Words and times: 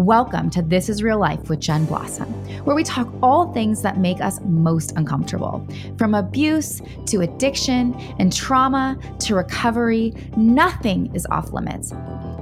Welcome 0.00 0.48
to 0.52 0.62
This 0.62 0.88
is 0.88 1.02
Real 1.02 1.18
Life 1.18 1.50
with 1.50 1.60
Jen 1.60 1.84
Blossom, 1.84 2.32
where 2.64 2.74
we 2.74 2.82
talk 2.82 3.06
all 3.22 3.52
things 3.52 3.82
that 3.82 3.98
make 3.98 4.22
us 4.22 4.40
most 4.46 4.96
uncomfortable. 4.96 5.68
From 5.98 6.14
abuse 6.14 6.80
to 7.04 7.20
addiction 7.20 7.92
and 8.18 8.32
trauma 8.32 8.96
to 9.18 9.34
recovery, 9.34 10.14
nothing 10.38 11.14
is 11.14 11.26
off 11.26 11.52
limits. 11.52 11.92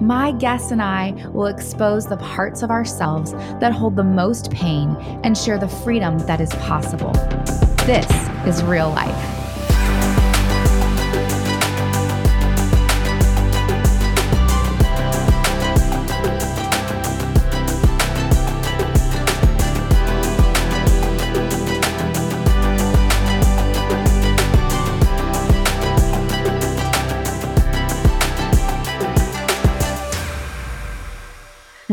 My 0.01 0.31
guests 0.31 0.71
and 0.71 0.81
I 0.81 1.11
will 1.33 1.47
expose 1.47 2.07
the 2.07 2.19
parts 2.19 2.63
of 2.63 2.71
ourselves 2.71 3.33
that 3.33 3.73
hold 3.73 3.97
the 3.97 4.05
most 4.05 4.53
pain 4.53 4.95
and 5.25 5.37
share 5.37 5.59
the 5.59 5.67
freedom 5.67 6.17
that 6.21 6.41
is 6.41 6.51
possible. 6.61 7.11
This 7.87 8.07
is 8.47 8.63
real 8.63 8.91
life. 8.91 9.38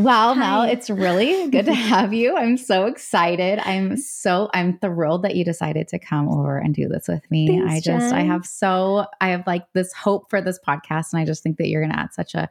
Well, 0.06 0.36
Mel, 0.36 0.62
it's 0.62 0.88
really 0.88 1.50
good 1.50 1.66
to 1.66 1.74
have 1.74 2.14
you. 2.14 2.38
I'm 2.38 2.58
so 2.58 2.86
excited. 2.86 3.58
I'm 3.68 3.98
so 3.98 4.52
I'm 4.54 4.78
thrilled 4.78 5.24
that 5.24 5.36
you 5.36 5.44
decided 5.44 5.88
to 5.88 5.98
come 5.98 6.30
over 6.30 6.60
and 6.60 6.76
do 6.76 6.88
this 6.88 7.08
with 7.08 7.24
me. 7.32 7.48
Thanks, 7.48 7.74
I 7.74 7.76
just 7.78 8.12
Jen. 8.12 8.14
I 8.14 8.22
have 8.22 8.46
so 8.46 9.08
I 9.20 9.30
have 9.30 9.48
like 9.48 9.66
this 9.74 9.92
hope 9.94 10.30
for 10.30 10.42
this 10.42 10.60
podcast, 10.60 11.12
and 11.12 11.20
I 11.20 11.26
just 11.26 11.42
think 11.42 11.58
that 11.58 11.70
you're 11.70 11.82
going 11.82 11.92
to 11.92 12.00
add 12.00 12.14
such 12.14 12.36
a 12.36 12.48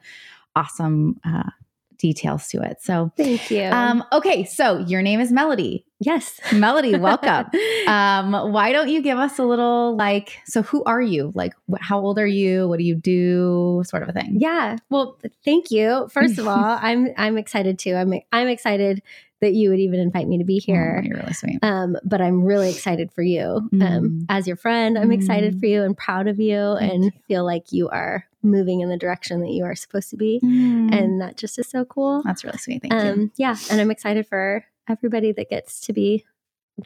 awesome 0.57 1.21
uh, 1.25 1.51
details 1.99 2.49
to 2.49 2.61
it. 2.63 2.79
So, 2.83 3.13
Thank 3.17 3.51
you. 3.51 3.63
um, 3.65 4.05
okay, 4.13 4.45
so 4.45 4.79
your 4.79 5.03
name 5.03 5.21
is 5.21 5.31
Melody. 5.33 5.85
yes. 6.01 6.41
Melody, 6.53 6.97
welcome. 6.97 7.47
um, 7.89 8.53
why 8.53 8.73
don't 8.73 8.89
you 8.89 9.01
give 9.03 9.19
us 9.19 9.39
a 9.39 9.45
little 9.45 9.97
like? 9.97 10.39
So, 10.47 10.63
who 10.63 10.83
are 10.85 11.01
you? 11.03 11.33
Like, 11.35 11.55
wh- 11.71 11.81
how 11.81 11.99
old 12.01 12.19
are 12.19 12.27
you? 12.27 12.69
What 12.69 12.79
do 12.79 12.85
you 12.85 12.95
do? 12.95 13.83
Sort 13.87 14.03
of 14.03 14.09
a 14.09 14.13
thing. 14.13 14.37
yeah. 14.39 14.77
Well, 14.91 15.19
thank 15.45 15.71
you. 15.71 16.09
First 16.13 16.39
of 16.39 16.47
all, 16.47 16.79
I'm 16.83 17.09
I'm 17.17 17.39
excited 17.39 17.79
too. 17.79 17.95
I'm 17.95 18.13
I'm 18.33 18.49
excited 18.49 19.03
that 19.45 19.53
you 19.55 19.71
would 19.71 19.79
even 19.81 20.01
invite 20.01 20.27
me 20.27 20.39
to 20.39 20.45
be 20.45 20.61
Oh, 20.63 20.67
here. 20.67 21.03
you're 21.07 21.19
really 21.19 21.33
sweet. 21.33 21.59
Um, 21.63 21.97
but 22.05 22.21
I'm 22.21 22.43
really 22.43 22.71
excited 22.71 23.13
for 23.13 23.23
you. 23.23 23.43
Um, 23.45 23.71
Mm. 23.81 24.27
as 24.29 24.47
your 24.47 24.57
friend, 24.57 24.99
I'm 24.99 25.13
excited 25.13 25.55
Mm. 25.55 25.61
for 25.61 25.67
you 25.67 25.83
and 25.83 25.97
proud 25.97 26.27
of 26.29 26.41
you 26.41 26.77
Thank 26.79 26.93
and 26.93 27.13
feel 27.29 27.45
like 27.45 27.73
you 27.73 27.89
are 27.89 28.25
moving 28.43 28.81
in 28.81 28.89
the 28.89 28.97
direction 28.97 29.41
that 29.43 29.51
you 29.53 29.65
are 29.65 29.75
supposed 29.75 30.11
to 30.11 30.17
be. 30.17 30.41
Mm. 30.43 30.93
And 30.95 31.21
that 31.21 31.37
just 31.37 31.59
is 31.59 31.69
so 31.69 31.85
cool. 31.85 32.23
That's 32.25 32.45
really 32.45 32.59
sweet. 32.59 32.83
Thank 32.83 32.93
you. 32.95 32.99
Um, 33.01 33.33
yeah. 33.37 33.57
And 33.71 33.81
I'm 33.81 33.91
excited 33.91 34.27
for 34.27 34.65
everybody 34.89 35.33
that 35.33 35.49
gets 35.49 35.81
to 35.87 35.93
be, 35.93 36.25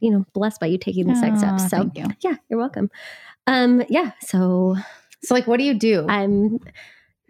you 0.00 0.10
know, 0.10 0.24
blessed 0.34 0.60
by 0.60 0.66
you 0.66 0.78
taking 0.78 1.06
this 1.06 1.20
next 1.20 1.38
step. 1.40 1.54
Aw, 1.54 1.56
So 1.58 1.76
thank 1.78 1.98
you. 1.98 2.06
yeah, 2.20 2.36
you're 2.48 2.58
welcome. 2.60 2.90
Um, 3.46 3.82
yeah. 3.88 4.12
So 4.20 4.76
So, 5.24 5.34
like, 5.34 5.46
what 5.48 5.56
do 5.58 5.64
you 5.64 5.74
do? 5.74 6.06
I'm, 6.08 6.60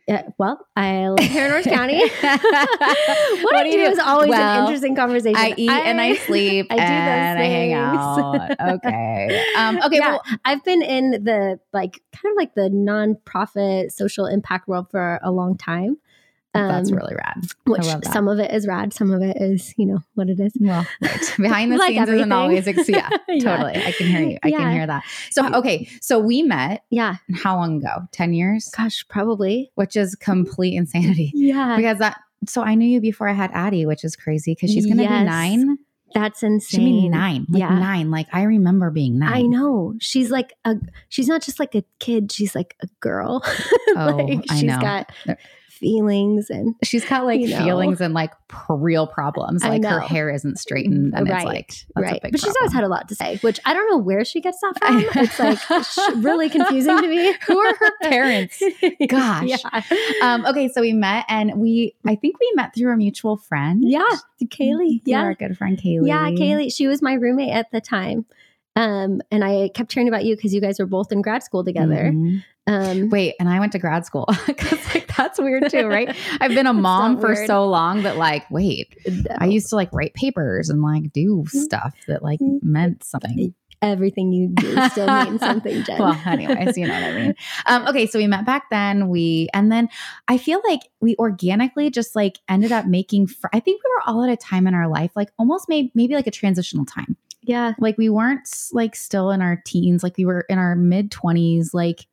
uh, 0.08 0.22
well, 0.38 0.66
I 0.76 1.08
live 1.10 1.28
here 1.28 1.46
in 1.46 1.50
Orange 1.52 1.66
County. 1.66 1.98
what, 1.98 2.22
What 3.42 3.56
I 3.56 3.62
do 3.64 3.70
do, 3.72 3.78
you 3.78 3.86
do? 3.86 3.92
is 3.92 3.98
always 3.98 4.30
Well, 4.30 4.54
an 4.58 4.64
interesting 4.64 4.96
conversation. 4.96 5.36
I 5.36 5.54
eat 5.56 5.70
and 5.70 6.00
I 6.00 6.14
sleep 6.14 6.66
I 6.70 6.74
do 6.76 6.80
and 6.82 7.38
I 7.38 7.44
hang 7.44 7.72
out. 7.72 8.56
Okay. 8.78 9.44
Um, 9.56 9.78
okay. 9.84 9.96
Yeah, 9.98 10.10
Well, 10.12 10.22
I've 10.44 10.64
been 10.64 10.82
in 10.82 11.10
the 11.24 11.58
like 11.72 12.00
kind 12.12 12.32
of 12.32 12.36
like 12.36 12.54
the 12.54 12.68
nonprofit 12.70 13.92
social 13.92 14.26
impact 14.26 14.68
world 14.68 14.90
for 14.90 15.20
a 15.22 15.30
long 15.30 15.56
time. 15.56 15.98
That's 16.54 16.90
Um, 16.90 16.96
really 16.96 17.14
rad. 17.14 17.44
which 17.66 17.84
some 18.12 18.26
of 18.28 18.38
it 18.38 18.50
is 18.52 18.66
rad, 18.66 18.92
some 18.92 19.10
of 19.12 19.22
it 19.22 19.36
is 19.40 19.74
you 19.76 19.86
know 19.86 20.00
what 20.14 20.28
it 20.28 20.40
is. 20.40 20.52
Well, 20.58 20.86
right. 21.02 21.34
behind 21.38 21.72
the 21.72 21.76
Like 21.76 21.94
scenes 21.94 22.08
isn't 22.08 22.32
everything. 22.32 22.32
always. 22.32 22.66
Ex- 22.66 22.88
yeah, 22.88 23.08
Yeah. 23.28 23.44
totally. 23.56 23.76
I 23.84 23.92
can 23.92 24.06
hear 24.06 24.22
you. 24.22 24.38
I 24.42 24.50
can 24.50 24.72
hear 24.72 24.86
that. 24.86 25.04
So, 25.30 25.46
okay. 25.54 25.88
So 26.00 26.18
we 26.18 26.42
met 26.42 26.84
Yeah, 26.90 27.16
how 27.34 27.56
long 27.56 27.78
ago? 27.78 28.08
Ten 28.12 28.32
years, 28.32 28.70
gosh, 28.76 29.04
probably. 29.08 29.70
which 29.74 29.94
is 29.96 30.14
complete 30.14 30.74
insanity. 30.76 31.32
Yeah, 31.34 31.76
Because 31.76 31.98
that. 31.98 32.20
So 32.46 32.62
I 32.62 32.74
knew 32.76 32.86
you 32.88 33.00
before 33.00 33.28
I 33.28 33.32
had 33.32 33.50
Addie, 33.52 33.84
which 33.84 34.04
is 34.04 34.14
crazy 34.16 34.52
because 34.54 34.70
she's 34.72 34.86
going 34.86 34.98
to 34.98 35.02
Yes. 35.02 35.20
be 35.22 35.24
nine. 35.26 35.78
that's 36.14 36.42
insane. 36.42 36.80
Insane. 36.80 37.02
be 37.02 37.08
nine. 37.10 37.46
Like 37.50 37.60
Yeah. 37.60 37.78
nine. 37.78 38.10
Like 38.10 38.28
I 38.32 38.42
remember 38.44 38.90
being 38.90 39.18
nine. 39.18 39.32
I 39.32 39.42
know. 39.42 39.94
She's 40.00 40.30
like 40.30 40.54
a 40.64 40.76
she's 41.10 41.26
not 41.28 41.42
just 41.42 41.58
like 41.60 41.74
a 41.74 41.84
kid, 41.98 42.32
she's 42.32 42.54
like 42.54 42.76
a 42.80 42.86
girl. 43.00 43.42
Oh, 43.96 44.16
like 44.16 44.44
I 44.50 44.54
she's 44.54 44.62
know. 44.64 44.80
got 44.80 45.10
feelings 45.78 46.50
and 46.50 46.74
She's 46.82 47.04
got 47.04 47.24
like 47.24 47.40
You 47.40 47.48
know. 47.50 47.64
feelings 47.64 48.00
and 48.00 48.12
like 48.14 48.32
real 48.68 49.06
problems. 49.06 49.64
Like 49.64 49.84
her 49.84 50.00
hair 50.00 50.30
isn't 50.30 50.58
straightened, 50.58 51.14
and 51.14 51.28
right, 51.28 51.36
it's 51.36 51.44
like 51.96 52.02
right. 52.04 52.20
But 52.22 52.40
she's 52.40 52.54
always 52.56 52.72
had 52.72 52.84
a 52.84 52.88
lot 52.88 53.08
to 53.08 53.14
say, 53.14 53.36
which 53.38 53.60
I 53.64 53.74
don't 53.74 53.88
know 53.90 53.98
where 53.98 54.24
she 54.24 54.40
gets 54.40 54.58
that 54.60 54.74
from. 54.78 55.04
it's 55.22 55.38
like 55.38 56.16
really 56.24 56.50
confusing 56.50 56.96
to 57.00 57.08
me. 57.08 57.32
Who 57.46 57.58
are 57.58 57.74
her 57.76 57.90
parents? 58.02 58.62
Gosh. 59.08 59.48
Yeah. 59.48 59.82
Um, 60.22 60.44
okay, 60.46 60.68
so 60.68 60.80
we 60.80 60.92
met, 60.92 61.24
and 61.28 61.54
we 61.56 61.94
I 62.06 62.14
think 62.16 62.38
we 62.40 62.50
met 62.54 62.74
through 62.74 62.92
a 62.92 62.96
mutual 62.96 63.36
friend. 63.36 63.82
yeah. 63.86 64.02
Kaylee. 64.44 65.00
Yeah. 65.04 65.22
our 65.22 65.34
good 65.34 65.58
friend 65.58 65.76
Kaylee. 65.78 66.06
Yeah, 66.06 66.30
Kaylee. 66.30 66.72
She 66.72 66.86
was 66.86 67.02
my 67.02 67.14
roommate 67.14 67.50
at 67.52 67.70
the 67.72 67.80
time. 67.80 68.24
Um, 68.78 69.20
and 69.32 69.44
I 69.44 69.70
kept 69.74 69.92
hearing 69.92 70.08
about 70.08 70.24
you 70.24 70.36
because 70.36 70.54
you 70.54 70.60
guys 70.60 70.78
were 70.78 70.86
both 70.86 71.10
in 71.10 71.20
grad 71.20 71.42
school 71.42 71.64
together. 71.64 72.12
Mhm. 72.14 72.44
Um, 72.68 73.08
Wait, 73.08 73.34
and 73.40 73.48
I 73.48 73.58
went 73.60 73.72
to 73.72 73.78
grad 73.78 74.04
school 74.06 74.26
because 74.46 74.78
like 74.94 75.10
that's 75.16 75.38
weird 75.38 75.70
too, 75.70 75.86
right? 75.86 76.14
I've 76.40 76.52
been 76.54 76.66
a 76.66 76.72
mom 76.74 77.18
for 77.18 77.28
weird. 77.32 77.46
so 77.46 77.66
long 77.66 78.02
that 78.02 78.16
like, 78.18 78.48
wait, 78.50 78.94
I 79.38 79.46
used 79.46 79.70
to 79.70 79.76
like 79.76 79.90
write 79.92 80.14
papers 80.14 80.68
and 80.68 80.80
like 80.82 81.12
do 81.12 81.44
Mm-hmm. 81.44 81.58
stuff 81.58 81.94
that 82.06 82.22
like 82.22 82.40
meant 82.62 83.02
something. 83.04 83.54
Everything 83.82 84.32
you 84.32 84.48
do 84.48 84.76
still 84.90 85.06
means 85.24 85.40
something, 85.50 85.82
Jen. 85.84 85.98
well, 85.98 86.20
anyways, 86.26 86.76
you 86.76 86.86
know 86.86 86.94
what 86.94 87.02
I 87.02 87.12
mean. 87.14 87.34
Um, 87.66 87.86
okay, 87.88 88.06
so 88.06 88.18
we 88.18 88.26
met 88.26 88.44
back 88.46 88.70
then. 88.70 89.08
We 89.08 89.48
and 89.54 89.70
then 89.70 89.88
I 90.28 90.38
feel 90.38 90.60
like 90.68 90.80
we 91.00 91.16
organically 91.16 91.90
just 91.90 92.14
like 92.16 92.38
ended 92.48 92.72
up 92.72 92.86
making. 92.86 93.28
Fr- 93.28 93.48
I 93.52 93.60
think 93.60 93.82
we 93.84 93.90
were 93.90 94.02
all 94.12 94.24
at 94.24 94.30
a 94.30 94.36
time 94.36 94.66
in 94.66 94.74
our 94.74 94.88
life, 94.88 95.12
like 95.16 95.30
almost 95.38 95.68
maybe 95.68 95.90
maybe 95.94 96.14
like 96.14 96.26
a 96.26 96.30
transitional 96.32 96.84
time. 96.84 97.16
yeah. 97.42 97.72
Like 97.78 97.96
we 97.98 98.08
weren't 98.08 98.48
like 98.72 98.94
still 98.96 99.30
in 99.30 99.40
our 99.42 99.62
teens, 99.64 100.02
like 100.02 100.16
we 100.16 100.26
were 100.26 100.44
in 100.48 100.58
our 100.58 100.74
mid 100.76 101.10
twenties. 101.10 101.72
Like 101.72 102.06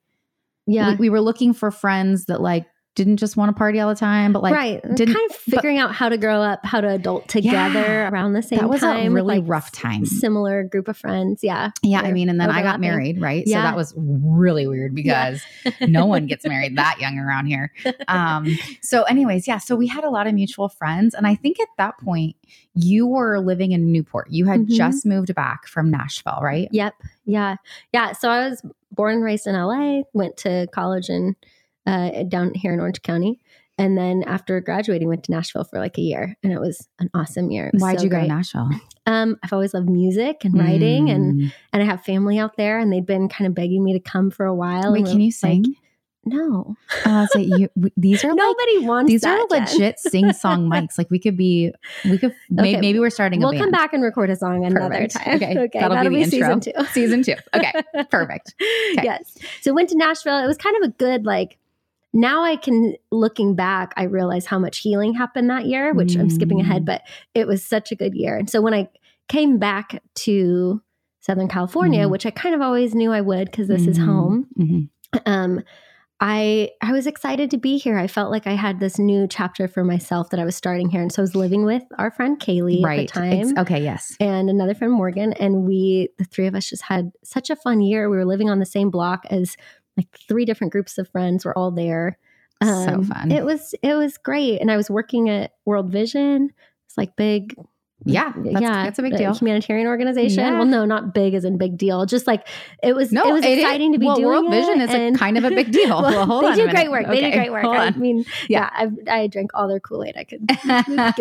Yeah. 0.67 0.91
we, 0.91 0.95
we 0.95 1.09
were 1.09 1.21
looking 1.21 1.53
for 1.53 1.71
friends 1.71 2.25
that 2.25 2.41
like 2.41 2.65
didn't 2.95 3.17
just 3.17 3.35
want 3.37 3.49
to 3.49 3.53
party 3.57 3.79
all 3.79 3.89
the 3.89 3.95
time, 3.95 4.31
but 4.33 4.41
like 4.41 4.53
right. 4.53 4.81
didn't- 4.95 5.13
kind 5.13 5.29
of 5.29 5.35
figuring 5.35 5.77
out 5.77 5.93
how 5.93 6.07
to 6.09 6.17
grow 6.17 6.41
up, 6.41 6.65
how 6.65 6.79
to 6.81 6.87
adult 6.89 7.27
together 7.27 7.79
Yeah. 7.79 8.09
around 8.09 8.33
the 8.33 8.41
same 8.41 8.59
time. 8.59 8.67
that 8.67 8.71
was 8.71 8.79
time. 8.81 9.11
a 9.11 9.13
really 9.13 9.39
like, 9.39 9.49
rough 9.49 9.71
time. 9.71 10.05
Similar 10.05 10.63
group 10.63 10.87
of 10.87 10.95
friends. 10.97 11.43
Yeah. 11.43 11.71
Yeah, 11.83 12.01
I 12.01 12.11
mean, 12.13 12.29
and 12.29 12.39
then 12.39 12.49
I 12.49 12.61
got 12.63 12.79
married, 12.79 13.21
right? 13.21 13.45
So 13.45 13.53
that 13.53 13.75
was 13.75 13.93
really 13.97 14.65
weird 14.65 14.97
Yeah. 14.97 15.31
because 15.31 15.41
no 15.89 16.05
one 16.05 16.25
gets 16.25 16.45
married 16.45 16.77
that 16.77 16.97
young 16.99 17.19
around 17.19 17.47
here. 17.47 17.71
Um, 18.07 18.47
so, 18.81 19.03
anyways, 19.03 19.47
yeah, 19.47 19.57
so 19.57 19.75
we 19.75 19.87
had 19.87 20.03
a 20.03 20.09
lot 20.09 20.25
of 20.27 20.33
mutual 20.33 20.69
friends. 20.69 21.13
And 21.13 21.27
I 21.27 21.35
think 21.35 21.59
at 21.59 21.67
that 21.77 21.97
point, 21.99 22.35
you 22.75 23.07
were 23.07 23.39
living 23.39 23.73
in 23.73 23.91
Newport. 23.91 24.27
You 24.31 24.45
had 24.45 24.61
Mhm. 24.61 24.69
just 24.69 25.05
moved 25.05 25.35
back 25.35 25.67
from 25.67 25.91
Nashville, 25.91 26.39
right? 26.41 26.69
Yep. 26.71 26.93
Yeah. 27.25 27.57
Yeah. 27.93 28.13
So 28.13 28.29
I 28.29 28.47
was 28.47 28.61
born 28.91 29.15
and 29.15 29.23
raised 29.23 29.47
in 29.47 29.55
LA, 29.55 30.03
went 30.13 30.37
to 30.37 30.67
college 30.71 31.09
in 31.09 31.35
uh, 31.85 32.23
down 32.23 32.53
here 32.53 32.73
in 32.73 32.79
Orange 32.79 33.01
County. 33.01 33.39
And 33.77 33.97
then 33.97 34.23
after 34.25 34.61
graduating, 34.61 35.09
went 35.09 35.25
to 35.25 35.31
Nashville 35.31 35.65
for 35.65 35.79
like 35.79 35.97
a 35.97 36.01
year, 36.01 36.37
and 36.43 36.53
it 36.53 36.61
was 36.61 36.87
an 36.99 37.09
awesome 37.13 37.51
year. 37.51 37.71
Why'd 37.73 37.97
so 37.99 38.05
you 38.05 38.09
go 38.09 38.21
to. 38.21 38.25
Nashville? 38.27 38.69
Um, 39.05 39.35
I've 39.43 39.51
always 39.51 39.73
loved 39.73 39.89
music 39.89 40.45
and 40.45 40.57
writing, 40.57 41.09
and 41.09 41.33
Mm. 41.33 41.53
and 41.73 41.83
I 41.83 41.85
have 41.85 42.01
family 42.05 42.39
out 42.39 42.55
there, 42.55 42.79
and 42.79 42.89
they'd 42.91 43.05
been 43.05 43.27
kind 43.27 43.47
of 43.49 43.53
begging 43.53 43.83
me 43.83 43.91
to 43.91 43.99
come 43.99 44.31
for 44.31 44.45
a 44.45 44.55
while. 44.55 44.93
wait, 44.93 45.05
can 45.05 45.19
you 45.19 45.25
like, 45.27 45.33
sing? 45.33 45.75
no, 46.23 46.75
Uh, 47.03 47.27
so 47.27 47.37
you, 47.39 47.69
these 47.97 48.23
are 48.23 48.29
like 48.29 48.37
nobody 48.37 48.79
wants 48.79 49.09
these 49.11 49.21
that, 49.21 49.37
are 49.51 49.59
legit 49.59 49.99
sing 49.99 50.31
song 50.31 50.69
mics. 50.71 50.97
Like 50.97 51.11
we 51.11 51.19
could 51.19 51.35
be, 51.35 51.71
we 52.05 52.17
could 52.17 52.33
maybe, 52.49 52.69
Okay, 52.69 52.79
maybe 52.81 52.99
we're 52.99 53.09
starting. 53.09 53.41
We'll 53.41 53.57
come 53.59 53.71
back 53.71 53.91
and 53.93 54.01
record 54.01 54.29
a 54.29 54.37
song 54.37 54.65
another 54.65 54.87
Perfect. 54.89 55.15
time. 55.15 55.35
Okay, 55.35 55.57
okay, 55.65 55.79
that'll 55.79 56.09
be 56.09 56.23
the 56.23 56.31
season 56.31 56.51
intro. 56.53 56.71
two. 56.81 56.85
Season 56.93 57.23
two. 57.23 57.35
Okay, 57.53 57.73
perfect. 58.09 58.55
Okay. 58.59 59.03
Yes. 59.03 59.37
So 59.61 59.73
went 59.73 59.89
to 59.89 59.97
Nashville. 59.97 60.41
It 60.41 60.47
was 60.47 60.55
kind 60.57 60.77
of 60.81 60.89
a 60.89 60.93
good 60.93 61.25
like. 61.25 61.57
Now 62.15 62.43
I 62.43 62.55
can 62.55 62.95
looking 63.11 63.55
back, 63.55 63.93
I 63.97 64.03
realize 64.03 64.45
how 64.47 64.57
much 64.57 64.79
healing 64.79 65.13
happened 65.13 65.49
that 65.49 65.65
year, 65.65 65.93
which 65.93 66.15
I'm 66.15 66.29
skipping 66.29 66.57
Mm. 66.59 66.61
ahead, 66.61 66.85
but 66.85 67.01
it 67.35 67.45
was 67.45 67.63
such 67.63 67.91
a 67.91 67.95
good 67.95 68.15
year. 68.15 68.37
And 68.37 68.49
so 68.49 68.61
when 68.61 68.73
I 68.73 68.87
came 69.27 69.57
back 69.59 70.01
to 70.15 70.81
Southern 71.19 71.47
California, 71.49 72.05
Mhm. 72.05 72.11
which 72.11 72.25
I 72.25 72.29
kind 72.31 72.55
of 72.55 72.61
always 72.61 72.95
knew 72.95 73.11
I 73.11 73.19
would 73.21 73.51
because 73.51 73.67
this 73.67 73.85
is 73.85 73.99
Mhm. 73.99 74.05
home, 74.05 74.47
Mhm. 74.57 74.89
um, 75.25 75.61
I 76.21 76.69
I 76.81 76.93
was 76.93 77.07
excited 77.07 77.51
to 77.51 77.57
be 77.57 77.77
here. 77.77 77.97
I 77.97 78.07
felt 78.07 78.31
like 78.31 78.47
I 78.47 78.53
had 78.53 78.79
this 78.79 78.97
new 78.97 79.27
chapter 79.27 79.67
for 79.67 79.83
myself 79.83 80.29
that 80.29 80.39
I 80.39 80.45
was 80.45 80.55
starting 80.55 80.89
here, 80.89 81.01
and 81.01 81.11
so 81.11 81.21
I 81.21 81.23
was 81.23 81.35
living 81.35 81.65
with 81.65 81.83
our 81.97 82.09
friend 82.11 82.39
Kaylee 82.39 82.81
Right. 82.81 83.01
at 83.01 83.07
the 83.13 83.19
time 83.19 83.33
Ex- 83.49 83.53
okay. 83.59 83.83
Yes. 83.83 84.15
and 84.21 84.49
another 84.49 84.73
friend 84.73 84.93
Morgan, 84.93 85.33
and 85.33 85.65
we 85.65 86.07
the 86.17 86.23
three 86.23 86.47
of 86.47 86.55
us 86.55 86.69
just 86.69 86.83
had 86.83 87.11
such 87.25 87.49
a 87.49 87.55
fun 87.57 87.81
year. 87.81 88.09
We 88.09 88.15
were 88.15 88.23
living 88.25 88.49
on 88.49 88.59
the 88.59 88.65
same 88.65 88.89
block 88.89 89.25
as 89.29 89.57
like 89.97 90.07
three 90.27 90.45
different 90.45 90.71
groups 90.73 90.97
of 90.97 91.09
friends. 91.09 91.45
We're 91.45 91.53
all 91.53 91.71
there. 91.71 92.17
so 92.63 92.69
um, 92.69 93.03
fun. 93.05 93.31
It 93.31 93.45
was 93.45 93.73
it 93.81 93.95
was 93.95 94.17
great, 94.17 94.59
and 94.59 94.71
I 94.71 94.77
was 94.77 94.89
working 94.89 95.29
at 95.29 95.53
World 95.65 95.91
Vision. 95.91 96.51
It's 96.87 96.97
like 96.97 97.15
big. 97.15 97.55
Yeah, 98.15 98.31
that's, 98.35 98.59
that's 98.59 98.99
a 98.99 99.01
big 99.01 99.17
deal. 99.17 99.33
Humanitarian 99.33 99.87
organization. 99.87 100.39
Yeah. 100.43 100.53
Well, 100.59 100.65
no, 100.65 100.85
not 100.85 101.13
big 101.13 101.33
as 101.33 101.43
in 101.43 101.57
big 101.57 101.75
deal. 101.75 102.05
Just 102.05 102.27
like 102.27 102.47
it 102.83 102.95
was. 102.95 103.11
No, 103.11 103.23
it 103.27 103.33
was 103.33 103.43
it 103.43 103.57
is- 103.57 103.59
exciting 103.63 103.93
to 103.93 103.99
be 103.99 104.05
well, 104.05 104.15
doing 104.15 104.27
World 104.27 104.51
Vision 104.51 104.79
is 104.79 104.91
a 104.91 105.11
kind 105.17 105.39
of 105.39 105.43
a 105.43 105.49
big 105.49 105.71
deal. 105.71 106.01
Well, 106.03 106.25
hold 106.27 106.43
they 106.45 106.55
do 106.55 106.69
great 106.69 106.91
work. 106.91 107.07
They 107.07 107.21
do 107.21 107.31
great 107.31 107.51
work. 107.51 107.65
I 107.65 107.89
mean, 107.91 108.19
Yeah. 108.47 108.69
yeah, 108.79 108.89
I, 109.09 109.21
I 109.21 109.27
drank 109.27 109.51
all 109.55 109.67
their 109.67 109.79
Kool 109.79 110.03
Aid. 110.03 110.15
I 110.17 110.23
could 110.23 110.47
give 110.47 110.55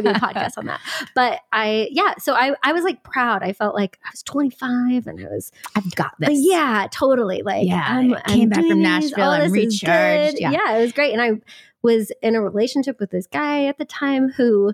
you 0.05 0.11
a 0.11 0.15
podcast 0.15 0.59
on 0.59 0.67
that. 0.67 0.81
But 1.15 1.41
I, 1.53 1.89
yeah, 1.91 2.15
so 2.19 2.35
I, 2.35 2.55
I 2.63 2.75
was 2.75 2.85
like 2.85 3.03
proud. 3.03 3.43
I 3.43 3.55
felt 3.55 3.75
like 3.75 3.99
I 4.05 4.11
was 4.13 4.23
25 4.23 5.07
and 5.07 5.21
I 5.21 5.29
was, 5.31 5.53
I've 5.75 5.91
got 5.95 6.13
this. 6.19 6.39
yeah, 6.43 6.87
totally. 6.91 7.41
Like, 7.43 7.67
Yeah, 7.67 7.83
I'm, 7.87 8.13
I 8.15 8.21
came 8.27 8.43
I'm 8.43 8.49
back 8.51 8.59
from. 8.67 8.83
Nashville, 8.83 9.31
I'm 9.31 9.43
is 9.45 9.53
recharged. 9.53 10.37
Yeah. 10.39 10.51
yeah, 10.51 10.77
it 10.77 10.83
was 10.83 10.93
great. 10.93 11.13
And 11.13 11.23
I 11.23 11.41
was 11.83 12.13
in 12.23 12.35
a 12.35 12.43
relationship 12.43 13.01
with 13.01 13.11
this 13.11 13.27
guy 13.27 13.67
at 13.67 13.79
the 13.79 13.85
time 13.87 14.29
who, 14.29 14.73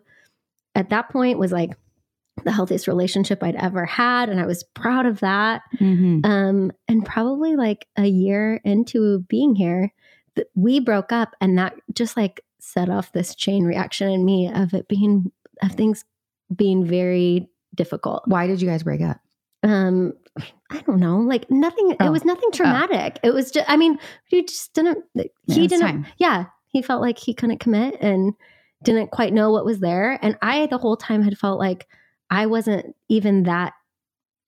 at 0.75 0.91
that 0.91 1.09
point, 1.11 1.39
was 1.39 1.53
like 1.53 1.71
the 2.44 2.52
healthiest 2.52 2.87
relationship 2.88 3.42
I'd 3.42 3.56
ever 3.56 3.84
had. 3.84 4.28
And 4.28 4.40
I 4.40 4.46
was 4.46 4.62
proud 4.75 5.06
of 5.06 5.20
that. 5.20 5.62
Mhm. 5.78 6.25
Um, 6.25 6.72
and 6.88 7.04
probably 7.04 7.56
like 7.56 7.87
a 7.96 8.06
year 8.06 8.60
into 8.64 9.20
being 9.28 9.54
here, 9.54 9.92
th- 10.37 10.48
we 10.54 10.81
broke 10.81 11.12
up, 11.12 11.34
and 11.40 11.58
that 11.58 11.75
just 11.94 12.16
like 12.16 12.44
set 12.58 12.88
off 12.90 13.12
this 13.12 13.34
chain 13.34 13.64
reaction 13.64 14.08
in 14.10 14.25
me 14.25 14.50
of 14.52 14.75
it 14.75 14.87
being 14.88 15.31
of 15.62 15.72
things 15.72 16.04
being 16.54 16.84
very 16.84 17.48
difficult. 17.75 18.22
Why 18.26 18.46
did 18.46 18.60
you 18.62 18.69
guys 18.69 18.82
break 18.82 19.00
up? 19.02 19.19
Um, 19.62 20.14
I 20.70 20.81
don't 20.87 21.00
know, 21.00 21.19
like 21.19 21.50
nothing. 21.50 21.96
Oh. 22.00 22.06
It 22.06 22.10
was 22.10 22.25
nothing 22.25 22.50
traumatic. 22.52 23.19
It 23.22 23.34
was 23.34 23.50
just. 23.50 23.69
I 23.69 23.76
mean, 23.76 23.98
he 24.26 24.42
just 24.44 24.72
didn't. 24.75 25.04
Yeah, 25.14 25.25
He 25.48 25.66
didn't. 25.66 25.82
time. 25.87 26.06
Yeah, 26.19 26.46
he 26.69 26.81
felt 26.82 27.02
like 27.02 27.19
he 27.19 27.34
couldn't 27.34 27.58
commit 27.60 27.96
and 28.00 28.32
didn't 28.82 29.10
quite 29.10 29.34
know 29.34 29.50
what 29.50 29.66
was 29.66 29.81
there. 29.81 30.19
And 30.22 30.38
I, 30.40 30.66
the 30.66 30.78
whole 30.78 30.96
time, 30.96 31.22
had 31.22 31.37
felt 31.37 31.58
like 31.58 31.87
I 32.31 32.47
wasn't 32.47 32.94
even 33.09 33.43
that 33.44 33.73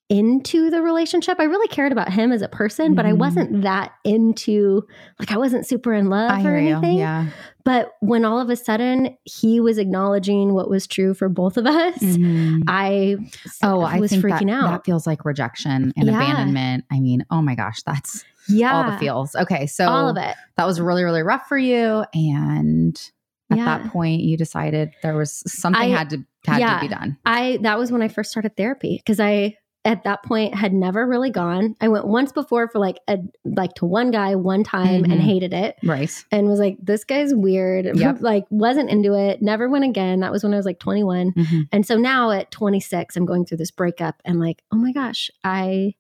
into 0.08 0.68
the 0.68 0.82
relationship. 0.82 1.40
I 1.40 1.44
really 1.44 1.68
cared 1.68 1.90
about 1.90 2.12
him 2.12 2.32
as 2.32 2.42
a 2.42 2.48
person, 2.48 2.94
but 2.94 3.06
I 3.06 3.14
wasn't 3.14 3.62
that 3.62 3.92
into 4.04 4.86
like 5.18 5.32
I 5.32 5.38
wasn't 5.38 5.66
super 5.66 5.94
in 5.94 6.10
love 6.10 6.30
I 6.32 6.38
or 6.40 6.40
hear 6.42 6.58
you. 6.58 6.72
anything. 6.76 6.98
Yeah. 6.98 7.28
But 7.64 7.92
when 8.00 8.26
all 8.26 8.38
of 8.38 8.50
a 8.50 8.56
sudden 8.56 9.16
he 9.24 9.58
was 9.58 9.78
acknowledging 9.78 10.52
what 10.52 10.68
was 10.68 10.86
true 10.86 11.14
for 11.14 11.30
both 11.30 11.56
of 11.56 11.64
us, 11.66 11.96
Mhm. 11.98 12.62
I 12.68 13.16
Oh, 13.62 13.80
I 13.80 14.00
was 14.00 14.12
freaking 14.12 14.48
that, 14.48 14.64
out. 14.64 14.70
that 14.70 14.84
feels 14.84 15.06
like 15.06 15.24
rejection 15.24 15.94
and 15.96 16.06
Yeah. 16.06 16.14
abandonment. 16.16 16.84
I 16.92 17.00
mean, 17.00 17.24
oh 17.30 17.40
my 17.40 17.54
gosh, 17.54 17.82
that's 17.82 18.22
yeah, 18.50 18.74
all 18.84 18.90
the 18.90 18.98
feels. 18.98 19.34
Okay, 19.34 19.66
so 19.66 19.86
all 19.88 20.08
of 20.10 20.18
it. 20.18 20.34
that 20.58 20.66
was 20.66 20.78
really, 20.78 21.04
really 21.04 21.22
rough 21.22 21.46
for 21.48 21.56
you, 21.56 22.04
and 22.12 23.00
at 23.50 23.56
Yeah. 23.58 23.64
that 23.64 23.90
point, 23.90 24.20
you 24.22 24.36
decided 24.36 24.90
there 25.02 25.16
was 25.16 25.42
something 25.46 25.80
I- 25.80 25.96
had 25.96 26.10
to 26.10 26.24
had 26.46 26.60
yeah. 26.60 26.74
to 26.78 26.80
be 26.88 26.94
done. 26.94 27.16
I 27.24 27.58
that 27.62 27.78
was 27.78 27.90
when 27.92 28.02
I 28.02 28.08
first 28.08 28.30
started 28.30 28.56
therapy 28.56 28.98
because 28.98 29.20
I 29.20 29.56
at 29.84 30.04
that 30.04 30.22
point 30.22 30.54
had 30.54 30.72
never 30.72 31.04
really 31.06 31.30
gone. 31.30 31.74
I 31.80 31.88
went 31.88 32.06
once 32.06 32.30
before 32.30 32.68
for 32.68 32.78
like 32.78 32.98
a 33.08 33.18
like 33.44 33.74
to 33.74 33.84
one 33.86 34.12
guy 34.12 34.36
one 34.36 34.62
time 34.62 35.02
Mhm. 35.02 35.10
and 35.12 35.20
hated 35.20 35.52
it 35.52 35.74
Right. 35.82 36.08
and 36.30 36.46
was 36.46 36.60
like 36.60 36.76
this 36.80 37.02
guy's 37.04 37.34
weird. 37.34 37.86
Yep. 37.96 38.18
like 38.20 38.44
wasn't 38.50 38.90
into 38.90 39.14
it. 39.14 39.42
Never 39.42 39.68
went 39.68 39.84
again. 39.84 40.20
That 40.20 40.30
was 40.30 40.44
when 40.44 40.54
I 40.54 40.56
was 40.56 40.66
like 40.66 40.78
21. 40.78 41.32
Mhm. 41.32 41.62
And 41.72 41.84
so 41.84 41.96
now 41.96 42.30
at 42.30 42.52
26 42.52 43.16
I'm 43.16 43.26
going 43.26 43.44
through 43.44 43.58
this 43.58 43.72
breakup 43.72 44.16
and 44.24 44.38
like 44.38 44.62
oh 44.72 44.76
my 44.76 44.92
gosh, 44.92 45.30
I 45.42 45.94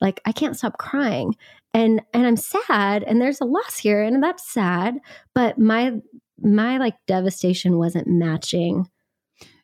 like 0.00 0.20
I 0.24 0.32
can't 0.32 0.56
stop 0.56 0.78
crying. 0.78 1.34
And 1.74 2.00
and 2.14 2.26
I'm 2.26 2.36
sad 2.38 3.02
and 3.02 3.20
there's 3.20 3.42
a 3.42 3.44
loss 3.44 3.76
here 3.76 4.02
and 4.02 4.22
that's 4.22 4.50
sad, 4.50 4.94
but 5.34 5.58
my 5.58 5.92
my 6.40 6.78
like 6.78 6.94
devastation 7.06 7.76
wasn't 7.76 8.06
matching 8.06 8.88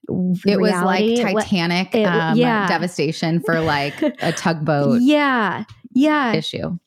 It 0.08 0.60
was 0.60 0.72
like 0.72 1.16
Titanic 1.20 1.94
it- 1.94 2.04
um, 2.04 2.36
yeah. 2.36 2.66
devastation 2.68 3.40
for 3.40 3.60
like 3.60 4.00
a 4.02 4.32
tugboat 4.36 5.00
yeah 5.02 5.64
yeah 5.94 6.32
issue. 6.32 6.78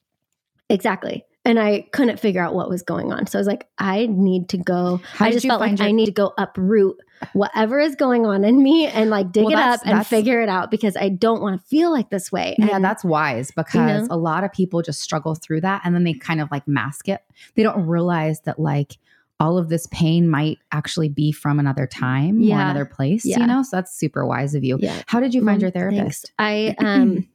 exactly 0.70 1.24
and 1.46 1.60
i 1.60 1.82
couldn't 1.94 2.20
figure 2.20 2.42
out 2.44 2.56
what 2.56 2.70
was 2.70 2.82
going 2.82 3.12
on 3.14 3.28
so 3.28 3.38
i 3.38 3.40
was 3.40 3.48
like 3.48 3.68
i 3.78 4.08
need 4.08 4.50
to 4.50 4.58
go 4.58 5.00
How 5.14 5.26
i 5.28 5.32
just 5.32 5.46
felt 5.46 5.62
like 5.62 5.78
your- 5.80 5.88
i 5.88 5.92
need 5.92 6.08
to 6.08 6.12
go 6.12 6.34
uproot 6.38 6.98
whatever 7.34 7.80
is 7.80 7.96
going 7.96 8.26
on 8.26 8.44
in 8.44 8.62
me 8.62 8.88
and 8.88 9.10
like 9.10 9.32
dig 9.32 9.46
Well, 9.46 9.54
it 9.54 9.58
up 9.60 9.80
and 9.86 10.06
figure 10.06 10.42
it 10.42 10.50
out 10.50 10.70
because 10.72 10.98
i 10.98 11.08
don't 11.10 11.42
want 11.42 11.60
to 11.62 11.68
feel 11.68 11.92
like 11.92 12.10
this 12.10 12.32
way 12.32 12.56
Yeah, 12.60 12.76
And- 12.76 12.84
that's 12.84 13.04
wise 13.06 13.52
because 13.52 14.08
a 14.10 14.18
lot 14.18 14.44
of 14.44 14.52
people 14.52 14.82
just 14.82 15.02
struggle 15.02 15.36
through 15.36 15.62
that 15.62 15.82
and 15.86 15.96
then 15.96 16.04
they 16.04 16.14
kind 16.14 16.42
of 16.42 16.50
like 16.52 16.68
mask 16.68 17.08
it. 17.08 17.22
They 17.56 17.64
don't 17.64 17.86
realize 17.88 18.42
that 18.42 18.60
like 18.60 18.98
all 19.40 19.58
of 19.58 19.68
this 19.70 19.88
pain 19.92 20.30
might 20.30 20.58
actually 20.72 21.10
be 21.10 21.32
from 21.32 21.60
another 21.60 21.86
time 21.88 22.38
or 22.38 22.42
Yeah. 22.44 22.62
another 22.62 22.86
place, 22.86 23.26
Yeah. 23.26 23.40
you 23.42 23.48
know? 23.48 23.64
So 23.64 23.76
that's 23.78 23.98
super 23.98 24.26
wise 24.26 24.56
of 24.56 24.64
you. 24.64 24.78
yeah 24.80 25.02
How 25.08 25.20
did 25.20 25.34
you 25.34 25.44
find 25.44 25.60
Mm, 25.60 25.62
your 25.64 25.72
thanks. 25.72 25.96
therapist? 25.96 26.32
i 26.40 26.76
um 26.80 27.28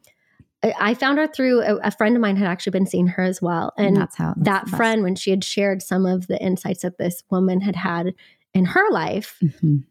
I- 0.62 0.94
found 0.94 1.18
her 1.18 1.26
through 1.26 1.62
a, 1.62 1.76
a 1.76 1.90
friend 1.90 2.14
of 2.16 2.20
mine 2.22 2.36
had 2.36 2.46
actually 2.46 2.72
been 2.72 2.86
seeing 2.86 3.06
her 3.08 3.22
as 3.22 3.40
well 3.40 3.72
and 3.78 3.96
that's 3.96 4.16
how 4.16 4.34
that's 4.36 4.70
that 4.70 4.76
friend 4.76 5.02
when 5.02 5.14
she 5.14 5.30
had 5.30 5.42
shared 5.44 5.82
some 5.82 6.04
of 6.06 6.26
the 6.26 6.38
insights 6.42 6.82
that 6.82 6.98
this 6.98 7.22
woman 7.30 7.60
had 7.62 7.76
had 7.76 8.14
in 8.54 8.64
her 8.66 8.90
life 8.90 9.38
Mhm. 9.42 9.84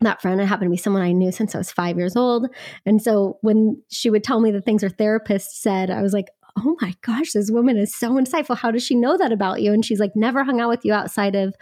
that 0.00 0.20
friend 0.20 0.40
it 0.40 0.46
happened 0.46 0.66
to 0.66 0.70
be 0.70 0.76
someone 0.76 1.02
I 1.02 1.12
knew 1.12 1.30
since 1.32 1.54
I 1.54 1.58
was 1.58 1.70
five 1.72 1.96
years 1.96 2.16
old. 2.16 2.48
And 2.84 3.00
so 3.00 3.38
when 3.40 3.80
she 3.88 4.10
would 4.10 4.22
tell 4.24 4.40
me 4.40 4.50
the 4.50 4.60
things 4.60 4.82
her 4.82 4.90
therapist 4.90 5.62
said, 5.62 5.90
I 5.90 6.02
was 6.02 6.12
like, 6.12 6.26
oh 6.58 6.76
my 6.80 6.94
gosh, 7.02 7.32
this 7.32 7.50
woman 7.50 7.76
is 7.76 7.94
so 7.94 8.12
insightful. 8.12 8.56
How 8.56 8.70
does 8.70 8.82
she 8.82 8.94
know 8.94 9.16
that 9.18 9.32
about 9.32 9.60
you? 9.62 9.72
And 9.72 9.84
she's 9.84 10.00
like, 10.00 10.16
never 10.16 10.42
hung 10.44 10.60
out 10.60 10.68
with 10.70 10.84
you 10.84 10.92
outside 10.92 11.34
of 11.34 11.54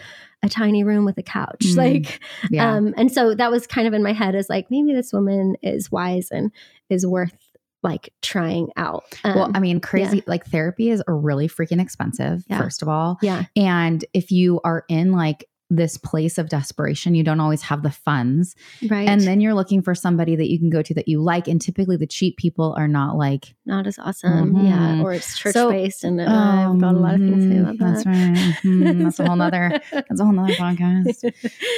a 0.43 0.49
tiny 0.49 0.85
room 0.85 1.05
with 1.05 1.19
a 1.19 1.23
couch. 1.23 1.57
Mm, 1.65 1.77
Like, 1.77 2.21
Yeah. 2.51 2.75
um, 2.75 2.95
and 2.97 3.11
so 3.11 3.35
that 3.35 3.51
was 3.51 3.67
kind 3.67 3.87
of 3.89 3.95
in 3.95 4.03
my 4.03 4.13
head 4.13 4.35
as 4.35 4.49
like, 4.49 4.71
maybe 4.71 4.93
this 4.95 5.13
woman 5.13 5.57
is 5.63 5.91
wise 5.91 6.29
and 6.31 6.53
is 6.91 7.07
worth 7.07 7.35
like 7.83 8.13
trying 8.23 8.69
out. 8.77 9.05
Um, 9.25 9.35
well, 9.35 9.51
I 9.55 9.61
mean, 9.61 9.79
crazy 9.81 10.23
like 10.27 10.47
therapy 10.47 10.89
is 10.91 11.03
really 11.07 11.49
freaking 11.49 11.81
expensive, 11.83 12.45
Yeah. 12.49 12.59
first 12.59 12.81
of 12.81 12.89
all. 12.89 13.19
yeah, 13.21 13.45
And 13.57 14.03
if 14.15 14.31
you 14.31 14.61
are 14.65 14.85
in 14.89 15.13
like 15.13 15.45
this 15.71 15.97
place 15.97 16.37
of 16.39 16.49
desperation, 16.51 17.15
you 17.15 17.25
don't 17.25 17.41
always 17.41 17.63
have 17.63 17.83
the 17.83 17.91
funds. 17.91 18.55
right. 18.91 19.09
And 19.09 19.21
then 19.23 19.41
you're 19.41 19.55
looking 19.55 19.83
for 19.83 19.95
somebody 19.95 20.37
that 20.37 20.51
you 20.51 20.59
can 20.59 20.69
go 20.71 20.83
to 20.83 20.95
that 20.95 21.09
you 21.09 21.23
like. 21.23 21.49
And 21.49 21.61
typically 21.61 21.97
the 21.97 22.07
cheap 22.07 22.37
people 22.37 22.75
are 22.77 22.87
not 22.87 23.17
like, 23.17 23.55
not 23.67 23.87
as 23.87 23.99
awesome. 23.99 24.55
Mhm. 24.55 24.65
Yeah. 24.69 25.03
Or 25.03 25.13
it's 25.15 25.39
church 25.39 25.55
So, 25.55 25.71
based. 25.71 26.05
And 26.05 26.21
uh, 26.21 26.25
I've 26.25 26.79
got 26.81 26.95
a 26.95 26.99
lot 26.99 27.15
of 27.15 27.21
things 27.21 27.45
to 27.45 27.51
say 27.51 27.59
about 27.59 27.71
um, 27.71 27.77
that. 27.79 27.95
That's 27.95 28.07
right. 28.07 28.57
Mhm. 28.63 29.03
That's 29.05 29.19
a 29.21 29.27
whole 29.27 29.37
nother, 29.37 29.81
that's 29.93 30.21
a 30.21 30.25
whole 30.25 30.35
nother 30.35 30.53
podcast. 30.55 31.33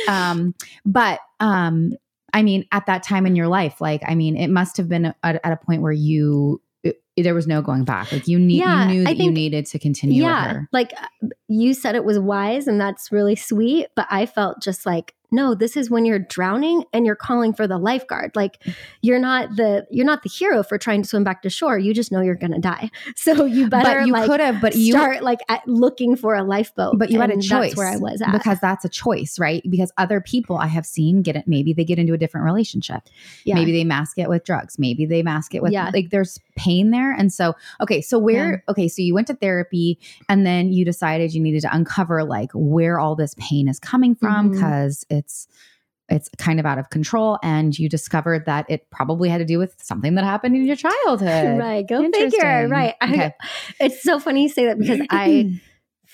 Um, 0.09 0.55
but 0.85 1.21
um, 1.41 1.93
I 2.35 2.43
mean, 2.43 2.67
at 2.73 2.87
that 2.87 3.03
time 3.03 3.25
in 3.25 3.37
your 3.37 3.49
life, 3.49 3.81
like, 3.81 4.03
I 4.07 4.15
mean, 4.15 4.37
it 4.37 4.49
must 4.49 4.77
have 4.77 4.89
been 4.89 5.07
at, 5.07 5.17
at 5.23 5.53
a 5.53 5.57
point 5.57 5.81
where 5.81 5.93
you, 5.93 6.61
it- 6.87 7.25
there 7.25 7.35
was 7.35 7.47
no 7.47 7.63
going 7.63 7.85
back. 7.85 8.13
Like 8.13 8.29
you 8.29 8.39
need, 8.39 8.59
Yeah, 8.59 8.89
you 8.89 8.95
knew 8.95 9.05
that 9.05 9.17
you 9.17 9.31
needed 9.31 9.65
to 9.67 9.79
continue 9.79 10.23
yeah 10.23 10.61
like 10.73 10.93
uh, 11.01 11.29
you 11.49 11.73
said 11.73 11.95
it 11.95 12.05
was 12.05 12.19
wise 12.19 12.67
and 12.69 12.79
that's 12.81 13.11
really 13.11 13.35
sweet 13.37 13.87
but 13.97 14.07
i 14.11 14.27
felt 14.27 14.61
just 14.63 14.85
like 14.85 15.15
no 15.31 15.55
this 15.55 15.77
is 15.77 15.91
when 15.91 16.05
you're 16.05 16.19
drowning 16.19 16.85
and 16.93 17.07
you're 17.07 17.17
calling 17.17 17.53
for 17.53 17.67
the 17.67 17.79
lifeguard 17.79 18.31
like 18.35 18.63
you're 19.03 19.19
not 19.19 19.49
the 19.57 19.87
you're 19.91 20.07
not 20.07 20.23
the 20.23 20.29
hero 20.29 20.63
for 20.63 20.79
trying 20.79 21.03
to 21.03 21.09
swim 21.09 21.25
back 21.25 21.43
to 21.43 21.51
shore 21.51 21.79
you 21.79 21.93
just 21.93 22.13
know 22.13 22.21
you're 22.21 22.35
gonna 22.35 22.59
die 22.59 22.91
so 23.17 23.45
you 23.45 23.69
better 23.69 24.01
But 24.01 24.07
you 24.07 24.13
like 24.13 24.31
could 24.31 24.41
have, 24.41 24.61
but 24.61 24.75
you, 24.75 24.93
start 24.93 25.23
like 25.23 25.41
looking 25.67 26.17
for 26.17 26.35
a 26.35 26.43
lifeboat 26.43 26.99
but 26.99 27.11
you 27.11 27.21
had 27.21 27.31
a 27.31 27.35
choice. 27.41 27.71
that's 27.71 27.77
where 27.77 27.89
i 27.89 27.97
was 27.97 28.23
at 28.23 28.33
because 28.33 28.61
that's 28.61 28.85
a 28.85 28.89
choice, 28.89 29.39
right? 29.39 29.63
Because 29.69 29.93
other 29.99 30.21
people 30.21 30.57
I 30.57 30.67
have 30.67 30.87
seen 30.87 31.23
get 31.23 31.37
it. 31.37 31.45
Maybe 31.47 31.73
they 31.73 31.85
get 31.85 31.99
into 31.99 32.15
a 32.15 32.19
different 32.19 32.45
relationship. 32.45 33.03
yeah. 33.45 33.55
Maybe 33.55 33.73
they 33.73 33.85
mask 33.85 34.19
it 34.19 34.29
with 34.29 34.45
drugs. 34.45 34.79
Maybe 34.79 35.07
they 35.07 35.23
mask 35.23 35.55
it 35.55 35.63
with 35.63 35.73
Yeah. 35.73 35.91
like 35.93 36.11
there's 36.11 36.39
pain 36.57 36.91
there. 36.91 37.13
And 37.13 37.33
so, 37.33 37.55
okay, 37.81 38.01
so 38.01 38.19
where, 38.19 38.65
okay, 38.69 38.89
so 38.89 39.03
you 39.03 39.15
went 39.15 39.27
to 39.29 39.35
therapy 39.35 39.99
and 40.29 40.47
then 40.47 40.73
you 40.73 40.85
decided 40.85 41.35
you 41.35 41.41
needed 41.41 41.63
to 41.63 41.75
uncover 41.75 42.25
like 42.25 42.51
where 42.55 42.99
all 42.99 43.15
this 43.15 43.35
pain 43.39 43.69
is 43.69 43.79
coming 43.79 44.15
from 44.15 44.47
mm-hmm. 44.47 44.55
because 44.55 45.05
it's, 45.17 45.49
it's 46.09 46.29
kind 46.39 46.61
of 46.61 46.67
out 46.67 46.79
of 46.79 46.91
control. 46.91 47.39
And 47.43 47.77
you 47.77 47.89
discovered 47.89 48.47
that 48.47 48.67
it 48.69 48.89
probably 48.91 49.29
had 49.29 49.39
to 49.39 49.45
do 49.45 49.59
with 49.59 49.75
something 49.83 50.15
that 50.15 50.25
happened 50.25 50.55
in 50.55 50.65
your 50.65 50.77
childhood. 50.77 51.59
right 51.59 51.87
go 51.87 52.09
figure 52.13 52.69
right 52.69 52.95
I- 53.01 53.35
it's 53.81 54.03
so 54.03 54.21
funny 54.21 54.45
you 54.45 54.49
say 54.49 54.67
that 54.67 54.79
because 54.79 55.01
i 55.11 55.59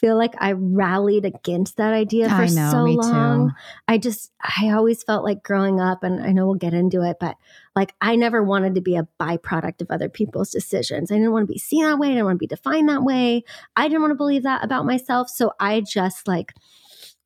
feel 0.03 0.19
like 0.19 0.35
I 0.39 0.53
rallied 0.53 1.25
against 1.25 1.77
that 1.77 1.95
idea 1.95 2.29
for 2.29 2.53
know, 2.53 2.71
so 2.71 2.85
long. 2.85 3.49
too. 3.51 3.55
I 3.87 3.99
just, 3.99 4.33
I 4.41 4.71
always 4.71 5.05
felt 5.05 5.23
like 5.23 5.45
growing 5.45 5.81
up, 5.81 6.03
and 6.03 6.21
I 6.21 6.33
know 6.33 6.47
we'll 6.47 6.57
get 6.57 6.75
into 6.75 7.03
it, 7.03 7.19
but 7.21 7.37
like 7.77 7.95
I 8.01 8.17
never 8.17 8.43
wanted 8.43 8.75
to 8.75 8.81
be 8.81 8.97
a 8.97 9.07
byproduct 9.21 9.81
of 9.81 9.91
other 9.91 10.09
people's 10.09 10.51
decisions. 10.51 11.13
I 11.13 11.15
didn't 11.15 11.31
want 11.31 11.47
to 11.47 11.53
be 11.53 11.59
seen 11.59 11.85
that 11.85 12.01
way. 12.01 12.09
I 12.09 12.11
didn't 12.11 12.25
want 12.25 12.37
to 12.37 12.43
be 12.43 12.49
defined 12.49 12.89
that 12.89 13.05
way. 13.05 13.45
I 13.77 13.87
didn't 13.87 14.01
want 14.01 14.11
to 14.11 14.17
believe 14.17 14.43
that 14.43 14.65
about 14.65 14.87
myself. 14.87 15.31
So 15.31 15.53
I 15.61 15.81
just 15.81 16.27
like 16.27 16.53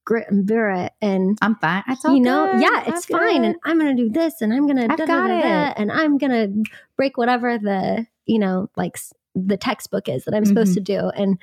grit 0.07 0.31
and 0.31 0.47
bear 0.47 0.71
it. 0.71 0.93
And, 1.03 1.37
I'm 1.43 1.57
fine. 1.57 1.83
It's 1.89 2.03
all 2.07 2.15
you 2.15 2.21
know, 2.21 2.47
good. 2.53 2.63
yeah, 2.63 2.85
it's 2.87 3.11
I'm 3.11 3.19
fine. 3.19 3.43
good. 3.43 3.47
And 3.49 3.57
I'm 3.65 3.79
to 3.97 4.03
do 4.05 4.09
this 4.09 4.41
and 4.41 4.55
I'm 4.55 4.67
I've 4.91 4.99
got 4.99 5.31
it. 5.71 5.75
and 5.77 5.93
I'm 5.93 6.17
to 6.33 6.71
break 6.97 7.19
whatever 7.19 7.59
the, 7.59 8.07
you 8.25 8.39
know, 8.39 8.71
like 8.77 8.97
the 9.35 9.59
textbook 9.59 10.09
is 10.09 10.25
that 10.25 10.35
I'm 10.35 10.47
supposed 10.47 10.71
Mm-hmm. 10.79 10.85
to 10.85 11.01
do. 11.01 11.09
And, 11.11 11.39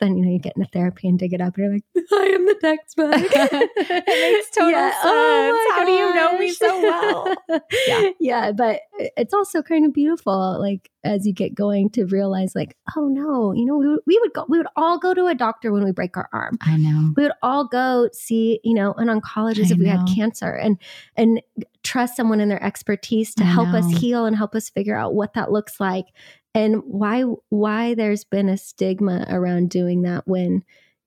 then 0.00 0.16
you 0.16 0.24
know 0.24 0.32
you 0.32 0.38
get 0.38 0.56
into 0.56 0.68
therapy 0.70 1.08
and 1.08 1.18
dig 1.18 1.32
it 1.32 1.40
up 1.40 1.56
and 1.56 1.64
you're 1.64 1.72
like, 1.74 1.84
I 2.12 2.24
am 2.34 2.46
the 2.46 2.54
textbook. 2.60 3.12
it 3.16 4.34
makes 4.34 4.50
total 4.56 4.68
oh 4.68 4.70
Yeah. 4.70 4.90
sense. 4.90 5.02
Oh 5.04 5.72
How 5.74 5.84
do 5.84 5.90
you 5.92 6.14
know 6.14 6.38
me 6.38 6.48
gosh. 6.48 6.56
so 6.56 7.60
Yeah. 7.86 8.10
yeah. 8.20 8.52
But 8.52 8.80
it's 9.16 9.32
also 9.34 9.62
kind 9.62 9.84
of 9.86 9.92
beautiful, 9.92 10.58
like 10.60 10.90
as 11.04 11.26
you 11.26 11.32
get 11.32 11.54
going 11.54 11.90
to 11.90 12.06
realize, 12.06 12.54
like, 12.54 12.76
oh 12.96 13.08
no, 13.08 13.52
you 13.52 13.64
know, 13.66 13.76
we 13.76 13.88
would, 13.88 14.00
we 14.06 14.18
would 14.20 14.32
go, 14.32 14.46
we 14.48 14.58
would 14.58 14.66
all 14.76 14.98
go 14.98 15.12
to 15.14 15.26
a 15.26 15.34
doctor 15.34 15.70
when 15.72 15.84
we 15.84 15.92
break 15.92 16.16
our 16.16 16.28
arm. 16.32 16.56
I 16.62 16.76
know. 16.76 17.12
We 17.16 17.24
would 17.24 17.32
all 17.42 17.66
go 17.66 18.08
see, 18.12 18.60
you 18.64 18.74
know, 18.74 18.92
an 18.94 19.08
oncologist 19.08 19.70
I 19.70 19.74
if 19.74 19.78
we 19.78 19.86
had 19.86 20.06
cancer 20.14 20.52
and 20.54 20.78
and 21.16 21.40
trust 21.82 22.16
someone 22.16 22.40
in 22.40 22.48
their 22.48 22.62
expertise 22.62 23.34
to 23.34 23.44
I 23.44 23.48
help 23.48 23.68
us 23.74 23.90
heal 23.98 24.24
and 24.24 24.34
help 24.34 24.54
us 24.54 24.70
figure 24.70 24.96
out 24.96 25.14
what 25.14 25.34
that 25.34 25.52
looks 25.52 25.78
like 25.78 26.06
and 26.54 26.82
why 26.84 27.22
why 27.48 27.94
there's 27.94 28.24
been 28.24 28.48
a 28.48 28.56
stigma 28.56 29.26
around 29.28 29.70
doing 29.70 30.02
that 30.02 30.26
when 30.26 30.62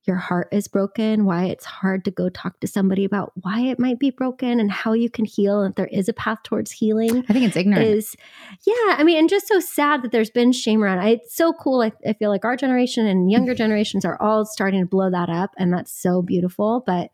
your 0.07 0.15
heart 0.15 0.47
is 0.53 0.69
broken, 0.69 1.25
why 1.25 1.45
it's 1.45 1.65
hard 1.65 2.05
to 2.05 2.11
go 2.11 2.29
talk 2.29 2.59
to 2.61 2.67
somebody 2.67 3.03
about 3.03 3.33
why 3.41 3.59
it 3.59 3.77
might 3.77 3.99
be 3.99 4.09
broken 4.09 4.59
and 4.59 4.71
how 4.71 4.93
you 4.93 5.09
can 5.09 5.25
heal 5.25 5.61
and 5.61 5.71
if 5.71 5.75
there 5.75 5.87
is 5.87 6.07
a 6.07 6.13
path 6.13 6.39
towards 6.43 6.71
healing 6.71 7.25
I 7.27 7.33
think 7.33 7.45
it's 7.45 7.57
ignorant. 7.57 7.85
is 7.85 8.15
yeah 8.65 8.95
i 8.97 9.03
mean 9.03 9.17
and 9.17 9.29
just 9.29 9.47
so 9.47 9.59
sad 9.59 10.03
that 10.03 10.13
there's 10.13 10.29
been 10.29 10.53
shame 10.53 10.81
around 10.81 11.05
it. 11.05 11.19
it's 11.19 11.35
so 11.35 11.51
cool 11.51 11.81
I, 11.81 11.91
I 12.07 12.13
feel 12.13 12.29
like 12.29 12.45
our 12.45 12.55
generation 12.55 13.05
and 13.05 13.29
younger 13.29 13.53
generations 13.63 14.05
are 14.05 14.19
all 14.21 14.45
starting 14.45 14.79
to 14.81 14.87
blow 14.87 15.11
that 15.11 15.29
up 15.29 15.51
and 15.57 15.73
that's 15.73 15.91
so 15.91 16.21
beautiful 16.21 16.83
but 16.85 17.11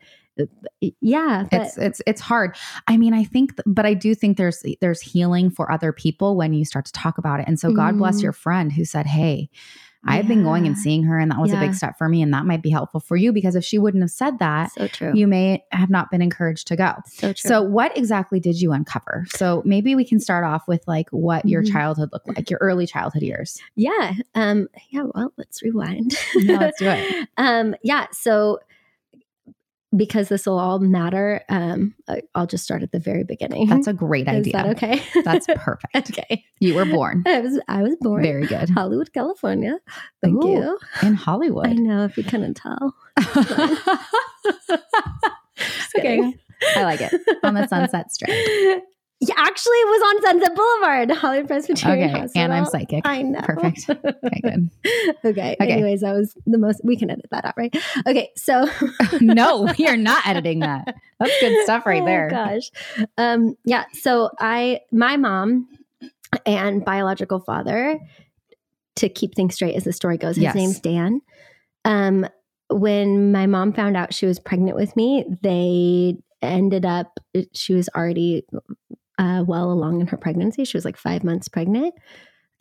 yeah 1.02 1.46
but 1.52 1.62
it's 1.62 1.78
it's 1.78 2.02
it's 2.08 2.22
hard. 2.22 2.56
I 2.88 2.98
mean, 2.98 3.14
I 3.14 3.24
think, 3.24 3.52
but 3.66 3.86
I 3.86 3.94
do 3.94 4.16
think 4.16 4.38
there's 4.38 4.64
there's 4.82 5.02
healing 5.02 5.50
for 5.50 5.72
other 5.72 5.92
people 5.94 6.36
when 6.36 6.54
you 6.54 6.66
start 6.66 6.86
to 6.86 6.92
talk 6.92 7.18
about 7.18 7.40
it. 7.40 7.48
And 7.48 7.60
so, 7.60 7.72
God 7.72 7.98
bless 7.98 8.20
Mm. 8.20 8.24
your 8.24 8.34
friend 8.34 8.72
who 8.72 8.86
said, 8.86 9.06
"Hey, 9.06 9.50
I've 10.06 10.28
been 10.28 10.44
going 10.44 10.66
and 10.68 10.78
seeing 10.78 11.04
her, 11.04 11.18
and 11.18 11.32
that 11.32 11.40
was 11.40 11.54
a 11.54 11.58
big 11.58 11.74
step 11.74 11.98
for 11.98 12.10
me, 12.10 12.22
and 12.22 12.34
that 12.34 12.46
might 12.46 12.62
be 12.62 12.70
helpful 12.70 13.00
for 13.00 13.16
you 13.16 13.32
because 13.32 13.56
if 13.56 13.64
she 13.64 13.78
wouldn't 13.78 14.04
have 14.04 14.12
said 14.12 14.40
that, 14.40 14.72
so 14.74 14.88
true 14.88 15.14
you 15.16 15.28
may 15.28 15.64
have 15.72 15.90
not 15.90 16.12
been 16.12 16.22
encouraged 16.22 16.68
to 16.68 16.76
go." 16.76 16.94
so 17.08 17.32
true 17.34 17.50
So, 17.50 17.62
what 17.62 17.96
exactly 17.98 18.40
did 18.40 18.60
you 18.62 18.72
uncover? 18.74 19.26
So, 19.30 19.62
maybe 19.66 19.96
we 19.96 20.04
can 20.06 20.20
start 20.20 20.44
off 20.44 20.68
with 20.68 20.84
like 20.88 21.10
what 21.12 21.46
your 21.48 21.62
Mhm. 21.64 21.72
childhood 21.72 22.10
looked 22.12 22.28
like, 22.36 22.50
your 22.50 22.60
early 22.62 22.86
childhood 22.88 23.22
years. 23.24 23.62
yeah 23.76 24.14
um 24.36 24.68
yeah 24.90 25.04
well 25.14 25.32
let's 25.38 25.62
rewind 25.64 26.12
Yeah, 26.36 26.58
let's 26.60 26.80
do 26.80 26.90
it. 26.90 27.06
um 27.38 27.76
yeah 27.84 28.08
so 28.12 28.60
because 29.96 30.30
this 30.30 30.46
will 30.46 30.60
all 30.60 30.80
matter 30.80 31.42
um 31.50 31.94
i'll 32.36 32.48
just 32.48 32.64
start 32.64 32.82
at 32.84 32.92
the 32.92 33.00
very 33.00 33.24
beginning 33.24 33.68
That's 33.68 33.88
a 33.88 33.94
great 33.94 34.28
idea. 34.28 34.40
is 34.42 34.48
idea. 34.48 34.54
that 34.54 34.68
okay 35.02 35.22
That's 35.24 35.46
perfect. 35.56 35.96
okay 36.12 36.44
You 36.60 36.76
were 36.76 36.86
born 36.86 37.24
i 37.26 37.40
was 37.40 37.60
i 37.68 37.82
was 37.84 37.96
born 38.00 38.24
very 38.24 38.46
good 38.48 38.70
hollywood 38.70 39.12
california 39.14 39.80
thank 40.22 40.44
Ooh, 40.44 40.50
you 40.50 40.80
in 41.02 41.14
Hollywood. 41.14 41.68
i 41.68 41.74
know 41.74 42.06
if 42.06 42.18
you 42.18 42.24
couldn't 42.24 42.56
tell 42.56 42.96
okay. 45.98 46.34
I 46.76 46.84
like 46.84 47.02
it 47.02 47.14
on 47.44 47.54
the 47.54 47.68
Sunset 47.68 48.12
Strip. 48.12 48.84
Yeah, 49.28 49.36
actually, 49.38 49.76
it 49.78 49.88
was 49.88 50.02
on 50.02 50.22
Sunset 50.24 50.56
Boulevard, 50.56 51.12
Hollywood 51.18 51.48
Presbyterian 51.48 52.10
Okay, 52.10 52.20
Hospital. 52.20 52.44
and 52.44 52.54
I'm 52.54 52.66
psychic. 52.66 53.02
I 53.06 53.22
know. 53.22 53.42
Perfect. 53.42 53.90
Okay, 54.26 54.42
good. 54.42 54.70
okay. 55.26 55.56
Okay. 55.62 55.72
Anyways, 55.72 56.02
that 56.02 56.14
was 56.14 56.36
the 56.46 56.58
most. 56.58 56.82
We 56.84 56.98
can 56.98 57.10
edit 57.10 57.26
that 57.32 57.46
out, 57.46 57.54
right? 57.58 57.76
Okay. 58.08 58.32
So. 58.36 58.68
no, 59.22 59.68
we 59.78 59.88
are 59.88 59.98
not 59.98 60.26
editing 60.28 60.60
that. 60.60 60.96
That's 61.20 61.40
good 61.40 61.64
stuff 61.64 61.86
right 61.86 62.02
Oh, 62.02 62.06
there. 62.06 62.30
Gosh. 62.30 62.72
Um. 63.18 63.56
Yeah. 63.66 63.86
So 63.94 64.30
I, 64.40 64.82
my 64.92 65.18
mom, 65.18 65.68
and 66.46 66.84
biological 66.84 67.40
father, 67.40 68.00
to 68.98 69.10
keep 69.10 69.36
things 69.36 69.56
straight 69.56 69.76
as 69.76 69.84
the 69.84 69.94
story 69.94 70.18
goes, 70.18 70.36
his 70.36 70.44
Yes. 70.44 70.56
name's 70.56 70.80
Dan. 70.80 71.22
Um. 71.86 72.28
When 72.70 73.32
my 73.32 73.46
mom 73.46 73.74
found 73.74 73.96
out 73.96 74.14
she 74.14 74.26
was 74.26 74.40
pregnant 74.40 74.76
with 74.76 74.96
me, 74.96 75.26
they 75.44 76.16
ended 76.42 76.86
up. 76.86 77.20
She 77.54 77.74
was 77.76 77.88
already 77.96 78.46
uh, 79.18 79.44
well 79.46 79.72
along 79.72 80.02
in 80.02 80.08
her 80.08 80.18
pregnancy. 80.18 80.66
She 80.66 80.78
was 80.78 80.86
like 80.86 80.98
five 80.98 81.24
months 81.24 81.48
pregnant. 81.48 81.94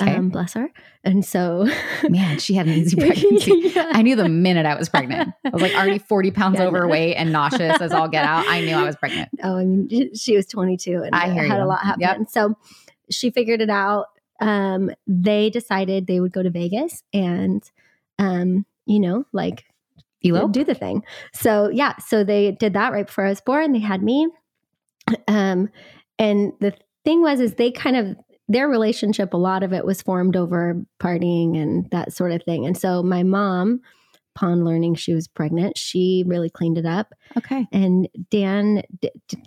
Okay. 0.00 0.16
Um, 0.16 0.30
bless 0.30 0.54
her. 0.54 0.68
And 1.04 1.24
so, 1.24 1.68
Man, 2.08 2.38
she 2.38 2.54
had 2.54 2.66
an 2.66 2.72
easy 2.72 2.96
pregnancy. 3.00 3.52
Yeah. 3.74 3.90
I 3.92 4.02
knew 4.02 4.16
the 4.16 4.28
minute 4.28 4.66
I 4.66 4.74
was 4.74 4.88
pregnant. 4.88 5.32
I 5.44 5.50
was 5.50 5.62
like 5.62 5.74
already 5.74 5.98
40 5.98 6.30
pounds 6.32 6.58
Yeah, 6.58 6.66
overweight 6.66 7.16
and 7.16 7.30
nauseous 7.30 7.80
as 7.80 7.92
all 7.92 8.08
get 8.08 8.24
out. 8.24 8.46
I 8.48 8.62
knew 8.62 8.74
I 8.74 8.84
was 8.84 8.96
pregnant. 8.96 9.28
Oh, 9.42 9.58
I 9.58 9.64
mean, 9.64 10.14
she 10.14 10.34
was 10.36 10.46
22 10.46 11.02
and 11.02 11.14
I 11.14 11.28
had 11.28 11.58
you. 11.58 11.64
a 11.64 11.66
lot 11.66 11.80
happen. 11.84 12.00
Yep. 12.00 12.30
So 12.30 12.56
she 13.10 13.30
figured 13.30 13.60
it 13.60 13.70
out. 13.70 14.06
Um, 14.40 14.90
they 15.06 15.50
decided 15.50 16.06
they 16.06 16.18
would 16.20 16.32
go 16.32 16.42
to 16.42 16.50
Vegas 16.50 17.04
and, 17.12 17.62
um, 18.18 18.66
you 18.86 18.98
know, 18.98 19.24
like 19.32 19.64
Elope? 20.24 20.52
do 20.52 20.64
the 20.64 20.74
thing. 20.74 21.04
So 21.32 21.68
yeah, 21.68 21.96
so 21.98 22.24
they 22.24 22.50
did 22.52 22.72
that 22.72 22.92
right 22.92 23.06
before 23.06 23.26
I 23.26 23.28
was 23.28 23.40
born. 23.40 23.72
They 23.72 23.78
had 23.78 24.02
me. 24.02 24.26
Um, 25.28 25.68
and 26.22 26.52
the 26.60 26.72
thing 27.04 27.20
was, 27.22 27.40
is 27.40 27.54
they 27.54 27.70
kind 27.70 27.96
of 27.96 28.16
their 28.48 28.68
relationship. 28.68 29.32
A 29.32 29.36
lot 29.38 29.62
of 29.62 29.72
it 29.72 29.84
was 29.86 30.02
formed 30.02 30.36
over 30.36 30.82
partying 31.00 31.56
and 31.60 31.88
that 31.90 32.12
sort 32.12 32.32
of 32.32 32.42
thing. 32.44 32.66
And 32.66 32.76
so 32.76 33.02
my 33.02 33.22
mom, 33.22 33.80
upon 34.34 34.64
learning 34.64 34.96
she 34.96 35.14
was 35.14 35.26
pregnant, 35.28 35.78
she 35.78 36.24
really 36.26 36.50
cleaned 36.50 36.76
it 36.76 36.84
up. 36.86 37.12
Okay. 37.36 37.66
And 37.72 38.08
Dan 38.30 38.82
d- 39.00 39.10
d- 39.28 39.38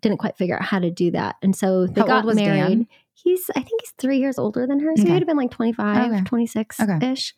didn't 0.00 0.18
quite 0.18 0.36
figure 0.36 0.56
out 0.56 0.64
how 0.64 0.78
to 0.78 0.90
do 0.90 1.10
that. 1.12 1.36
And 1.42 1.54
so 1.54 1.86
they 1.86 2.00
How 2.00 2.06
got 2.06 2.24
was 2.24 2.36
married. 2.36 2.58
Dan? 2.60 2.86
He's, 3.14 3.48
I 3.50 3.60
think 3.60 3.80
he's 3.82 3.92
three 3.98 4.18
years 4.18 4.38
older 4.38 4.66
than 4.66 4.80
her. 4.80 4.92
So 4.96 5.02
Okay. 5.02 5.08
he 5.08 5.12
would 5.12 5.22
have 5.22 5.28
been 5.28 5.36
like 5.36 5.50
25, 5.50 6.12
Okay. 6.12 6.22
26 6.24 6.80
Okay. 6.80 7.12
ish. 7.12 7.34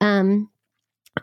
Um, 0.00 0.50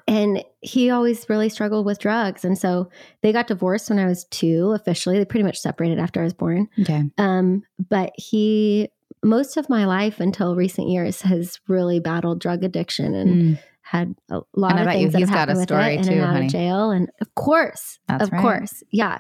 and 0.08 0.44
he 0.62 0.90
always 0.90 1.28
really 1.30 1.50
struggled 1.50 1.86
with 1.86 2.00
drugs. 2.00 2.44
And 2.46 2.58
so 2.58 2.90
they 3.22 3.32
got 3.32 3.48
divorced 3.48 3.90
when 3.90 4.00
I 4.00 4.06
was 4.06 4.26
two 4.26 4.72
officially. 4.72 5.18
They 5.18 5.26
pretty 5.26 5.44
much 5.44 5.60
separated 5.60 6.00
after 6.00 6.22
I 6.22 6.24
was 6.24 6.34
born. 6.34 6.68
Okay. 6.82 7.04
Um, 7.18 7.64
but 7.90 8.12
he, 8.16 8.90
most 9.24 9.56
of 9.58 9.70
my 9.70 9.86
life 9.86 10.20
until 10.20 10.56
recent 10.56 10.90
years, 10.90 11.22
has 11.22 11.60
really 11.68 12.00
battled 12.00 12.40
drug 12.40 12.64
addiction 12.64 13.14
and 13.14 13.30
Mm, 13.58 13.60
had 13.82 14.16
a 14.32 14.42
lot 14.56 14.72
And 14.72 14.80
I 14.80 14.82
of 14.82 14.86
bet 14.88 14.96
you 14.96 15.02
things 15.02 15.14
that 15.14 15.20
he's 15.20 15.30
have 15.30 15.36
got 15.36 15.50
a 15.50 15.52
happened 15.52 15.60
with 15.60 15.72
it, 15.72 15.98
in 16.00 16.04
too, 16.04 16.12
and 16.14 16.22
out 16.24 16.34
honey. 16.34 16.46
of 16.48 16.52
jail. 16.52 16.92
And 16.92 17.10
of 17.22 17.36
course, 17.36 18.00
That's 18.08 18.24
of 18.24 18.32
right. 18.32 18.42
course, 18.42 18.84
yeah. 18.92 19.20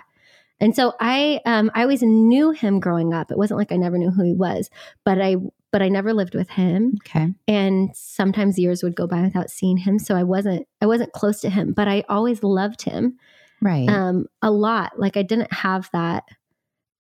And 0.60 0.76
so 0.76 0.94
I, 1.00 1.42
um, 1.46 1.70
I 1.76 1.82
always 1.82 2.02
knew 2.02 2.52
him 2.52 2.80
growing 2.80 3.14
up. 3.14 3.30
It 3.32 3.38
wasn't 3.38 3.58
like 3.60 3.72
I 3.72 3.76
never 3.78 3.98
knew 3.98 4.12
who 4.12 4.24
he 4.24 4.34
was, 4.34 4.70
but 5.04 5.22
I, 5.22 5.36
but 5.74 5.82
I 5.82 5.90
never 5.90 6.14
lived 6.14 6.36
with 6.36 6.50
him. 6.52 6.94
Okay. 7.02 7.34
And 7.48 7.90
sometimes 7.96 8.58
years 8.58 8.82
would 8.84 8.96
go 8.96 9.08
by 9.08 9.22
without 9.24 9.50
seeing 9.50 9.76
him, 9.78 10.00
so 10.00 10.16
I 10.16 10.24
wasn't, 10.24 10.66
I 10.80 10.86
wasn't 10.86 11.12
close 11.12 11.42
to 11.42 11.50
him. 11.50 11.74
But 11.74 11.90
I 11.90 12.06
always 12.08 12.44
loved 12.44 12.84
him 12.84 13.18
Right. 13.60 13.90
um, 13.90 14.28
a 14.42 14.52
lot. 14.52 14.98
Like 15.00 15.18
I 15.18 15.24
didn't 15.24 15.52
have 15.52 15.90
that 15.92 16.24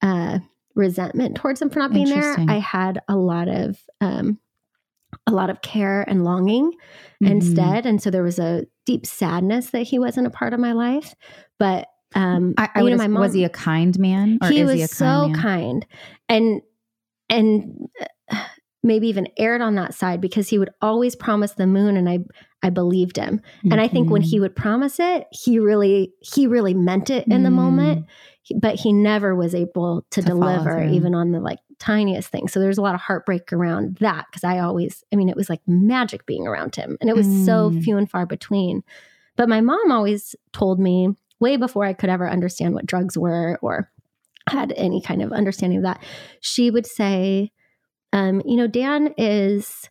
uh, 0.01 0.39
resentment 0.75 1.35
towards 1.37 1.61
him 1.61 1.69
for 1.69 1.79
not 1.79 1.93
being 1.93 2.09
there. 2.09 2.35
I 2.49 2.57
had 2.59 2.99
a 3.07 3.15
lot 3.15 3.47
of 3.47 3.77
um, 4.01 4.39
a 5.27 5.31
lot 5.31 5.49
of 5.51 5.61
care 5.61 6.01
and 6.09 6.23
longing 6.23 6.71
Mhm. 7.21 7.29
instead, 7.29 7.85
and 7.85 8.01
so 8.01 8.09
there 8.09 8.23
was 8.23 8.39
a 8.39 8.65
deep 8.85 9.05
sadness 9.05 9.69
that 9.69 9.83
he 9.83 9.99
wasn't 9.99 10.27
a 10.27 10.31
part 10.31 10.53
of 10.53 10.59
my 10.59 10.73
life. 10.73 11.13
But 11.59 11.87
um, 12.15 12.55
I, 12.57 12.69
I 12.75 12.81
you 12.81 12.89
know, 12.89 12.97
my 12.97 13.07
mom 13.07 13.21
was 13.21 13.33
he 13.33 13.43
a 13.43 13.49
kind 13.49 13.97
man? 13.99 14.39
He 14.49 14.63
was 14.63 14.73
he 14.81 14.87
so 14.87 15.05
kind 15.05 15.31
man? 15.31 15.41
kind 15.41 15.85
and 16.29 16.61
and 17.29 17.87
maybe 18.83 19.07
even 19.07 19.27
erred 19.37 19.61
on 19.61 19.75
that 19.75 19.93
side 19.93 20.19
because 20.21 20.49
he 20.49 20.59
would 20.59 20.69
always 20.81 21.15
promise 21.15 21.53
the 21.53 21.65
moon 21.67 21.95
and 21.97 22.09
i 22.09 22.19
i 22.61 22.69
believed 22.69 23.17
him. 23.17 23.41
And 23.63 23.79
i 23.81 23.87
think 23.87 24.09
when 24.09 24.21
he 24.21 24.39
would 24.39 24.55
promise 24.55 24.99
it 24.99 25.25
he 25.31 25.59
really 25.59 26.13
he 26.21 26.47
really 26.47 26.73
meant 26.73 27.09
it 27.09 27.25
in 27.27 27.43
the 27.43 27.49
Mm. 27.49 27.53
moment 27.53 28.05
but 28.59 28.75
he 28.75 28.91
never 28.91 29.33
was 29.35 29.55
able 29.55 30.05
to, 30.11 30.21
To 30.21 30.27
deliver 30.27 30.83
even 30.83 31.15
on 31.15 31.31
the 31.31 31.39
like 31.39 31.59
tiniest 31.79 32.29
thing. 32.29 32.49
So 32.49 32.59
there's 32.59 32.77
a 32.77 32.81
lot 32.81 32.93
of 32.93 32.99
heartbreak 33.01 33.51
around 33.53 33.97
that 34.01 34.25
because 34.29 34.43
i 34.43 34.59
always 34.59 35.03
i 35.13 35.15
mean 35.15 35.29
it 35.29 35.35
was 35.37 35.49
like 35.49 35.61
magic 35.67 36.25
being 36.25 36.45
around 36.45 36.75
him 36.75 36.97
and 36.99 37.09
it 37.09 37.15
was 37.15 37.25
so 37.45 37.71
Mm. 37.71 37.83
few 37.83 37.97
and 37.97 38.09
far 38.09 38.25
between. 38.25 38.83
But 39.37 39.49
my 39.49 39.61
mom 39.61 39.91
always 39.91 40.35
told 40.51 40.79
me 40.79 41.09
way 41.39 41.55
before 41.57 41.85
i 41.85 41.93
could 41.93 42.09
ever 42.09 42.29
understand 42.29 42.73
what 42.73 42.85
drugs 42.85 43.17
were 43.17 43.57
or 43.61 43.89
had 44.49 44.73
any 44.75 45.01
kind 45.01 45.21
of 45.21 45.31
understanding 45.31 45.77
of 45.77 45.83
that 45.83 46.03
she 46.41 46.69
would 46.69 46.85
say 46.85 47.51
um, 48.13 48.41
you 48.45 48.55
know 48.55 48.67
dan 48.67 49.13
is 49.17 49.89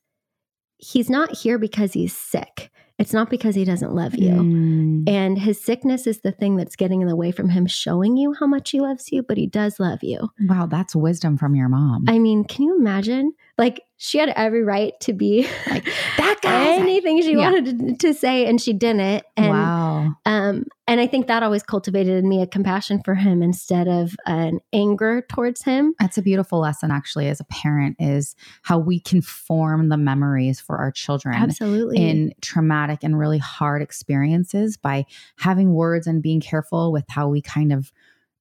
he's 0.78 1.10
not 1.10 1.36
here 1.36 1.58
because 1.58 1.92
he's 1.92 2.16
sick 2.16 2.70
it's 2.98 3.12
not 3.12 3.30
because 3.30 3.54
he 3.54 3.64
doesn't 3.64 3.94
love 3.94 4.14
you 4.16 4.30
Mm. 4.32 5.08
and 5.08 5.38
his 5.38 5.60
sickness 5.62 6.06
is 6.06 6.20
the 6.20 6.30
thing 6.32 6.56
that's 6.56 6.76
getting 6.76 7.00
in 7.02 7.08
the 7.08 7.16
way 7.16 7.32
from 7.32 7.48
him 7.48 7.66
showing 7.66 8.16
you 8.16 8.34
how 8.38 8.46
much 8.46 8.70
he 8.70 8.80
loves 8.80 9.10
you, 9.10 9.22
but 9.22 9.36
he 9.36 9.46
does 9.48 9.80
love 9.80 9.98
you. 10.02 10.28
Wow, 10.46 10.66
that's 10.66 10.94
wisdom 10.94 11.36
from 11.36 11.56
your 11.56 11.68
mom. 11.68 12.04
I 12.06 12.18
mean, 12.20 12.44
can 12.44 12.64
you 12.64 12.76
imagine? 12.78 13.32
Like, 13.58 13.82
she 13.96 14.18
had 14.18 14.30
every 14.30 14.64
right 14.64 14.94
to 15.00 15.12
be 15.12 15.42
Like, 15.70 15.84
that 16.16 16.38
guy 16.42 16.72
anything 16.74 17.22
she 17.22 17.32
Yeah. 17.32 17.50
wanted 17.50 17.78
to, 18.00 18.08
to 18.08 18.14
say, 18.14 18.46
and 18.46 18.60
she 18.60 18.72
didn't. 18.72 19.24
And 19.36 19.50
wow. 19.50 20.14
um, 20.26 20.64
and 20.88 21.00
I 21.00 21.06
think 21.06 21.28
that 21.28 21.42
always 21.42 21.62
cultivated 21.62 22.18
in 22.18 22.28
me 22.28 22.42
a 22.42 22.46
compassion 22.46 23.00
for 23.04 23.14
him 23.14 23.42
instead 23.42 23.86
of 23.88 24.16
an 24.26 24.58
anger 24.72 25.24
towards 25.28 25.62
him. 25.62 25.94
That's 26.00 26.18
a 26.18 26.22
beautiful 26.22 26.58
lesson, 26.58 26.90
actually, 26.90 27.28
as 27.28 27.40
a 27.40 27.44
parent, 27.44 27.96
is 28.00 28.34
how 28.62 28.78
we 28.78 28.98
can 28.98 29.22
form 29.22 29.88
the 29.88 29.96
memories 29.96 30.60
for 30.60 30.78
our 30.78 30.90
children 30.90 31.34
Absolutely. 31.36 31.98
in 31.98 32.34
traumatic 32.40 33.04
and 33.04 33.18
really 33.18 33.38
hard 33.38 33.82
experiences 33.82 34.76
by 34.76 35.06
having 35.36 35.72
words 35.72 36.06
and 36.06 36.22
being 36.22 36.40
careful 36.40 36.90
with 36.92 37.04
how 37.08 37.28
we 37.28 37.40
kind 37.40 37.72
of 37.72 37.92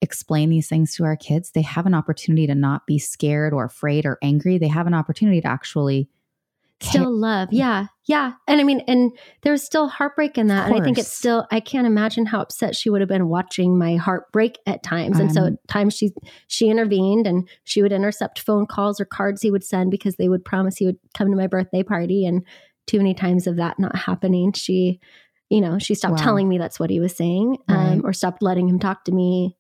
explain 0.02 0.50
these 0.50 0.68
things 0.68 0.96
to 0.96 1.04
our 1.04 1.16
kids, 1.16 1.52
they 1.52 1.62
have 1.62 1.86
an 1.86 1.94
opportunity 1.94 2.48
to 2.48 2.56
not 2.56 2.88
be 2.88 2.98
scared 2.98 3.54
or 3.54 3.66
afraid 3.66 4.06
or 4.06 4.18
angry. 4.22 4.58
They 4.58 4.68
have 4.68 4.88
an 4.88 4.94
opportunity 4.94 5.42
to 5.42 5.48
actually 5.48 6.10
still 6.80 7.16
love. 7.16 7.50
Yeah. 7.52 7.86
Yeah. 8.08 8.34
And 8.48 8.60
I 8.60 8.64
mean, 8.64 8.80
and 8.88 9.12
there's 9.44 9.64
still 9.64 9.88
heartbreak 9.88 10.38
in 10.40 10.48
that. 10.48 10.68
And 10.68 10.76
I 10.76 10.84
think 10.84 10.98
it's 10.98 11.14
still, 11.14 11.46
I 11.52 11.60
can't 11.60 11.86
imagine 11.86 12.26
how 12.26 12.42
upset 12.42 12.76
she 12.76 12.90
would 12.90 13.02
have 13.02 13.08
been 13.08 13.30
watching 13.30 13.78
my 13.78 13.98
heart 13.98 14.32
break 14.32 14.58
at 14.66 14.82
times. 14.82 15.20
And 15.20 15.32
so 15.32 15.42
Um, 15.42 15.48
at 15.54 15.68
times 15.68 15.96
she, 15.96 16.12
she 16.48 16.70
intervened 16.70 17.28
and 17.28 17.48
she 17.64 17.84
would 17.84 17.92
intercept 17.92 18.40
phone 18.40 18.66
calls 18.66 19.00
or 19.00 19.06
cards 19.06 19.44
he 19.44 19.52
would 19.52 19.64
send 19.64 19.92
because 19.92 20.16
they 20.16 20.28
would 20.28 20.44
promise 20.44 20.78
he 20.78 20.88
would 20.88 20.98
come 21.14 21.30
to 21.30 21.38
my 21.38 21.46
birthday 21.46 21.84
party. 21.84 22.26
And 22.26 22.44
too 22.88 22.98
many 22.98 23.14
times 23.14 23.46
of 23.46 23.58
that 23.58 23.78
not 23.78 23.96
happening, 23.96 24.52
she, 24.54 25.00
you 25.52 25.62
know, 25.62 25.78
she 25.78 25.94
stopped 25.94 26.18
Wow. 26.18 26.24
telling 26.24 26.50
me 26.50 26.58
that's 26.58 26.80
what 26.80 26.90
he 26.90 27.00
was 27.00 27.16
saying 27.16 27.60
um, 27.68 27.76
Right. 27.78 28.02
or 28.04 28.12
stopped 28.12 28.42
letting 28.42 28.68
him 28.68 28.80
talk 28.80 29.04
to 29.06 29.12
me 29.12 29.56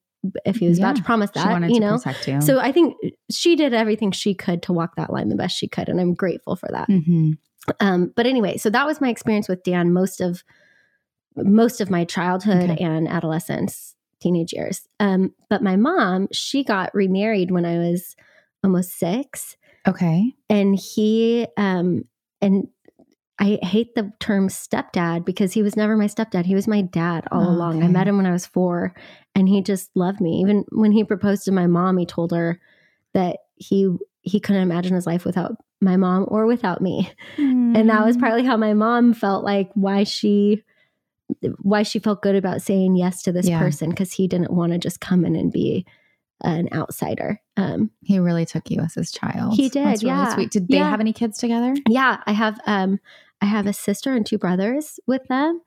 if 0.46 0.58
he 0.58 0.68
was 0.68 0.78
about 0.78 0.96
to 0.98 1.02
Yeah. 1.02 1.06
promise 1.06 1.30
She 1.34 1.42
that, 1.42 1.52
wanted 1.52 1.70
you 1.72 1.80
to 1.80 1.82
know? 1.82 1.98
protect 1.98 2.28
you. 2.28 2.42
So 2.42 2.60
I 2.60 2.72
think 2.72 2.96
she 3.32 3.56
did 3.56 3.74
everything 3.74 4.12
she 4.12 4.34
could 4.36 4.62
to 4.64 4.74
walk 4.74 4.96
that 4.96 5.12
line 5.12 5.30
the 5.30 5.36
best 5.36 5.58
she 5.58 5.68
could. 5.68 5.90
And 5.90 6.00
I'm 6.00 6.14
grateful 6.14 6.56
for 6.56 6.70
that. 6.72 6.88
Mhm. 6.90 7.38
Um, 7.80 8.12
but 8.16 8.26
anyway, 8.26 8.58
so 8.58 8.70
that 8.70 8.86
was 8.86 9.02
my 9.02 9.10
experience 9.10 9.48
with 9.48 9.64
Dan 9.64 9.94
most 9.94 10.22
of 10.22 10.44
most 11.38 11.80
of 11.80 11.90
my 11.90 12.04
childhood 12.04 12.70
Okay. 12.72 12.84
and 12.84 13.08
adolescence, 13.08 13.96
teenage 14.20 14.52
years. 14.54 14.82
Um, 15.00 15.34
but 15.50 15.64
my 15.64 15.76
mom, 15.78 16.28
she 16.34 16.64
got 16.64 16.94
remarried 16.94 17.52
when 17.52 17.66
I 17.66 17.78
was 17.78 18.16
almost 18.64 19.00
six, 19.00 19.56
okay. 19.88 20.34
and 20.50 20.76
he 20.76 21.48
um, 21.58 22.04
and 22.42 22.68
I 23.42 23.58
hate 23.64 23.96
the 23.96 24.14
term 24.20 24.50
stepdad 24.50 25.26
because 25.26 25.52
he 25.52 25.64
was 25.64 25.76
never 25.76 25.98
my 25.98 26.06
stepdad. 26.06 26.46
He 26.46 26.54
was 26.56 26.68
my 26.68 26.82
dad 26.82 27.28
all 27.32 27.50
along. 27.50 27.82
I 27.84 27.88
met 27.88 28.08
him 28.08 28.16
when 28.18 28.28
I 28.28 28.32
was 28.32 28.46
four, 28.46 28.94
and 29.34 29.50
he 29.50 29.62
just 29.64 29.90
loved 29.96 30.22
me. 30.22 30.40
Even 30.42 30.64
when 30.72 30.92
he 30.92 31.04
proposed 31.04 31.46
to 31.46 31.52
my 31.52 31.66
mom, 31.66 31.98
he 31.98 32.06
told 32.06 32.32
her 32.32 32.60
that 33.14 33.38
he 33.56 33.90
he 34.22 34.40
couldn't 34.40 34.62
imagine 34.62 34.94
his 34.94 35.08
life 35.08 35.26
without 35.26 35.56
my 35.82 35.98
mom 35.98 36.26
or 36.28 36.46
without 36.46 36.80
me 36.80 37.12
and 37.38 37.90
that 37.90 38.06
was 38.06 38.16
Mm. 38.16 38.20
partly 38.20 38.44
how 38.44 38.56
my 38.56 38.76
mom 38.76 39.14
felt 39.14 39.44
like 39.44 39.72
why 39.74 40.04
she 40.04 40.62
why 41.64 41.82
she 41.82 41.98
felt 41.98 42.22
good 42.22 42.36
about 42.36 42.62
saying 42.62 42.96
yes 42.96 43.24
to 43.24 43.32
this 43.32 43.48
Yeah. 43.50 43.58
person 43.60 43.90
because 43.90 44.14
he 44.14 44.28
didn't 44.28 44.52
want 44.54 44.74
to 44.74 44.78
just 44.78 45.00
come 45.02 45.26
in 45.26 45.36
and 45.36 45.52
be 45.52 45.86
an 46.44 46.70
outsider 46.74 47.42
um 47.58 47.90
He 48.04 48.20
really 48.20 48.46
took 48.46 48.70
you 48.70 48.80
as 48.82 48.94
his 48.94 49.12
child. 49.12 49.56
He 49.56 49.70
did, 49.70 49.86
That's 49.86 50.04
really 50.04 50.16
yeah. 50.18 50.34
sweet. 50.36 50.52
Did 50.52 50.68
they 50.68 50.78
Yeah. 50.78 50.90
have 50.90 51.00
any 51.00 51.14
kids 51.14 51.38
together? 51.40 51.74
yeah 51.90 52.18
i 52.28 52.32
have 52.32 52.60
um 52.68 53.00
i 53.42 53.46
have 53.46 53.68
a 53.68 53.74
sister 53.74 54.14
and 54.14 54.26
two 54.26 54.38
brothers 54.38 55.00
with 55.08 55.24
them 55.28 55.62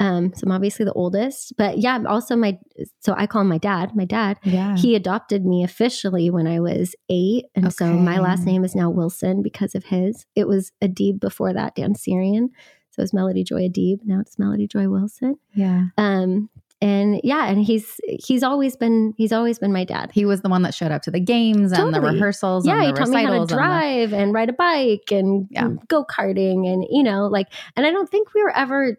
um 0.00 0.32
so 0.34 0.42
i'm 0.46 0.52
obviously 0.52 0.84
the 0.84 0.92
oldest 0.92 1.52
but 1.56 1.78
yeah 1.78 1.98
also 2.08 2.36
my 2.36 2.56
so 3.00 3.14
i 3.16 3.26
call 3.26 3.42
him 3.42 3.48
my 3.48 3.58
dad 3.58 3.94
my 3.96 4.04
dad 4.04 4.38
Yeah. 4.44 4.76
he 4.76 4.94
adopted 4.94 5.44
me 5.44 5.64
officially 5.64 6.30
when 6.30 6.46
I 6.46 6.60
was 6.60 6.94
eight. 7.08 7.46
And 7.56 7.72
so 7.72 7.86
my 7.94 8.18
last 8.20 8.44
name 8.44 8.64
is 8.64 8.74
now 8.76 8.90
Wilson 8.90 9.42
because 9.42 9.74
of 9.74 9.84
his. 9.86 10.24
It 10.36 10.46
was 10.46 10.70
Adib 10.82 11.18
before 11.20 11.52
that, 11.52 11.74
Dan 11.74 11.94
Syrian. 11.94 12.50
So 12.90 13.00
it 13.00 13.02
was 13.02 13.12
Melody 13.12 13.42
Joy 13.44 13.62
Adib. 13.68 13.98
Now 14.04 14.20
it's 14.20 14.38
Melody 14.38 14.66
Joy 14.68 14.88
Wilson. 14.88 15.36
yeah. 15.54 15.86
Um, 15.96 16.48
and 16.80 17.20
yeah, 17.24 17.46
and 17.48 17.64
he's 17.64 18.00
he's 18.04 18.42
always 18.42 18.76
been 18.76 19.12
he's 19.16 19.32
always 19.32 19.58
been 19.58 19.72
my 19.72 19.84
dad. 19.84 20.10
He 20.12 20.24
was 20.24 20.42
the 20.42 20.48
one 20.48 20.62
that 20.62 20.74
showed 20.74 20.92
up 20.92 21.02
to 21.02 21.10
the 21.10 21.18
games 21.20 21.72
and 21.72 21.92
the 21.92 22.00
rehearsals 22.00 22.66
Yeah, 22.66 22.74
and 22.74 22.82
he 22.84 22.92
taught 22.92 23.08
me 23.08 23.16
how 23.24 23.32
to 23.32 23.40
recitals 23.40 23.40
and 23.40 23.48
the- 23.50 23.54
drive 23.54 24.12
and, 24.12 24.32
ride 24.32 24.48
a 24.48 24.52
bike 24.52 25.10
and 25.10 25.48
Yeah. 25.50 25.70
go 25.88 26.04
karting 26.04 26.72
and 26.72 26.84
you 26.90 27.02
know 27.02 27.26
like 27.26 27.48
and 27.76 27.84
I 27.84 27.90
don't 27.90 28.08
think 28.08 28.32
we 28.32 28.42
were 28.42 28.56
ever 28.56 28.96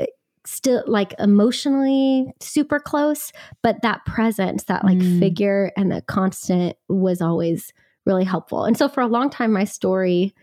uh, 0.00 0.04
still 0.46 0.84
like 0.86 1.14
emotionally 1.18 2.32
super 2.40 2.78
close, 2.78 3.32
but 3.62 3.82
that 3.82 4.04
presence, 4.06 4.64
that 4.64 4.84
like 4.84 4.98
Mm. 4.98 5.18
figure 5.18 5.72
and 5.76 5.90
the 5.90 6.02
constant 6.02 6.76
was 6.88 7.20
always 7.20 7.72
really 8.06 8.24
helpful. 8.24 8.64
And 8.64 8.76
so 8.78 8.88
for 8.88 9.00
a 9.00 9.06
long 9.08 9.28
time, 9.30 9.52
my 9.52 9.64
story. 9.64 10.34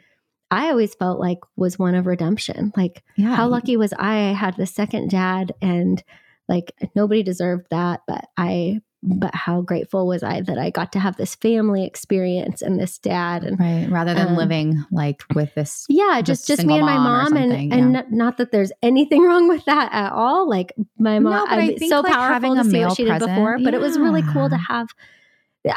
I 0.51 0.69
always 0.69 0.93
felt 0.93 1.19
like 1.19 1.39
was 1.55 1.79
one 1.79 1.95
of 1.95 2.05
redemption. 2.05 2.71
Like 2.77 3.03
yeah. 3.17 3.33
how 3.35 3.47
lucky 3.47 3.77
was 3.77 3.93
I? 3.97 4.29
I 4.29 4.33
had 4.33 4.55
the 4.57 4.67
second 4.67 5.09
dad 5.09 5.53
and 5.61 6.03
like 6.47 6.71
nobody 6.95 7.23
deserved 7.23 7.67
that, 7.71 8.01
but 8.07 8.25
I 8.37 8.81
but 9.07 9.35
how 9.35 9.61
grateful 9.61 10.07
was 10.07 10.23
I 10.23 10.41
that 10.41 10.57
I 10.57 10.71
got 10.71 10.91
to 10.93 10.99
have 10.99 11.15
this 11.15 11.35
family 11.35 11.85
experience 11.85 12.63
and 12.63 12.79
this 12.79 12.97
dad 12.97 13.43
and 13.43 13.59
Right. 13.59 13.87
Rather 13.87 14.15
than 14.15 14.29
Um, 14.29 14.35
living 14.35 14.83
like 14.91 15.21
with 15.35 15.53
this. 15.53 15.85
yeah, 15.89 16.21
Just 16.23 16.47
just 16.47 16.65
me 16.65 16.77
and 16.77 16.87
my 16.87 16.97
mom 16.97 17.35
and 17.37 17.51
something, 17.51 17.71
and 17.71 17.93
not, 17.93 18.11
not 18.11 18.37
that 18.37 18.51
there's 18.51 18.71
anything 18.81 19.21
wrong 19.27 19.47
with 19.47 19.63
that 19.65 19.93
at 19.93 20.11
all. 20.11 20.49
Like 20.49 20.73
my 20.97 21.19
mom, 21.19 21.33
No, 21.33 21.45
but 21.45 21.59
I 21.59 21.61
I'm 21.69 21.77
think, 21.77 21.91
so 21.91 22.01
like, 22.01 22.13
powerful 22.13 22.33
having 22.33 22.55
to 22.55 22.61
a 22.61 22.63
see 22.63 22.71
male 22.71 22.87
what 22.87 22.97
she 22.97 23.03
did 23.03 23.09
present, 23.11 23.29
before, 23.35 23.59
but 23.63 23.73
it 23.75 23.79
was 23.79 23.99
really 23.99 24.23
cool 24.23 24.49
to 24.49 24.57
have. 24.57 24.87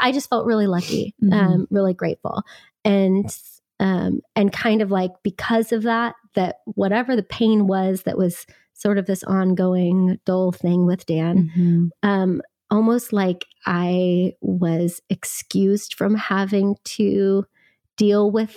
I 0.00 0.12
just 0.12 0.28
felt 0.30 0.46
really 0.46 0.66
lucky, 0.66 1.14
Mhm. 1.22 1.32
um, 1.34 1.66
really 1.70 1.94
grateful, 1.94 2.42
and 2.84 3.24
um, 3.80 4.20
and 4.36 4.52
kind 4.52 4.80
of 4.82 4.90
like 4.90 5.12
because 5.22 5.70
of 5.72 5.82
that, 5.82 6.14
that 6.34 6.56
whatever 6.64 7.14
the 7.14 7.22
pain 7.22 7.66
was, 7.66 8.02
that 8.04 8.16
was 8.18 8.46
sort 8.78 8.96
of 8.96 9.06
this 9.06 9.24
ongoing 9.24 10.18
dull 10.24 10.52
thing 10.52 10.86
with 10.86 11.04
Dan, 11.04 11.50
Mhm. 11.56 11.90
um, 12.02 12.40
almost 12.70 13.12
like 13.12 13.44
I 13.66 14.34
was 14.40 15.02
excused 15.10 15.94
from 15.94 16.14
having 16.14 16.76
to 16.96 17.44
deal 17.96 18.30
with 18.30 18.56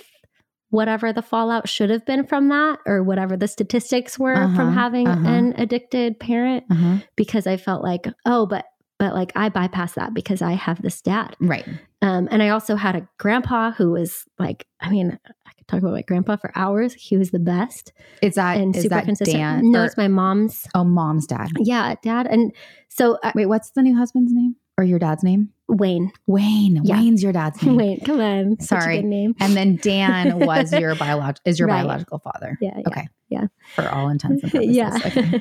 whatever 0.70 1.12
the 1.12 1.22
fallout 1.22 1.68
should 1.68 1.90
have 1.90 2.06
been 2.06 2.24
from 2.24 2.48
that 2.48 2.78
or 2.86 3.02
whatever 3.02 3.36
the 3.36 3.48
statistics 3.48 4.18
were 4.18 4.48
from 4.54 4.68
Uh-huh, 4.68 4.80
having 4.80 5.08
uh-huh. 5.08 5.28
an 5.28 5.54
addicted 5.58 6.18
parent 6.20 6.64
Uh-huh. 6.70 6.98
because 7.16 7.46
I 7.46 7.56
felt 7.56 7.82
like, 7.82 8.06
oh, 8.24 8.46
but 8.46 8.64
but 9.02 9.14
like 9.14 9.32
I 9.34 9.48
bypassed 9.48 9.94
that 9.94 10.14
because 10.14 10.42
I 10.42 10.52
have 10.52 10.80
this 10.80 11.02
dad. 11.02 11.34
Right. 11.40 11.66
Um, 12.02 12.28
and 12.30 12.40
I 12.40 12.50
also 12.50 12.76
had 12.76 12.94
a 12.94 13.08
grandpa 13.18 13.72
who 13.72 13.90
was 13.90 14.24
like, 14.38 14.64
I 14.80 14.90
mean, 14.90 15.18
I 15.26 15.50
could 15.58 15.66
talk 15.66 15.80
about 15.80 15.90
my 15.92 16.02
grandpa 16.02 16.36
for 16.36 16.52
hours. 16.54 16.94
He 16.94 17.16
was 17.16 17.32
the 17.32 17.40
best 17.40 17.92
Is 18.22 18.36
that 18.36 18.58
and 18.58 18.76
is 18.76 18.82
super 18.84 18.94
that 18.94 19.04
consistent. 19.06 19.38
Dan? 19.38 19.72
no, 19.72 19.80
or- 19.82 19.86
it's 19.86 19.96
my 19.96 20.06
mom's. 20.06 20.68
oh, 20.76 20.84
mom's 20.84 21.26
dad. 21.26 21.48
Yeah, 21.58 21.96
dad. 22.04 22.28
And 22.28 22.52
so 22.88 23.18
uh, 23.24 23.32
Wait, 23.34 23.46
what's 23.46 23.70
the 23.72 23.82
new 23.82 23.96
husband's 23.96 24.32
name 24.32 24.54
or 24.78 24.84
your 24.84 25.00
dad's 25.00 25.24
name? 25.24 25.48
Wayne, 25.66 26.12
Wayne. 26.28 26.82
Yeah. 26.84 26.98
Wayne's 27.00 27.24
your 27.24 27.32
dad's 27.32 27.60
name. 27.64 27.74
Wayne, 27.76 28.00
come 28.04 28.20
on. 28.20 28.60
Sorry. 28.60 28.98
good 28.98 29.06
name. 29.06 29.34
And 29.40 29.56
then 29.56 29.76
Dan 29.82 30.38
was 30.46 30.72
your 30.72 30.94
biolog 30.94 31.38
is 31.44 31.58
your 31.58 31.66
Right. 31.66 31.82
biological 31.82 32.20
father. 32.20 32.56
Yeah. 32.60 32.74
yeah. 32.76 32.82
Okay. 32.88 33.08
Yeah. 33.30 33.46
For 33.74 33.88
all 33.88 34.08
intents 34.10 34.44
and 34.44 34.52
purposes. 34.52 34.76
yeah. 34.76 34.96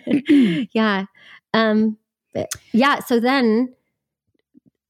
Okay. 0.07 0.67
yeah. 0.73 1.05
Um, 1.53 1.97
yeah. 2.73 2.99
So 2.99 3.19
then, 3.19 3.73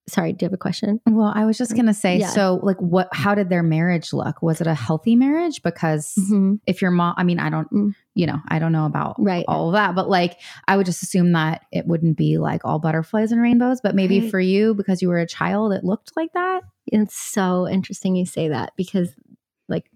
sorry, 0.07 0.33
do 0.33 0.43
you 0.43 0.47
have 0.47 0.53
a 0.53 0.57
question? 0.57 0.99
Well, 1.07 1.31
I 1.33 1.45
was 1.45 1.57
just 1.57 1.75
gonna 1.75 1.93
say, 1.93 2.17
Yeah. 2.17 2.27
so 2.29 2.59
like 2.63 2.77
what 2.81 3.07
how 3.13 3.33
did 3.35 3.49
their 3.49 3.63
marriage 3.63 4.11
look? 4.13 4.41
Was 4.41 4.59
it 4.61 4.67
a 4.67 4.73
healthy 4.73 5.15
marriage? 5.15 5.61
Because 5.63 6.13
Mhm. 6.17 6.59
if 6.67 6.81
your 6.81 6.91
mom 6.91 7.13
I 7.17 7.23
mean, 7.23 7.39
I 7.39 7.49
don't 7.49 7.71
Mm. 7.71 7.95
you 8.15 8.25
know, 8.25 8.39
I 8.49 8.59
don't 8.59 8.71
know 8.73 8.85
about 8.85 9.15
Right. 9.19 9.45
all 9.47 9.67
of 9.69 9.73
that, 9.73 9.95
but 9.95 10.09
like 10.09 10.37
I 10.67 10.75
would 10.75 10.85
just 10.85 11.01
assume 11.03 11.31
that 11.33 11.61
it 11.71 11.87
wouldn't 11.87 12.17
be 12.17 12.37
like 12.37 12.65
all 12.65 12.79
butterflies 12.79 13.31
and 13.31 13.41
rainbows, 13.41 13.79
but 13.81 13.95
maybe 13.95 14.19
Right. 14.21 14.31
for 14.31 14.39
you, 14.39 14.73
because 14.73 15.01
you 15.01 15.07
were 15.07 15.19
a 15.19 15.27
child, 15.27 15.71
it 15.71 15.83
looked 15.85 16.11
like 16.17 16.33
that. 16.33 16.63
It's 16.87 17.15
so 17.15 17.67
interesting 17.69 18.15
you 18.17 18.25
say 18.25 18.49
that 18.49 18.73
because, 18.75 19.15
like, 19.69 19.89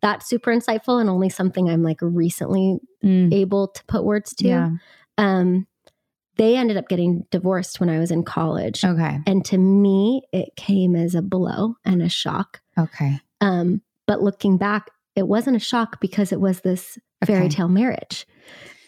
that's 0.00 0.26
super 0.26 0.50
insightful 0.50 1.00
and 1.00 1.08
only 1.08 1.28
something 1.28 1.70
I'm 1.70 1.82
like 1.82 1.98
recently 2.02 2.78
able 3.04 3.68
to 3.68 3.84
put 3.84 4.04
words 4.04 4.34
to. 4.36 4.48
Yeah. 4.48 4.70
Um, 5.16 5.66
they 6.36 6.56
ended 6.56 6.76
up 6.76 6.88
getting 6.88 7.24
divorced 7.30 7.80
when 7.80 7.88
I 7.88 7.98
was 7.98 8.10
in 8.10 8.24
college. 8.24 8.84
Okay. 8.84 9.18
And 9.26 9.44
to 9.46 9.58
me, 9.58 10.22
it 10.32 10.56
came 10.56 10.96
as 10.96 11.14
a 11.14 11.22
blow 11.22 11.76
and 11.84 12.02
a 12.02 12.08
shock. 12.08 12.60
Okay. 12.78 13.20
Um, 13.40 13.82
but 14.06 14.22
looking 14.22 14.56
back, 14.56 14.90
it 15.16 15.28
wasn't 15.28 15.56
a 15.56 15.60
shock 15.60 16.00
because 16.00 16.32
it 16.32 16.40
was 16.40 16.60
this 16.62 16.98
fairy 17.24 17.40
Okay. 17.46 17.48
tale 17.56 17.68
marriage. 17.68 18.26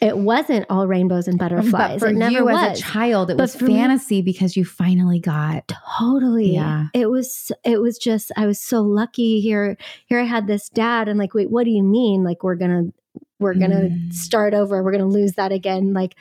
It 0.02 0.18
wasn't 0.18 0.66
all 0.68 0.86
rainbows 0.86 1.26
and 1.26 1.38
But 1.38 1.50
butterflies. 1.52 2.00
for 2.00 2.08
it 2.08 2.16
never 2.16 2.32
you 2.32 2.44
was. 2.44 2.72
as 2.72 2.78
a 2.80 2.82
child, 2.82 3.30
it 3.30 3.36
But 3.38 3.44
was 3.44 3.56
for 3.56 3.64
me- 3.64 3.74
fantasy 3.76 4.20
because 4.20 4.54
you 4.56 4.64
finally 4.64 5.20
got 5.20 5.72
totally. 5.98 6.52
Yeah. 6.54 6.88
It 6.92 7.08
was 7.10 7.50
it 7.64 7.80
was 7.80 7.96
just 7.96 8.30
I 8.36 8.44
was 8.46 8.60
so 8.60 8.82
lucky 8.82 9.40
here. 9.40 9.76
Here 10.06 10.20
I 10.20 10.24
had 10.24 10.46
this 10.46 10.68
dad 10.68 11.08
and 11.08 11.18
like, 11.18 11.32
wait, 11.32 11.50
what 11.50 11.64
do 11.64 11.70
you 11.70 11.82
mean? 11.82 12.24
Like 12.24 12.42
we're 12.42 12.56
gonna 12.56 12.84
we're 13.38 13.54
gonna 13.54 13.88
Mm. 13.90 14.12
start 14.12 14.52
over, 14.52 14.82
we're 14.82 14.92
gonna 14.92 15.06
lose 15.06 15.32
that 15.34 15.52
again. 15.52 15.92
Like, 15.94 16.14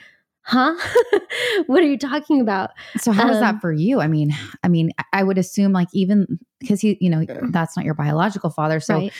huh? 0.46 0.74
what 1.66 1.82
are 1.82 1.86
you 1.86 1.98
talking 1.98 2.40
about? 2.40 2.70
So 2.98 3.12
how 3.12 3.26
was 3.28 3.36
Um, 3.36 3.40
that 3.42 3.60
for 3.60 3.72
you? 3.72 4.00
I 4.00 4.06
mean, 4.06 4.30
I 4.62 4.68
mean, 4.68 4.90
I- 4.98 5.04
I 5.12 5.22
would 5.22 5.38
assume 5.38 5.72
like 5.72 5.88
even 5.92 6.38
because 6.60 6.80
he, 6.80 6.96
you 7.00 7.10
know, 7.10 7.24
that's 7.50 7.76
not 7.76 7.84
your 7.84 7.94
biological 7.94 8.50
father. 8.50 8.80
So, 8.80 8.94
right, 8.94 9.12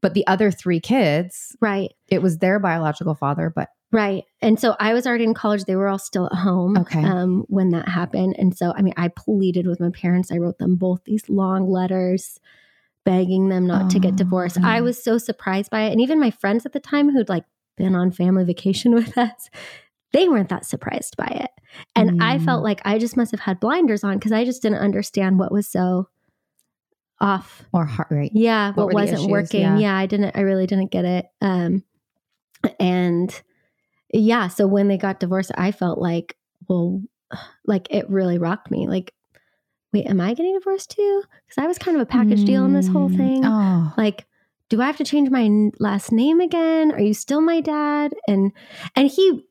but 0.00 0.14
the 0.14 0.26
other 0.26 0.50
three 0.50 0.80
kids, 0.80 1.56
right, 1.60 1.92
it 2.08 2.20
was 2.22 2.38
their 2.38 2.58
biological 2.58 3.14
father. 3.14 3.52
But 3.54 3.68
right. 3.92 4.24
And 4.40 4.58
so 4.58 4.74
I 4.80 4.92
was 4.94 5.06
already 5.06 5.24
in 5.24 5.34
college. 5.34 5.64
They 5.64 5.76
were 5.76 5.88
all 5.88 5.98
still 5.98 6.26
at 6.26 6.34
home 6.38 6.76
Okay. 6.78 7.02
um, 7.04 7.44
when 7.48 7.70
that 7.70 7.88
happened. 7.88 8.34
And 8.38 8.56
so, 8.56 8.72
I 8.76 8.82
mean, 8.82 8.94
I 8.96 9.08
pleaded 9.08 9.66
with 9.66 9.80
my 9.80 9.90
parents. 9.90 10.32
I 10.32 10.38
wrote 10.38 10.58
them 10.58 10.76
both 10.76 11.04
these 11.04 11.28
long 11.28 11.70
letters 11.70 12.40
begging 13.04 13.48
them 13.48 13.66
not 13.66 13.90
to 13.90 13.98
Oh, 13.98 14.00
get 14.00 14.16
divorced. 14.16 14.58
I 14.62 14.80
was 14.80 15.02
so 15.02 15.18
surprised 15.18 15.70
by 15.70 15.82
it. 15.82 15.92
And 15.92 16.00
even 16.00 16.20
my 16.20 16.30
friends 16.30 16.64
at 16.66 16.72
the 16.72 16.80
time 16.80 17.10
who'd 17.10 17.28
like 17.28 17.44
been 17.76 17.94
on 17.94 18.12
family 18.12 18.44
vacation 18.44 18.94
with 19.00 19.16
us, 19.18 19.50
they 20.12 20.28
weren't 20.28 20.48
that 20.50 20.66
surprised 20.66 21.16
by 21.16 21.26
it. 21.26 21.50
And 21.96 22.22
I 22.22 22.36
Mm. 22.38 22.44
felt 22.44 22.62
like 22.62 22.80
I 22.84 22.98
just 22.98 23.16
must 23.16 23.30
have 23.30 23.40
had 23.40 23.60
blinders 23.60 24.04
on 24.04 24.18
because 24.18 24.32
I 24.32 24.44
just 24.44 24.62
didn't 24.62 24.78
understand 24.80 25.38
what 25.38 25.52
was 25.52 25.66
so 25.68 26.08
off. 27.20 27.62
Or 27.72 27.84
heart 27.84 28.08
rate. 28.10 28.32
Yeah, 28.34 28.72
What 28.72 28.86
what, 28.86 28.94
wasn't 28.94 29.30
working. 29.30 29.60
Yeah. 29.60 29.78
Yeah. 29.78 29.96
I 29.96 30.06
didn't 30.06 30.36
I 30.36 30.40
really 30.40 30.66
didn't 30.66 30.90
get 30.90 31.04
it. 31.04 31.26
Um 31.40 31.84
and 32.78 33.42
yeah, 34.12 34.48
so 34.48 34.66
when 34.66 34.88
they 34.88 34.98
got 34.98 35.20
divorced, 35.20 35.52
I 35.56 35.72
felt 35.72 35.98
like, 35.98 36.36
well, 36.68 37.02
like 37.64 37.88
it 37.90 38.10
really 38.10 38.38
rocked 38.38 38.70
me. 38.70 38.86
Like, 38.86 39.14
wait, 39.92 40.06
am 40.06 40.20
I 40.20 40.34
getting 40.34 40.54
divorced 40.54 40.90
too? 40.90 41.22
Because 41.46 41.62
I 41.62 41.66
was 41.66 41.78
kind 41.78 41.96
of 41.96 42.02
a 42.02 42.06
package 42.06 42.44
deal 42.44 42.64
in 42.64 42.74
this 42.74 42.88
whole 42.88 43.08
Mm. 43.08 43.16
thing 43.16 43.44
Oh. 43.44 43.92
like 43.96 44.26
do 44.68 44.80
i 44.80 44.86
have 44.86 44.96
to 44.96 45.04
change 45.04 45.28
my 45.28 45.70
last 45.78 46.10
name 46.12 46.40
again 46.40 46.92
are 46.92 47.00
you 47.00 47.12
still 47.12 47.42
my 47.42 47.60
dad 47.60 48.14
and 48.26 48.52
and 48.96 49.08
he 49.10 49.44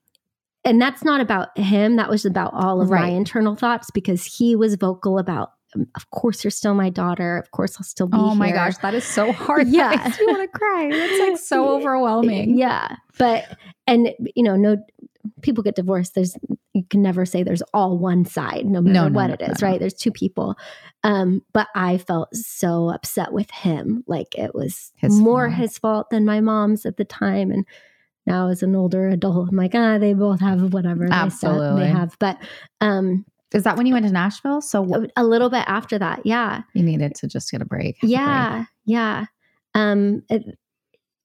and 0.63 0.81
that's 0.81 1.03
not 1.03 1.21
about 1.21 1.57
him 1.57 1.95
that 1.95 2.09
was 2.09 2.25
about 2.25 2.53
all 2.53 2.81
of 2.81 2.89
my 2.89 3.07
internal 3.07 3.55
thoughts 3.55 3.89
because 3.91 4.23
he 4.25 4.55
was 4.55 4.75
vocal 4.75 5.17
about 5.19 5.51
um, 5.75 5.87
of 5.95 6.09
course 6.11 6.43
you're 6.43 6.51
still 6.51 6.73
my 6.73 6.89
daughter 6.89 7.37
of 7.37 7.51
course 7.51 7.77
i'll 7.77 7.83
still 7.83 8.07
be 8.07 8.17
Oh 8.17 8.35
my 8.35 8.47
here." 8.47 8.55
gosh, 8.55 8.77
that 8.79 8.93
is 8.93 9.05
so 9.05 9.31
hard. 9.31 9.67
Yeah. 9.67 9.95
That 9.95 10.05
makes 10.05 10.19
me 10.19 10.25
want 10.27 10.41
to 10.51 10.57
cry. 10.59 10.89
It's 10.91 11.19
like 11.29 11.37
so 11.39 11.67
overwhelming. 11.77 12.57
yeah 12.57 12.95
but 13.17 13.45
and 13.87 14.09
you 14.35 14.43
know 14.43 14.55
no 14.55 14.77
people 15.41 15.63
get 15.63 15.75
divorced 15.75 16.15
there's 16.15 16.35
you 16.73 16.83
can 16.89 17.01
never 17.01 17.25
say 17.25 17.43
there's 17.43 17.61
all 17.73 17.97
one 17.97 18.25
side 18.25 18.65
no 18.65 18.81
matter 18.81 18.93
No, 18.93 19.07
no, 19.07 19.15
what 19.15 19.27
no, 19.27 19.33
it 19.35 19.41
is 19.41 19.61
right 19.61 19.79
there's 19.79 19.93
two 19.93 20.11
people 20.11 20.55
um 21.03 21.43
but 21.53 21.67
i 21.75 21.99
felt 21.99 22.33
so 22.35 22.89
upset 22.89 23.31
with 23.31 23.49
him 23.51 24.03
like 24.07 24.33
it 24.35 24.55
was 24.55 24.91
His 24.95 25.13
more 25.19 25.47
fault. 25.47 25.59
his 25.59 25.77
fault 25.77 26.09
than 26.09 26.25
my 26.25 26.41
mom's 26.41 26.85
at 26.87 26.97
the 26.97 27.05
time 27.05 27.51
and 27.51 27.65
now 28.27 28.47
as 28.49 28.61
an 28.63 28.75
older 28.75 29.07
adult 29.09 29.49
i'm 29.49 29.55
like 29.57 29.73
ah 29.75 29.97
they 29.97 30.13
both 30.13 30.39
have 30.39 30.73
whatever 30.73 31.05
they 31.07 31.13
Absolutely. 31.15 31.83
they 31.83 31.89
have 31.89 32.15
but 32.19 32.37
um 32.81 33.25
Is 33.53 33.63
that 33.63 33.75
when 33.77 33.85
you 33.85 33.93
went 33.93 34.05
to 34.05 34.11
Nashville? 34.13 34.61
So 34.61 34.81
what, 34.81 35.11
a 35.17 35.23
little 35.25 35.49
bit 35.49 35.65
after 35.67 35.97
that 35.99 36.21
yeah 36.25 36.61
you 36.73 36.83
needed 36.83 37.15
to 37.15 37.27
just 37.27 37.51
get 37.51 37.61
a 37.61 37.65
break. 37.65 37.97
have 38.01 38.09
a 38.09 38.13
break. 38.13 38.17
yeah 38.17 38.65
yeah 38.85 39.25
um 39.75 40.21
it- 40.29 40.57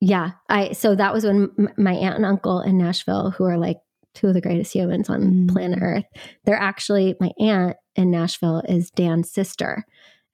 yeah 0.00 0.32
i 0.48 0.72
so 0.72 0.94
that 0.94 1.12
was 1.14 1.24
when 1.24 1.50
m- 1.58 1.68
my 1.78 1.92
aunt 1.94 2.16
and 2.16 2.26
uncle 2.26 2.60
in 2.60 2.76
nashville 2.78 3.30
who 3.30 3.44
are 3.44 3.56
like 3.56 3.78
two 4.14 4.28
of 4.28 4.34
the 4.34 4.40
greatest 4.42 4.72
humans 4.74 5.08
on 5.08 5.22
Mm. 5.22 5.48
planet 5.52 5.78
earth 5.82 6.04
they're 6.44 6.54
actually 6.60 7.14
my 7.20 7.30
aunt 7.40 7.76
in 7.96 8.10
nashville 8.10 8.62
is 8.68 8.90
dan's 8.90 9.30
sister 9.30 9.84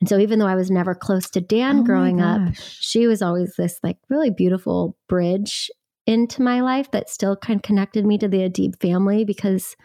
and 0.00 0.08
so 0.08 0.18
even 0.18 0.38
though 0.40 0.46
i 0.48 0.56
was 0.56 0.70
never 0.70 0.94
close 0.96 1.30
to 1.30 1.40
dan 1.40 1.80
Oh 1.80 1.82
growing 1.84 2.20
up 2.20 2.54
she 2.56 3.06
was 3.06 3.22
always 3.22 3.54
this 3.56 3.78
like 3.84 3.98
really 4.08 4.30
beautiful 4.30 4.96
bridge 5.08 5.70
into 6.06 6.42
my 6.42 6.60
life 6.60 6.90
that 6.90 7.08
still 7.08 7.36
kind 7.36 7.58
of 7.58 7.62
connected 7.62 8.04
me 8.04 8.18
to 8.18 8.28
the 8.28 8.38
Adib 8.38 8.80
family 8.80 9.24
because 9.24 9.76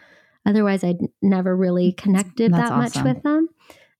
otherwise 0.46 0.82
I'd 0.82 0.98
never 1.22 1.56
really 1.56 1.92
connected 1.92 2.52
That's 2.52 2.70
that 2.70 2.76
much 2.76 3.02
with 3.02 3.22
them. 3.22 3.48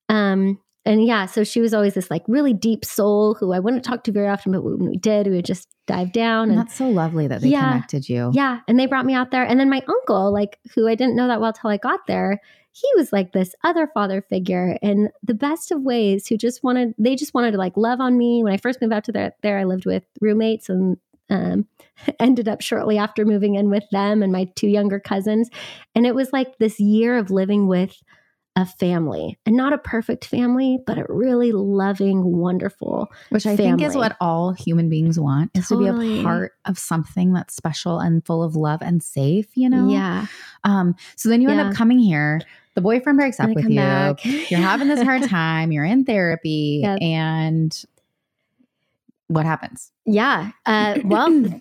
Um, 0.09 0.59
and 0.85 1.05
yeah, 1.05 1.27
so 1.27 1.45
she 1.45 1.61
was 1.61 1.75
always 1.75 1.95
this 1.95 2.11
like 2.11 2.23
really 2.29 2.55
deep 2.55 2.85
soul 2.85 3.35
who 3.35 3.53
I 3.53 3.59
wouldn't 3.59 3.85
talk 3.85 4.05
to 4.05 4.13
very 4.13 4.29
often, 4.29 4.53
but 4.53 4.63
when 4.63 4.89
we 4.89 4.97
did, 4.97 5.27
we 5.27 5.35
would 5.35 5.45
just 5.45 5.69
dive 5.87 6.13
down 6.13 6.45
And 6.45 6.53
and 6.53 6.61
that's 6.61 6.77
so 6.77 6.89
lovely 6.89 7.27
that 7.27 7.43
they 7.43 7.51
Yeah. 7.51 7.73
connected 7.73 8.09
you. 8.09 8.31
yeah, 8.33 8.61
and 8.67 8.79
they 8.81 8.87
brought 8.87 9.05
me 9.07 9.15
out 9.15 9.31
there. 9.31 9.45
And 9.45 9.61
then 9.61 9.69
my 9.69 9.83
uncle, 9.87 10.33
like 10.33 10.59
who 10.75 10.89
I 10.89 10.95
didn't 10.95 11.17
know 11.17 11.29
that 11.29 11.41
well 11.41 11.53
till 11.53 11.71
I 11.71 11.77
got 11.77 12.07
there, 12.07 12.41
he 12.73 12.89
was 12.97 13.13
like 13.13 13.33
this 13.33 13.55
other 13.65 13.89
father 13.93 14.23
figure 14.23 14.79
in 14.81 15.11
the 15.23 15.35
best 15.35 15.73
of 15.73 15.83
ways 15.83 16.27
who 16.27 16.37
just 16.39 16.63
wanted 16.65 16.95
they 16.97 17.17
just 17.17 17.35
wanted 17.35 17.51
to 17.53 17.59
like 17.59 17.77
love 17.77 18.01
on 18.01 18.17
me. 18.17 18.43
When 18.43 18.53
I 18.53 18.57
first 18.57 18.81
moved 18.81 18.95
out 18.95 19.05
to 19.05 19.13
there, 19.13 19.33
there 19.43 19.59
I 19.59 19.65
lived 19.65 19.85
with 19.85 20.05
roommates 20.21 20.69
and 20.71 20.97
um, 21.31 21.67
ended 22.21 22.49
up 22.49 22.61
shortly 22.61 22.99
after 22.99 23.25
moving 23.25 23.55
in 23.55 23.71
with 23.71 23.85
them 23.91 24.23
and 24.23 24.33
my 24.33 24.49
two 24.57 24.69
younger 24.69 25.01
cousins. 25.01 25.49
And 25.95 26.07
it 26.07 26.15
was 26.15 26.33
like 26.33 26.59
this 26.59 26.79
year 26.81 27.17
of 27.19 27.31
living 27.31 27.67
with 27.67 27.97
a 28.59 28.67
family 28.67 29.39
and 29.47 29.57
not 29.57 29.73
a 29.73 29.79
perfect 29.79 30.25
family, 30.25 30.81
but 30.85 30.99
a 30.99 31.07
really 31.09 31.53
loving, 31.53 32.25
wonderful. 32.25 33.09
Which 33.29 33.47
I 33.47 33.55
think 33.55 33.81
is 33.81 33.95
what 33.95 34.17
all 34.21 34.53
human 34.53 34.89
beings 34.89 35.19
want 35.19 35.53
is 35.55 35.69
to 35.69 35.79
be 35.79 35.87
a 35.87 36.23
part 36.25 36.55
of 36.65 36.77
something 36.77 37.33
that's 37.33 37.55
special 37.55 38.01
and 38.01 38.25
full 38.27 38.43
of 38.43 38.57
love 38.57 38.83
and 38.83 39.01
safe, 39.01 39.47
you 39.55 39.71
know? 39.71 39.89
Yeah. 39.89 40.27
Um, 40.65 40.97
so 41.15 41.29
then 41.29 41.41
you 41.41 41.49
end 41.49 41.61
up 41.61 41.75
coming 41.75 42.01
here. 42.01 42.41
The 42.75 42.81
boyfriend 42.81 43.19
breaks 43.19 43.39
up 43.39 43.51
with 43.55 43.69
you. 43.69 43.77
back. 43.77 44.25
You're 44.25 44.61
having 44.61 44.89
this 44.89 45.03
hard 45.03 45.23
time. 45.29 45.71
You're 45.71 45.85
in 45.85 46.05
therapy. 46.05 46.81
Yep. 46.83 46.99
And 47.01 47.85
what 49.29 49.47
happens? 49.47 49.91
Yeah. 50.05 50.51
Uh, 50.67 50.99
well, 51.05 51.61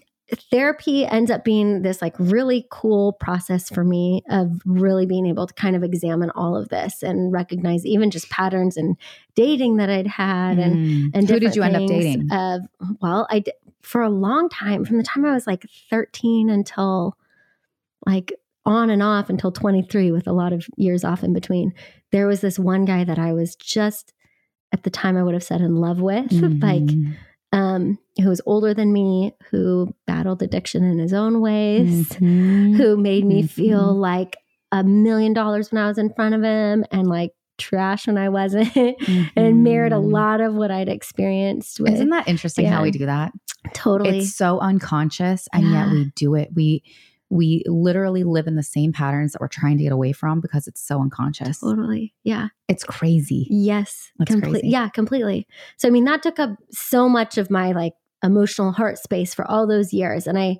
therapy 0.51 1.05
ends 1.05 1.31
up 1.31 1.45
being 1.45 1.83
this 1.83 2.01
like 2.01 2.13
really 2.19 2.65
cool 2.69 3.13
process 3.13 3.69
for 3.69 3.83
me 3.85 4.21
of 4.29 4.59
really 4.65 5.05
being 5.05 5.25
able 5.25 5.47
to 5.47 5.53
kind 5.53 5.73
of 5.75 5.83
examine 5.83 6.29
all 6.31 6.55
of 6.55 6.67
this 6.69 7.01
and 7.01 7.31
recognize 7.31 7.85
even 7.85 8.11
just 8.11 8.29
patterns 8.29 8.75
and 8.75 8.97
dating 9.35 9.77
that 9.77 9.89
I'd 9.89 10.07
had 10.07 10.59
and 10.59 10.75
Mm. 10.75 11.11
and 11.13 11.29
who 11.29 11.39
did 11.39 11.55
you 11.55 11.63
end 11.63 11.75
up 11.77 11.87
dating? 11.87 12.29
Of 12.31 12.61
well, 13.01 13.25
I 13.29 13.39
did 13.39 13.53
for 13.81 14.01
a 14.01 14.09
long 14.09 14.49
time 14.49 14.83
from 14.83 14.97
the 14.97 15.03
time 15.03 15.23
I 15.23 15.33
was 15.33 15.47
like 15.47 15.65
13 15.89 16.49
until 16.49 17.15
like 18.05 18.33
on 18.65 18.89
and 18.89 19.01
off 19.01 19.29
until 19.29 19.51
23 19.53 20.11
with 20.11 20.27
a 20.27 20.33
lot 20.33 20.51
of 20.51 20.67
years 20.75 21.05
off 21.05 21.23
in 21.23 21.31
between. 21.31 21.73
There 22.11 22.27
was 22.27 22.41
this 22.41 22.59
one 22.59 22.83
guy 22.83 23.05
that 23.05 23.17
I 23.17 23.31
was 23.31 23.55
just 23.55 24.13
at 24.73 24.83
the 24.83 24.89
time 24.89 25.15
I 25.15 25.23
would 25.23 25.33
have 25.35 25.43
said 25.43 25.61
in 25.61 25.77
love 25.77 26.01
with, 26.01 26.29
like 26.33 26.83
Mhm. 26.83 27.15
Um, 27.53 27.97
who 28.21 28.29
was 28.29 28.41
older 28.45 28.73
than 28.73 28.91
me, 28.91 29.33
who 29.51 29.93
battled 30.05 30.41
addiction 30.41 30.83
in 30.83 30.99
his 30.99 31.13
own 31.13 31.39
ways, 31.41 32.09
Mhm. 32.09 32.75
who 32.75 32.97
made 32.97 33.25
me 33.25 33.43
feel 33.43 33.93
Mhm. 33.95 33.99
like 33.99 34.37
a 34.71 34.83
million 34.83 35.33
dollars 35.33 35.71
when 35.71 35.81
I 35.81 35.87
was 35.87 35.97
in 35.97 36.11
front 36.13 36.35
of 36.35 36.43
him 36.43 36.83
and 36.91 37.07
like 37.07 37.31
trash 37.57 38.05
when 38.07 38.17
I 38.17 38.29
wasn't, 38.29 38.69
and 39.35 39.63
mirrored 39.63 39.93
a 39.93 39.99
lot 39.99 40.41
of 40.41 40.53
what 40.55 40.69
I'd 40.71 40.89
experienced 40.89 41.79
with. 41.79 41.93
Isn't 41.93 42.09
that 42.09 42.27
interesting 42.27 42.65
how 42.67 42.83
we 42.83 42.91
do 42.91 43.05
that? 43.05 43.31
totally. 43.73 44.19
It's 44.19 44.33
so 44.35 44.59
unconscious 44.59 45.47
and 45.53 45.71
yet 45.71 45.89
we 45.89 46.11
do 46.15 46.35
it. 46.35 46.49
We 46.55 46.83
we 47.29 47.63
literally 47.67 48.23
live 48.23 48.47
in 48.47 48.55
the 48.55 48.63
same 48.63 48.93
patterns 48.93 49.33
that 49.33 49.41
we're 49.41 49.47
trying 49.49 49.77
to 49.77 49.83
get 49.83 49.91
away 49.91 50.13
from 50.13 50.39
because 50.39 50.67
it's 50.67 50.79
so 50.81 51.01
unconscious. 51.01 51.59
totally. 51.59 52.13
Yeah. 52.23 52.47
It's 52.69 52.83
crazy. 52.83 53.47
Yes. 53.49 54.11
That's 54.17 54.31
complete- 54.31 54.51
crazy. 54.61 54.67
Yeah, 54.69 54.89
completely. 54.89 55.47
So 55.77 55.87
I 55.87 55.91
mean 55.91 56.05
that 56.05 56.23
took 56.23 56.39
up 56.39 56.51
so 56.71 57.09
much 57.09 57.37
of 57.37 57.49
my 57.51 57.73
like 57.73 57.93
emotional 58.23 58.71
heart 58.71 58.97
space 58.97 59.33
for 59.33 59.45
all 59.49 59.67
those 59.67 59.91
years. 59.93 60.25
And 60.25 60.39
I 60.39 60.57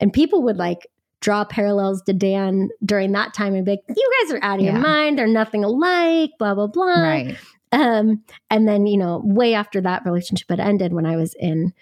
and 0.00 0.12
people 0.12 0.42
would 0.42 0.56
like 0.56 0.86
draw 1.20 1.44
parallels 1.44 2.02
to 2.02 2.12
Dan 2.12 2.68
during 2.84 3.12
that 3.12 3.34
time 3.34 3.54
and 3.54 3.64
be 3.64 3.72
like, 3.72 3.80
you 3.88 4.10
guys 4.22 4.32
are 4.32 4.40
out 4.42 4.58
of 4.60 4.64
Yeah. 4.64 4.72
your 4.72 4.80
mind. 4.80 5.18
They're 5.18 5.26
nothing 5.26 5.64
alike, 5.64 6.30
blah, 6.38 6.54
blah, 6.54 6.68
blah. 6.68 7.00
Right. 7.02 7.36
Um, 7.72 8.22
and 8.50 8.66
then, 8.68 8.86
you 8.86 8.96
know, 8.96 9.20
way 9.24 9.54
after 9.54 9.80
that 9.80 10.04
relationship 10.04 10.48
had 10.48 10.60
ended 10.60 10.92
when 10.92 11.06
I 11.06 11.16
was 11.16 11.34
in 11.38 11.72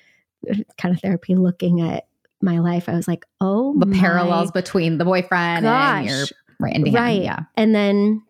uh, 0.51 0.55
kind 0.79 0.95
of 0.95 1.01
therapy 1.03 1.35
looking 1.35 1.81
at 1.81 2.06
my 2.43 2.59
life, 2.59 2.89
I 2.89 2.95
was 2.95 3.09
like, 3.09 3.25
oh 3.41 3.75
The 3.79 3.87
parallels 3.87 4.51
between 4.53 4.99
the 4.99 5.05
boyfriend 5.05 5.67
and 5.67 6.07
your 6.07 6.25
gosh. 6.25 6.33
right. 6.61 6.93
Right. 6.93 7.23
Yeah. 7.23 7.41
and 7.57 7.75
then 7.75 8.23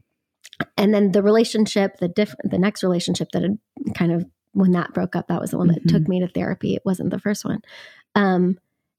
and 0.76 0.94
then 0.94 1.12
the 1.12 1.22
relationship 1.22 1.98
the 1.98 2.08
different 2.08 2.50
the 2.50 2.58
next 2.58 2.82
relationship 2.82 3.28
that 3.32 3.42
had 3.42 3.58
kind 3.94 4.12
of 4.12 4.24
when 4.52 4.72
that 4.72 4.94
broke 4.94 5.14
up 5.14 5.28
that 5.28 5.40
was 5.40 5.50
the 5.50 5.58
one 5.58 5.68
that 5.68 5.84
Mhm. 5.84 5.88
took 5.90 6.08
me 6.08 6.20
to 6.20 6.28
therapy 6.28 6.74
it 6.74 6.82
wasn't 6.84 7.10
the 7.10 7.18
first 7.18 7.44
one 7.44 7.60
um 8.14 8.56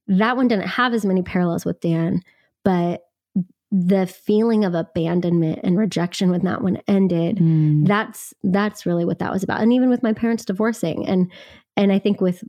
that 0.08 0.38
one 0.38 0.48
didn't 0.48 0.68
have 0.68 0.94
as 0.94 1.04
many 1.06 1.24
parallels 1.24 1.66
with 1.66 1.80
dan 1.82 2.22
but 2.64 3.02
the 3.72 4.06
feeling 4.08 4.64
of 4.66 4.76
abandonment 4.76 5.60
and 5.64 5.78
rejection 5.78 6.30
when 6.30 6.44
that 6.46 6.62
one 6.62 6.78
ended 6.88 7.38
Mm. 7.38 7.88
that's 7.88 8.34
that's 8.44 8.86
really 8.86 9.04
what 9.04 9.20
that 9.20 9.32
was 9.34 9.44
about 9.44 9.62
and 9.62 9.74
even 9.74 9.90
with 9.90 10.04
my 10.04 10.14
parents 10.14 10.46
divorcing 10.46 11.08
and 11.08 11.32
and 11.76 11.92
i 11.92 11.98
think 12.00 12.22
with 12.22 12.44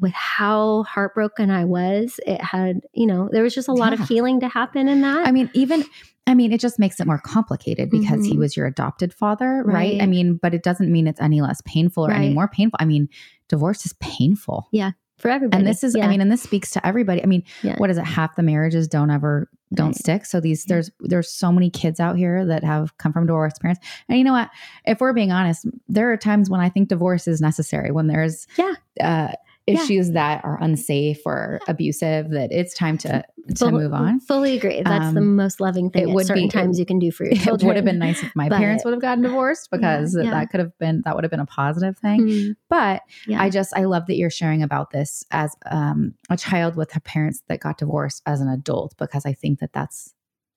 with 0.00 0.12
how 0.12 0.82
heartbroken 0.84 1.50
i 1.50 1.64
was 1.64 2.18
it 2.26 2.40
had 2.40 2.80
you 2.92 3.06
know 3.06 3.28
there 3.32 3.42
was 3.42 3.54
just 3.54 3.68
a 3.68 3.72
lot 3.72 3.92
Yeah. 3.92 4.02
of 4.02 4.08
healing 4.08 4.40
to 4.40 4.48
happen 4.48 4.88
in 4.88 5.00
that 5.02 5.26
I 5.26 5.32
mean, 5.32 5.50
even 5.54 5.84
I 6.26 6.32
mean, 6.32 6.52
it 6.54 6.60
just 6.60 6.78
makes 6.78 7.00
it 7.00 7.06
more 7.06 7.18
complicated 7.18 7.90
because 7.90 8.24
he 8.24 8.32
Mhm. 8.32 8.38
was 8.38 8.56
your 8.56 8.64
adopted 8.66 9.12
father, 9.12 9.62
right? 9.66 10.00
I 10.00 10.06
mean, 10.06 10.38
but 10.40 10.54
it 10.54 10.62
doesn't 10.62 10.90
mean 10.90 11.06
it's 11.06 11.20
any 11.20 11.42
less 11.42 11.60
painful 11.66 12.06
or 12.06 12.12
any 12.12 12.32
more 12.32 12.48
painful. 12.48 12.78
I 12.80 12.86
mean, 12.86 13.10
divorce 13.50 13.84
is 13.84 13.92
painful. 14.00 14.68
Yeah. 14.72 14.92
For 15.18 15.28
everybody 15.30 15.58
And 15.58 15.66
this 15.66 15.84
is, 15.84 15.94
I 15.94 16.06
mean, 16.08 16.22
and 16.22 16.32
this 16.32 16.40
speaks 16.42 16.70
to 16.72 16.86
everybody. 16.86 17.22
I 17.22 17.26
mean, 17.26 17.42
Yeah. 17.62 17.76
what 17.76 17.90
is 17.90 17.98
it? 17.98 18.04
Half 18.04 18.36
the 18.36 18.42
marriages 18.42 18.88
don't 18.88 19.10
ever 19.10 19.50
don't 19.74 19.88
Right. 19.88 19.96
stick. 19.96 20.24
So 20.24 20.40
these 20.40 20.64
Yeah. 20.66 20.76
there's 20.76 20.90
there's 21.00 21.30
so 21.30 21.52
many 21.52 21.68
kids 21.68 22.00
out 22.00 22.16
here 22.16 22.46
that 22.46 22.64
have 22.64 22.96
come 22.96 23.12
from 23.12 23.26
divorce 23.26 23.54
parents. 23.60 23.80
And 24.08 24.16
you 24.16 24.24
know 24.24 24.32
what? 24.32 24.48
If 24.86 25.00
we're 25.02 25.12
being 25.12 25.30
honest, 25.30 25.66
there 25.90 26.10
are 26.10 26.16
times 26.16 26.48
when 26.48 26.60
I 26.60 26.70
think 26.70 26.88
divorce 26.88 27.28
is 27.28 27.40
necessary 27.42 27.90
when 27.90 28.06
there's 28.06 28.46
Yeah. 28.56 28.72
uh, 29.00 29.32
Yeah. 29.66 29.82
issues 29.82 30.10
that 30.12 30.44
are 30.44 30.58
unsafe 30.62 31.20
or 31.24 31.58
abusive 31.68 32.30
that 32.30 32.52
it's 32.52 32.74
time 32.74 32.98
to 32.98 33.24
to 33.48 33.54
Full- 33.56 33.72
move 33.72 33.92
on. 33.92 34.20
Fully 34.20 34.56
agree. 34.56 34.82
That's 34.82 35.12
the 35.12 35.20
Um, 35.20 35.36
most 35.36 35.60
loving 35.60 35.90
thing 35.90 36.08
it 36.08 36.12
would 36.14 36.26
certain 36.26 36.44
be- 36.44 36.48
times 36.48 36.78
you 36.78 36.86
can 36.86 36.98
do 36.98 37.10
for 37.10 37.24
your 37.24 37.34
children. 37.34 37.60
It 37.60 37.66
would 37.66 37.76
have 37.76 37.84
been 37.84 37.98
nice 37.98 38.22
if 38.22 38.34
my 38.34 38.48
But- 38.48 38.56
parents 38.58 38.84
would 38.84 38.92
have 38.94 39.02
gotten 39.02 39.22
divorced 39.22 39.70
because 39.70 40.16
yeah. 40.16 40.30
that 40.30 40.50
could 40.50 40.60
have 40.60 40.76
been 40.78 41.02
that 41.04 41.14
would 41.14 41.24
have 41.24 41.30
been 41.30 41.40
a 41.40 41.46
positive 41.46 41.96
thing. 41.98 42.20
Mm, 42.26 42.56
But 42.70 43.02
yeah. 43.26 43.42
I 43.42 43.50
just 43.50 43.76
I 43.76 43.84
love 43.84 44.06
that 44.06 44.16
you're 44.16 44.30
sharing 44.30 44.62
about 44.62 44.90
this 44.92 45.24
as 45.30 45.54
um, 45.70 46.14
a 46.30 46.36
child 46.38 46.76
with 46.76 46.92
her 46.92 47.00
parents 47.00 47.42
that 47.48 47.60
got 47.60 47.76
divorced 47.78 48.22
as 48.26 48.40
an 48.40 48.48
adult 48.48 48.94
because 48.98 49.26
I 49.26 49.32
think 49.34 49.60
that 49.60 49.72
that's 49.74 50.14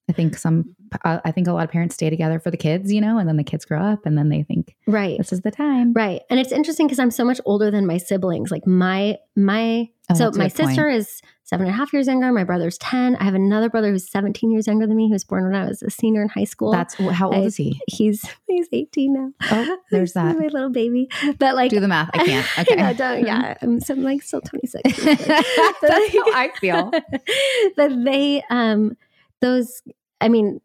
I 0.10 0.14
think 0.14 0.38
some, 0.38 0.74
uh, 1.04 1.20
I 1.26 1.32
think 1.32 1.48
a 1.48 1.52
lot 1.54 1.66
of 1.66 1.70
parents 1.72 1.96
stay 1.96 2.10
together 2.10 2.40
for 2.40 2.50
the 2.50 2.56
kids, 2.58 2.94
you 2.94 3.02
know, 3.02 3.18
and 3.18 3.28
then 3.28 3.36
the 3.36 3.44
kids 3.44 3.66
grow 3.66 3.82
up 3.82 4.06
and 4.06 4.18
then 4.18 4.30
they 4.30 4.44
think 4.44 4.74
Right. 4.88 5.18
this 5.18 5.34
is 5.34 5.42
the 5.42 5.52
time. 5.52 5.92
Right. 5.94 6.22
And 6.30 6.40
it's 6.40 6.54
interesting 6.54 6.88
because 6.88 7.00
I'm 7.00 7.12
so 7.12 7.26
much 7.26 7.42
older 7.46 7.70
than 7.70 7.86
my 7.86 7.98
siblings. 7.98 8.50
Like 8.52 8.66
my 8.66 9.18
my 9.36 9.90
Oh, 10.10 10.14
so 10.14 10.26
my 10.28 10.32
good 10.32 10.40
point. 10.40 10.54
sister 10.70 10.88
is 10.88 11.22
seven 11.44 11.66
and 11.66 11.74
a 11.74 11.78
half 11.78 11.92
years 11.92 12.08
younger. 12.08 12.32
My 12.32 12.46
brother's 12.46 12.78
10. 12.78 13.18
I 13.18 13.26
have 13.26 13.34
another 13.34 13.70
brother 13.70 13.92
who's 13.92 14.10
17 14.10 14.50
years 14.50 14.66
younger 14.66 14.88
than 14.88 14.96
me, 14.96 15.08
who 15.10 15.12
was 15.14 15.26
born 15.26 15.44
when 15.44 15.54
I 15.56 15.68
was 15.68 15.84
a 15.84 15.90
senior 15.90 16.22
in 16.22 16.30
high 16.30 16.46
school. 16.46 16.72
That's 16.72 16.94
how 16.94 17.26
old 17.28 17.36
I- 17.36 17.40
is 17.40 17.58
he? 17.58 17.82
he's 17.90 18.24
he's 18.48 18.70
18 18.72 19.14
now. 19.14 19.32
Oh, 19.52 19.78
there's 19.92 20.14
that. 20.14 20.38
My 20.40 20.48
little 20.48 20.70
baby. 20.70 21.10
But 21.38 21.56
like 21.56 21.70
Do 21.72 21.82
the 21.82 21.90
math. 21.90 22.12
I 22.14 22.24
can't. 22.26 22.48
Okay. 22.60 22.76
no, 22.76 22.94
don't, 22.94 23.26
yeah. 23.28 23.58
I'm, 23.62 23.82
so 23.82 23.94
I'm 23.94 24.04
like 24.04 24.24
still 24.24 24.40
26. 24.40 25.04
That's 25.04 25.28
how 26.14 26.32
I 26.34 26.52
feel. 26.62 26.92
but 27.76 27.92
they 28.06 28.42
um 28.50 28.96
those 29.42 29.82
I 30.22 30.30
mean 30.30 30.62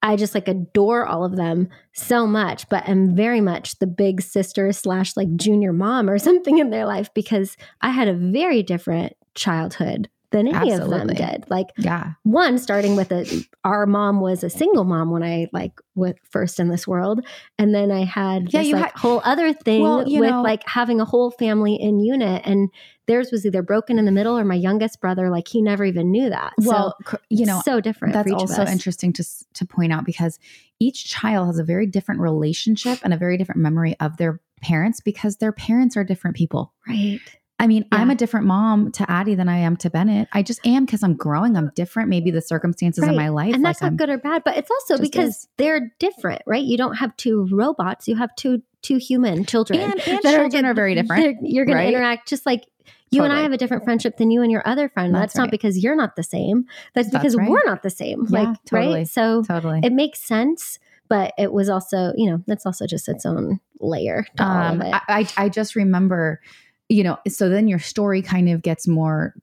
I 0.00 0.16
just 0.16 0.34
like 0.34 0.46
adore 0.46 1.06
all 1.06 1.24
of 1.24 1.36
them 1.36 1.68
so 1.92 2.26
much, 2.26 2.68
but 2.68 2.88
am 2.88 3.16
very 3.16 3.40
much 3.40 3.78
the 3.78 3.86
big 3.86 4.22
sister 4.22 4.72
slash 4.72 5.16
like 5.16 5.34
junior 5.34 5.72
mom 5.72 6.08
or 6.08 6.18
something 6.18 6.58
in 6.58 6.70
their 6.70 6.86
life 6.86 7.12
because 7.14 7.56
I 7.80 7.90
had 7.90 8.08
a 8.08 8.14
very 8.14 8.62
different 8.62 9.14
childhood 9.34 10.08
than 10.30 10.46
any 10.48 10.72
of 10.72 10.88
them 10.90 11.06
did. 11.08 11.44
Like 11.48 11.68
Yeah. 11.78 12.12
one 12.22 12.58
starting 12.58 12.96
with 12.96 13.10
a 13.12 13.24
our 13.64 13.86
mom 13.86 14.20
was 14.20 14.44
a 14.44 14.50
single 14.50 14.84
mom 14.84 15.10
when 15.10 15.22
I 15.22 15.48
like 15.52 15.72
was 15.94 16.14
first 16.30 16.60
in 16.60 16.68
this 16.68 16.86
world, 16.86 17.24
and 17.58 17.74
then 17.74 17.90
I 17.90 18.04
had 18.04 18.52
Yeah, 18.52 18.60
this 18.60 18.68
you 18.68 18.74
like 18.76 18.92
had- 18.92 19.00
whole 19.00 19.20
other 19.24 19.52
thing 19.52 19.82
Well, 19.82 20.04
with 20.04 20.30
know- 20.30 20.42
like 20.42 20.62
having 20.66 21.00
a 21.00 21.04
whole 21.04 21.30
family 21.30 21.74
in 21.74 22.00
unit, 22.00 22.42
and 22.44 22.68
theirs 23.06 23.30
was 23.32 23.46
either 23.46 23.62
broken 23.62 23.98
in 23.98 24.04
the 24.04 24.12
middle 24.12 24.36
or 24.36 24.44
my 24.44 24.54
youngest 24.54 25.00
brother 25.00 25.30
like 25.30 25.48
he 25.48 25.62
never 25.62 25.84
even 25.84 26.10
knew 26.10 26.28
that. 26.28 26.52
Well, 26.58 26.94
so 27.06 27.18
you 27.30 27.46
know, 27.46 27.62
so 27.64 27.80
different. 27.80 28.12
that's 28.14 28.30
also 28.30 28.64
interesting 28.66 29.12
to 29.14 29.24
to 29.54 29.66
point 29.66 29.92
out 29.92 30.04
because 30.04 30.38
each 30.78 31.06
child 31.06 31.46
has 31.46 31.58
a 31.58 31.64
very 31.64 31.86
different 31.86 32.20
relationship 32.20 32.98
and 33.02 33.14
a 33.14 33.16
very 33.16 33.36
different 33.38 33.60
memory 33.62 33.96
of 33.98 34.16
their 34.18 34.40
parents 34.60 35.00
because 35.00 35.36
their 35.38 35.52
parents 35.52 35.96
are 35.96 36.04
different 36.04 36.36
people. 36.36 36.72
right? 36.86 37.20
I 37.60 37.66
mean, 37.66 37.86
I'm 37.90 38.10
a 38.10 38.14
different 38.14 38.46
mom 38.46 38.92
to 38.92 39.10
Addie 39.10 39.34
than 39.34 39.48
I 39.48 39.58
am 39.58 39.76
to 39.78 39.90
Bennett. 39.90 40.28
I 40.32 40.42
just 40.42 40.64
am 40.64 40.84
because 40.84 41.02
I'm 41.02 41.14
growing. 41.14 41.56
I'm 41.56 41.72
different. 41.74 42.08
Maybe 42.08 42.30
the 42.30 42.40
circumstances 42.40 43.02
Right. 43.02 43.10
in 43.10 43.16
my 43.16 43.30
life, 43.30 43.52
And 43.52 43.64
that's 43.64 43.82
like 43.82 43.86
not 43.86 43.92
I'm, 43.92 43.96
good 43.96 44.10
or 44.10 44.18
bad, 44.18 44.44
but 44.44 44.56
it's 44.56 44.70
also 44.70 44.96
because 44.98 45.30
is. 45.30 45.48
they're 45.56 45.92
different, 45.98 46.42
right? 46.46 46.62
You 46.62 46.76
don't 46.76 46.94
have 46.96 47.16
two 47.16 47.48
robots; 47.50 48.06
you 48.06 48.14
have 48.16 48.34
two 48.36 48.62
two 48.82 48.96
human 48.98 49.44
children. 49.44 49.80
and, 49.80 50.00
and 50.06 50.20
children 50.22 50.64
are, 50.64 50.70
are 50.70 50.74
very 50.74 50.94
different. 50.94 51.38
You're 51.42 51.64
going 51.64 51.76
right? 51.78 51.82
to 51.90 51.96
interact 51.96 52.28
just 52.28 52.46
like 52.46 52.64
you 53.10 53.24
and 53.24 53.32
I 53.32 53.40
have 53.42 53.52
a 53.52 53.56
different 53.56 53.82
friendship 53.84 54.18
than 54.18 54.30
you 54.30 54.42
and 54.42 54.52
your 54.52 54.62
other 54.66 54.88
friend. 54.88 55.12
That's, 55.14 55.32
That's 55.32 55.36
not 55.36 55.42
right. 55.44 55.50
because 55.50 55.82
you're 55.82 55.96
not 55.96 56.14
the 56.14 56.22
same. 56.22 56.66
That's 56.94 57.10
That's 57.10 57.22
because 57.22 57.36
right. 57.36 57.50
we're 57.50 57.64
not 57.64 57.82
the 57.82 57.90
same. 57.90 58.26
Yeah, 58.28 58.40
like 58.40 58.64
totally. 58.66 58.94
right. 58.98 59.08
So 59.08 59.42
Totally. 59.42 59.80
it 59.82 59.92
makes 59.92 60.20
sense, 60.22 60.78
but 61.08 61.32
it 61.38 61.52
was 61.52 61.68
also 61.68 62.12
you 62.16 62.30
know 62.30 62.42
that's 62.46 62.66
also 62.66 62.86
just 62.86 63.08
its 63.08 63.26
own 63.26 63.58
layer 63.80 64.26
um. 64.38 64.80
I, 64.82 65.00
I 65.08 65.28
I 65.36 65.48
just 65.48 65.74
remember, 65.74 66.40
you 66.88 67.02
know, 67.04 67.18
so 67.28 67.48
then 67.48 67.68
your 67.68 67.78
story 67.78 68.22
kind 68.22 68.48
of 68.48 68.62
gets 68.62 68.86
more 68.88 69.34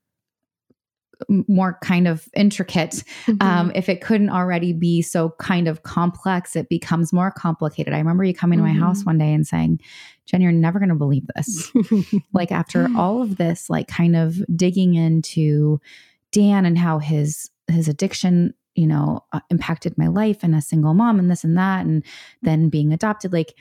more 1.48 1.78
kind 1.82 2.06
of 2.06 2.28
intricate 2.36 3.02
Mhm. 3.24 3.42
um, 3.42 3.72
if 3.74 3.88
it 3.88 4.02
couldn't 4.02 4.28
already 4.28 4.74
be 4.74 5.00
so 5.00 5.30
kind 5.38 5.66
of 5.66 5.82
complex, 5.82 6.54
it 6.54 6.68
becomes 6.68 7.10
more 7.10 7.30
complicated. 7.30 7.94
I 7.94 7.98
remember 7.98 8.22
you 8.22 8.34
coming 8.34 8.58
to 8.58 8.62
my 8.62 8.74
house 8.74 9.02
Mhm. 9.02 9.06
one 9.06 9.18
day 9.18 9.32
and 9.32 9.46
saying, 9.46 9.80
Jen, 10.26 10.42
you're 10.42 10.52
never 10.52 10.78
going 10.78 10.90
to 10.90 10.94
believe 10.94 11.26
this. 11.34 11.72
like, 12.34 12.52
after 12.52 12.90
all 12.94 13.22
of 13.22 13.36
this, 13.38 13.70
like, 13.70 13.88
kind 13.88 14.14
of 14.14 14.42
digging 14.54 14.92
into 14.94 15.80
Dan 16.32 16.66
and 16.66 16.76
how 16.76 16.98
his 16.98 17.50
his 17.68 17.88
addiction, 17.88 18.52
you 18.74 18.86
know, 18.86 19.24
uh, 19.32 19.40
impacted 19.50 19.96
my 19.96 20.08
life 20.08 20.40
and 20.42 20.54
a 20.54 20.60
single 20.60 20.92
mom 20.92 21.18
and 21.18 21.30
this 21.30 21.44
and 21.44 21.56
that, 21.56 21.86
and 21.86 22.04
then 22.42 22.68
being 22.68 22.92
adopted, 22.92 23.32
like, 23.32 23.54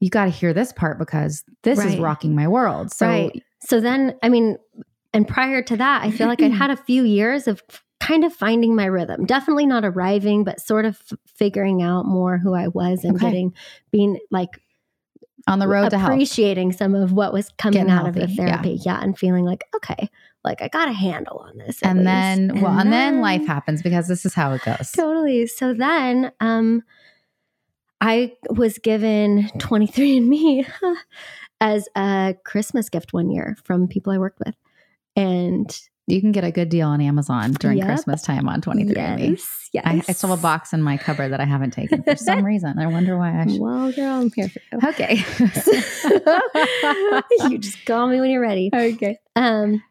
you 0.00 0.10
got 0.10 0.24
to 0.24 0.30
hear 0.30 0.52
this 0.52 0.72
part 0.72 0.98
because 0.98 1.44
this 1.62 1.78
is 1.78 1.96
rocking 1.96 2.34
my 2.34 2.48
world. 2.48 2.90
So, 2.92 3.06
right. 3.06 3.42
So 3.60 3.80
then, 3.80 4.16
I 4.22 4.28
mean, 4.30 4.56
and 5.12 5.28
prior 5.28 5.62
to 5.62 5.76
that, 5.76 6.02
I 6.02 6.10
feel 6.10 6.26
like 6.26 6.42
I'd 6.42 6.52
had 6.52 6.70
a 6.70 6.76
few 6.86 7.04
years 7.04 7.46
of 7.46 7.62
kind 8.00 8.24
of 8.24 8.32
finding 8.32 8.74
my 8.74 8.86
rhythm. 8.86 9.26
Definitely 9.26 9.66
not 9.66 9.84
arriving, 9.84 10.42
but 10.44 10.60
sort 10.60 10.86
of 10.86 10.98
f- 11.12 11.18
figuring 11.26 11.82
out 11.82 12.06
more 12.06 12.38
who 12.38 12.54
I 12.54 12.68
was 12.68 13.04
and 13.04 13.16
Okay. 13.16 13.26
getting, 13.26 13.54
being 13.90 14.18
like 14.30 14.48
on 15.46 15.58
the 15.58 15.68
road 15.68 15.90
to 15.90 16.02
appreciating 16.02 16.72
some 16.72 16.94
of 16.94 17.12
what 17.12 17.32
was 17.32 17.50
coming 17.58 17.74
Getting 17.80 17.90
out 17.92 18.06
of 18.06 18.14
the 18.14 18.20
healthy, 18.20 18.34
yeah. 18.36 18.46
therapy. 18.46 18.80
Yeah. 18.84 19.00
And 19.02 19.18
feeling 19.18 19.44
like, 19.44 19.64
okay, 19.76 20.08
like 20.44 20.62
I 20.62 20.68
got 20.68 20.88
a 20.88 20.92
handle 20.92 21.38
on 21.38 21.58
this. 21.58 21.82
And 21.82 21.98
least. 22.00 22.06
then, 22.06 22.60
well, 22.62 22.78
and 22.78 22.90
then 22.92 23.20
life 23.20 23.46
happens 23.46 23.82
because 23.82 24.08
this 24.08 24.24
is 24.24 24.32
how 24.32 24.52
it 24.52 24.62
goes. 24.62 24.90
Totally. 24.92 25.46
So 25.46 25.74
then 25.74 26.32
um 26.40 26.82
I 28.00 28.32
was 28.48 28.78
given 28.78 29.48
23andMe 29.58 30.66
as 31.60 31.88
a 31.96 32.34
Christmas 32.44 32.88
gift 32.88 33.12
one 33.12 33.30
year 33.30 33.56
from 33.64 33.88
people 33.88 34.12
I 34.12 34.18
worked 34.18 34.38
with. 34.44 34.54
And 35.16 35.78
You 36.06 36.20
can 36.20 36.32
get 36.32 36.44
a 36.44 36.50
good 36.50 36.70
deal 36.70 36.88
on 36.88 37.00
Amazon 37.00 37.52
during 37.52 37.78
Yep. 37.78 37.86
Christmas 37.86 38.22
time 38.22 38.48
on 38.48 38.60
23andMe. 38.62 39.30
yes, 39.30 39.68
yes. 39.72 39.84
I, 39.86 40.02
I 40.08 40.12
still 40.12 40.30
have 40.30 40.38
a 40.38 40.42
box 40.42 40.72
in 40.72 40.82
my 40.82 40.96
cupboard 40.96 41.28
that 41.32 41.40
I 41.40 41.44
haven't 41.44 41.72
taken 41.72 42.02
for 42.02 42.16
some 42.16 42.42
reason. 42.52 42.78
I 42.78 42.86
wonder 42.86 43.18
why 43.18 43.38
I 43.38 43.46
should. 43.46 43.60
Well, 43.60 43.92
girl, 43.92 44.20
I'm 44.22 44.30
here 44.32 44.48
for 44.48 44.60
you. 44.72 44.88
Okay. 44.88 45.22
you 47.50 47.58
just 47.58 47.84
call 47.84 48.08
me 48.08 48.20
when 48.20 48.30
you're 48.30 48.40
ready. 48.40 48.70
okay. 48.74 49.18
Um, 49.36 49.82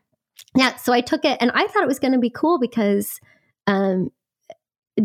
yeah, 0.55 0.75
so 0.77 0.93
I 0.93 1.01
took 1.01 1.25
it 1.25 1.37
and 1.41 1.51
I 1.53 1.67
thought 1.67 1.83
it 1.83 1.87
was 1.87 1.99
going 1.99 2.13
to 2.13 2.19
be 2.19 2.31
cool 2.31 2.59
because 2.59 3.19
um, 3.67 4.09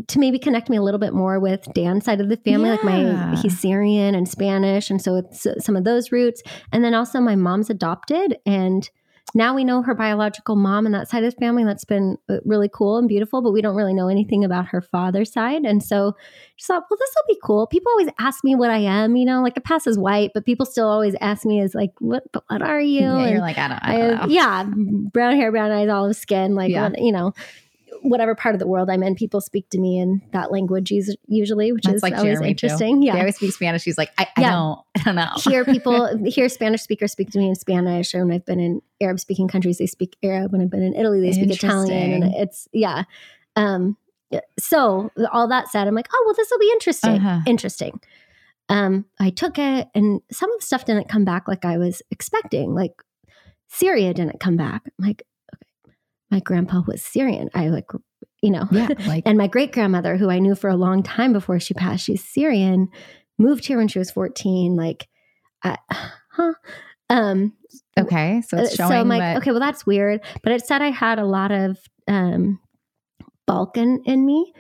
to 0.09 0.19
maybe 0.19 0.39
connect 0.39 0.69
me 0.69 0.77
a 0.77 0.83
little 0.83 1.01
bit 1.01 1.13
more 1.15 1.39
with 1.41 1.67
Dan's 1.75 2.05
side 2.05 2.21
of 2.21 2.29
the 2.29 2.37
family. 2.39 2.71
Like 2.71 2.85
my 2.85 3.01
Yeah. 3.03 3.37
he's 3.37 3.59
Syrian 3.59 4.15
and 4.15 4.29
Spanish, 4.29 4.91
and 4.91 5.01
so 5.01 5.17
it's 5.17 5.47
some 5.61 5.77
of 5.77 5.85
those 5.85 6.13
roots. 6.13 6.43
And 6.73 6.83
then 6.85 6.95
also 6.95 7.21
my 7.21 7.37
mom's 7.37 7.71
adopted, 7.71 8.39
and 8.47 8.89
now 9.37 9.53
we 9.55 9.65
know 9.65 9.83
her 9.83 9.95
biological 9.97 10.55
mom 10.55 10.87
and 10.87 10.95
that 10.95 11.09
side 11.09 11.25
of 11.25 11.35
the 11.35 11.41
family. 11.41 11.65
That's 11.65 11.85
been 11.85 12.19
uh, 12.29 12.37
really 12.45 12.69
cool 12.73 12.99
and 12.99 13.09
beautiful, 13.09 13.43
but 13.43 13.51
we 13.53 13.63
don't 13.63 13.75
really 13.75 13.95
know 13.95 14.07
anything 14.07 14.45
about 14.45 14.67
her 14.67 14.81
father's 14.81 15.33
side. 15.33 15.65
And 15.65 15.83
so 15.83 16.13
just 16.57 16.69
thought, 16.69 16.85
well, 16.89 16.99
this 17.01 17.11
will 17.17 17.35
be 17.35 17.41
cool. 17.43 17.67
People 17.67 17.91
always 17.91 18.11
ask 18.21 18.45
me 18.45 18.55
what 18.55 18.71
I 18.71 18.79
am, 18.79 19.17
you 19.17 19.25
know, 19.25 19.43
like 19.43 19.55
the 19.57 19.61
pass 19.61 19.89
is 19.89 19.99
white, 19.99 20.31
but 20.35 20.45
people 20.45 20.65
still 20.67 20.87
always 20.89 21.17
ask 21.21 21.45
me 21.45 21.61
is 21.61 21.75
like, 21.75 21.91
what, 21.99 22.23
but 22.33 22.45
what 22.49 22.63
are 22.63 22.81
you? 22.81 23.01
Yeah, 23.01 23.19
And- 23.19 23.31
you're 23.31 23.41
like, 23.41 23.59
I 23.59 23.69
don't, 23.69 23.83
I 23.83 23.95
I 23.95 23.99
don't 23.99 24.17
have, 24.19 24.29
know. 24.29 24.35
yeah, 24.35 24.65
brown 25.11 25.35
hair, 25.35 25.51
brown 25.51 25.73
eyes, 25.73 25.89
olive 25.89 26.15
skin, 26.15 26.55
like 26.55 26.71
Yeah. 26.71 26.91
what- 26.91 27.01
you 27.01 27.11
know, 27.11 27.33
whatever 28.03 28.35
part 28.35 28.55
of 28.55 28.59
the 28.59 28.67
world 28.67 28.91
I'm 28.91 29.03
in, 29.03 29.15
people 29.15 29.41
speak 29.41 29.69
to 29.71 29.79
me 29.79 29.99
in 29.99 30.23
that 30.33 30.51
language 30.53 30.93
usually, 31.27 31.73
which 31.73 31.85
That's 31.85 31.97
is 31.97 32.03
like 32.03 32.15
always 32.15 32.39
Jeremy, 32.39 32.51
interesting. 32.51 33.01
They 33.01 33.07
Yeah, 33.07 33.17
I 33.17 33.19
always 33.21 33.37
speak 33.37 33.53
Spanish. 33.53 33.83
She's 33.83 33.99
like, 33.99 34.11
I, 34.19 34.29
I 34.37 34.41
Yeah. 34.41 34.51
don't, 34.51 34.79
I 34.99 35.03
don't 35.05 35.15
know. 35.15 35.31
hear 35.43 35.65
people 35.75 36.19
hear 36.25 36.49
Spanish 36.49 36.83
speakers 36.83 37.13
speak 37.13 37.31
to 37.31 37.39
me 37.39 37.49
in 37.49 37.55
Spanish, 37.55 38.15
and 38.15 38.29
when 38.29 38.35
I've 38.35 38.45
been 38.47 38.61
in 38.61 38.83
Arab 39.01 39.21
speaking 39.21 39.49
countries, 39.49 39.79
they 39.79 39.87
speak 39.87 40.17
Arab. 40.23 40.53
When 40.53 40.61
I've 40.61 40.71
been 40.71 40.83
in 40.83 40.95
Italy, 40.95 41.21
they 41.21 41.33
speak 41.33 41.51
Italian, 41.51 42.23
and 42.23 42.35
it's 42.35 42.69
yeah. 42.73 43.05
Um, 43.57 43.97
so 44.59 45.11
all 45.33 45.49
that 45.49 45.69
said, 45.69 45.87
I'm 45.87 45.95
like, 45.95 46.09
oh 46.13 46.23
well, 46.27 46.35
this 46.35 46.49
will 46.51 46.59
be 46.59 46.71
interesting. 46.73 47.17
Uh-huh. 47.17 47.41
Interesting. 47.47 48.01
Um, 48.69 49.05
I 49.21 49.31
took 49.31 49.59
it, 49.59 49.89
and 49.95 50.21
some 50.33 50.51
of 50.53 50.61
the 50.61 50.67
stuff 50.67 50.85
didn't 50.87 51.09
come 51.09 51.25
back 51.25 51.47
like 51.49 51.65
I 51.65 51.79
was 51.79 52.03
expecting. 52.11 52.75
Like 52.75 52.93
Syria 53.69 54.15
didn't 54.15 54.41
come 54.41 54.57
back. 54.57 54.83
I'm 54.87 55.07
like, 55.07 55.23
my 56.35 56.41
grandpa 56.41 56.83
was 56.85 57.01
Syrian. 57.01 57.49
I 57.55 57.69
like, 57.69 57.87
you 58.43 58.51
know, 58.51 58.67
Yeah. 58.73 58.89
Like, 59.07 59.23
and 59.25 59.39
my 59.39 59.47
great 59.47 59.71
grandmother, 59.71 60.17
who 60.17 60.31
I 60.31 60.41
knew 60.41 60.57
for 60.57 60.69
a 60.69 60.75
long 60.75 61.05
time 61.05 61.33
before 61.33 61.61
she 61.61 61.75
passed, 61.75 62.05
she's 62.05 62.25
Syrian, 62.25 62.89
moved 63.39 63.65
here 63.67 63.79
when 63.79 63.87
she 63.87 64.01
was 64.01 64.11
14. 64.11 64.75
Like, 64.75 65.09
I, 65.63 65.79
huh? 66.31 66.55
Um, 67.09 67.53
okay. 67.97 68.43
So 68.49 68.59
it's 68.59 68.73
uh, 68.73 68.77
showing 68.77 68.91
so 68.91 68.97
I'm 68.97 69.09
like, 69.09 69.21
that. 69.21 69.37
okay, 69.39 69.53
well, 69.53 69.61
that's 69.61 69.87
weird. 69.87 70.23
But 70.43 70.53
it 70.53 70.67
said 70.67 70.83
I 70.83 70.91
had 70.91 71.21
a 71.21 71.25
lot 71.25 71.53
of 71.53 71.79
um, 72.09 72.59
Balkan 73.47 74.03
in 74.05 74.27
me. 74.27 74.53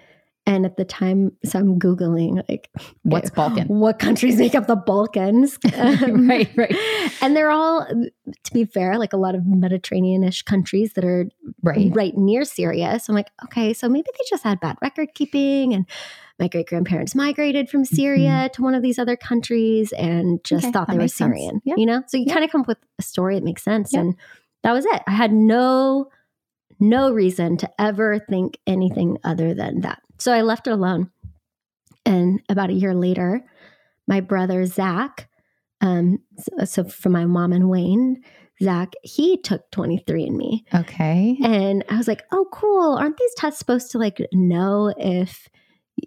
And 0.46 0.66
at 0.66 0.76
the 0.76 0.84
time, 0.84 1.32
so 1.42 1.58
I'm 1.58 1.78
Googling, 1.78 2.46
like, 2.50 2.68
What's 3.02 3.30
Balkan? 3.30 3.66
What 3.68 3.98
countries 3.98 4.38
make 4.38 4.54
up 4.54 4.66
the 4.66 4.76
Balkans? 4.76 5.58
Um, 5.74 6.28
right, 6.28 6.50
right, 6.54 6.76
And 7.22 7.34
they're 7.34 7.50
all, 7.50 7.86
to 7.86 8.52
be 8.52 8.64
fair, 8.66 8.98
like 8.98 9.12
a 9.14 9.16
lot 9.16 9.34
of 9.34 9.46
Mediterranean-ish 9.46 10.42
countries 10.42 10.92
that 10.94 11.04
are 11.04 11.28
right. 11.62 11.90
right 11.94 12.14
near 12.16 12.44
Syria. 12.44 12.98
So 13.00 13.12
I'm 13.12 13.14
like, 13.14 13.30
okay, 13.44 13.72
so 13.72 13.88
maybe 13.88 14.06
they 14.12 14.24
just 14.28 14.44
had 14.44 14.60
bad 14.60 14.76
record 14.82 15.14
keeping 15.14 15.72
and 15.72 15.86
my 16.38 16.48
great 16.48 16.66
grandparents 16.68 17.14
migrated 17.14 17.70
from 17.70 17.84
Syria 17.84 18.50
to 18.54 18.62
one 18.62 18.74
of 18.74 18.82
these 18.82 18.98
other 18.98 19.16
countries 19.16 19.92
and 19.92 20.42
just 20.44 20.64
Mm-hmm. 20.66 20.68
Okay, 20.68 20.72
thought 20.72 20.88
they 20.90 20.98
were. 20.98 21.08
Syrian. 21.08 21.62
Yeah. 21.64 21.74
You 21.78 21.86
know? 21.86 22.02
So 22.06 22.16
you 22.18 22.24
Yeah. 22.26 22.34
kind 22.34 22.44
of 22.44 22.50
come 22.50 22.62
up 22.62 22.68
with 22.68 22.78
a 22.98 23.02
story 23.02 23.36
that 23.36 23.44
makes 23.44 23.62
sense. 23.62 23.92
Yeah. 23.94 24.00
And 24.00 24.16
that 24.62 24.72
was 24.72 24.84
it. 24.84 25.02
I 25.06 25.12
had 25.12 25.32
no 25.32 26.10
no 26.80 27.12
reason 27.12 27.56
to 27.58 27.70
ever 27.80 28.18
think 28.18 28.58
anything 28.66 29.16
other 29.24 29.54
than 29.54 29.82
that. 29.82 30.00
So 30.18 30.32
I 30.32 30.42
left 30.42 30.66
it 30.66 30.72
alone. 30.72 31.10
And 32.06 32.40
about 32.48 32.70
a 32.70 32.74
year 32.74 32.94
later, 32.94 33.44
my 34.06 34.20
brother 34.20 34.66
Zach, 34.66 35.28
um, 35.80 36.18
so, 36.38 36.64
so 36.64 36.84
for 36.84 37.08
my 37.08 37.24
mom 37.24 37.52
and 37.52 37.68
Wayne, 37.68 38.22
Zach, 38.62 38.92
he 39.02 39.36
took 39.38 39.70
23andMe. 39.72 40.60
Okay. 40.74 41.38
And 41.42 41.84
I 41.88 41.96
was 41.96 42.08
like, 42.08 42.22
oh, 42.32 42.46
cool. 42.52 42.94
Aren't 42.94 43.16
these 43.16 43.34
tests 43.34 43.58
supposed 43.58 43.90
to 43.92 43.98
like 43.98 44.20
know 44.32 44.92
if 44.96 45.48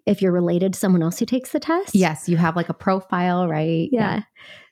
if 0.05 0.21
you're 0.21 0.31
related 0.31 0.73
to 0.73 0.79
someone 0.79 1.01
else 1.01 1.19
who 1.19 1.25
takes 1.25 1.51
the 1.51 1.59
test? 1.59 1.95
Yes, 1.95 2.27
you 2.27 2.37
have 2.37 2.55
like 2.55 2.69
a 2.69 2.73
profile, 2.73 3.47
right? 3.47 3.89
Yeah. 3.91 4.21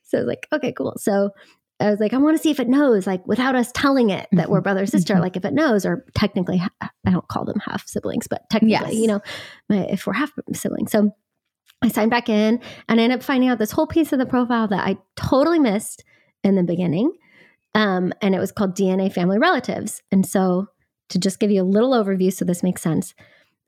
So 0.03 0.17
I 0.17 0.21
was 0.21 0.27
like, 0.27 0.47
okay, 0.53 0.71
cool. 0.71 0.93
So 0.97 1.31
I 1.79 1.89
was 1.89 1.99
like, 1.99 2.13
I 2.13 2.17
want 2.17 2.37
to 2.37 2.41
see 2.41 2.51
if 2.51 2.59
it 2.59 2.69
knows, 2.69 3.05
like 3.05 3.27
without 3.27 3.55
us 3.55 3.71
telling 3.73 4.09
it 4.09 4.27
that 4.31 4.49
we're 4.49 4.61
brother 4.61 4.85
sister, 4.85 5.15
Mhm. 5.15 5.19
like 5.21 5.35
if 5.35 5.43
it 5.43 5.53
knows, 5.53 5.85
or 5.85 6.05
technically, 6.15 6.61
I 6.81 7.11
don't 7.11 7.27
call 7.27 7.43
them 7.45 7.59
half 7.65 7.85
siblings, 7.87 8.27
but 8.27 8.49
technically, 8.49 8.93
Yes. 8.93 8.95
you 8.95 9.07
know, 9.07 9.19
my- 9.69 9.85
if 9.87 10.07
we're 10.07 10.13
half 10.13 10.31
siblings. 10.53 10.91
So 10.91 11.11
I 11.81 11.89
signed 11.89 12.11
back 12.11 12.29
in 12.29 12.61
and 12.87 12.99
I 12.99 13.03
ended 13.03 13.19
up 13.19 13.23
finding 13.23 13.49
out 13.49 13.57
this 13.57 13.71
whole 13.71 13.87
piece 13.87 14.13
of 14.13 14.19
the 14.19 14.25
profile 14.25 14.67
that 14.69 14.87
I 14.87 14.97
totally 15.17 15.59
missed 15.59 16.03
in 16.43 16.55
the 16.55 16.63
beginning. 16.63 17.11
Um, 17.73 18.13
and 18.21 18.33
it 18.33 18.39
was 18.39 18.53
called 18.53 18.73
DNA 18.75 19.09
Family 19.11 19.37
Relatives. 19.37 20.01
And 20.13 20.25
so 20.25 20.67
to 21.09 21.19
just 21.19 21.39
give 21.39 21.51
you 21.51 21.61
a 21.61 21.63
little 21.65 21.91
overview 21.91 22.31
so 22.31 22.45
this 22.45 22.63
makes 22.63 22.81
sense, 22.81 23.13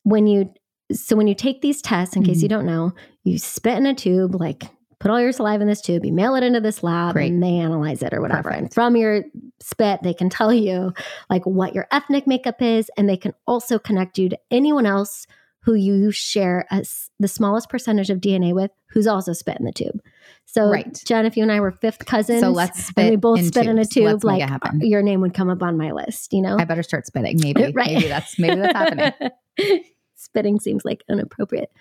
when 0.04 0.28
you 0.28 0.50
so 0.94 1.18
when 1.18 1.28
you 1.28 1.36
take 1.36 1.62
these 1.62 1.82
tests, 1.82 2.16
in 2.16 2.24
case 2.24 2.42
you 2.42 2.48
Mhm. 2.48 2.52
don't 2.52 2.66
know, 2.66 2.94
you 3.26 3.38
spit 3.38 3.78
in 3.78 3.86
a 3.86 3.94
tube, 3.94 4.34
like 4.40 4.64
put 5.00 5.12
all 5.12 5.20
your 5.22 5.32
saliva 5.32 5.62
in 5.62 5.68
this 5.68 5.82
tube, 5.82 6.04
you 6.06 6.12
mail 6.14 6.36
it 6.36 6.44
into 6.44 6.60
this 6.60 6.82
lab 6.84 7.14
Great. 7.14 7.32
and 7.32 7.42
they 7.44 7.58
analyze 7.58 8.02
it 8.02 8.14
or 8.14 8.22
whatever. 8.22 8.50
And 8.50 8.74
from 8.74 8.96
your 8.96 9.24
spit, 9.60 10.02
they 10.04 10.14
can 10.14 10.30
tell 10.30 10.54
you 10.54 10.94
like 11.30 11.46
what 11.46 11.76
your 11.76 11.88
ethnic 11.92 12.26
makeup 12.28 12.62
is, 12.62 12.90
and 12.98 13.08
they 13.08 13.18
can 13.18 13.34
also 13.46 13.78
connect 13.80 14.18
you 14.18 14.30
to 14.30 14.40
anyone 14.52 14.86
else 14.86 15.28
who 15.62 15.74
you 15.74 16.12
share 16.12 16.66
as 16.72 17.10
the 17.20 17.28
smallest 17.28 17.68
percentage 17.70 18.10
of 18.10 18.20
DNA 18.20 18.54
with, 18.54 18.72
who's 18.88 19.06
also 19.06 19.34
spit 19.34 19.58
in 19.60 19.66
the 19.66 19.72
tube. 19.74 20.00
So, 20.46 20.70
Right. 20.70 20.94
Jen, 21.06 21.26
if 21.26 21.36
you 21.36 21.44
and 21.44 21.52
I 21.52 21.60
were 21.60 21.72
fifth 21.74 22.06
cousins, 22.06 22.40
So 22.40 22.52
let's 22.52 22.86
spit. 22.86 23.04
and 23.04 23.10
we 23.10 23.16
both 23.18 23.44
spit 23.44 23.68
in 23.68 23.78
a 23.78 23.84
tube, 23.84 24.24
like 24.24 24.50
your 24.80 25.02
name 25.04 25.20
would 25.22 25.34
come 25.34 25.50
up 25.50 25.62
on 25.62 25.78
my 25.78 25.92
list. 25.92 26.32
You 26.32 26.42
know, 26.42 26.56
I 26.58 26.64
better 26.64 26.84
start 26.84 27.06
spitting. 27.06 27.38
Maybe. 27.42 27.72
Right. 27.76 27.96
Maybe 27.96 28.08
that's 28.08 28.40
maybe 28.40 28.56
that's 28.56 28.74
happening. 28.74 29.12
Spitting 30.16 30.60
seems 30.60 30.84
like 30.86 31.04
an 31.10 31.20
appropriate 31.20 31.72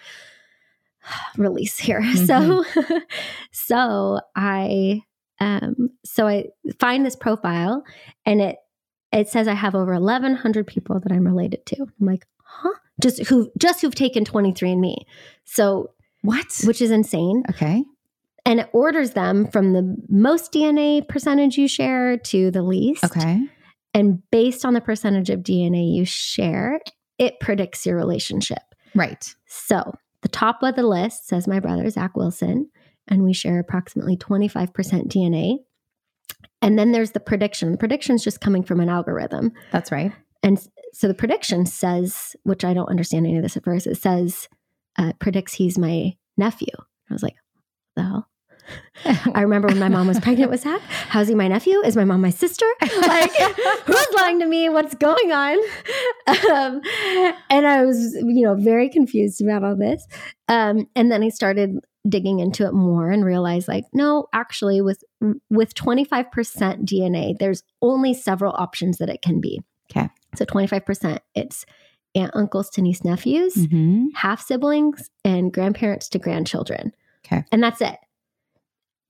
release 1.36 1.78
here. 1.78 2.00
Mm-hmm. 2.06 2.24
So 2.26 3.00
so 3.52 4.20
I 4.34 5.02
um 5.40 5.90
so 6.04 6.26
I 6.26 6.46
find 6.78 7.04
this 7.04 7.16
profile 7.16 7.84
and 8.24 8.40
it 8.40 8.56
it 9.12 9.28
says 9.28 9.48
I 9.48 9.54
have 9.54 9.74
over 9.74 9.92
1100 9.92 10.66
people 10.66 11.00
that 11.00 11.12
I'm 11.12 11.26
related 11.26 11.64
to. 11.66 11.76
I'm 11.80 12.06
like, 12.06 12.26
"Huh? 12.42 12.74
Just 13.00 13.24
who 13.26 13.50
just 13.58 13.80
who've 13.80 13.94
taken 13.94 14.24
23andme." 14.24 14.96
So, 15.44 15.90
What? 16.22 16.60
which 16.64 16.80
is 16.82 16.90
insane. 16.90 17.44
Okay. 17.50 17.84
And 18.44 18.60
it 18.60 18.68
orders 18.72 19.12
them 19.12 19.48
from 19.48 19.72
the 19.72 19.96
most 20.08 20.52
DNA 20.52 21.06
percentage 21.08 21.56
you 21.56 21.66
share 21.66 22.16
to 22.18 22.50
the 22.50 22.62
least. 22.62 23.04
Okay. 23.04 23.42
And 23.92 24.22
based 24.30 24.64
on 24.64 24.74
the 24.74 24.80
percentage 24.80 25.30
of 25.30 25.40
DNA 25.40 25.94
you 25.94 26.04
share, 26.04 26.80
it 27.18 27.40
predicts 27.40 27.86
your 27.86 27.96
relationship. 27.96 28.62
Right. 28.94 29.34
So 29.46 29.94
the 30.26 30.30
top 30.30 30.60
of 30.64 30.74
the 30.74 30.82
list 30.82 31.28
says 31.28 31.46
my 31.46 31.60
brother, 31.60 31.88
Zach 31.88 32.16
Wilson, 32.16 32.68
and 33.06 33.22
we 33.22 33.32
share 33.32 33.60
approximately 33.60 34.16
25% 34.16 34.72
DNA. 35.06 35.58
And 36.60 36.76
then 36.76 36.90
there's 36.90 37.12
the 37.12 37.20
prediction. 37.20 37.70
The 37.70 37.78
prediction 37.78 38.16
is 38.16 38.24
just 38.24 38.40
coming 38.40 38.64
from 38.64 38.80
an 38.80 38.88
algorithm. 38.88 39.52
That's 39.70 39.92
right. 39.92 40.10
And 40.42 40.58
so 40.92 41.06
the 41.06 41.14
prediction 41.14 41.64
says, 41.64 42.34
which 42.42 42.64
I 42.64 42.74
don't 42.74 42.88
understand 42.88 43.24
any 43.24 43.36
of 43.36 43.44
this 43.44 43.56
at 43.56 43.62
first, 43.62 43.86
it 43.86 43.98
says, 43.98 44.48
uh, 44.98 45.12
predicts 45.20 45.54
he's 45.54 45.78
my 45.78 46.16
nephew. 46.36 46.72
I 47.08 47.14
was 47.14 47.22
like, 47.22 47.36
the 47.94 48.02
hell? 48.02 48.28
I 49.34 49.42
remember 49.42 49.68
when 49.68 49.78
my 49.78 49.88
mom 49.88 50.06
was 50.08 50.18
pregnant 50.20 50.50
with 50.50 50.62
Zach. 50.62 50.80
How's 51.08 51.28
he 51.28 51.34
my 51.34 51.48
nephew? 51.48 51.80
Is 51.84 51.96
my 51.96 52.04
mom 52.04 52.20
my 52.20 52.30
sister? 52.30 52.66
Like, 53.06 53.32
who's 53.84 54.06
lying 54.16 54.40
to 54.40 54.46
me? 54.46 54.68
What's 54.68 54.94
going 54.94 55.30
on? 55.32 55.58
Um, 56.50 56.80
and 57.50 57.66
I 57.66 57.84
was, 57.84 58.14
you 58.14 58.42
know, 58.42 58.54
very 58.56 58.88
confused 58.88 59.40
about 59.40 59.62
all 59.64 59.76
this. 59.76 60.06
Um, 60.48 60.88
and 60.96 61.10
then 61.10 61.22
I 61.22 61.28
started 61.28 61.78
digging 62.08 62.40
into 62.40 62.66
it 62.66 62.72
more 62.74 63.10
and 63.10 63.24
realized, 63.24 63.68
like, 63.68 63.84
no, 63.92 64.26
actually, 64.32 64.80
with 64.80 65.04
with 65.50 65.74
twenty 65.74 66.04
five 66.04 66.30
percent 66.32 66.84
DNA, 66.86 67.38
there's 67.38 67.62
only 67.82 68.14
several 68.14 68.52
options 68.56 68.98
that 68.98 69.08
it 69.08 69.22
can 69.22 69.40
be. 69.40 69.62
Okay. 69.90 70.08
So 70.34 70.44
twenty 70.44 70.66
five 70.66 70.84
percent, 70.84 71.20
it's 71.34 71.64
aunt, 72.14 72.32
uncles 72.34 72.70
to 72.70 72.82
niece, 72.82 73.04
nephews 73.04 73.54
Mhm. 73.56 74.06
half 74.14 74.40
siblings 74.40 75.10
and 75.24 75.52
grandparents 75.52 76.08
to 76.10 76.18
grandchildren. 76.18 76.92
Okay. 77.24 77.44
And 77.52 77.62
that's 77.62 77.80
it. 77.80 77.96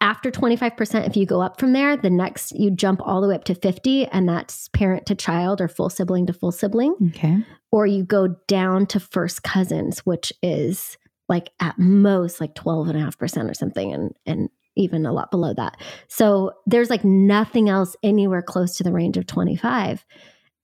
After 0.01 0.31
25%, 0.31 1.07
if 1.07 1.17
you 1.17 1.25
go 1.25 1.41
up 1.41 1.59
from 1.59 1.73
there, 1.73 1.97
the 1.97 2.11
next 2.11 2.53
you 2.53 2.71
jump 2.71 3.01
all 3.03 3.21
the 3.21 3.29
way 3.29 3.35
up 3.35 3.45
to 3.45 3.55
50, 3.55 4.07
and 4.07 4.29
that's 4.29 4.69
parent 4.69 5.07
to 5.07 5.15
child 5.15 5.61
or 5.61 5.69
full 5.69 5.89
sibling 5.89 6.27
to 6.27 6.33
full 6.35 6.53
sibling. 6.53 6.95
Okay. 7.09 7.39
Or 7.73 7.87
you 7.87 8.05
go 8.05 8.29
down 8.47 8.87
to 8.87 9.01
first 9.01 9.43
cousins, 9.43 10.01
which 10.01 10.33
is 10.43 10.99
like 11.29 11.51
at 11.61 11.79
most 11.79 12.41
like 12.41 12.55
12.5% 12.55 13.51
or 13.51 13.55
something, 13.55 13.93
and 13.93 14.15
and 14.27 14.51
even 14.77 15.07
a 15.07 15.13
lot 15.13 15.31
below 15.31 15.55
that. 15.55 15.81
So 16.09 16.53
there's 16.67 16.91
like 16.91 17.05
nothing 17.05 17.69
else 17.69 17.97
anywhere 18.03 18.43
close 18.43 18.77
to 18.77 18.85
the 18.85 18.93
range 18.93 19.17
of 19.17 19.27
25. 19.27 20.05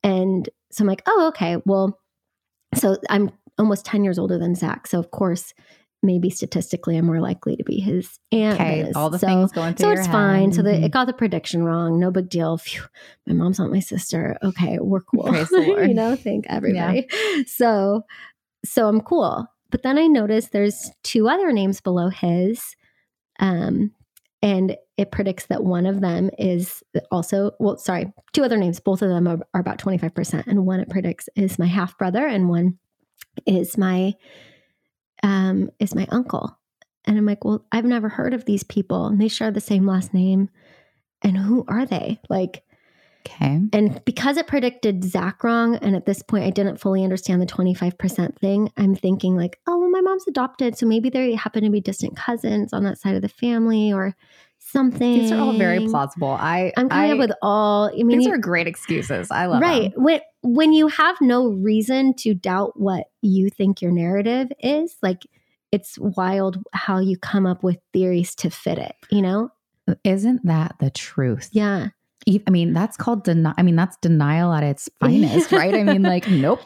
And 0.02 0.48
so 0.70 0.82
I'm 0.82 0.88
like, 0.88 1.02
oh, 1.06 1.28
okay. 1.28 1.56
Well, 1.64 1.98
so 2.74 2.98
I'm 3.08 3.30
almost 3.58 3.86
10 3.86 4.04
years 4.04 4.18
older 4.18 4.38
than 4.38 4.54
Zach. 4.54 4.86
So 4.86 4.98
of 4.98 5.10
course, 5.10 5.54
maybe 6.02 6.30
statistically 6.30 6.96
I'm 6.96 7.06
more 7.06 7.20
likely 7.20 7.56
to 7.56 7.64
be 7.64 7.78
his 7.78 8.18
aunt. 8.32 8.60
Okay. 8.60 8.92
All 8.94 9.08
the 9.08 9.18
so, 9.18 9.26
things 9.26 9.52
going 9.52 9.74
through 9.74 9.96
so 9.96 10.00
it's 10.00 10.08
fine. 10.08 10.52
So 10.52 10.62
the, 10.62 10.84
it 10.84 10.90
got 10.90 11.06
the 11.06 11.12
prediction 11.12 11.62
wrong. 11.62 11.98
No 11.98 12.10
big 12.10 12.28
deal. 12.28 12.58
Phew, 12.58 12.82
my 13.26 13.34
mom's 13.34 13.58
not 13.58 13.70
my 13.70 13.80
sister. 13.80 14.36
Okay, 14.42 14.78
we're 14.80 15.00
cool. 15.14 15.24
Praise 15.24 15.48
the 15.48 15.60
Lord. 15.68 15.88
you 15.88 15.94
know, 15.94 16.16
thank 16.16 16.46
everybody. 16.48 17.08
So, 17.46 18.02
so 18.64 18.88
I'm 18.88 19.00
cool. 19.00 19.46
But 19.70 19.82
then 19.82 19.98
I 19.98 20.06
noticed 20.06 20.52
there's 20.52 20.90
two 21.02 21.28
other 21.28 21.50
names 21.52 21.80
below 21.80 22.10
his, 22.10 22.76
um, 23.40 23.92
and 24.42 24.76
it 24.98 25.12
predicts 25.12 25.46
that 25.46 25.64
one 25.64 25.86
of 25.86 26.00
them 26.00 26.30
is 26.38 26.82
also 27.10 27.52
well. 27.58 27.78
Sorry, 27.78 28.12
two 28.32 28.44
other 28.44 28.58
names. 28.58 28.80
Both 28.80 29.00
of 29.00 29.08
them 29.08 29.26
are, 29.26 29.38
are 29.54 29.60
about 29.60 29.78
25 29.78 30.14
percent, 30.14 30.46
and 30.46 30.66
one 30.66 30.80
it 30.80 30.90
predicts 30.90 31.28
is 31.36 31.58
my 31.58 31.66
half 31.66 31.96
brother, 31.96 32.26
and 32.26 32.50
one 32.50 32.78
is 33.46 33.78
my 33.78 34.14
um 35.22 35.70
is 35.78 35.94
my 35.94 36.06
uncle. 36.10 36.58
And 37.04 37.18
I'm 37.18 37.26
like, 37.26 37.44
well, 37.44 37.64
I've 37.72 37.84
never 37.84 38.08
heard 38.08 38.32
of 38.34 38.44
these 38.44 38.62
people, 38.62 39.06
and 39.06 39.20
they 39.20 39.28
share 39.28 39.50
the 39.50 39.60
same 39.60 39.86
last 39.86 40.14
name. 40.14 40.48
And 41.22 41.36
who 41.36 41.64
are 41.68 41.86
they? 41.86 42.20
Like, 42.28 42.64
Okay. 43.26 43.60
and 43.72 44.04
because 44.04 44.36
it 44.36 44.48
predicted 44.48 45.04
Zach 45.04 45.44
wrong, 45.44 45.76
and 45.76 45.94
at 45.94 46.06
this 46.06 46.22
point 46.22 46.44
I 46.44 46.50
didn't 46.50 46.78
fully 46.80 47.04
understand 47.04 47.40
the 47.40 47.46
25% 47.46 48.36
thing, 48.38 48.70
I'm 48.76 48.96
thinking, 48.96 49.36
like, 49.36 49.60
oh, 49.68 49.78
well, 49.78 49.90
my 49.90 50.00
mom's 50.00 50.26
adopted. 50.26 50.76
So 50.76 50.86
maybe 50.86 51.08
they 51.08 51.34
happen 51.34 51.62
to 51.62 51.70
be 51.70 51.80
distant 51.80 52.16
cousins 52.16 52.72
on 52.72 52.82
that 52.84 52.98
side 52.98 53.14
of 53.14 53.22
the 53.22 53.28
family 53.28 53.92
or 53.92 54.16
something. 54.72 55.12
These 55.12 55.30
are 55.32 55.38
all 55.38 55.56
very 55.56 55.86
plausible. 55.86 56.30
I 56.30 56.72
I'm 56.76 56.88
coming 56.88 57.10
I, 57.10 57.12
up 57.12 57.18
with 57.18 57.32
all, 57.42 57.88
I 57.88 58.02
mean, 58.02 58.18
these 58.18 58.26
you- 58.26 58.32
are 58.32 58.38
great 58.38 58.66
excuses. 58.66 59.30
I 59.30 59.46
love 59.46 59.60
right. 59.62 59.92
them. 59.94 60.02
When, 60.02 60.20
when 60.42 60.72
you 60.72 60.88
have 60.88 61.16
no 61.20 61.48
reason 61.48 62.14
to 62.14 62.34
doubt 62.34 62.72
what 62.80 63.04
you 63.20 63.48
think 63.50 63.80
your 63.80 63.92
narrative 63.92 64.48
is, 64.58 64.96
like, 65.02 65.26
it's 65.70 65.98
wild 65.98 66.58
how 66.72 66.98
you 66.98 67.16
come 67.16 67.46
up 67.46 67.62
with 67.62 67.78
theories 67.92 68.34
to 68.36 68.50
fit 68.50 68.78
it, 68.78 68.94
you 69.10 69.22
know? 69.22 69.50
Uh, 69.88 69.94
isn't 70.04 70.44
that 70.46 70.76
the 70.80 70.90
truth? 70.90 71.48
Yeah. 71.52 71.88
I 72.28 72.50
mean, 72.50 72.72
that's 72.72 72.96
called 72.96 73.24
denial. 73.24 73.54
I 73.58 73.62
mean, 73.62 73.76
that's 73.76 73.96
denial 73.98 74.52
at 74.52 74.62
its 74.62 74.88
finest, 75.00 75.52
right? 75.52 75.74
I 75.74 75.82
mean, 75.82 76.02
like, 76.02 76.28
nope, 76.28 76.60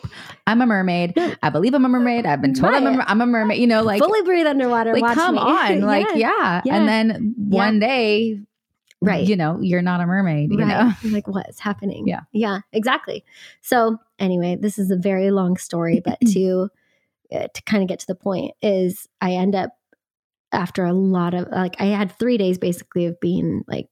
I'm 0.47 0.61
a 0.61 0.67
mermaid. 0.67 1.15
I 1.43 1.49
believe 1.51 1.75
I'm 1.75 1.85
a 1.85 1.89
mermaid. 1.89 2.27
I've 2.27 2.43
been 2.43 2.55
told 2.55 2.75
I'm, 2.75 2.87
a, 2.87 3.05
I'm 3.07 3.21
a 3.21 3.27
mermaid. 3.27 3.59
You 3.61 3.67
know, 3.67 3.83
like, 3.83 4.01
Fully 4.01 4.23
breathe 4.23 4.47
underwater. 4.47 4.93
like 4.95 5.15
come 5.15 5.37
me. 5.37 5.41
on, 5.41 5.81
like, 5.83 6.07
Yeah. 6.15 6.17
yeah. 6.17 6.63
Yeah. 6.65 6.77
And 6.77 6.89
then 6.89 7.35
one 7.37 7.79
day, 7.79 8.41
Right. 9.03 9.27
You 9.27 9.37
know, 9.37 9.59
you're 9.61 9.83
not 9.83 10.01
a 10.01 10.07
mermaid. 10.07 10.51
You 10.51 10.59
right. 10.59 10.69
know, 10.69 10.93
I'm 11.05 11.13
like 11.13 11.29
what 11.29 11.49
is 11.51 11.59
happening? 11.59 12.09
Yeah. 12.09 12.21
Yeah, 12.33 12.61
exactly. 12.73 13.25
So 13.61 13.99
anyway, 14.19 14.57
this 14.59 14.79
is 14.79 14.91
a 14.91 14.97
very 14.97 15.31
long 15.31 15.59
story, 15.59 16.01
but 16.05 16.19
to 16.33 16.71
uh, 17.33 17.49
to 17.53 17.63
kind 17.65 17.83
of 17.83 17.89
get 17.89 18.01
to 18.01 18.07
the 18.07 18.15
point 18.15 18.55
is 18.63 19.07
I 19.21 19.33
end 19.33 19.55
up 19.55 19.71
after 20.51 20.85
a 20.85 20.95
lot 20.95 21.35
of 21.35 21.49
like 21.51 21.77
I 21.79 21.87
had 21.87 22.11
three 22.19 22.39
days 22.39 22.57
basically 22.57 23.05
of 23.07 23.21
being 23.21 23.65
like 23.69 23.89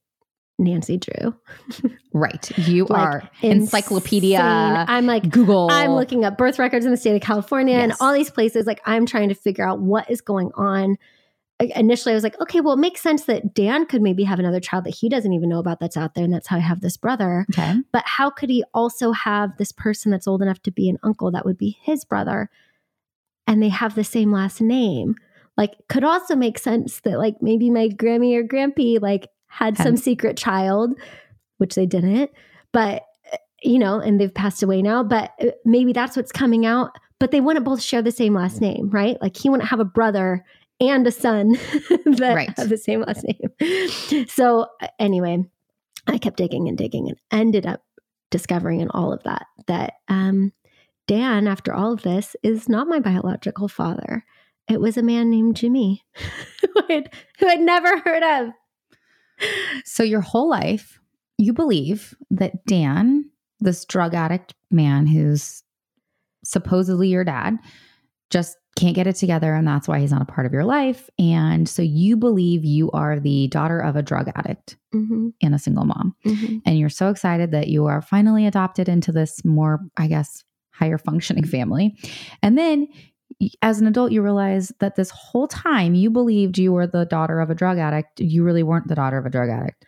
Nancy 0.58 0.98
Drew. 0.98 1.34
right? 2.12 2.58
You 2.58 2.86
Like, 2.88 3.00
are 3.00 3.30
encyclopedia. 3.42 4.38
insane. 4.38 4.84
I'm 4.88 5.06
like 5.06 5.28
Google. 5.30 5.68
I'm 5.70 5.92
looking 5.92 6.24
up 6.24 6.38
birth 6.38 6.58
records 6.58 6.84
in 6.84 6.90
the 6.90 6.96
state 6.96 7.16
of 7.16 7.22
California 7.22 7.76
and 7.76 7.92
all 8.00 8.12
these 8.12 8.30
places. 8.30 8.66
Like 8.66 8.80
I'm 8.86 9.06
trying 9.06 9.28
to 9.30 9.34
figure 9.34 9.66
out 9.66 9.80
what 9.80 10.10
is 10.10 10.20
going 10.20 10.50
on. 10.54 10.96
I- 11.60 11.72
Initially, 11.76 12.12
I 12.12 12.14
was 12.16 12.24
like, 12.24 12.40
okay, 12.40 12.60
well, 12.60 12.74
it 12.74 12.78
makes 12.80 13.00
sense 13.00 13.24
that 13.24 13.54
Dan 13.54 13.86
could 13.86 14.02
maybe 14.02 14.24
have 14.24 14.38
another 14.38 14.60
child 14.60 14.84
that 14.84 14.94
he 14.94 15.08
doesn't 15.08 15.32
even 15.32 15.48
know 15.48 15.58
about 15.60 15.78
that's 15.80 15.96
out 15.96 16.14
there, 16.14 16.24
and 16.24 16.32
that's 16.32 16.48
how 16.48 16.56
I 16.56 16.60
have 16.60 16.80
this 16.80 16.96
brother. 16.96 17.46
Okay. 17.52 17.74
But 17.92 18.02
how 18.06 18.28
could 18.30 18.50
he 18.50 18.64
also 18.74 19.12
have 19.12 19.56
this 19.56 19.70
person 19.72 20.10
that's 20.10 20.26
old 20.26 20.42
enough 20.42 20.60
to 20.62 20.70
be 20.72 20.88
an 20.88 20.98
uncle 21.04 21.30
that 21.30 21.44
would 21.44 21.56
be 21.58 21.78
his 21.82 22.04
brother, 22.04 22.50
and 23.46 23.62
they 23.62 23.68
have 23.68 23.94
the 23.94 24.02
same 24.04 24.32
last 24.32 24.60
name? 24.60 25.14
Like, 25.56 25.74
could 25.88 26.02
also 26.02 26.34
make 26.34 26.58
sense 26.58 27.00
that 27.02 27.18
like 27.18 27.36
maybe 27.40 27.70
my 27.70 27.88
Grammy 27.88 28.36
or 28.36 28.42
Grampy 28.42 29.00
like 29.00 29.28
had 29.54 29.76
some 29.78 29.96
secret 29.96 30.36
child 30.36 30.94
which 31.58 31.74
they 31.76 31.86
didn't. 31.86 32.30
But 32.72 33.04
uh, 33.32 33.36
you 33.62 33.78
know, 33.78 34.00
and 34.00 34.20
they've 34.20 34.34
passed 34.34 34.62
away 34.62 34.82
now. 34.82 35.02
But 35.04 35.32
uh, 35.40 35.52
maybe 35.64 35.92
that's 35.92 36.16
what's 36.16 36.32
coming 36.32 36.66
out. 36.66 36.90
But 37.20 37.30
they 37.30 37.40
wouldn't 37.40 37.64
both 37.64 37.80
share 37.80 38.02
the 38.02 38.10
same 38.10 38.34
last 38.34 38.60
name, 38.60 38.90
right? 38.90 39.16
Like 39.22 39.36
he 39.36 39.48
wouldn't 39.48 39.68
have 39.68 39.78
a 39.80 39.84
brother 39.84 40.44
and 40.80 41.06
a 41.06 41.12
son 41.12 41.50
that 41.88 42.32
Right. 42.34 42.50
have 42.58 42.68
the 42.68 42.76
same 42.76 43.02
last 43.02 43.24
name. 43.24 44.26
So 44.28 44.66
uh, 44.82 44.88
anyway, 44.98 45.44
I 46.08 46.18
kept 46.18 46.36
digging 46.36 46.68
and 46.68 46.76
digging 46.76 47.08
and 47.08 47.16
ended 47.30 47.64
up 47.66 47.82
discovering 48.30 48.80
in 48.80 48.90
all 48.90 49.12
of 49.12 49.22
that 49.22 49.46
that 49.68 49.94
um, 50.08 50.52
Dan, 51.06 51.46
after 51.46 51.72
all 51.72 51.92
of 51.92 52.02
this, 52.02 52.34
is 52.42 52.68
not 52.68 52.88
my 52.88 52.98
biological 52.98 53.68
father. 53.68 54.24
It 54.68 54.80
was 54.80 54.96
a 54.96 55.02
man 55.02 55.30
named 55.30 55.56
Jimmy 55.56 56.02
who 56.60 56.68
I'd, 56.90 57.10
who 57.38 57.46
I'd 57.46 57.60
never 57.60 58.00
heard 58.00 58.22
of. 58.24 58.52
So 59.84 60.02
your 60.02 60.20
whole 60.20 60.48
life, 60.48 61.00
you 61.38 61.52
believe 61.52 62.14
that 62.30 62.64
Dan, 62.66 63.30
this 63.60 63.84
drug 63.84 64.14
addict 64.14 64.54
man 64.70 65.06
who's 65.06 65.62
supposedly 66.44 67.08
your 67.08 67.24
dad, 67.24 67.58
just 68.30 68.56
can't 68.76 68.96
get 68.96 69.06
it 69.06 69.14
together 69.14 69.54
and 69.54 69.66
that's 69.68 69.86
why 69.86 70.00
he's 70.00 70.10
not 70.10 70.22
a 70.22 70.24
part 70.26 70.46
of 70.46 70.52
your 70.52 70.64
life. 70.64 71.08
And 71.18 71.68
so 71.68 71.80
you 71.80 72.16
believe 72.16 72.64
you 72.64 72.90
are 72.90 73.20
the 73.20 73.46
daughter 73.48 73.78
of 73.78 73.96
a 73.96 74.02
drug 74.02 74.28
addict 74.34 74.76
Mm-hmm, 74.92 75.30
and 75.42 75.54
a 75.54 75.58
single 75.58 75.84
mom. 75.84 76.14
mm-hmm. 76.24 76.58
And 76.64 76.78
you're 76.78 76.88
so 76.88 77.08
excited 77.08 77.50
that 77.50 77.66
you 77.66 77.86
are 77.86 78.00
finally 78.00 78.46
adopted 78.46 78.88
into 78.88 79.10
this 79.10 79.44
more, 79.44 79.80
I 79.96 80.06
guess, 80.06 80.44
higher 80.70 80.98
functioning 80.98 81.44
family. 81.44 81.96
And 82.42 82.56
then 82.56 82.86
as 83.62 83.80
an 83.80 83.86
adult, 83.86 84.12
you 84.12 84.22
realize 84.22 84.72
that 84.80 84.96
this 84.96 85.10
whole 85.10 85.48
time 85.48 85.94
you 85.94 86.10
believed 86.10 86.56
you 86.58 86.72
were 86.72 86.86
the 86.86 87.04
daughter 87.04 87.40
of 87.40 87.50
a 87.50 87.54
drug 87.54 87.78
addict. 87.78 88.20
You 88.20 88.44
really 88.44 88.62
weren't 88.62 88.88
the 88.88 88.94
daughter 88.94 89.18
of 89.18 89.26
a 89.26 89.30
drug 89.30 89.48
addict. 89.50 89.84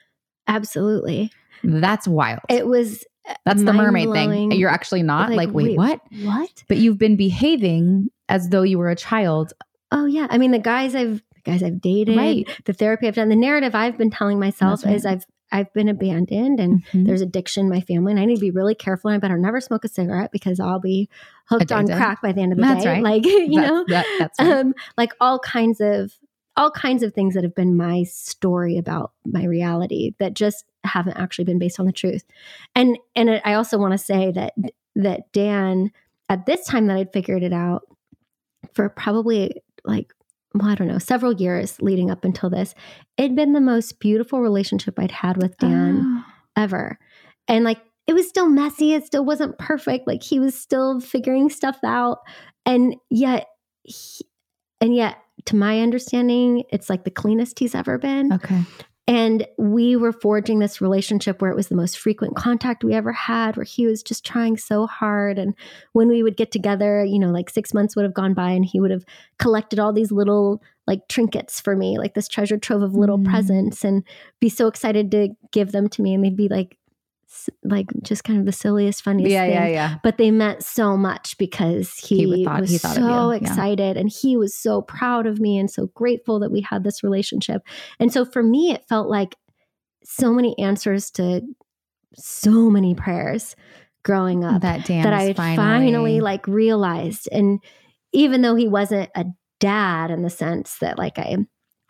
Absolutely. 0.48 1.30
That's 1.64 2.06
wild. 2.06 2.40
It 2.48 2.66
was 2.66 3.04
That's 3.44 3.62
the 3.64 3.72
mermaid 3.72 4.12
thing. 4.12 4.52
You're 4.52 4.70
actually 4.70 5.02
not 5.02 5.30
like, 5.30 5.48
Like, 5.48 5.54
wait, 5.54 5.70
wait, 5.70 5.78
what? 5.78 6.00
what? 6.22 6.64
But 6.68 6.76
you've 6.78 6.98
been 6.98 7.16
behaving 7.16 8.08
as 8.28 8.48
though 8.50 8.62
you 8.62 8.78
were 8.78 8.90
a 8.90 8.96
child. 8.96 9.52
Oh 9.92 10.06
yeah. 10.06 10.26
I 10.30 10.38
mean 10.38 10.50
the 10.50 10.58
guys 10.58 10.94
I've 10.94 11.22
the 11.34 11.40
guys 11.50 11.62
I've 11.62 11.80
dated, 11.80 12.16
Right. 12.16 12.48
the 12.64 12.72
therapy 12.72 13.06
I've 13.08 13.14
done, 13.14 13.28
the 13.28 13.36
narrative 13.36 13.74
I've 13.74 13.96
been 13.98 14.10
telling 14.10 14.38
myself 14.38 14.84
right. 14.84 14.94
is 14.94 15.06
I've 15.06 15.24
I've 15.52 15.72
been 15.72 15.88
abandoned 15.88 16.58
and 16.58 16.84
Mhm. 16.86 17.06
there's 17.06 17.20
addiction 17.20 17.64
in 17.66 17.70
my 17.70 17.80
family 17.80 18.12
and 18.12 18.20
I 18.20 18.24
need 18.24 18.34
to 18.36 18.40
be 18.40 18.50
really 18.50 18.74
careful 18.74 19.10
and 19.10 19.16
I 19.16 19.20
better 19.20 19.38
never 19.38 19.60
smoke 19.60 19.84
a 19.84 19.88
cigarette 19.88 20.32
because 20.32 20.58
I'll 20.58 20.80
be 20.80 21.08
hooked 21.48 21.72
on 21.72 21.86
crack 21.86 22.20
by 22.22 22.32
the 22.32 22.40
end 22.40 22.52
of 22.52 22.58
the 22.58 22.62
That's 22.64 22.84
day. 22.84 22.90
right. 22.90 23.02
Like, 23.02 23.24
you 23.26 23.54
That's- 23.54 23.70
know, 23.70 23.84
that- 23.88 24.06
that's 24.18 24.38
right. 24.40 24.52
um, 24.52 24.74
like 24.96 25.12
all 25.20 25.38
kinds 25.38 25.80
of 25.80 26.12
all 26.58 26.70
kinds 26.70 27.02
of 27.02 27.12
things 27.12 27.34
that 27.34 27.44
have 27.44 27.54
been 27.54 27.76
my 27.76 28.02
story 28.04 28.78
about 28.78 29.12
my 29.26 29.44
reality 29.44 30.14
that 30.18 30.32
just 30.32 30.64
haven't 30.84 31.18
actually 31.18 31.44
been 31.44 31.58
based 31.58 31.78
on 31.78 31.84
the 31.86 31.92
truth. 31.92 32.24
And 32.74 32.98
and 33.14 33.42
I 33.44 33.52
also 33.54 33.76
want 33.78 33.92
to 33.92 33.98
say 33.98 34.32
that 34.32 34.54
that 34.94 35.30
Dan 35.32 35.90
at 36.30 36.46
this 36.46 36.64
time 36.66 36.86
that 36.86 36.96
I'd 36.96 37.12
figured 37.12 37.42
it 37.42 37.52
out 37.52 37.82
for 38.74 38.88
probably 38.88 39.60
like 39.84 40.12
well, 40.54 40.68
I 40.70 40.74
don't 40.74 40.88
know, 40.88 40.96
several 40.98 41.34
years 41.34 41.78
leading 41.82 42.10
up 42.10 42.24
until 42.24 42.48
this, 42.48 42.74
it'd 43.18 43.36
been 43.36 43.52
the 43.52 43.60
most 43.60 44.00
beautiful 44.00 44.40
relationship 44.40 44.98
I'd 44.98 45.10
had 45.10 45.36
with 45.36 45.58
Dan 45.58 46.00
Ah. 46.02 46.34
ever. 46.56 46.98
And 47.46 47.62
like 47.64 47.78
it 48.06 48.14
was 48.14 48.28
still 48.28 48.48
messy, 48.48 48.94
it 48.94 49.04
still 49.04 49.24
wasn't 49.24 49.58
perfect. 49.58 50.06
Like 50.06 50.22
he 50.22 50.38
was 50.38 50.54
still 50.54 51.00
figuring 51.00 51.50
stuff 51.50 51.78
out. 51.84 52.18
And 52.64 52.96
yet 53.10 53.46
he, 53.82 54.24
and 54.80 54.94
yet 54.94 55.16
to 55.46 55.56
my 55.56 55.80
understanding, 55.80 56.64
it's 56.70 56.88
like 56.90 57.04
the 57.04 57.10
cleanest 57.10 57.58
he's 57.58 57.74
ever 57.74 57.98
been. 57.98 58.32
okay. 58.32 58.62
And 59.08 59.46
we 59.56 59.94
were 59.94 60.10
forging 60.12 60.58
this 60.58 60.80
relationship 60.80 61.40
where 61.40 61.52
it 61.52 61.56
was 61.56 61.68
the 61.68 61.76
most 61.76 61.96
frequent 61.96 62.34
contact 62.34 62.82
we 62.82 62.92
ever 62.92 63.12
had, 63.12 63.56
where 63.56 63.62
he 63.62 63.86
was 63.86 64.02
just 64.02 64.24
trying 64.26 64.56
so 64.56 64.88
hard. 64.88 65.38
And 65.38 65.54
when 65.92 66.08
we 66.08 66.24
would 66.24 66.36
get 66.36 66.50
together, 66.50 67.04
you 67.04 67.20
know, 67.20 67.30
like 67.30 67.48
six 67.48 67.72
months 67.72 67.94
would 67.94 68.02
have 68.04 68.14
gone 68.14 68.34
by 68.34 68.50
and 68.50 68.64
he 68.64 68.80
would 68.80 68.90
have 68.90 69.04
collected 69.38 69.78
all 69.78 69.92
these 69.92 70.10
little 70.10 70.60
like 70.88 71.06
trinkets 71.08 71.60
for 71.60 71.76
me, 71.76 71.98
like 71.98 72.14
this 72.14 72.26
treasure 72.26 72.58
trove 72.58 72.82
of 72.82 72.94
little 72.94 73.18
Mm. 73.18 73.26
presents 73.30 73.84
and 73.84 74.02
be 74.40 74.48
so 74.48 74.66
excited 74.66 75.12
to 75.12 75.28
give 75.52 75.70
them 75.70 75.88
to 75.90 76.02
me. 76.02 76.12
And 76.12 76.24
they'd 76.24 76.36
be 76.36 76.48
like, 76.48 76.76
like 77.64 77.86
just 78.02 78.24
kind 78.24 78.38
of 78.38 78.46
the 78.46 78.52
silliest, 78.52 79.02
funniest 79.02 79.30
Yeah, 79.30 79.42
thing 79.44 79.52
yeah, 79.52 79.66
yeah. 79.66 79.94
but 80.02 80.16
they 80.18 80.30
meant 80.30 80.62
so 80.64 80.96
much 80.96 81.36
because 81.38 81.92
he, 81.94 82.34
He 82.36 82.44
thought- 82.44 82.60
was 82.60 82.70
he 82.70 82.78
so 82.78 83.30
yeah. 83.30 83.36
excited 83.36 83.96
and 83.96 84.08
he 84.10 84.36
was 84.36 84.56
so 84.56 84.82
proud 84.82 85.26
of 85.26 85.38
me 85.40 85.58
and 85.58 85.70
so 85.70 85.86
grateful 85.88 86.38
that 86.40 86.50
we 86.52 86.60
had 86.60 86.84
this 86.84 87.02
relationship. 87.02 87.62
And 88.00 88.12
so 88.12 88.24
for 88.24 88.42
me, 88.42 88.72
it 88.72 88.84
felt 88.88 89.08
like 89.08 89.36
so 90.04 90.32
many 90.32 90.56
answers 90.58 91.10
to 91.12 91.42
so 92.14 92.70
many 92.70 92.94
prayers 92.94 93.56
growing 94.04 94.44
up 94.44 94.62
That 94.62 94.86
Dan 94.86 95.02
that 95.02 95.12
I 95.12 95.32
finally, 95.32 95.56
finally 95.56 96.20
like 96.20 96.46
realized. 96.46 97.28
And 97.32 97.58
even 98.12 98.40
though 98.42 98.54
he 98.54 98.68
wasn't 98.68 99.10
a 99.16 99.26
dad 99.58 100.10
in 100.10 100.22
the 100.22 100.30
sense 100.30 100.78
that 100.78 100.96
like 100.96 101.18
I 101.18 101.36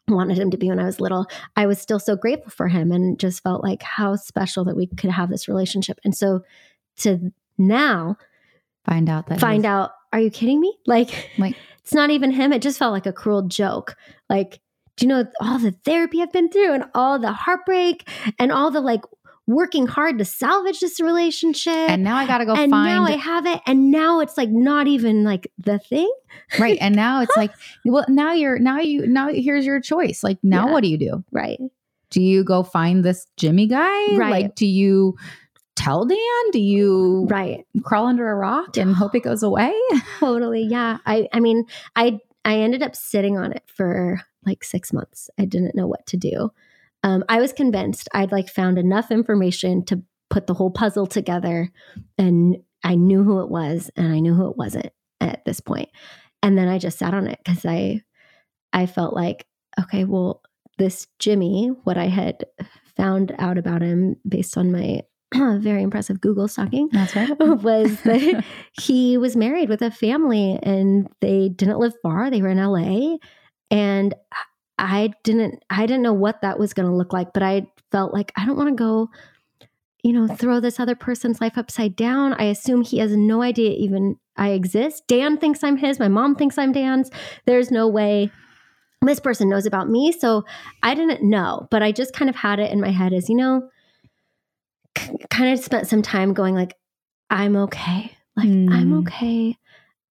wanted 0.08 0.38
him 0.38 0.50
to 0.50 0.56
be 0.56 0.68
when 0.68 0.78
I 0.78 0.84
was 0.84 1.00
little, 1.00 1.26
I 1.56 1.66
was 1.66 1.80
still 1.80 1.98
so 1.98 2.16
grateful 2.16 2.50
for 2.50 2.68
him 2.68 2.92
and 2.92 3.18
just 3.18 3.42
felt 3.42 3.62
like 3.62 3.82
how 3.82 4.16
special 4.16 4.64
that 4.64 4.76
we 4.76 4.86
could 4.86 5.10
have 5.10 5.30
this 5.30 5.48
relationship. 5.48 5.98
And 6.04 6.16
so 6.16 6.42
to 6.98 7.32
now 7.58 8.16
find 8.84 9.08
out 9.08 9.26
that 9.26 9.40
find 9.40 9.66
out, 9.66 9.90
are 10.12 10.20
you 10.20 10.30
kidding 10.30 10.60
me? 10.60 10.76
Like, 10.86 11.30
Like- 11.38 11.56
it's 11.82 11.94
not 11.94 12.10
even 12.10 12.30
him. 12.30 12.52
It 12.52 12.62
just 12.62 12.78
felt 12.78 12.92
like 12.92 13.06
a 13.06 13.12
cruel 13.12 13.42
joke. 13.42 13.96
Like, 14.30 14.60
do 14.96 15.04
you 15.04 15.08
know 15.08 15.26
all 15.40 15.58
the 15.58 15.72
therapy 15.84 16.22
I've 16.22 16.32
been 16.32 16.50
through 16.50 16.72
and 16.72 16.84
all 16.94 17.18
the 17.18 17.32
heartbreak 17.32 18.08
and 18.38 18.50
all 18.50 18.70
the 18.70 18.80
like 18.80 19.02
working 19.46 19.86
hard 19.86 20.18
to 20.18 20.24
salvage 20.24 20.80
this 20.80 21.00
relationship? 21.00 21.72
And 21.72 22.02
now 22.02 22.16
I 22.16 22.26
got 22.26 22.38
to 22.38 22.46
go 22.46 22.54
and 22.54 22.70
find 22.70 22.86
now 22.94 23.04
I 23.04 23.16
have 23.16 23.46
it, 23.46 23.60
and 23.66 23.90
now 23.90 24.20
it's 24.20 24.36
like 24.36 24.50
not 24.50 24.86
even 24.88 25.24
like 25.24 25.50
the 25.58 25.78
thing. 25.78 26.10
right. 26.58 26.78
And 26.80 26.94
now 27.04 27.22
it's 27.22 27.36
like, 27.36 27.52
well, 27.84 28.04
now 28.08 28.32
you're 28.32 28.58
now 28.58 28.78
you 28.80 29.06
now 29.06 29.28
here's 29.28 29.64
your 29.66 29.80
choice. 29.80 30.22
Like 30.22 30.38
now, 30.42 30.66
Yeah. 30.66 30.72
what 30.72 30.82
do 30.82 30.88
you 30.88 30.98
do? 30.98 31.24
Right. 31.32 31.58
Do 32.10 32.22
you 32.22 32.44
go 32.44 32.62
find 32.62 33.04
this 33.04 33.26
Jimmy 33.36 33.66
guy? 33.66 34.16
Right. 34.16 34.30
Like, 34.44 34.54
do 34.54 34.66
you 34.66 35.16
tell 35.74 36.04
Dan? 36.04 36.50
Do 36.52 36.60
you 36.60 37.26
Right. 37.28 37.66
crawl 37.82 38.06
under 38.06 38.28
a 38.30 38.34
rock 38.36 38.76
and 38.76 38.94
hope 38.94 39.14
it 39.14 39.20
goes 39.24 39.42
away? 39.42 39.74
Totally. 40.20 40.62
Yeah. 40.62 40.98
I 41.04 41.28
I 41.32 41.40
mean, 41.40 41.64
I 41.96 42.20
I 42.44 42.58
ended 42.58 42.82
up 42.82 42.94
sitting 42.94 43.36
on 43.36 43.52
it 43.52 43.64
for 43.66 44.20
like 44.44 44.62
6 44.62 44.92
months. 44.92 45.28
I 45.38 45.44
didn't 45.46 45.74
know 45.74 45.88
what 45.88 46.06
to 46.06 46.16
do. 46.16 46.52
Um 47.06 47.24
I 47.28 47.40
was 47.40 47.52
convinced 47.52 48.08
I'd 48.12 48.32
like 48.32 48.50
found 48.50 48.78
enough 48.78 49.10
information 49.10 49.84
to 49.86 50.02
put 50.28 50.46
the 50.46 50.54
whole 50.54 50.70
puzzle 50.70 51.06
together 51.06 51.70
and 52.18 52.56
I 52.84 52.96
knew 52.96 53.22
who 53.22 53.40
it 53.40 53.48
was 53.48 53.90
and 53.96 54.12
I 54.12 54.18
knew 54.18 54.34
who 54.34 54.50
it 54.50 54.56
wasn't 54.56 54.90
at 55.20 55.44
this 55.44 55.60
point. 55.60 55.88
And 56.42 56.58
then 56.58 56.68
I 56.68 56.78
just 56.78 56.98
sat 56.98 57.14
on 57.14 57.26
it 57.28 57.38
cuz 57.46 57.64
I 57.64 58.02
I 58.72 58.86
felt 58.86 59.14
like 59.14 59.46
okay, 59.80 60.04
well, 60.04 60.42
this 60.78 61.06
Jimmy, 61.18 61.68
what 61.84 61.96
I 61.96 62.06
had 62.06 62.44
found 62.96 63.34
out 63.38 63.58
about 63.58 63.82
him 63.82 64.16
based 64.28 64.56
on 64.58 64.72
my 64.72 65.02
very 65.34 65.82
impressive 65.82 66.20
Google 66.20 66.48
stalking 66.48 66.88
That's 66.92 67.14
right. 67.14 67.38
was 67.40 68.00
that 68.02 68.44
he 68.80 69.18
was 69.18 69.36
married 69.36 69.68
with 69.68 69.82
a 69.82 69.90
family 69.90 70.58
and 70.62 71.08
they 71.20 71.48
didn't 71.48 71.78
live 71.78 71.94
far. 72.02 72.30
They 72.30 72.42
were 72.42 72.48
in 72.48 72.58
LA. 72.58 73.16
And 73.70 74.14
I 74.78 75.12
didn't 75.24 75.62
I 75.70 75.86
didn't 75.86 76.02
know 76.02 76.12
what 76.12 76.42
that 76.42 76.58
was 76.58 76.74
going 76.74 76.88
to 76.88 76.94
look 76.94 77.12
like, 77.12 77.32
but 77.32 77.42
I 77.42 77.66
felt 77.90 78.12
like 78.12 78.32
I 78.36 78.44
don't 78.46 78.56
want 78.56 78.68
to 78.70 78.74
go 78.74 79.08
you 80.02 80.12
know, 80.12 80.28
throw 80.28 80.60
this 80.60 80.78
other 80.78 80.94
person's 80.94 81.40
life 81.40 81.58
upside 81.58 81.96
down. 81.96 82.32
I 82.34 82.44
assume 82.44 82.82
he 82.82 82.98
has 82.98 83.16
no 83.16 83.42
idea 83.42 83.70
even 83.70 84.16
I 84.36 84.50
exist. 84.50 85.02
Dan 85.08 85.36
thinks 85.36 85.64
I'm 85.64 85.76
his. 85.76 85.98
My 85.98 86.06
mom 86.06 86.36
thinks 86.36 86.58
I'm 86.58 86.70
Dan's. 86.70 87.10
There's 87.44 87.72
no 87.72 87.88
way 87.88 88.30
this 89.02 89.18
person 89.18 89.48
knows 89.48 89.66
about 89.66 89.88
me. 89.88 90.12
So 90.12 90.44
I 90.84 90.94
didn't 90.94 91.28
know, 91.28 91.66
but 91.72 91.82
I 91.82 91.90
just 91.90 92.12
kind 92.12 92.28
of 92.28 92.36
had 92.36 92.60
it 92.60 92.70
in 92.70 92.80
my 92.80 92.90
head 92.90 93.12
as, 93.12 93.28
you 93.28 93.34
know, 93.34 93.68
k- 94.94 95.16
kind 95.28 95.52
of 95.52 95.64
spent 95.64 95.88
some 95.88 96.02
time 96.02 96.34
going 96.34 96.54
like, 96.54 96.74
I'm 97.28 97.56
okay. 97.56 98.16
Like, 98.36 98.46
I'm 98.46 98.92
Hmm. 98.92 98.98
okay. 98.98 99.56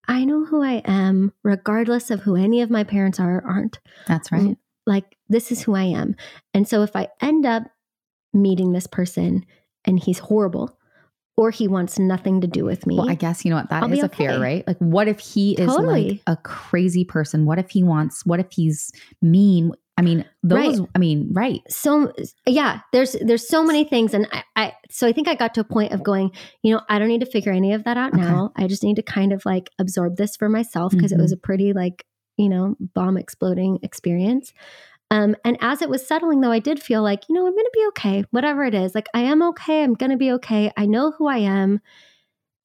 I 0.08 0.26
know 0.26 0.46
who 0.46 0.64
I 0.64 0.82
am, 0.86 1.34
regardless 1.44 2.12
of 2.12 2.22
who 2.22 2.36
any 2.36 2.62
of 2.62 2.70
my 2.70 2.84
parents 2.84 3.20
are 3.20 3.38
or 3.38 3.46
aren't. 3.46 3.80
That's 4.08 4.30
mm, 4.30 4.48
right. 4.48 4.58
Like, 4.86 5.18
this 5.30 5.52
is 5.52 5.62
who 5.64 5.76
I 5.76 5.84
am. 5.84 6.16
And 6.54 6.68
so 6.68 6.84
if 6.84 6.96
I 6.96 7.10
end 7.22 7.46
up 7.46 7.64
meeting 8.34 8.72
this 8.74 8.88
person 8.88 9.46
and 9.86 10.00
he's 10.00 10.20
horrible 10.20 10.78
or 11.38 11.52
he 11.52 11.68
wants 11.68 11.98
nothing 11.98 12.42
to 12.42 12.48
do 12.48 12.64
with 12.64 12.86
me, 12.86 12.98
Well, 12.98 13.10
I 13.10 13.16
guess 13.16 13.44
you 13.44 13.52
know 13.52 13.58
what 13.58 13.70
that 13.70 13.84
I'll 13.84 13.92
is 13.92 14.04
a 14.04 14.10
fear, 14.10 14.32
okay. 14.32 14.42
right? 14.42 14.68
Like, 14.68 14.78
what 14.78 15.08
if 15.08 15.20
he 15.20 15.54
is 15.54 15.68
Totally. 15.68 16.10
like 16.10 16.22
a 16.28 16.38
crazy 16.38 17.04
person? 17.04 17.46
What 17.46 17.60
if 17.60 17.72
he 17.72 17.84
wants? 17.84 18.26
What 18.26 18.40
if 18.40 18.52
he's 18.52 18.92
mean? 19.22 19.72
I 19.98 20.02
mean, 20.02 20.26
those. 20.44 20.80
Right. 20.80 20.90
I 20.94 21.00
mean, 21.00 21.30
right? 21.32 21.62
so 21.70 22.12
yeah 22.46 22.82
there's 22.92 23.16
there's 23.22 23.48
so 23.48 23.64
many 23.64 23.84
things 23.86 24.14
and 24.14 24.28
I, 24.32 24.44
I 24.56 24.74
so 24.92 25.08
i 25.08 25.12
think 25.14 25.28
i 25.28 25.36
got 25.36 25.54
to 25.56 25.62
a 25.62 25.64
point 25.64 25.94
of 25.94 26.04
going 26.04 26.32
you 26.64 26.74
know 26.74 26.82
i 26.90 27.00
don't 27.00 27.08
need 27.08 27.22
to 27.22 27.26
figure 27.26 27.52
any 27.52 27.74
of 27.74 27.84
that 27.86 27.98
out 27.98 28.14
Okay. 28.14 28.22
now 28.22 28.52
i 28.56 28.68
just 28.68 28.84
need 28.84 28.98
to 28.98 29.02
kind 29.04 29.32
of 29.34 29.46
like 29.46 29.70
absorb 29.80 30.18
this 30.18 30.36
for 30.36 30.50
myself 30.50 30.92
because 30.92 31.12
Mhm. 31.12 31.20
it 31.20 31.22
was 31.22 31.32
a 31.32 31.38
pretty 31.38 31.74
like 31.74 32.06
you 32.38 32.50
know 32.50 32.76
bomb 32.80 33.18
exploding 33.18 33.80
experience 33.84 34.54
Um, 35.12 35.36
and 35.46 35.58
as 35.62 35.82
it 35.84 35.90
was 35.90 36.06
settling, 36.06 36.42
though, 36.42 36.52
I 36.52 36.60
did 36.60 36.82
feel 36.82 37.04
like, 37.04 37.30
you 37.30 37.36
know, 37.36 37.46
I'm 37.46 37.54
going 37.54 37.66
to 37.66 37.72
be 37.80 37.86
okay, 37.90 38.26
whatever 38.32 38.64
it 38.66 38.74
is. 38.74 38.96
Like, 38.96 39.08
I 39.14 39.22
am 39.22 39.42
okay. 39.50 39.84
I'm 39.84 39.94
going 39.94 40.10
to 40.12 40.18
be 40.18 40.32
okay. 40.34 40.72
I 40.76 40.88
know 40.88 41.12
who 41.12 41.28
I 41.28 41.38
am. 41.38 41.80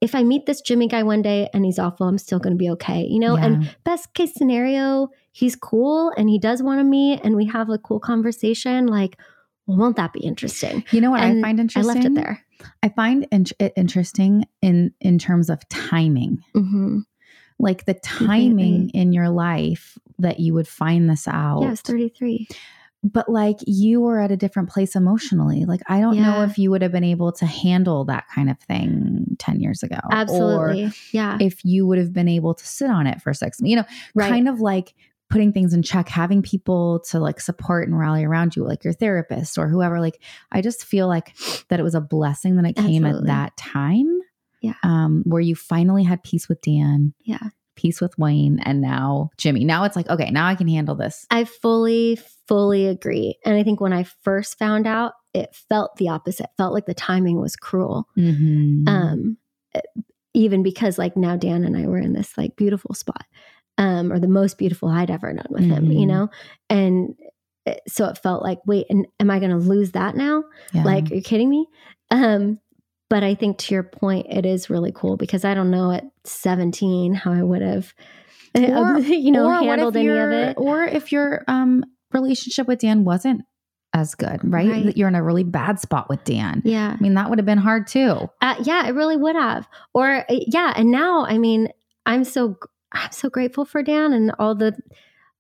If 0.00 0.14
I 0.14 0.22
meet 0.22 0.46
this 0.46 0.60
Jimmy 0.62 0.88
guy 0.88 1.02
one 1.02 1.20
day 1.22 1.48
and 1.52 1.64
he's 1.64 1.78
awful, 1.78 2.06
I'm 2.06 2.18
still 2.18 2.38
going 2.38 2.54
to 2.54 2.58
be 2.58 2.70
okay, 2.70 3.02
you 3.02 3.18
know? 3.18 3.36
Yeah. 3.36 3.44
And 3.46 3.76
best 3.84 4.14
case 4.14 4.32
scenario, 4.34 5.08
he's 5.32 5.56
cool 5.56 6.10
and 6.16 6.28
he 6.30 6.38
does 6.38 6.62
want 6.62 6.80
to 6.80 6.84
meet 6.84 7.20
and 7.22 7.36
we 7.36 7.46
have 7.46 7.68
a 7.68 7.78
cool 7.78 8.00
conversation. 8.00 8.86
Like, 8.86 9.18
well, 9.66 9.76
won't 9.76 9.96
that 9.96 10.12
be 10.12 10.20
interesting? 10.20 10.84
You 10.90 11.00
know 11.02 11.10
what 11.10 11.20
And 11.20 11.44
I 11.44 11.48
find 11.48 11.60
interesting? 11.60 11.90
I 11.90 11.94
left 11.94 12.06
it 12.06 12.14
there. 12.14 12.44
I 12.82 12.88
find 12.88 13.26
in- 13.30 13.44
it 13.58 13.72
interesting 13.76 14.44
in 14.62 14.92
in 15.00 15.18
terms 15.18 15.50
of 15.50 15.66
timing. 15.68 16.42
hmm 16.54 17.00
Like 17.58 17.84
the 17.84 17.94
timing 17.94 18.90
in 18.90 19.12
your 19.12 19.28
life 19.28 19.98
that 20.18 20.40
you 20.40 20.54
would 20.54 20.68
find 20.68 21.08
this 21.10 21.28
out. 21.28 21.60
Yeah, 21.60 21.68
I 21.68 21.70
was 21.70 21.80
33. 21.82 22.48
But 23.02 23.28
like 23.28 23.56
you 23.66 24.00
were 24.00 24.20
at 24.20 24.30
a 24.30 24.36
different 24.36 24.68
place 24.68 24.94
emotionally. 24.94 25.64
Like 25.64 25.80
I 25.86 26.00
don't 26.00 26.16
know 26.16 26.42
if 26.42 26.58
you 26.58 26.70
would 26.70 26.82
have 26.82 26.92
been 26.92 27.04
able 27.04 27.32
to 27.32 27.46
handle 27.46 28.04
that 28.06 28.26
kind 28.34 28.50
of 28.50 28.58
thing 28.60 29.36
10 29.38 29.60
years 29.60 29.82
ago. 29.82 29.96
Or 30.04 30.14
Absolutely. 30.14 30.92
yeah. 31.12 31.38
if 31.40 31.64
you 31.64 31.86
would 31.86 31.98
have 31.98 32.12
been 32.12 32.28
able 32.28 32.54
to 32.54 32.66
sit 32.66 32.90
on 32.90 33.06
it 33.06 33.22
for 33.22 33.32
six, 33.32 33.58
you 33.62 33.76
know, 33.76 33.84
Right. 34.14 34.30
kind 34.30 34.48
of 34.48 34.60
like 34.60 34.94
putting 35.30 35.52
things 35.52 35.72
in 35.72 35.82
check, 35.82 36.08
having 36.08 36.42
people 36.42 37.00
to 37.08 37.20
like 37.20 37.40
support 37.40 37.86
and 37.88 37.98
rally 37.98 38.24
around 38.24 38.54
you, 38.56 38.64
like 38.64 38.84
your 38.84 38.92
therapist 38.92 39.56
or 39.56 39.68
whoever. 39.68 40.00
Like, 40.00 40.20
I 40.52 40.60
just 40.60 40.84
feel 40.84 41.06
like 41.08 41.34
that 41.68 41.80
it 41.80 41.84
was 41.84 41.94
a 41.94 42.00
blessing 42.00 42.56
that 42.56 42.66
it 42.66 42.76
came 42.76 43.06
at 43.06 43.24
that 43.26 43.56
time. 43.56 44.20
Yeah. 44.60 44.74
Um, 44.82 45.22
where 45.24 45.40
you 45.40 45.54
finally 45.54 46.04
had 46.04 46.22
peace 46.22 46.48
with 46.48 46.60
Dan, 46.60 47.14
yeah. 47.24 47.38
Peace 47.80 48.00
with 48.00 48.16
Wayne, 48.18 48.60
and 48.64 48.80
now 48.80 49.30
Jimmy. 49.36 49.64
Now 49.64 49.84
it's 49.84 49.96
like, 49.96 50.08
okay, 50.08 50.30
now 50.30 50.46
I 50.46 50.54
can 50.54 50.68
handle 50.68 50.94
this. 50.94 51.26
I 51.30 51.44
fully, 51.44 52.18
fully 52.46 52.86
agree. 52.86 53.38
And 53.44 53.56
I 53.56 53.62
think 53.62 53.80
when 53.80 53.92
I 53.92 54.02
first 54.04 54.58
found 54.58 54.86
out, 54.86 55.12
it 55.32 55.54
felt 55.68 55.96
the 55.96 56.08
opposite. 56.08 56.48
Felt 56.56 56.74
like 56.74 56.86
the 56.86 56.94
timing 56.94 57.40
was 57.40 57.56
cruel. 57.56 58.06
Mhm. 58.18 58.88
Um, 58.88 59.36
even 60.34 60.62
because 60.62 60.98
like 60.98 61.16
now 61.16 61.36
Dan 61.36 61.64
and 61.64 61.76
I 61.76 61.86
were 61.86 61.98
in 61.98 62.12
this 62.12 62.36
like 62.38 62.56
beautiful 62.56 62.94
spot, 62.94 63.24
um, 63.78 64.12
or 64.12 64.18
the 64.18 64.28
most 64.28 64.58
beautiful 64.58 64.88
I'd 64.88 65.10
ever 65.10 65.32
known 65.32 65.46
with 65.50 65.64
him, 65.64 65.90
you 65.90 66.06
Mhm. 66.06 66.08
know? 66.08 66.28
And 66.68 67.14
it- 67.66 67.80
so 67.88 68.06
it 68.06 68.18
felt 68.18 68.42
like, 68.42 68.58
wait, 68.66 68.86
and 68.90 69.06
am 69.18 69.30
I 69.30 69.38
going 69.38 69.50
to 69.50 69.56
lose 69.56 69.92
that 69.92 70.16
now? 70.16 70.44
Yeah. 70.72 70.84
Like, 70.84 71.10
are 71.10 71.14
you 71.14 71.22
kidding 71.22 71.50
me? 71.50 71.66
Um, 72.10 72.58
but 73.10 73.22
I 73.22 73.34
think 73.34 73.58
to 73.58 73.74
your 73.74 73.82
point, 73.82 74.26
it 74.30 74.46
is 74.46 74.70
really 74.70 74.92
cool 74.94 75.18
because 75.18 75.44
I 75.44 75.52
don't 75.52 75.70
know 75.70 75.90
at 75.92 76.04
17 76.24 77.12
how 77.12 77.32
I 77.32 77.42
would 77.42 77.60
have, 77.60 77.92
Or- 78.56 78.98
you 79.00 79.30
know, 79.30 79.50
handled 79.50 79.96
any 79.96 80.08
of 80.08 80.30
it. 80.30 80.56
Or 80.58 80.82
if 80.84 81.12
your 81.12 81.44
um 81.48 81.84
relationship 82.12 82.66
with 82.66 82.78
Dan 82.78 83.04
wasn't 83.04 83.42
as 83.92 84.14
good, 84.14 84.40
right? 84.44 84.68
Right. 84.70 84.84
That 84.86 84.96
you're 84.96 85.08
in 85.08 85.14
a 85.14 85.22
really 85.22 85.42
bad 85.44 85.78
spot 85.80 86.08
with 86.08 86.22
Dan. 86.24 86.62
Yeah. 86.64 86.96
I 86.98 87.02
mean, 87.02 87.14
that 87.14 87.28
would 87.28 87.38
have 87.38 87.46
been 87.46 87.58
hard 87.58 87.86
too. 87.88 88.28
Uh, 88.40 88.54
yeah, 88.62 88.86
it 88.88 88.92
really 88.94 89.16
would 89.16 89.36
have. 89.36 89.68
Or 89.92 90.08
uh, 90.08 90.24
yeah, 90.46 90.72
and 90.76 90.90
now 90.90 91.24
I 91.26 91.38
mean, 91.38 91.68
I'm 92.06 92.24
so 92.24 92.56
I'm 92.92 93.12
so 93.12 93.28
grateful 93.28 93.64
for 93.64 93.82
Dan 93.82 94.12
and 94.12 94.32
all 94.38 94.54
the 94.54 94.76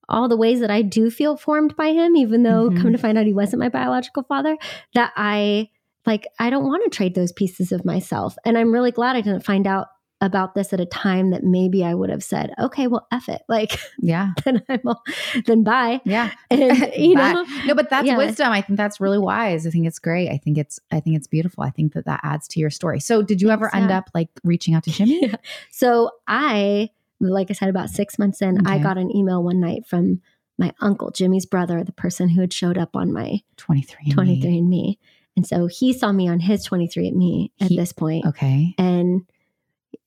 all 0.08 0.28
the 0.28 0.36
ways 0.36 0.58
that 0.60 0.70
I 0.70 0.82
do 0.82 1.08
feel 1.10 1.36
formed 1.36 1.76
by 1.76 1.92
him, 1.92 2.16
even 2.16 2.42
though 2.42 2.70
Mhm. 2.70 2.82
come 2.82 2.92
to 2.92 2.98
find 2.98 3.16
out 3.16 3.26
he 3.26 3.32
wasn't 3.32 3.60
my 3.60 3.68
biological 3.68 4.24
father. 4.24 4.56
That 4.94 5.12
I 5.16 5.68
like, 6.10 6.26
I 6.38 6.50
don't 6.50 6.64
want 6.66 6.82
to 6.84 6.96
trade 6.96 7.14
those 7.14 7.32
pieces 7.32 7.70
of 7.72 7.84
myself, 7.84 8.36
and 8.44 8.58
I'm 8.58 8.72
really 8.72 8.90
glad 8.90 9.16
I 9.16 9.20
didn't 9.20 9.44
find 9.44 9.66
out 9.66 9.86
about 10.22 10.54
this 10.54 10.72
at 10.74 10.80
a 10.80 10.84
time 10.84 11.30
that 11.30 11.42
maybe 11.44 11.82
I 11.82 11.94
would 11.94 12.10
have 12.10 12.22
said, 12.22 12.52
okay, 12.60 12.86
well, 12.88 13.06
f 13.10 13.28
it, 13.28 13.40
like 13.48 13.78
Yeah. 13.98 14.32
then 14.44 14.62
I'm 14.68 14.80
all, 14.86 15.02
then 15.46 15.62
bye, 15.64 16.00
Yeah. 16.04 16.30
and 16.50 16.60
you 16.94 17.14
know, 17.14 17.46
no, 17.66 17.74
but 17.74 17.88
that's 17.88 18.06
Yeah. 18.06 18.18
wisdom. 18.18 18.52
I 18.52 18.60
think 18.60 18.76
that's 18.76 19.00
really 19.00 19.18
wise. 19.18 19.66
I 19.66 19.70
think 19.70 19.86
it's 19.86 19.98
great. 19.98 20.28
I 20.28 20.36
think 20.36 20.58
it's, 20.58 20.78
I 20.90 21.00
think 21.00 21.16
it's 21.16 21.26
beautiful. 21.26 21.64
I 21.64 21.70
think 21.70 21.94
that 21.94 22.04
that 22.04 22.20
adds 22.22 22.48
to 22.48 22.60
your 22.60 22.68
story. 22.70 23.00
So 23.00 23.22
did 23.22 23.40
you 23.40 23.48
ever 23.50 23.74
end 23.74 23.90
up 23.90 24.10
like 24.12 24.28
reaching 24.44 24.74
out 24.74 24.84
to 24.84 24.90
Jimmy? 24.90 25.20
Yeah. 25.22 25.36
So 25.70 26.10
I, 26.28 26.90
like 27.20 27.50
I 27.50 27.54
said, 27.54 27.70
about 27.70 27.88
six 27.88 28.18
months 28.18 28.42
in, 28.42 28.66
I 28.66 28.78
got 28.78 28.98
an 28.98 29.14
email 29.16 29.42
one 29.42 29.58
night 29.60 29.86
from 29.86 30.20
my 30.58 30.74
uncle, 30.82 31.10
Jimmy's 31.10 31.46
brother, 31.46 31.82
the 31.82 31.92
person 31.92 32.28
who 32.28 32.42
had 32.42 32.52
showed 32.52 32.76
up 32.76 32.94
on 32.94 33.10
my 33.10 33.40
23. 33.56 34.12
23andMe. 34.12 34.86
And 34.90 34.98
so 35.46 35.66
he 35.66 35.92
saw 35.92 36.12
me 36.12 36.28
on 36.28 36.40
his 36.40 36.66
23andMe 36.68 37.50
at 37.60 37.68
He- 37.68 37.76
this 37.76 37.92
point. 37.92 38.24
Okay. 38.26 38.74
And 38.78 39.22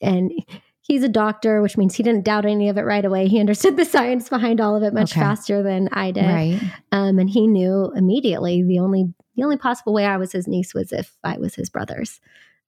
and 0.02 0.32
he's 0.82 1.04
a 1.04 1.08
doctor, 1.10 1.62
which 1.62 1.78
means 1.78 1.96
he 1.96 2.04
didn't 2.04 2.26
doubt 2.26 2.46
any 2.46 2.68
of 2.70 2.78
it 2.78 2.82
right 2.82 3.06
away. 3.06 3.28
He 3.28 3.40
understood 3.42 3.78
the 3.78 3.86
science 3.86 4.30
behind 4.30 4.60
all 4.62 4.76
of 4.76 4.84
it 4.84 4.94
much 4.94 5.12
Okay. 5.14 5.22
faster 5.22 5.64
than 5.64 5.88
I 5.92 6.12
did. 6.12 6.26
Right. 6.26 6.60
Um, 6.92 7.20
and 7.20 7.30
he 7.30 7.48
knew 7.48 7.92
immediately 7.96 8.64
the 8.64 8.80
only 8.80 9.14
the 9.36 9.44
only 9.44 9.58
possible 9.58 9.94
way 9.94 10.06
I 10.06 10.18
was 10.18 10.32
his 10.32 10.48
niece 10.48 10.74
was 10.74 10.92
if 10.92 11.16
I 11.24 11.38
was 11.38 11.56
his 11.56 11.70
brother's 11.70 12.20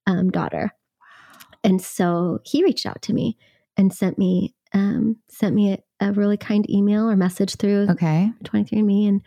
um, 0.06 0.30
daughter. 0.30 0.72
And 1.62 1.80
so 1.82 2.40
he 2.44 2.62
reached 2.64 2.86
out 2.86 3.02
to 3.02 3.12
me 3.12 3.36
and 3.76 3.92
sent 3.92 4.18
me 4.18 4.54
um, 4.72 5.16
sent 5.28 5.54
me 5.54 5.72
a, 5.72 5.78
a 6.08 6.12
really 6.12 6.36
kind 6.36 6.68
email 6.70 7.08
or 7.08 7.16
message 7.16 7.56
through 7.56 7.86
Okay. 7.90 8.30
23andMe 8.44 9.08
and 9.08 9.20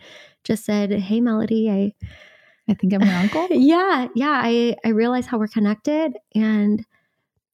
just 0.44 0.64
said, 0.64 0.92
"Hey, 0.92 1.20
Melody, 1.20 1.70
I 1.70 1.92
I 2.70 2.74
think 2.74 2.94
I'm 2.94 3.02
your 3.02 3.14
uncle. 3.14 3.48
yeah 3.50 4.08
yeah 4.14 4.40
I 4.42 4.76
I 4.84 4.90
realize 4.90 5.26
how 5.26 5.38
we're 5.38 5.48
connected 5.48 6.16
and." 6.34 6.84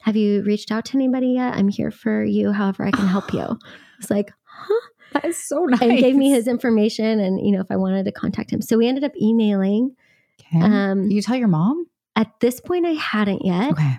Have 0.02 0.14
you 0.14 0.44
reached 0.44 0.70
out 0.70 0.84
to 0.84 0.96
anybody 0.96 1.30
yet? 1.30 1.54
I'm 1.54 1.66
here 1.66 1.90
for 1.90 2.22
you, 2.22 2.52
however 2.52 2.84
I 2.84 2.92
can 2.92 3.08
help 3.08 3.32
you. 3.32 3.58
It's 3.98 4.08
like, 4.08 4.30
huh? 4.44 4.88
That 5.14 5.24
is 5.24 5.36
so 5.36 5.64
nice. 5.64 5.80
and 5.82 5.98
gave 5.98 6.14
me 6.14 6.30
his 6.30 6.46
information 6.46 7.18
and 7.18 7.44
you 7.44 7.50
know 7.50 7.60
if 7.60 7.66
I 7.70 7.76
wanted 7.76 8.04
to 8.04 8.12
contact 8.12 8.52
him. 8.52 8.62
So 8.62 8.78
we 8.78 8.86
ended 8.86 9.02
up 9.02 9.10
emailing. 9.20 9.96
Okay. 10.38 10.64
Um, 10.64 11.10
you 11.10 11.20
tell 11.22 11.34
your 11.34 11.48
mom? 11.48 11.86
at 12.16 12.40
this 12.40 12.60
point, 12.60 12.86
I 12.86 12.92
hadn't 12.92 13.44
yet. 13.44 13.72
Okay. 13.72 13.98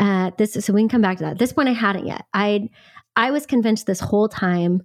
Uh, 0.00 0.32
this 0.36 0.54
so 0.54 0.72
we 0.72 0.82
can 0.82 0.88
come 0.88 1.00
back 1.00 1.18
to 1.18 1.24
that. 1.24 1.32
At 1.32 1.38
this 1.38 1.52
point, 1.52 1.68
I 1.68 1.72
hadn't 1.72 2.06
yet. 2.06 2.26
I 2.34 2.68
I 3.16 3.30
was 3.30 3.46
convinced 3.46 3.86
this 3.86 4.00
whole 4.00 4.28
time 4.28 4.82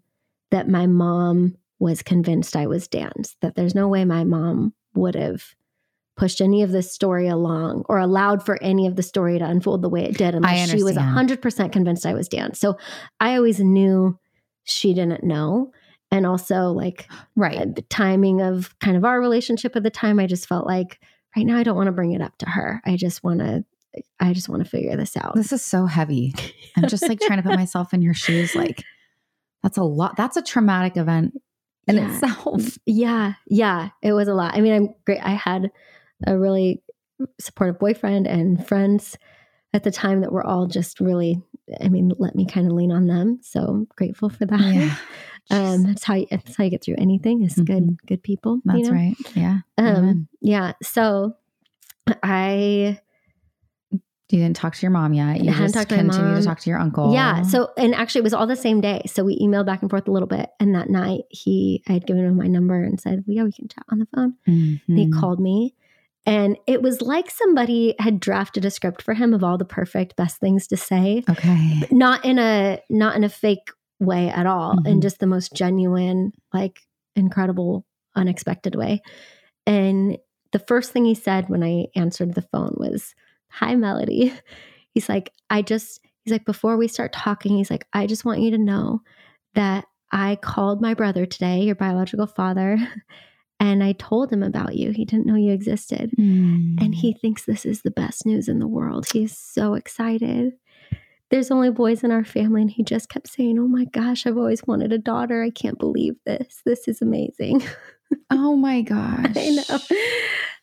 that 0.51 0.69
my 0.69 0.85
mom 0.85 1.57
was 1.79 2.03
convinced 2.03 2.55
I 2.55 2.67
was 2.67 2.87
Dan's. 2.87 3.35
That 3.41 3.55
there's 3.55 3.75
no 3.75 3.87
way 3.87 4.05
my 4.05 4.23
mom 4.23 4.73
would 4.93 5.15
have 5.15 5.43
pushed 6.19 6.41
any 6.41 6.61
of 6.61 6.71
this 6.71 6.93
story 6.93 7.27
along 7.27 7.83
or 7.89 7.97
allowed 7.97 8.45
for 8.45 8.61
any 8.61 8.85
of 8.85 8.95
the 8.95 9.01
story 9.03 9.39
to 9.39 9.45
unfold 9.45 9.81
the 9.81 9.89
way 9.89 10.03
it 10.03 10.17
did 10.17 10.35
unless 10.35 10.69
she 10.69 10.83
was 10.83 10.97
understand. 10.97 11.41
100% 11.41 11.71
convinced 11.71 12.05
I 12.05 12.13
was 12.13 12.27
Dan. 12.27 12.53
So 12.53 12.77
I 13.19 13.35
always 13.35 13.59
knew 13.59 14.19
she 14.65 14.93
didn't 14.93 15.23
know. 15.23 15.71
And 16.11 16.25
also, 16.25 16.71
like, 16.71 17.07
Right. 17.35 17.55
at 17.57 17.75
the 17.75 17.83
timing 17.83 18.41
of 18.41 18.77
kind 18.79 18.97
of 18.97 19.05
our 19.05 19.19
relationship 19.19 19.75
at 19.75 19.83
the 19.83 19.89
time, 19.89 20.19
I 20.19 20.27
just 20.27 20.47
felt 20.47 20.65
like 20.67 20.99
right 21.37 21.45
now 21.45 21.57
I 21.57 21.63
don't 21.63 21.75
want 21.77 21.87
to 21.87 21.91
bring 21.93 22.11
it 22.11 22.21
up 22.21 22.37
to 22.39 22.49
her. 22.49 22.81
I 22.85 22.95
just 22.97 23.23
want 23.23 23.39
to, 23.39 23.63
I 24.19 24.33
just 24.33 24.49
want 24.49 24.63
to 24.63 24.69
figure 24.69 24.97
this 24.97 25.15
out. 25.15 25.35
This 25.35 25.53
is 25.53 25.63
so 25.63 25.85
heavy. 25.85 26.33
I'm 26.75 26.87
just 26.87 27.07
like 27.07 27.19
trying 27.21 27.41
to 27.41 27.47
put 27.47 27.55
myself 27.59 27.93
in 27.93 28.01
your 28.01 28.13
shoes. 28.13 28.55
Like, 28.55 28.83
that's 29.63 29.77
a 29.77 29.83
lot. 29.83 30.15
That's 30.17 30.35
a 30.37 30.41
traumatic 30.41 30.97
event 30.97 31.33
in 31.87 31.95
Yeah. 31.97 32.11
itself. 32.13 32.77
Yeah, 32.85 33.33
yeah, 33.47 33.89
it 34.01 34.13
was 34.13 34.27
a 34.27 34.33
lot. 34.33 34.55
I 34.55 34.61
mean, 34.61 34.73
I'm 34.73 34.89
great. 35.05 35.23
I 35.23 35.31
had 35.31 35.71
a 36.27 36.37
really 36.37 36.81
supportive 37.39 37.79
boyfriend 37.79 38.27
and 38.27 38.65
friends 38.65 39.17
at 39.73 39.83
the 39.83 39.91
time 39.91 40.21
that 40.21 40.31
were 40.31 40.45
all 40.45 40.65
just 40.67 40.99
really, 40.99 41.41
I 41.79 41.89
mean, 41.89 42.11
let 42.17 42.35
me 42.35 42.45
kind 42.45 42.65
of 42.65 42.73
lean 42.73 42.91
on 42.91 43.07
them. 43.07 43.39
So 43.43 43.61
I'm 43.61 43.87
grateful 43.95 44.29
for 44.29 44.45
that. 44.45 44.59
Yeah. 44.59 44.95
Um, 45.51 45.81
that's 45.81 46.03
how 46.03 46.13
you, 46.13 46.27
that's 46.29 46.55
how 46.55 46.63
you 46.63 46.69
get 46.69 46.83
through 46.83 46.97
anything 46.99 47.41
is 47.41 47.55
good, 47.55 47.97
good 48.05 48.21
people. 48.21 48.57
you 48.57 48.61
That's 48.65 48.87
know? 48.89 48.93
right. 48.93 49.15
Yeah. 49.33 49.57
Um, 49.79 50.27
yeah. 50.41 50.73
So 50.83 51.37
I 52.21 52.99
You 53.91 54.39
didn't 54.39 54.57
talk 54.57 54.75
to 54.75 54.81
your 54.83 54.91
mom 54.91 55.15
yet. 55.15 55.43
You 55.43 55.51
just 55.51 55.73
talked 55.73 55.89
to 55.89 55.95
continue 55.95 56.35
to 56.35 56.43
talk 56.43 56.59
to 56.59 56.69
your 56.69 56.77
uncle. 56.77 57.13
Yeah. 57.13 57.41
So, 57.41 57.71
and 57.77 57.95
actually, 57.95 58.19
it 58.19 58.25
was 58.25 58.35
all 58.35 58.45
the 58.45 58.55
same 58.55 58.79
day. 58.79 59.01
So 59.07 59.23
we 59.23 59.39
emailed 59.39 59.65
back 59.65 59.81
and 59.81 59.89
forth 59.89 60.07
a 60.07 60.11
little 60.11 60.27
bit. 60.27 60.51
And 60.59 60.75
that 60.75 60.87
night, 60.87 61.21
he, 61.31 61.81
I 61.89 61.93
had 61.93 62.05
given 62.05 62.25
him 62.25 62.37
my 62.37 62.45
number 62.45 62.83
and 62.83 63.01
said, 63.01 63.23
well, 63.25 63.35
"Yeah, 63.35 63.43
we 63.43 63.51
can 63.51 63.67
chat 63.67 63.85
on 63.89 63.97
the 63.97 64.07
phone." 64.13 64.35
And 64.45 64.79
he 64.85 65.09
called 65.09 65.39
me, 65.39 65.73
and 66.25 66.57
it 66.67 66.81
was 66.81 67.01
like 67.01 67.29
somebody 67.31 67.95
had 67.99 68.19
drafted 68.19 68.65
a 68.65 68.71
script 68.71 69.01
for 69.01 69.13
him 69.13 69.33
of 69.33 69.43
all 69.43 69.57
the 69.57 69.65
perfect, 69.65 70.15
best 70.15 70.39
things 70.39 70.67
to 70.67 70.77
say, 70.77 71.23
Okay. 71.29 71.87
not 71.91 72.25
in 72.25 72.37
a 72.39 72.79
not 72.89 73.15
in 73.15 73.23
a 73.23 73.29
fake 73.29 73.69
way 73.99 74.29
at 74.29 74.45
all, 74.45 74.75
Mhm. 74.75 74.87
in 74.87 75.01
just 75.01 75.19
the 75.19 75.27
most 75.27 75.53
genuine, 75.53 76.31
like 76.53 76.79
incredible, 77.15 77.85
unexpected 78.15 78.75
way. 78.75 79.01
And 79.65 80.17
the 80.51 80.59
first 80.59 80.91
thing 80.91 81.05
he 81.05 81.15
said 81.15 81.49
when 81.49 81.63
I 81.63 81.87
answered 81.95 82.33
the 82.33 82.41
phone 82.51 82.75
was, 82.77 83.13
Hi, 83.51 83.75
Melody. 83.75 84.33
He's 84.93 85.07
like, 85.09 85.31
I 85.49 85.61
just, 85.61 85.99
he's 86.23 86.31
like, 86.31 86.45
before 86.45 86.75
we 86.75 86.87
start 86.87 87.13
talking, 87.13 87.55
he's 87.57 87.69
like, 87.69 87.85
I 87.93 88.07
just 88.07 88.25
want 88.25 88.39
you 88.41 88.49
to 88.51 88.57
know 88.57 89.01
that 89.53 89.85
I 90.11 90.35
called 90.37 90.81
my 90.81 90.95
brother 90.95 91.27
today, 91.27 91.61
your 91.61 91.75
biological 91.75 92.25
father, 92.25 92.79
and 93.59 93.83
I 93.83 93.91
told 93.93 94.31
him 94.31 94.43
about 94.43 94.75
you. 94.75 94.91
He 94.91 95.05
didn't 95.05 95.25
know 95.25 95.35
you 95.35 95.51
existed. 95.51 96.11
Mm. 96.17 96.81
And 96.81 96.95
he 96.95 97.13
thinks 97.13 97.45
this 97.45 97.65
is 97.65 97.81
the 97.81 97.91
best 97.91 98.25
news 98.25 98.47
in 98.47 98.59
the 98.59 98.67
world. 98.67 99.07
He's 99.11 99.37
so 99.37 99.73
excited. 99.73 100.53
there's 101.29 101.51
only 101.51 101.69
boys 101.69 102.03
in 102.03 102.11
our 102.11 102.23
family. 102.25 102.61
And 102.61 102.71
he 102.71 102.83
just 102.83 103.09
kept 103.09 103.27
saying, 103.27 103.59
Oh 103.59 103.67
my 103.67 103.85
gosh, 103.85 104.25
I've 104.25 104.37
always 104.37 104.65
wanted 104.65 104.91
a 104.93 104.97
daughter. 104.97 105.43
I 105.43 105.49
can't 105.51 105.77
believe 105.77 106.15
this. 106.25 106.61
This 106.65 106.87
is 106.87 107.01
amazing. 107.01 107.63
Oh 108.31 108.55
my 108.55 108.81
gosh. 108.81 109.37
I 109.37 109.49
know. 109.51 109.79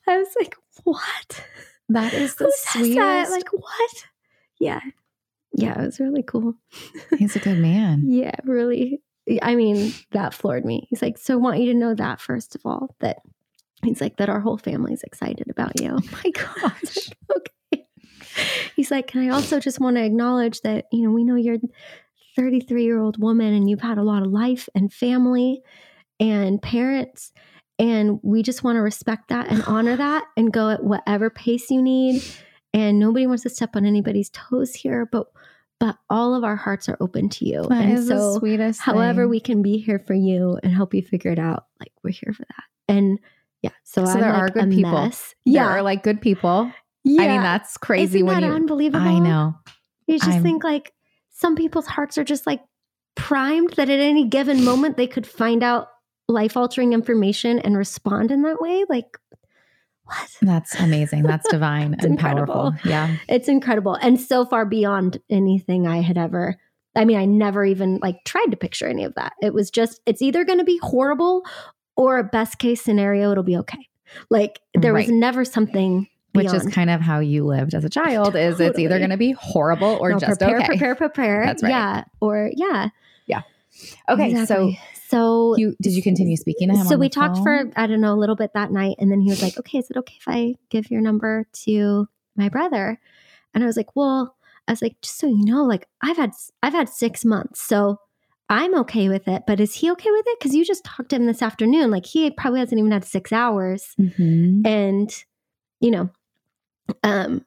I 0.08 0.18
was 0.18 0.34
like, 0.36 0.56
What? 0.82 1.44
That 1.88 2.12
is 2.12 2.34
the 2.34 2.46
Who 2.46 2.52
sweetest. 2.80 2.96
that? 2.96 3.30
Like, 3.30 3.52
what? 3.52 4.04
Yeah. 4.58 4.80
Yeah, 5.54 5.80
it 5.80 5.86
was 5.86 6.00
really 6.00 6.24
cool. 6.24 6.54
He's 7.18 7.36
a 7.36 7.38
good 7.38 7.58
man. 7.58 8.02
Yeah, 8.08 8.34
really. 8.42 9.00
I 9.42 9.54
mean, 9.56 9.92
that 10.12 10.34
floored 10.34 10.64
me. 10.64 10.86
He's 10.88 11.02
like, 11.02 11.18
So 11.18 11.34
I 11.34 11.36
want 11.36 11.58
you 11.58 11.72
to 11.72 11.78
know 11.78 11.94
that, 11.94 12.20
first 12.20 12.54
of 12.54 12.62
all, 12.64 12.94
that 13.00 13.18
he's 13.82 14.00
like, 14.00 14.16
that 14.16 14.28
our 14.28 14.40
whole 14.40 14.58
family's 14.58 15.02
excited 15.02 15.48
about 15.50 15.80
you. 15.80 15.98
Oh 16.02 16.20
my 16.24 16.30
gosh. 16.30 17.10
okay. 17.36 17.86
He's 18.74 18.90
like, 18.90 19.14
and 19.14 19.24
I 19.24 19.34
also 19.34 19.60
just 19.60 19.80
want 19.80 19.96
to 19.96 20.04
acknowledge 20.04 20.60
that, 20.60 20.86
you 20.92 21.02
know, 21.02 21.10
we 21.10 21.24
know 21.24 21.36
you're 21.36 21.58
33 22.36 22.84
year 22.84 23.00
old 23.00 23.20
woman 23.20 23.54
and 23.54 23.68
you've 23.68 23.80
had 23.80 23.98
a 23.98 24.02
lot 24.02 24.22
of 24.22 24.30
life 24.30 24.68
and 24.74 24.92
family 24.92 25.62
and 26.20 26.60
parents. 26.60 27.32
And 27.78 28.20
we 28.22 28.42
just 28.42 28.62
want 28.62 28.76
to 28.76 28.80
respect 28.80 29.28
that 29.28 29.48
and 29.50 29.62
honor 29.64 29.96
that 29.96 30.24
and 30.36 30.52
go 30.52 30.70
at 30.70 30.84
whatever 30.84 31.30
pace 31.30 31.70
you 31.70 31.82
need. 31.82 32.22
And 32.72 32.98
nobody 32.98 33.26
wants 33.26 33.42
to 33.44 33.50
step 33.50 33.74
on 33.74 33.86
anybody's 33.86 34.28
toes 34.30 34.74
here, 34.74 35.06
but 35.06 35.28
but 35.80 35.96
all 36.10 36.34
of 36.34 36.42
our 36.44 36.56
hearts 36.56 36.88
are 36.88 36.96
open 37.00 37.28
to 37.30 37.44
you. 37.46 37.62
That 37.68 37.84
and 37.84 37.92
is 37.98 38.08
the 38.08 38.18
so 38.18 38.38
sweetest. 38.38 38.80
however 38.80 39.22
thing. 39.22 39.30
we 39.30 39.40
can 39.40 39.62
be 39.62 39.78
here 39.78 39.98
for 39.98 40.14
you 40.14 40.58
and 40.62 40.72
help 40.72 40.94
you 40.94 41.02
figure 41.02 41.30
it 41.32 41.38
out, 41.38 41.66
like 41.80 41.92
we're 42.02 42.10
here 42.12 42.32
for 42.32 42.44
that. 42.44 42.64
And 42.88 43.18
yeah, 43.62 43.70
so, 43.84 44.04
So 44.04 44.14
there 44.14 44.32
like 44.32 44.42
are 44.42 44.48
good 44.50 44.70
people. 44.70 44.92
mess. 44.92 45.34
There 45.44 45.54
Yeah, 45.54 45.66
are 45.68 45.82
like 45.82 46.02
good 46.02 46.20
people. 46.20 46.70
yeah. 47.04 47.22
I 47.22 47.28
mean, 47.28 47.42
that's 47.42 47.76
crazy 47.76 48.18
Isn't 48.18 48.26
when 48.26 48.40
that 48.40 48.46
you. 48.46 48.52
unbelievable? 48.52 49.06
I 49.06 49.18
know. 49.18 49.54
You 50.06 50.18
just 50.18 50.30
I'm- 50.30 50.42
think 50.42 50.62
like 50.64 50.92
some 51.30 51.56
people's 51.56 51.86
hearts 51.86 52.16
are 52.16 52.24
just 52.24 52.46
like 52.46 52.62
primed 53.16 53.72
that 53.74 53.88
at 53.90 53.98
any 53.98 54.26
given 54.28 54.64
moment 54.64 54.96
they 54.96 55.06
could 55.06 55.26
find 55.26 55.62
out 55.62 55.88
life 56.28 56.56
altering 56.56 56.92
information 56.92 57.58
and 57.58 57.76
respond 57.76 58.30
in 58.30 58.42
that 58.42 58.60
way. 58.60 58.84
Like, 58.88 59.18
what? 60.06 60.28
That's 60.42 60.74
amazing. 60.76 61.24
That's 61.24 61.48
divine 61.50 61.94
and 61.94 62.04
incredible. 62.04 62.72
powerful. 62.72 62.90
Yeah. 62.90 63.16
It's 63.28 63.48
incredible 63.48 63.94
and 63.94 64.20
so 64.20 64.44
far 64.44 64.64
beyond 64.64 65.18
anything 65.30 65.86
I 65.86 66.00
had 66.00 66.16
ever. 66.18 66.56
I 66.94 67.04
mean, 67.04 67.18
I 67.18 67.26
never 67.26 67.64
even 67.64 67.98
like 68.02 68.24
tried 68.24 68.46
to 68.52 68.56
picture 68.56 68.86
any 68.86 69.04
of 69.04 69.14
that. 69.16 69.34
It 69.42 69.52
was 69.52 69.70
just, 69.70 70.00
it's 70.06 70.22
either 70.22 70.44
going 70.44 70.58
to 70.58 70.64
be 70.64 70.78
horrible 70.82 71.42
or 71.96 72.18
a 72.18 72.24
best 72.24 72.58
case 72.58 72.82
scenario, 72.82 73.30
it'll 73.32 73.42
be 73.44 73.56
okay. 73.58 73.88
Like 74.30 74.60
there 74.74 74.94
was 74.94 75.08
never 75.08 75.44
something 75.44 76.08
Which 76.32 76.52
is 76.52 76.66
kind 76.66 76.88
of 76.90 77.00
how 77.00 77.18
you 77.20 77.44
lived 77.44 77.74
as 77.74 77.84
a 77.84 77.90
child. 77.90 78.36
Is 78.36 78.60
it's 78.60 78.78
either 78.78 78.98
going 78.98 79.10
to 79.10 79.16
be 79.16 79.32
horrible 79.32 79.98
or 80.00 80.10
No, 80.12 80.18
just 80.18 80.38
prepare, 80.40 80.58
okay. 80.58 80.66
prepare, 80.66 80.94
prepare. 80.94 81.44
That's 81.44 81.62
right. 81.62 81.70
Yeah. 81.70 82.04
Or 82.20 82.50
yeah 82.54 82.88
yeah. 83.26 83.42
Okay, 84.08 84.30
Exactly. 84.30 84.74
so 84.74 84.95
so 85.08 85.56
you 85.56 85.76
did 85.80 85.92
you 85.92 86.02
continue 86.02 86.36
speaking 86.36 86.68
to 86.68 86.76
him? 86.76 86.86
so 86.86 86.96
we 86.96 87.08
talked 87.08 87.36
phone? 87.36 87.70
for 87.70 87.72
i 87.76 87.86
don't 87.86 88.00
know 88.00 88.12
a 88.14 88.18
little 88.22 88.36
bit 88.36 88.52
that 88.54 88.70
night 88.72 88.96
and 88.98 89.10
then 89.10 89.20
he 89.20 89.28
was 89.30 89.42
like 89.42 89.58
okay 89.58 89.78
is 89.78 89.90
it 89.90 89.96
okay 89.96 90.14
if 90.18 90.26
i 90.28 90.54
give 90.70 90.90
your 90.90 91.00
number 91.00 91.46
to 91.52 92.08
my 92.36 92.48
brother 92.48 92.98
and 93.54 93.62
i 93.62 93.66
was 93.66 93.76
like 93.76 93.94
well 93.96 94.36
i 94.68 94.72
was 94.72 94.82
like 94.82 94.96
just 95.02 95.18
so 95.18 95.26
you 95.26 95.44
know 95.44 95.64
like 95.64 95.86
i've 96.02 96.16
had 96.16 96.32
i've 96.62 96.72
had 96.72 96.88
six 96.88 97.24
months 97.24 97.60
so 97.62 97.98
i'm 98.48 98.74
okay 98.74 99.08
with 99.08 99.26
it 99.28 99.42
but 99.46 99.60
is 99.60 99.74
he 99.74 99.90
okay 99.90 100.10
with 100.10 100.24
it 100.26 100.38
because 100.38 100.54
you 100.54 100.64
just 100.64 100.84
talked 100.84 101.08
to 101.10 101.16
him 101.16 101.26
this 101.26 101.42
afternoon 101.42 101.90
like 101.90 102.06
he 102.06 102.30
probably 102.30 102.60
hasn't 102.60 102.78
even 102.78 102.90
had 102.92 103.04
six 103.04 103.32
hours 103.32 103.94
Mhm. 103.98 104.66
and 104.66 105.24
you 105.80 105.90
know 105.90 106.10
um 107.02 107.44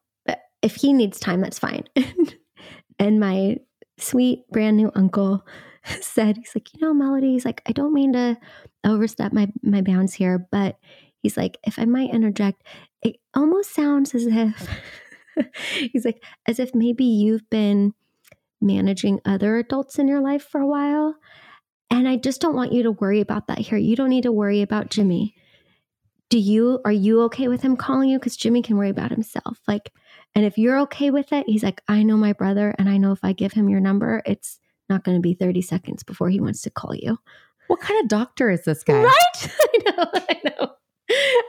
if 0.62 0.76
he 0.76 0.92
needs 0.94 1.20
time 1.20 1.40
that's 1.42 1.58
fine 1.60 1.84
and 3.00 3.20
my 3.20 3.58
sweet 3.98 4.50
brand 4.52 4.76
new 4.78 4.92
uncle 4.96 5.46
said 6.02 6.38
he's 6.38 6.52
like 6.56 6.74
you 6.74 6.80
know 6.80 6.94
melody 6.94 7.32
he's 7.32 7.46
like 7.46 7.62
i 7.66 7.72
don't 7.72 7.94
mean 7.94 8.14
to 8.14 8.38
overstep 8.86 9.34
my 9.34 9.48
my 9.64 9.82
bounds 9.82 10.14
here 10.14 10.48
but 10.52 10.78
he's 11.22 11.38
like 11.38 11.58
if 11.66 11.80
i 11.80 11.86
might 11.86 12.14
interject 12.14 12.64
it 13.02 13.18
almost 13.34 13.74
sounds 13.74 14.14
as 14.14 14.26
if 14.28 14.70
he's 15.92 16.06
like 16.06 16.24
as 16.48 16.60
if 16.60 16.74
maybe 16.76 17.06
you've 17.06 17.50
been 17.50 17.94
managing 18.62 19.20
other 19.26 19.58
adults 19.58 20.00
in 20.00 20.08
your 20.08 20.22
life 20.22 20.44
for 20.44 20.60
a 20.60 20.68
while 20.68 21.16
and 21.90 22.08
i 22.08 22.16
just 22.16 22.42
don't 22.42 22.56
want 22.56 22.74
you 22.74 22.84
to 22.84 22.92
worry 22.92 23.22
about 23.22 23.48
that 23.48 23.60
here. 23.60 23.78
You 23.78 23.96
don't 23.96 24.10
need 24.10 24.24
to 24.24 24.32
worry 24.32 24.62
about 24.62 24.90
jimmy. 24.90 25.34
Do 26.30 26.38
you 26.38 26.80
are 26.86 26.92
you 26.92 27.22
okay 27.24 27.48
with 27.48 27.62
him 27.62 27.76
calling 27.76 28.10
you? 28.10 28.20
Because 28.20 28.38
jimmy 28.38 28.62
can 28.62 28.78
worry 28.78 28.90
about 28.90 29.12
himself 29.12 29.60
like 29.68 29.92
and 30.36 30.46
if 30.46 30.58
you're 30.58 30.80
okay 30.80 31.10
with 31.10 31.32
it 31.34 31.46
he's 31.48 31.64
like 31.64 31.82
i 31.88 32.04
know 32.04 32.18
my 32.18 32.34
brother 32.34 32.76
and 32.78 32.90
i 32.90 32.98
know 32.98 33.12
if 33.12 33.24
i 33.24 33.34
give 33.34 33.54
him 33.54 33.70
your 33.70 33.80
number 33.80 34.22
it's 34.26 34.60
not 34.90 35.04
going 35.04 35.18
to 35.18 35.22
be 35.22 35.34
30 35.34 35.62
seconds 35.62 36.04
before 36.04 36.30
he 36.30 36.40
wants 36.40 36.62
to 36.64 36.70
call 36.70 36.94
you 36.96 37.18
What 37.68 37.80
kind 37.82 38.00
of 38.02 38.08
doctor 38.08 38.50
is 38.50 38.64
this 38.64 38.84
guy? 38.84 39.04
right 39.04 39.14
i 39.62 39.78
know 39.86 40.06
i 40.14 40.42
know 40.44 40.72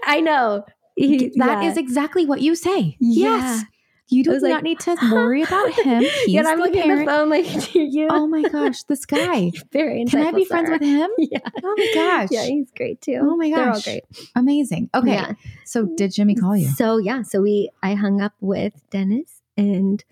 i 0.05 0.21
know 0.21 0.65
He- 0.97 1.33
That 1.37 1.63
yeah. 1.63 1.71
is 1.71 1.77
exactly 1.77 2.27
what 2.27 2.41
you 2.43 2.55
say. 2.55 2.97
Yeah. 3.01 3.37
Yes. 3.37 3.65
You 4.13 4.25
do 4.25 4.33
not 4.33 4.43
like, 4.43 4.63
need 4.65 4.81
to 4.81 4.97
worry 5.13 5.43
about 5.43 5.71
him. 5.73 6.03
He's 6.25 6.29
yeah, 6.31 6.43
I'm 6.45 6.59
looking 6.59 6.81
at 6.91 6.99
the 6.99 7.05
phone 7.05 7.31
like, 7.31 7.45
do 7.73 7.79
you? 7.79 8.09
Oh 8.11 8.27
my 8.27 8.43
gosh, 8.43 8.83
this 8.83 9.07
guy. 9.07 9.53
very 9.73 10.01
interesting. 10.01 10.25
Can 10.25 10.35
I 10.35 10.37
be 10.37 10.45
friends 10.45 10.67
sir. 10.67 10.73
with 10.73 10.83
him? 10.83 11.09
Yeah. 11.17 11.39
Oh 11.63 11.75
my 11.79 11.91
gosh. 11.95 12.29
Yeah, 12.33 12.45
he's 12.45 12.73
great 12.77 13.01
too. 13.01 13.21
Oh 13.23 13.37
my 13.37 13.49
They're 13.51 13.69
all 13.69 13.75
gosh. 13.75 13.85
great. 13.85 14.03
Amazing. 14.35 14.91
Okay. 14.97 15.13
Yeah. 15.13 15.33
So 15.65 15.87
did 15.97 16.13
Jimmy 16.13 16.35
call 16.35 16.57
you? 16.57 16.67
So 16.71 16.99
yeah, 16.99 17.23
so 17.23 17.41
we 17.41 17.71
I 17.85 17.95
hung 17.95 18.21
up 18.21 18.33
with 18.41 18.73
Dennis 18.91 19.43
and 19.57 20.03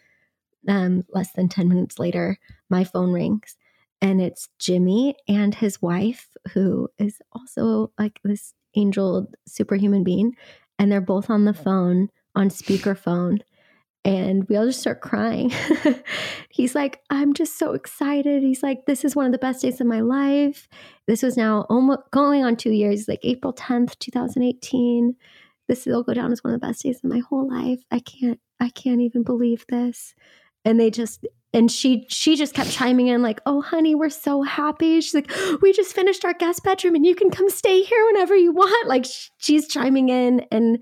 um 0.66 1.04
less 1.10 1.32
than 1.32 1.48
10 1.48 1.68
minutes 1.68 1.98
later 1.98 2.38
my 2.70 2.84
phone 2.84 3.12
rings 3.12 3.56
and 4.00 4.20
it's 4.20 4.48
Jimmy 4.58 5.16
and 5.26 5.54
his 5.54 5.82
wife 5.82 6.28
who 6.52 6.88
is 6.98 7.20
also 7.32 7.92
like 7.98 8.20
this 8.24 8.54
angel 8.76 9.30
superhuman 9.46 10.04
being 10.04 10.34
and 10.78 10.90
they're 10.90 11.00
both 11.00 11.30
on 11.30 11.44
the 11.44 11.54
phone 11.54 12.08
on 12.34 12.48
speakerphone 12.48 13.40
and 14.04 14.48
we 14.48 14.56
all 14.56 14.64
just 14.64 14.80
start 14.80 15.00
crying. 15.00 15.52
He's 16.50 16.74
like, 16.74 17.00
I'm 17.10 17.34
just 17.34 17.58
so 17.58 17.72
excited. 17.72 18.42
He's 18.42 18.62
like, 18.62 18.86
this 18.86 19.04
is 19.04 19.16
one 19.16 19.26
of 19.26 19.32
the 19.32 19.38
best 19.38 19.60
days 19.60 19.80
of 19.80 19.86
my 19.88 20.00
life. 20.00 20.68
This 21.06 21.22
was 21.22 21.36
now 21.36 21.66
almost 21.68 22.02
going 22.12 22.44
on 22.44 22.56
two 22.56 22.70
years, 22.70 23.08
like 23.08 23.20
April 23.22 23.52
10th, 23.52 23.98
2018 23.98 25.16
this 25.68 25.84
will 25.84 26.02
go 26.02 26.14
down 26.14 26.32
as 26.32 26.42
one 26.42 26.54
of 26.54 26.60
the 26.60 26.66
best 26.66 26.82
days 26.82 27.00
of 27.04 27.10
my 27.10 27.20
whole 27.20 27.48
life. 27.48 27.84
I 27.90 28.00
can't 28.00 28.40
I 28.58 28.70
can't 28.70 29.00
even 29.00 29.22
believe 29.22 29.64
this. 29.68 30.14
And 30.68 30.78
they 30.78 30.90
just 30.90 31.26
and 31.54 31.70
she 31.72 32.06
she 32.10 32.36
just 32.36 32.52
kept 32.52 32.70
chiming 32.70 33.06
in 33.06 33.22
like, 33.22 33.40
"Oh 33.46 33.62
honey, 33.62 33.94
we're 33.94 34.10
so 34.10 34.42
happy." 34.42 35.00
She's 35.00 35.14
like, 35.14 35.32
"We 35.62 35.72
just 35.72 35.94
finished 35.94 36.24
our 36.24 36.34
guest 36.34 36.62
bedroom 36.62 36.94
and 36.94 37.06
you 37.06 37.14
can 37.14 37.30
come 37.30 37.48
stay 37.48 37.82
here 37.82 38.04
whenever 38.06 38.36
you 38.36 38.52
want." 38.52 38.86
Like 38.86 39.06
she's 39.38 39.66
chiming 39.66 40.10
in 40.10 40.46
and 40.52 40.78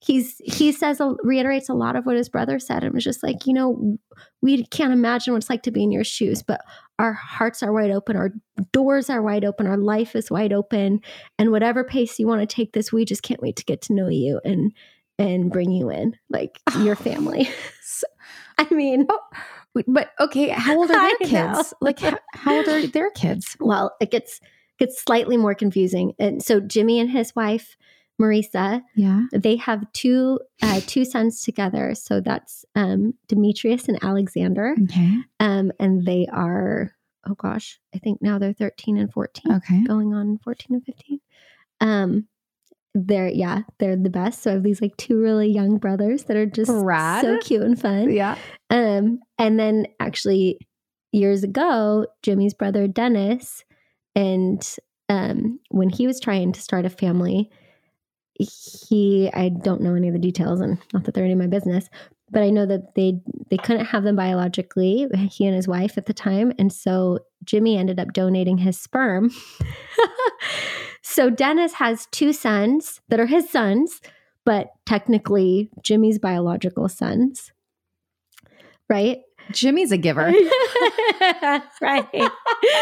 he's 0.00 0.40
he 0.44 0.72
says 0.72 1.00
reiterates 1.22 1.68
a 1.68 1.74
lot 1.74 1.94
of 1.94 2.06
what 2.06 2.16
his 2.16 2.30
brother 2.30 2.58
said 2.58 2.84
and 2.84 2.94
was 2.94 3.04
just 3.04 3.22
like, 3.22 3.46
"You 3.46 3.52
know, 3.52 3.98
we 4.40 4.64
can't 4.64 4.94
imagine 4.94 5.34
what 5.34 5.42
it's 5.42 5.50
like 5.50 5.62
to 5.64 5.70
be 5.70 5.82
in 5.82 5.92
your 5.92 6.04
shoes, 6.04 6.42
but 6.42 6.62
our 6.98 7.12
hearts 7.12 7.62
are 7.62 7.72
wide 7.72 7.90
open, 7.90 8.16
our 8.16 8.30
doors 8.72 9.10
are 9.10 9.20
wide 9.20 9.44
open, 9.44 9.66
our 9.66 9.76
life 9.76 10.16
is 10.16 10.30
wide 10.30 10.54
open, 10.54 11.00
and 11.38 11.50
whatever 11.50 11.84
pace 11.84 12.18
you 12.18 12.26
want 12.26 12.40
to 12.40 12.46
take 12.46 12.72
this, 12.72 12.92
we 12.92 13.04
just 13.04 13.22
can't 13.22 13.42
wait 13.42 13.56
to 13.56 13.64
get 13.64 13.82
to 13.82 13.92
know 13.92 14.08
you 14.08 14.40
and 14.42 14.72
and 15.18 15.50
bring 15.50 15.70
you 15.70 15.90
in 15.90 16.16
like 16.30 16.60
your 16.78 16.96
family. 17.08 17.48
So- 17.82 18.06
I 18.70 18.74
mean, 18.74 19.06
but 19.86 20.10
okay, 20.20 20.48
how 20.48 20.76
old 20.76 20.90
are 20.90 21.18
their 21.20 21.28
kids? 21.28 21.74
Like 21.80 22.00
how, 22.00 22.18
how 22.34 22.56
old 22.56 22.68
are 22.68 22.86
their 22.86 23.10
kids? 23.10 23.56
well, 23.60 23.94
it 24.00 24.10
gets 24.10 24.40
gets 24.78 25.00
slightly 25.02 25.36
more 25.36 25.54
confusing. 25.54 26.12
And 26.18 26.42
so 26.42 26.60
Jimmy 26.60 27.00
and 27.00 27.10
his 27.10 27.34
wife 27.34 27.76
Marisa, 28.20 28.82
Yeah. 28.96 29.26
they 29.32 29.56
have 29.56 29.84
two 29.92 30.40
uh, 30.62 30.80
two 30.86 31.04
sons 31.04 31.40
together. 31.42 31.94
So 31.94 32.20
that's 32.20 32.64
um, 32.74 33.14
Demetrius 33.28 33.86
and 33.88 34.02
Alexander, 34.02 34.74
Okay. 34.84 35.18
um, 35.38 35.70
and 35.78 36.04
they 36.04 36.26
are 36.32 36.92
oh 37.28 37.34
gosh, 37.34 37.78
I 37.94 37.98
think 37.98 38.20
now 38.22 38.38
they're 38.38 38.52
thirteen 38.52 38.96
and 38.96 39.12
fourteen. 39.12 39.52
Okay. 39.52 39.84
going 39.84 40.14
on 40.14 40.38
14 40.38 40.74
and 40.76 40.84
15 40.84 41.20
um 41.80 42.26
they're 43.06 43.28
yeah 43.28 43.62
they're 43.78 43.96
the 43.96 44.10
best 44.10 44.42
so 44.42 44.50
i 44.50 44.54
have 44.54 44.62
these 44.62 44.80
like 44.82 44.96
two 44.96 45.20
really 45.20 45.48
young 45.48 45.78
brothers 45.78 46.24
that 46.24 46.36
are 46.36 46.46
just 46.46 46.70
Rad. 46.72 47.22
so 47.24 47.38
cute 47.38 47.62
and 47.62 47.80
fun 47.80 48.10
Yeah. 48.10 48.36
um 48.70 49.20
and 49.38 49.58
then 49.58 49.86
actually 50.00 50.58
years 51.12 51.44
ago 51.44 52.06
jimmy's 52.22 52.54
brother 52.54 52.88
dennis 52.88 53.64
and 54.14 54.62
um 55.08 55.60
when 55.70 55.88
he 55.90 56.06
was 56.06 56.18
trying 56.20 56.52
to 56.52 56.60
start 56.60 56.84
a 56.84 56.90
family 56.90 57.50
he 58.38 59.30
i 59.34 59.48
don't 59.48 59.80
know 59.80 59.94
any 59.94 60.08
of 60.08 60.14
the 60.14 60.20
details 60.20 60.60
and 60.60 60.78
not 60.92 61.04
that 61.04 61.14
they're 61.14 61.24
any 61.24 61.32
of 61.32 61.38
my 61.38 61.46
business 61.46 61.88
but 62.30 62.42
i 62.42 62.50
know 62.50 62.66
that 62.66 62.94
they 62.94 63.20
they 63.50 63.56
couldn't 63.56 63.86
have 63.86 64.04
them 64.04 64.16
biologically 64.16 65.08
he 65.30 65.46
and 65.46 65.56
his 65.56 65.66
wife 65.68 65.96
at 65.98 66.06
the 66.06 66.14
time 66.14 66.52
and 66.58 66.72
so 66.72 67.18
jimmy 67.44 67.76
ended 67.76 67.98
up 67.98 68.12
donating 68.12 68.58
his 68.58 68.78
sperm 68.78 69.30
so 71.08 71.30
dennis 71.30 71.72
has 71.72 72.06
two 72.12 72.32
sons 72.34 73.00
that 73.08 73.18
are 73.18 73.26
his 73.26 73.48
sons 73.48 74.00
but 74.44 74.68
technically 74.84 75.70
jimmy's 75.82 76.18
biological 76.18 76.86
sons 76.86 77.50
right 78.90 79.20
Jimmy's 79.52 79.92
a 79.92 79.96
giver. 79.98 80.32
right. 81.80 82.06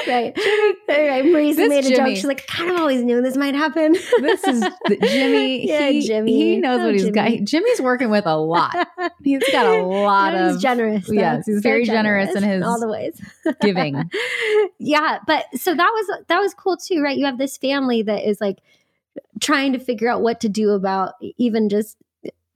Right. 0.08 0.34
Jimmy, 0.34 0.74
right. 0.88 1.24
Marisa 1.24 1.68
made 1.68 1.84
a 1.84 1.88
Jimmy. 1.88 1.96
joke. 1.96 2.16
She's 2.16 2.24
like, 2.24 2.44
I 2.48 2.56
kind 2.56 2.70
of 2.70 2.78
always 2.78 3.02
knew 3.02 3.20
this 3.22 3.36
might 3.36 3.54
happen. 3.54 3.92
This 4.20 4.42
is 4.44 4.60
the, 4.60 4.96
Jimmy. 5.02 5.66
Yeah, 5.68 5.88
he, 5.90 6.00
Jimmy. 6.06 6.32
He 6.32 6.56
knows 6.56 6.80
Oh, 6.80 6.86
what 6.86 6.94
he's 6.94 7.10
got. 7.10 7.26
Jimmy. 7.28 7.40
Jimmy's 7.44 7.80
working 7.80 8.08
with 8.10 8.24
a 8.26 8.36
lot. 8.36 8.88
He's 9.22 9.42
got 9.52 9.66
a 9.66 9.82
lot 9.82 10.32
He's 10.34 10.56
of 10.56 10.60
generous. 10.62 11.06
though. 11.06 11.12
yes, 11.14 11.46
he's 11.46 11.60
very 11.60 11.84
generous 11.84 12.34
in 12.34 12.42
his 12.42 12.62
all 12.62 12.80
the 12.80 12.88
ways. 12.88 13.20
giving. 13.60 14.10
yeah, 14.78 15.18
but 15.26 15.44
so 15.54 15.74
that 15.74 15.90
was 15.92 16.20
that 16.28 16.38
was 16.40 16.54
cool 16.54 16.76
too, 16.76 17.02
right? 17.02 17.16
You 17.18 17.26
have 17.26 17.38
this 17.38 17.56
family 17.58 18.02
that 18.02 18.26
is 18.28 18.40
like 18.40 18.58
trying 19.40 19.72
to 19.72 19.78
figure 19.78 20.08
out 20.08 20.22
what 20.22 20.40
to 20.40 20.48
do 20.48 20.70
about 20.70 21.14
even 21.36 21.68
just 21.68 21.96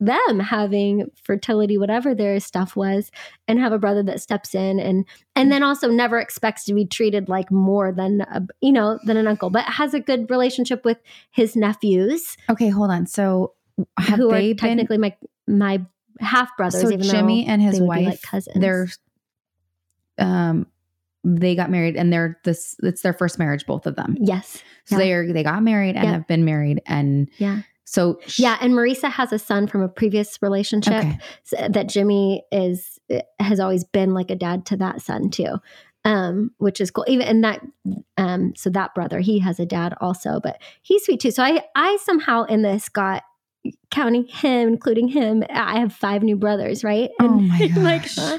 them 0.00 0.40
having 0.40 1.10
fertility 1.22 1.76
whatever 1.76 2.14
their 2.14 2.40
stuff 2.40 2.74
was 2.74 3.10
and 3.46 3.58
have 3.58 3.72
a 3.72 3.78
brother 3.78 4.02
that 4.02 4.20
steps 4.20 4.54
in 4.54 4.80
and 4.80 5.04
and 5.36 5.52
then 5.52 5.62
also 5.62 5.88
never 5.90 6.18
expects 6.18 6.64
to 6.64 6.72
be 6.74 6.86
treated 6.86 7.28
like 7.28 7.50
more 7.50 7.92
than 7.92 8.22
a, 8.22 8.40
you 8.62 8.72
know 8.72 8.98
than 9.04 9.16
an 9.18 9.26
uncle 9.26 9.50
but 9.50 9.64
has 9.64 9.92
a 9.92 10.00
good 10.00 10.30
relationship 10.30 10.84
with 10.84 10.98
his 11.30 11.54
nephews 11.54 12.36
Okay, 12.48 12.70
hold 12.70 12.90
on. 12.90 13.06
So 13.06 13.52
have 13.98 14.18
who 14.18 14.30
they 14.30 14.36
are 14.52 14.54
been? 14.54 14.56
technically 14.56 14.96
my 14.98 15.14
my 15.46 15.80
half 16.18 16.56
brothers 16.56 16.80
So 16.82 16.90
even 16.90 17.02
Jimmy 17.06 17.46
and 17.46 17.60
his 17.62 17.78
they 17.78 17.84
wife, 17.86 18.06
like 18.06 18.22
cousins 18.22 18.56
they're 18.58 18.88
um, 20.18 20.66
they 21.22 21.54
got 21.54 21.70
married, 21.70 21.96
and 21.96 22.10
they're 22.12 22.38
this. 22.44 22.76
It's 22.82 23.02
their 23.02 23.12
first 23.12 23.38
marriage, 23.38 23.66
both 23.66 23.86
of 23.86 23.96
them. 23.96 24.16
yes 24.18 24.62
So 24.86 24.96
Yeah. 24.96 25.04
they're 25.04 25.32
they 25.32 25.42
got 25.42 25.62
married 25.62 25.96
and 25.96 26.04
Yeah. 26.06 26.12
have 26.12 26.26
been 26.26 26.44
married, 26.44 26.80
and 26.86 27.28
Yeah. 27.38 27.60
So 27.90 28.20
Yeah, 28.38 28.56
and 28.60 28.72
Marisa 28.72 29.10
has 29.10 29.32
a 29.32 29.38
son 29.38 29.66
from 29.66 29.82
a 29.82 29.88
previous 29.88 30.38
relationship 30.40 31.04
Okay. 31.04 31.18
that 31.68 31.88
Jimmy 31.88 32.44
is 32.52 33.00
has 33.40 33.58
always 33.58 33.82
been 33.82 34.14
like 34.14 34.30
a 34.30 34.36
dad 34.36 34.64
to 34.66 34.76
that 34.76 35.02
son 35.02 35.28
too. 35.30 35.56
Um, 36.04 36.52
which 36.58 36.80
is 36.80 36.90
cool. 36.92 37.04
Even 37.08 37.26
and 37.26 37.42
that 37.44 37.60
um 38.16 38.52
so 38.56 38.70
that 38.70 38.94
brother, 38.94 39.18
he 39.18 39.40
has 39.40 39.58
a 39.58 39.66
dad 39.66 39.94
also, 40.00 40.38
but 40.40 40.62
he's 40.82 41.04
sweet 41.04 41.18
too. 41.20 41.32
So 41.32 41.42
I 41.42 41.62
I 41.74 41.98
somehow 42.00 42.44
in 42.44 42.62
this 42.62 42.88
got 42.88 43.24
counting 43.90 44.24
him, 44.24 44.68
including 44.68 45.08
him, 45.08 45.42
I 45.50 45.80
have 45.80 45.92
five 45.92 46.22
new 46.22 46.36
brothers, 46.36 46.84
right? 46.84 47.10
Oh 47.20 47.28
my 47.40 47.70
I'm 47.76 47.82
like, 47.82 48.08
huh? 48.16 48.38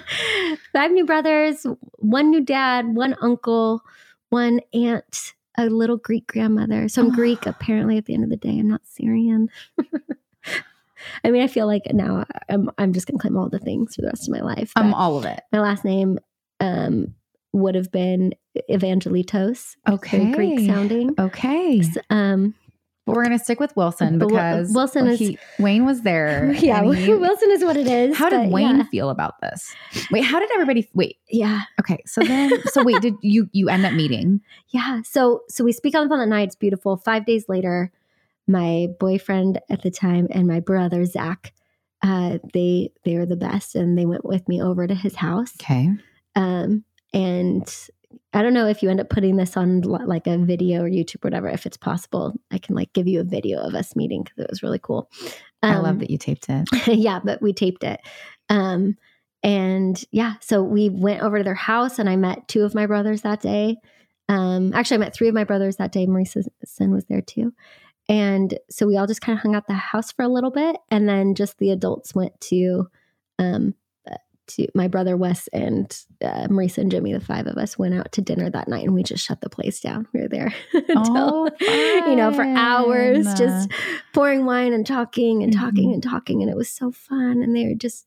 five 0.73 0.91
new 0.91 1.05
brothers, 1.05 1.65
one 1.97 2.29
new 2.29 2.41
dad, 2.41 2.95
one 2.95 3.15
uncle, 3.21 3.81
one 4.29 4.61
aunt, 4.73 5.33
a 5.57 5.65
little 5.69 5.97
Greek 5.97 6.27
grandmother. 6.27 6.87
So 6.87 7.01
I'm 7.01 7.07
Oh. 7.11 7.15
Greek 7.15 7.45
apparently 7.45 7.97
at 7.97 8.05
the 8.05 8.13
end 8.13 8.23
of 8.23 8.29
the 8.29 8.37
day. 8.37 8.57
I'm 8.59 8.69
not 8.69 8.81
Syrian. 8.85 9.49
I 11.23 11.31
mean, 11.31 11.41
I 11.41 11.47
feel 11.47 11.65
like 11.65 11.83
now 11.93 12.25
I'm 12.49 12.69
I'm 12.77 12.93
just 12.93 13.07
gonna 13.07 13.19
claim 13.19 13.35
all 13.37 13.49
the 13.49 13.59
things 13.59 13.95
for 13.95 14.01
the 14.01 14.07
rest 14.07 14.27
of 14.27 14.33
my 14.33 14.41
life. 14.41 14.71
um, 14.75 14.91
but 14.91 14.97
all 14.97 15.17
of 15.17 15.25
it. 15.25 15.41
my 15.51 15.59
last 15.59 15.83
name 15.83 16.19
um 16.59 17.15
would 17.53 17.75
have 17.75 17.91
been 17.91 18.33
Evangelitos. 18.69 19.75
Okay. 19.89 20.31
Greek 20.31 20.59
sounding. 20.59 21.13
Okay. 21.19 21.81
Um 22.09 22.53
But 23.05 23.15
we're 23.15 23.23
gonna 23.23 23.39
stick 23.39 23.59
with 23.59 23.75
Wilson 23.75 24.19
because 24.19 24.71
Wilson 24.75 25.07
is- 25.07 25.17
he, 25.19 25.39
Wayne 25.57 25.85
was 25.85 26.01
there. 26.03 26.51
yeah, 26.59 26.83
he- 26.93 27.13
Wilson 27.15 27.49
is 27.51 27.63
what 27.63 27.75
it 27.75 27.87
is. 27.87 28.15
how 28.15 28.29
did 28.29 28.51
Wayne 28.51 28.77
Yeah. 28.77 28.83
feel 28.91 29.09
about 29.09 29.41
this? 29.41 29.73
Wait, 30.11 30.21
how 30.23 30.39
did 30.39 30.49
everybody? 30.53 30.87
Wait, 30.93 31.17
yeah. 31.29 31.61
okay. 31.79 31.97
So 32.05 32.21
then, 32.21 32.51
so 32.67 32.83
wait, 32.83 33.01
did 33.01 33.15
you 33.21 33.49
you 33.53 33.69
end 33.69 33.85
up 33.85 33.93
meeting? 33.93 34.41
Yeah. 34.69 35.01
So 35.03 35.41
so 35.49 35.63
we 35.63 35.71
speak 35.73 35.95
on 35.95 36.03
the 36.05 36.09
phone 36.09 36.19
that 36.19 36.27
night. 36.27 36.47
It's 36.49 36.55
beautiful. 36.55 36.95
Five 36.95 37.25
days 37.25 37.45
later, 37.49 37.91
my 38.47 38.87
boyfriend 38.99 39.59
at 39.69 39.81
the 39.81 39.91
time 39.91 40.27
and 40.29 40.47
my 40.47 40.59
brother 40.59 41.03
Zach, 41.05 41.53
uh, 42.03 42.37
they 42.53 42.91
they 43.03 43.17
were 43.17 43.25
the 43.25 43.35
best, 43.35 43.75
and 43.75 43.97
they 43.97 44.05
went 44.05 44.23
with 44.25 44.47
me 44.47 44.61
over 44.61 44.85
to 44.87 44.93
his 44.95 45.15
house. 45.15 45.53
Okay. 45.61 45.89
Um, 46.35 46.83
and 47.13 47.67
I 48.33 48.41
don't 48.41 48.53
know 48.53 48.67
if 48.67 48.81
you 48.81 48.89
end 48.89 49.01
up 49.01 49.09
putting 49.09 49.35
this 49.35 49.57
on 49.57 49.81
like 49.81 50.25
a 50.25 50.37
video 50.37 50.83
or 50.83 50.89
YouTube 50.89 51.23
or 51.25 51.27
whatever. 51.27 51.49
If 51.49 51.65
it's 51.65 51.77
possible, 51.77 52.33
I 52.49 52.59
can 52.59 52.75
like 52.75 52.93
give 52.93 53.07
you 53.07 53.19
a 53.19 53.25
video 53.25 53.59
of 53.59 53.75
us 53.75 53.95
meeting 53.95 54.23
because 54.23 54.37
it 54.37 54.49
was 54.49 54.63
really 54.63 54.79
cool. 54.79 55.09
I 55.61 55.73
Um, 55.75 55.83
love 55.83 55.99
that 55.99 56.09
you 56.09 56.17
taped 56.17 56.47
it. 56.49 56.67
yeah, 56.87 57.19
but 57.23 57.41
we 57.41 57.51
taped 57.53 57.83
it. 57.83 57.99
Um, 58.49 58.95
and 59.43 60.01
yeah, 60.11 60.35
so 60.39 60.63
we 60.63 60.89
went 60.89 61.23
over 61.23 61.39
to 61.39 61.43
their 61.43 61.55
house 61.55 61.99
and 61.99 62.09
I 62.09 62.15
met 62.15 62.47
two 62.47 62.63
of 62.63 62.73
my 62.75 62.85
brothers 62.85 63.21
that 63.23 63.41
day. 63.41 63.77
Um, 64.29 64.71
actually, 64.73 64.95
I 64.95 64.99
met 64.99 65.15
three 65.15 65.27
of 65.27 65.33
my 65.35 65.43
brothers 65.43 65.75
that 65.77 65.91
day. 65.91 66.05
Marisa's 66.05 66.47
son 66.63 66.91
was 66.91 67.05
there 67.05 67.21
too. 67.21 67.53
And 68.07 68.57
so 68.69 68.87
we 68.87 68.97
all 68.97 69.07
just 69.07 69.21
kind 69.21 69.37
of 69.37 69.41
hung 69.43 69.55
out 69.55 69.67
the 69.67 69.73
house 69.73 70.11
for 70.11 70.23
a 70.23 70.27
little 70.29 70.51
bit. 70.51 70.77
And 70.89 71.07
then 71.07 71.35
just 71.35 71.57
the 71.57 71.71
adults 71.71 72.15
went 72.15 72.39
to, 72.41 72.87
um, 73.39 73.73
to 74.55 74.67
my 74.75 74.87
brother 74.87 75.15
Wes 75.17 75.47
and 75.53 75.95
uh, 76.23 76.47
Marisa 76.47 76.79
and 76.79 76.91
Jimmy, 76.91 77.13
the 77.13 77.19
five 77.19 77.47
of 77.47 77.57
us, 77.57 77.77
went 77.77 77.93
out 77.93 78.11
to 78.13 78.21
dinner 78.21 78.49
that 78.49 78.67
night 78.67 78.83
and 78.83 78.93
we 78.93 79.03
just 79.03 79.25
shut 79.25 79.41
the 79.41 79.49
place 79.49 79.79
down. 79.79 80.07
We 80.13 80.21
were 80.21 80.27
there 80.27 80.53
until, 80.73 81.49
Oh, 81.67 82.05
you 82.09 82.15
know, 82.15 82.31
for 82.31 82.45
hours, 82.55 83.33
just 83.35 83.71
pouring 84.13 84.45
wine 84.45 84.73
and 84.73 84.85
talking 84.85 85.43
and 85.43 85.53
talking 85.53 85.89
Mhm. 85.91 85.93
and 85.95 86.03
talking. 86.03 86.41
And 86.41 86.49
it 86.51 86.57
was 86.57 86.69
so 86.69 86.91
fun. 86.91 87.41
And 87.43 87.55
they 87.55 87.65
were 87.67 87.75
just, 87.75 88.05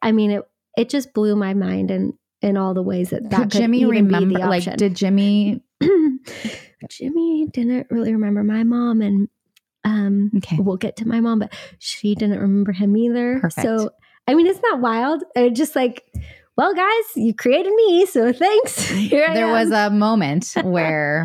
I 0.00 0.12
mean, 0.12 0.30
it, 0.30 0.42
it 0.76 0.88
just 0.88 1.12
blew 1.12 1.36
my 1.36 1.54
mind 1.54 1.90
in, 1.90 2.18
in 2.40 2.56
all 2.56 2.74
the 2.74 2.82
ways 2.82 3.10
that 3.10 3.30
that 3.30 3.36
Could 3.42 3.50
could 3.52 3.58
Jimmy 3.58 3.84
remember? 3.84 4.38
Like, 4.38 4.64
did 4.76 4.96
Jimmy? 4.96 5.62
Jimmy 6.88 7.46
didn't 7.52 7.86
really 7.90 8.12
remember 8.12 8.42
my 8.42 8.64
mom 8.64 9.00
and 9.02 9.28
um 9.84 10.30
Okay. 10.36 10.56
we'll 10.58 10.76
get 10.76 10.96
to 10.96 11.08
my 11.08 11.20
mom, 11.20 11.38
but 11.40 11.52
she 11.78 12.14
didn't 12.14 12.38
remember 12.38 12.72
him 12.72 12.96
either. 12.96 13.38
Perfect. 13.40 13.66
So 13.66 13.90
I 14.28 14.34
mean, 14.34 14.46
isn't 14.46 14.62
that 14.62 14.80
wild? 14.80 15.22
I 15.36 15.48
just 15.50 15.74
like, 15.74 16.04
well, 16.56 16.74
guys, 16.74 17.04
you 17.16 17.34
created 17.34 17.72
me, 17.74 18.04
so 18.06 18.32
thanks. 18.32 18.78
Here 18.88 19.26
I 19.28 19.34
There 19.34 19.46
am. 19.46 19.52
was 19.52 19.70
a 19.70 19.90
moment 19.90 20.52
where 20.62 21.24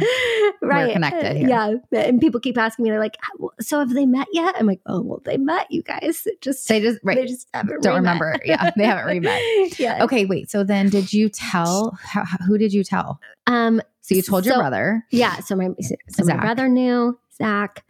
right 0.61 0.93
connected 0.93 1.35
here. 1.37 1.49
Yeah, 1.49 1.73
and 1.91 2.19
people 2.21 2.39
keep 2.39 2.57
asking 2.57 2.83
me, 2.83 2.89
they're 2.91 2.99
like, 2.99 3.17
"So 3.59 3.79
have 3.79 3.93
they 3.93 4.05
met 4.05 4.27
yet?" 4.31 4.55
I'm 4.57 4.65
like, 4.65 4.79
"Oh, 4.85 5.01
well, 5.01 5.21
they 5.25 5.35
met 5.37 5.69
you 5.69 5.83
guys. 5.83 6.23
It 6.25 6.41
just 6.41 6.67
they 6.69 6.79
just 6.79 6.99
right 7.03 7.17
they 7.17 7.25
just 7.27 7.47
haven't 7.53 7.83
don't 7.83 7.95
re-met." 7.95 8.13
remember. 8.19 8.39
Yeah, 8.45 8.71
they 8.77 8.85
haven't 8.85 9.05
re-met. 9.13 9.77
yeah. 9.79 10.03
Okay, 10.05 10.25
wait. 10.25 10.49
So 10.49 10.63
then, 10.63 10.89
did 10.89 11.11
you 11.11 11.27
tell? 11.29 11.97
How, 12.01 12.23
who 12.47 12.57
did 12.57 12.71
you 12.73 12.83
tell? 12.85 13.19
Um. 13.47 13.81
So 14.01 14.15
you 14.15 14.21
told 14.21 14.45
your 14.45 14.55
brother. 14.55 15.05
Yeah. 15.11 15.39
So 15.41 15.57
my 15.57 15.69
so 16.07 16.23
my 16.23 16.37
brother 16.37 16.69
knew 16.69 17.19
Zach, 17.37 17.83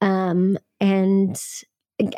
um, 0.00 0.58
and 0.80 1.40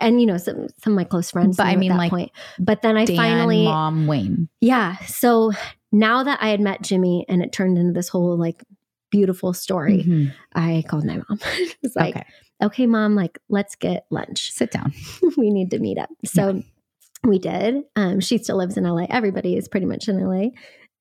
and 0.01 0.21
you 0.21 0.27
know 0.27 0.37
some 0.37 0.69
some 0.83 0.93
of 0.93 0.97
my 0.97 1.05
close 1.05 1.31
friends. 1.31 1.57
But 1.57 1.67
I 1.67 1.77
mean, 1.77 1.91
that 1.91 1.99
like, 1.99 2.11
point. 2.11 2.33
But 2.59 2.83
then 2.83 2.97
I 2.97 3.05
Dan, 3.05 3.17
finally, 3.17 3.65
mom, 3.65 4.07
Wayne. 4.07 4.49
yeah. 4.61 4.97
So 5.07 5.53
now 5.91 6.23
that 6.23 6.39
I 6.43 6.49
had 6.49 6.61
met 6.61 6.83
Jimmy, 6.83 7.25
and 7.29 7.43
it 7.43 7.53
turned 7.53 7.79
into 7.79 7.93
this 7.93 8.09
whole 8.09 8.37
like 8.39 8.63
beautiful 9.11 9.53
story, 9.53 10.05
Mhm. 10.05 10.33
I 10.55 10.85
called 10.89 11.05
my 11.05 11.17
mom. 11.17 11.39
it 11.59 11.77
was 11.83 11.95
like, 11.97 12.17
okay, 12.17 12.27
okay, 12.63 12.87
mom, 12.87 13.15
like 13.15 13.39
let's 13.49 13.75
get 13.77 14.07
lunch. 14.11 14.51
sit 14.53 14.71
down. 14.71 14.93
we 15.37 15.51
need 15.51 15.71
to 15.73 15.79
meet 15.79 15.99
up. 15.99 16.09
So 16.25 16.63
we 17.25 17.39
did. 17.39 17.83
Um, 17.95 18.21
she 18.21 18.39
still 18.39 18.57
lives 18.57 18.77
in 18.77 18.85
LA. 18.85 19.07
Everybody 19.11 19.57
is 19.57 19.69
pretty 19.69 19.87
much 19.87 20.09
in 20.09 20.19
LA. 20.19 20.49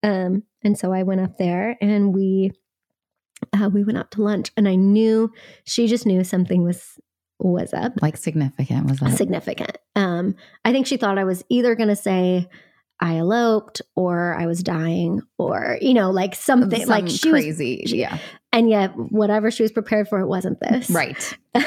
Um, 0.04 0.44
and 0.64 0.78
so 0.78 0.92
I 0.92 1.04
went 1.04 1.22
up 1.22 1.38
there 1.38 1.78
and 1.82 2.14
we 2.14 2.52
uh, 3.54 3.70
we 3.74 3.84
went 3.84 3.98
out 3.98 4.12
to 4.12 4.22
lunch 4.22 4.52
and 4.58 4.68
I 4.68 4.76
knew 4.76 5.32
she 5.64 5.88
just 5.88 6.06
knew 6.06 6.24
something 6.24 6.64
was 6.64 7.00
was 7.50 7.74
up 7.74 7.94
Like 8.02 8.18
significant 8.18 8.90
was 8.90 9.00
that? 9.00 9.18
significant. 9.18 9.78
Um, 9.96 10.36
I 10.66 10.72
think 10.72 10.88
she 10.88 10.98
thought 10.98 11.18
I 11.18 11.24
was 11.24 11.44
either 11.50 11.76
gonna 11.76 11.96
say 11.96 12.48
I 13.04 13.16
eloped 13.18 13.82
or 13.96 14.36
I 14.36 14.46
was 14.46 14.62
dying 14.62 15.22
or 15.40 15.78
you 15.82 15.94
know 15.96 16.12
like 16.12 16.36
something 16.36 16.88
like 16.88 17.08
Some 17.08 17.18
she 17.18 17.32
was 17.32 17.42
crazy. 17.44 17.84
she- 17.88 17.98
yeah, 18.02 18.20
and 18.54 18.70
yet 18.70 18.92
whatever 18.96 19.50
she 19.50 19.64
was 19.64 19.72
prepared 19.72 20.08
for 20.08 20.20
it 20.20 20.28
wasn't 20.28 20.60
this 20.60 20.90
right. 20.92 21.38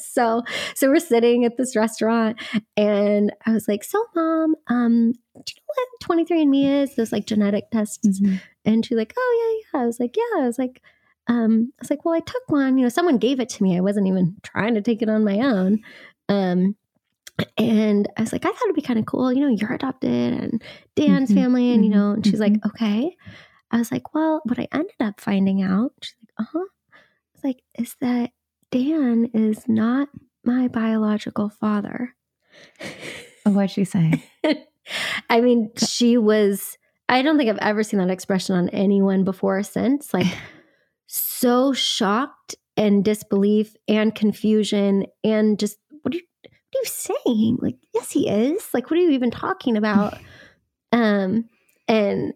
so 0.00 0.42
so 0.74 0.88
we're 0.88 0.98
sitting 1.00 1.44
at 1.44 1.56
this 1.56 1.74
restaurant 1.76 2.38
and 2.76 3.32
I 3.46 3.52
was 3.52 3.66
like, 3.68 3.84
so 3.84 4.04
mom, 4.14 4.54
um, 4.68 5.12
do 5.12 5.52
you 5.56 5.60
know 5.60 6.16
what 6.16 6.28
23andMe 6.28 6.82
is? 6.82 6.94
Those 6.94 7.12
like 7.12 7.26
genetic 7.26 7.70
tests. 7.70 8.20
Mhm. 8.20 8.40
And 8.64 8.84
she's 8.86 8.96
like, 8.96 9.14
Oh 9.18 9.62
yeah, 9.74 9.78
yeah. 9.80 9.82
I 9.82 9.86
was 9.86 9.98
like, 9.98 10.16
Yeah. 10.16 10.40
I 10.42 10.46
was 10.46 10.58
like, 10.58 10.80
um, 11.28 11.72
I 11.78 11.82
was 11.82 11.90
like, 11.90 12.04
well, 12.04 12.14
I 12.14 12.20
took 12.20 12.42
one, 12.48 12.78
you 12.78 12.84
know, 12.84 12.88
someone 12.88 13.18
gave 13.18 13.40
it 13.40 13.48
to 13.50 13.62
me. 13.62 13.76
I 13.76 13.80
wasn't 13.80 14.06
even 14.08 14.36
trying 14.42 14.74
to 14.74 14.82
take 14.82 15.02
it 15.02 15.08
on 15.08 15.24
my 15.24 15.38
own. 15.38 15.80
Um, 16.28 16.76
and 17.56 18.08
I 18.16 18.20
was 18.22 18.32
like, 18.32 18.44
I 18.44 18.48
thought 18.48 18.62
it'd 18.64 18.74
be 18.74 18.82
kind 18.82 18.98
of 18.98 19.06
cool, 19.06 19.32
you 19.32 19.40
know, 19.40 19.48
you're 19.48 19.72
adopted 19.72 20.10
and 20.34 20.62
Dan's 20.96 21.30
Mhm, 21.30 21.34
family, 21.34 21.72
and 21.72 21.84
you 21.84 21.90
mhm, 21.90 21.94
know, 21.94 22.10
and 22.12 22.26
she's 22.26 22.40
like, 22.40 22.54
okay. 22.66 23.16
I 23.70 23.78
was 23.78 23.90
like, 23.90 24.14
well, 24.14 24.42
what 24.44 24.58
I 24.58 24.68
ended 24.72 24.94
up 25.00 25.20
finding 25.20 25.62
out, 25.62 25.92
she's 26.02 26.14
like, 26.22 26.46
uh 26.46 26.50
huh. 26.52 26.64
I 26.94 26.98
was 27.34 27.44
like, 27.44 27.62
is 27.78 27.96
that 28.00 28.30
Dan 28.70 29.30
is 29.32 29.66
not 29.66 30.08
my 30.44 30.68
biological 30.68 31.48
father. 31.48 32.14
Oh, 33.46 33.50
what'd 33.50 33.70
she 33.70 33.84
say? 33.84 34.22
I 35.30 35.40
mean, 35.40 35.70
she 35.76 36.16
was, 36.18 36.76
I 37.08 37.22
don't 37.22 37.38
think 37.38 37.50
I've 37.50 37.58
ever 37.58 37.82
seen 37.82 37.98
that 38.00 38.10
expression 38.10 38.56
on 38.56 38.68
anyone 38.70 39.24
before 39.24 39.58
or 39.58 39.62
since. 39.62 40.12
Like, 40.14 40.26
so 41.42 41.72
shocked 41.72 42.54
and 42.76 43.04
disbelief 43.04 43.74
and 43.88 44.14
confusion 44.14 45.06
and 45.22 45.58
just, 45.58 45.76
what 46.02 46.14
are 46.14 46.16
you, 46.16 46.24
what 46.42 46.52
are 46.52 46.82
you 46.82 46.84
saying? 46.84 47.58
Like, 47.60 47.76
yes, 47.92 48.10
he 48.10 48.28
is. 48.28 48.66
Like, 48.72 48.90
what 48.90 48.98
are 48.98 49.02
you 49.02 49.10
even 49.10 49.30
talking 49.30 49.76
about? 49.76 50.18
Um, 50.94 51.48
and 51.88 52.34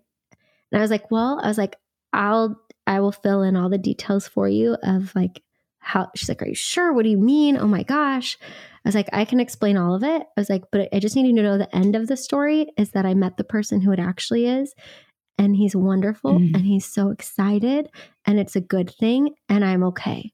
and 0.72 0.78
I 0.78 0.80
was 0.80 0.90
like, 0.90 1.10
well, 1.10 1.38
I 1.42 1.48
was 1.48 1.58
like, 1.58 1.76
I'll 2.14 2.58
I 2.86 3.00
will 3.00 3.12
fill 3.12 3.42
in 3.42 3.54
all 3.54 3.68
the 3.68 3.78
details 3.78 4.26
for 4.26 4.48
you 4.48 4.78
of 4.82 5.14
like 5.14 5.42
how 5.78 6.10
she's 6.16 6.28
like, 6.28 6.42
Are 6.42 6.48
you 6.48 6.54
sure? 6.54 6.92
What 6.92 7.04
do 7.04 7.10
you 7.10 7.18
mean? 7.18 7.56
Oh 7.56 7.66
my 7.66 7.82
gosh. 7.82 8.38
I 8.42 8.88
was 8.88 8.94
like, 8.94 9.08
I 9.12 9.24
can 9.24 9.40
explain 9.40 9.76
all 9.76 9.94
of 9.94 10.02
it. 10.02 10.22
I 10.22 10.40
was 10.40 10.50
like, 10.50 10.64
but 10.72 10.88
I 10.92 10.98
just 10.98 11.16
need 11.16 11.26
you 11.26 11.36
to 11.36 11.42
know 11.42 11.58
the 11.58 11.74
end 11.74 11.94
of 11.96 12.06
the 12.06 12.16
story 12.16 12.68
is 12.76 12.90
that 12.90 13.06
I 13.06 13.14
met 13.14 13.36
the 13.36 13.44
person 13.44 13.80
who 13.80 13.92
it 13.92 13.98
actually 13.98 14.46
is. 14.46 14.74
And 15.38 15.54
he's 15.56 15.76
wonderful 15.76 16.38
Mhm. 16.38 16.54
and 16.54 16.64
he's 16.64 16.86
so 16.86 17.10
excited 17.10 17.88
and 18.24 18.38
it's 18.38 18.56
a 18.56 18.60
good 18.60 18.90
thing 18.90 19.34
and 19.48 19.64
I'm 19.64 19.82
okay. 19.84 20.32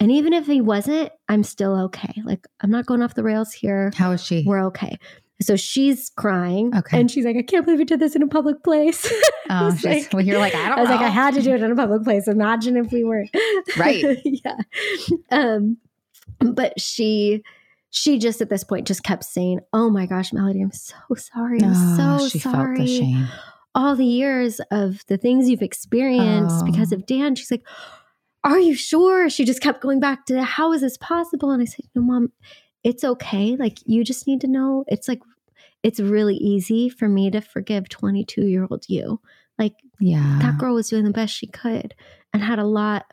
And 0.00 0.10
even 0.10 0.32
if 0.32 0.46
he 0.46 0.60
wasn't, 0.60 1.10
I'm 1.28 1.42
still 1.44 1.76
okay. 1.84 2.20
Like 2.24 2.46
I'm 2.60 2.70
not 2.70 2.86
going 2.86 3.02
off 3.02 3.14
the 3.14 3.22
rails 3.22 3.52
here. 3.52 3.92
How 3.94 4.10
is 4.12 4.24
she? 4.24 4.42
We're 4.46 4.64
okay. 4.66 4.98
So 5.42 5.56
she's 5.56 6.10
crying 6.16 6.74
Okay. 6.76 6.98
and 7.00 7.10
she's 7.10 7.24
like, 7.24 7.36
I 7.36 7.42
can't 7.42 7.64
believe 7.64 7.78
you 7.80 7.86
did 7.86 8.00
this 8.00 8.14
in 8.16 8.22
a 8.22 8.26
public 8.28 8.62
place. 8.64 9.10
Oh, 9.52 9.74
she's- 9.74 10.04
like- 10.04 10.12
well, 10.12 10.24
you're 10.24 10.38
like, 10.38 10.54
I 10.54 10.68
don't 10.68 10.78
I 10.78 10.80
was 10.82 10.90
know. 10.90 10.94
like, 10.96 11.04
I 11.06 11.08
had 11.08 11.34
to 11.34 11.42
do 11.42 11.52
it 11.52 11.60
in 11.60 11.72
a 11.72 11.74
public 11.74 12.04
place. 12.04 12.28
Imagine 12.28 12.76
if 12.76 12.92
we 12.92 13.02
were 13.02 13.24
Right. 13.76 14.04
yeah. 14.24 14.56
Um, 15.32 15.76
but 16.38 16.80
she 16.80 17.42
she 17.90 18.18
just 18.20 18.40
at 18.40 18.48
this 18.48 18.62
point 18.62 18.86
just 18.86 19.02
kept 19.02 19.24
saying, 19.24 19.58
"Oh 19.72 19.90
my 19.90 20.06
gosh, 20.06 20.32
Melody, 20.32 20.62
I'm 20.62 20.70
so 20.70 20.94
sorry. 21.16 21.60
I'm 21.60 21.72
Oh, 21.74 22.18
so 22.18 22.28
she 22.28 22.38
sorry. 22.38 22.76
felt 22.76 22.78
the 22.78 22.86
shame. 22.86 23.28
All 23.74 23.94
the 23.96 24.04
years 24.04 24.60
of 24.70 25.04
the 25.06 25.16
things 25.16 25.48
you've 25.48 25.62
experienced 25.62 26.62
Oh. 26.62 26.64
because 26.64 26.92
of 26.92 27.06
Dan." 27.06 27.34
She's 27.34 27.50
like, 27.50 27.66
"Are 28.44 28.58
you 28.58 28.74
sure?" 28.74 29.28
She 29.30 29.44
just 29.44 29.60
kept 29.60 29.80
going 29.82 30.00
back 30.00 30.26
to, 30.26 30.42
"How 30.42 30.72
is 30.72 30.80
this 30.80 30.96
possible?" 30.98 31.50
And 31.50 31.62
I 31.62 31.66
said, 31.66 31.86
"No, 31.94 32.02
mom, 32.02 32.32
it's 32.84 33.04
okay. 33.04 33.56
Like 33.56 33.78
you 33.86 34.04
just 34.04 34.26
need 34.26 34.40
to 34.42 34.48
know. 34.48 34.84
It's 34.88 35.08
like." 35.08 35.20
It's 35.82 35.98
really 35.98 36.36
easy 36.36 36.90
for 36.90 37.08
me 37.08 37.30
to 37.30 37.40
forgive 37.40 37.88
22 37.88 38.46
year 38.46 38.66
old 38.70 38.84
you. 38.86 39.18
Like 39.58 39.72
Yeah. 39.98 40.38
that 40.42 40.58
girl 40.58 40.74
was 40.74 40.90
doing 40.90 41.04
the 41.04 41.10
best 41.10 41.34
she 41.34 41.46
could 41.46 41.94
and 42.34 42.42
had 42.42 42.58
a 42.58 42.66
lot 42.66 43.06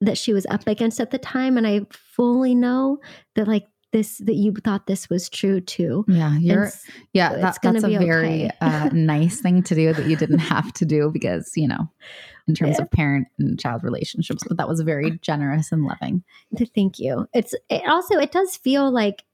that 0.00 0.18
she 0.18 0.32
was 0.32 0.44
up 0.50 0.66
against 0.66 0.98
at 1.00 1.10
the 1.12 1.18
time 1.18 1.56
and 1.56 1.64
i 1.66 1.80
fully 1.92 2.54
know 2.56 2.98
that 3.36 3.46
like 3.46 3.66
this 3.92 4.18
that 4.18 4.34
you 4.34 4.52
thought 4.64 4.86
this 4.86 5.08
was 5.08 5.28
true 5.28 5.60
too 5.60 6.04
yeah. 6.08 6.36
You're, 6.38 6.64
It's- 6.64 6.84
yeah. 7.14 7.32
it's 7.32 7.40
That, 7.42 7.58
gonna 7.62 7.80
that's 7.80 7.94
a 7.94 7.98
very 7.98 8.44
okay. 8.46 8.50
uh, 8.60 8.90
nice 8.92 9.40
thing 9.40 9.62
to 9.62 9.74
do 9.74 9.92
that 9.94 10.06
you 10.06 10.16
didn't 10.16 10.40
have 10.40 10.72
to 10.74 10.84
do 10.84 11.10
because, 11.10 11.52
you 11.56 11.66
know, 11.68 11.88
in 12.46 12.54
terms 12.54 12.76
Yeah. 12.78 12.82
of 12.84 12.90
parent 12.90 13.28
and 13.38 13.58
child 13.58 13.82
relationships, 13.84 14.42
but 14.46 14.56
that 14.58 14.68
was 14.68 14.80
very 14.82 15.18
generous 15.22 15.72
and 15.72 15.84
loving. 15.84 16.22
th- 16.56 16.70
thank 16.74 16.98
you 16.98 17.26
it's 17.34 17.54
it 17.70 17.82
also 17.88 18.18
it 18.18 18.30
does 18.32 18.56
feel 18.56 18.90
like 18.90 19.24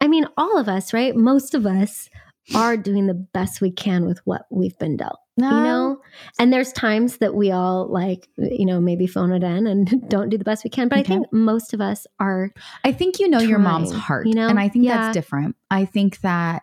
i 0.00 0.06
mean 0.06 0.26
all 0.36 0.56
of 0.58 0.68
us 0.68 0.92
right 0.92 1.16
most 1.16 1.54
of 1.54 1.66
us 1.66 2.08
are 2.54 2.76
doing 2.76 3.06
the 3.06 3.14
best 3.14 3.60
we 3.60 3.70
can 3.70 4.04
with 4.04 4.20
what 4.24 4.46
we've 4.50 4.76
been 4.78 4.96
dealt 4.96 5.18
No. 5.36 5.48
you 5.50 5.62
know 5.62 5.98
and 6.40 6.52
there's 6.52 6.72
times 6.72 7.18
that 7.18 7.34
we 7.34 7.50
all 7.52 7.86
like 7.86 8.28
you 8.36 8.66
know 8.66 8.80
maybe 8.80 9.06
phone 9.06 9.32
it 9.32 9.42
in 9.44 9.66
and 9.66 10.08
don't 10.08 10.28
do 10.28 10.36
the 10.38 10.44
best 10.44 10.64
we 10.64 10.70
can 10.70 10.88
but 10.88 10.98
Okay. 11.00 11.14
i 11.14 11.16
think 11.18 11.32
most 11.32 11.72
of 11.72 11.80
us 11.80 12.06
are 12.18 12.50
I 12.84 12.92
think 12.92 13.20
you 13.20 13.28
know 13.28 13.38
your 13.40 13.58
mom's 13.60 13.92
heart, 13.92 14.26
you 14.26 14.34
know? 14.34 14.48
and 14.48 14.58
I 14.58 14.68
think 14.68 14.84
Yeah. 14.86 14.96
that's 14.96 15.14
different. 15.14 15.56
I 15.70 15.84
think 15.84 16.20
that 16.22 16.62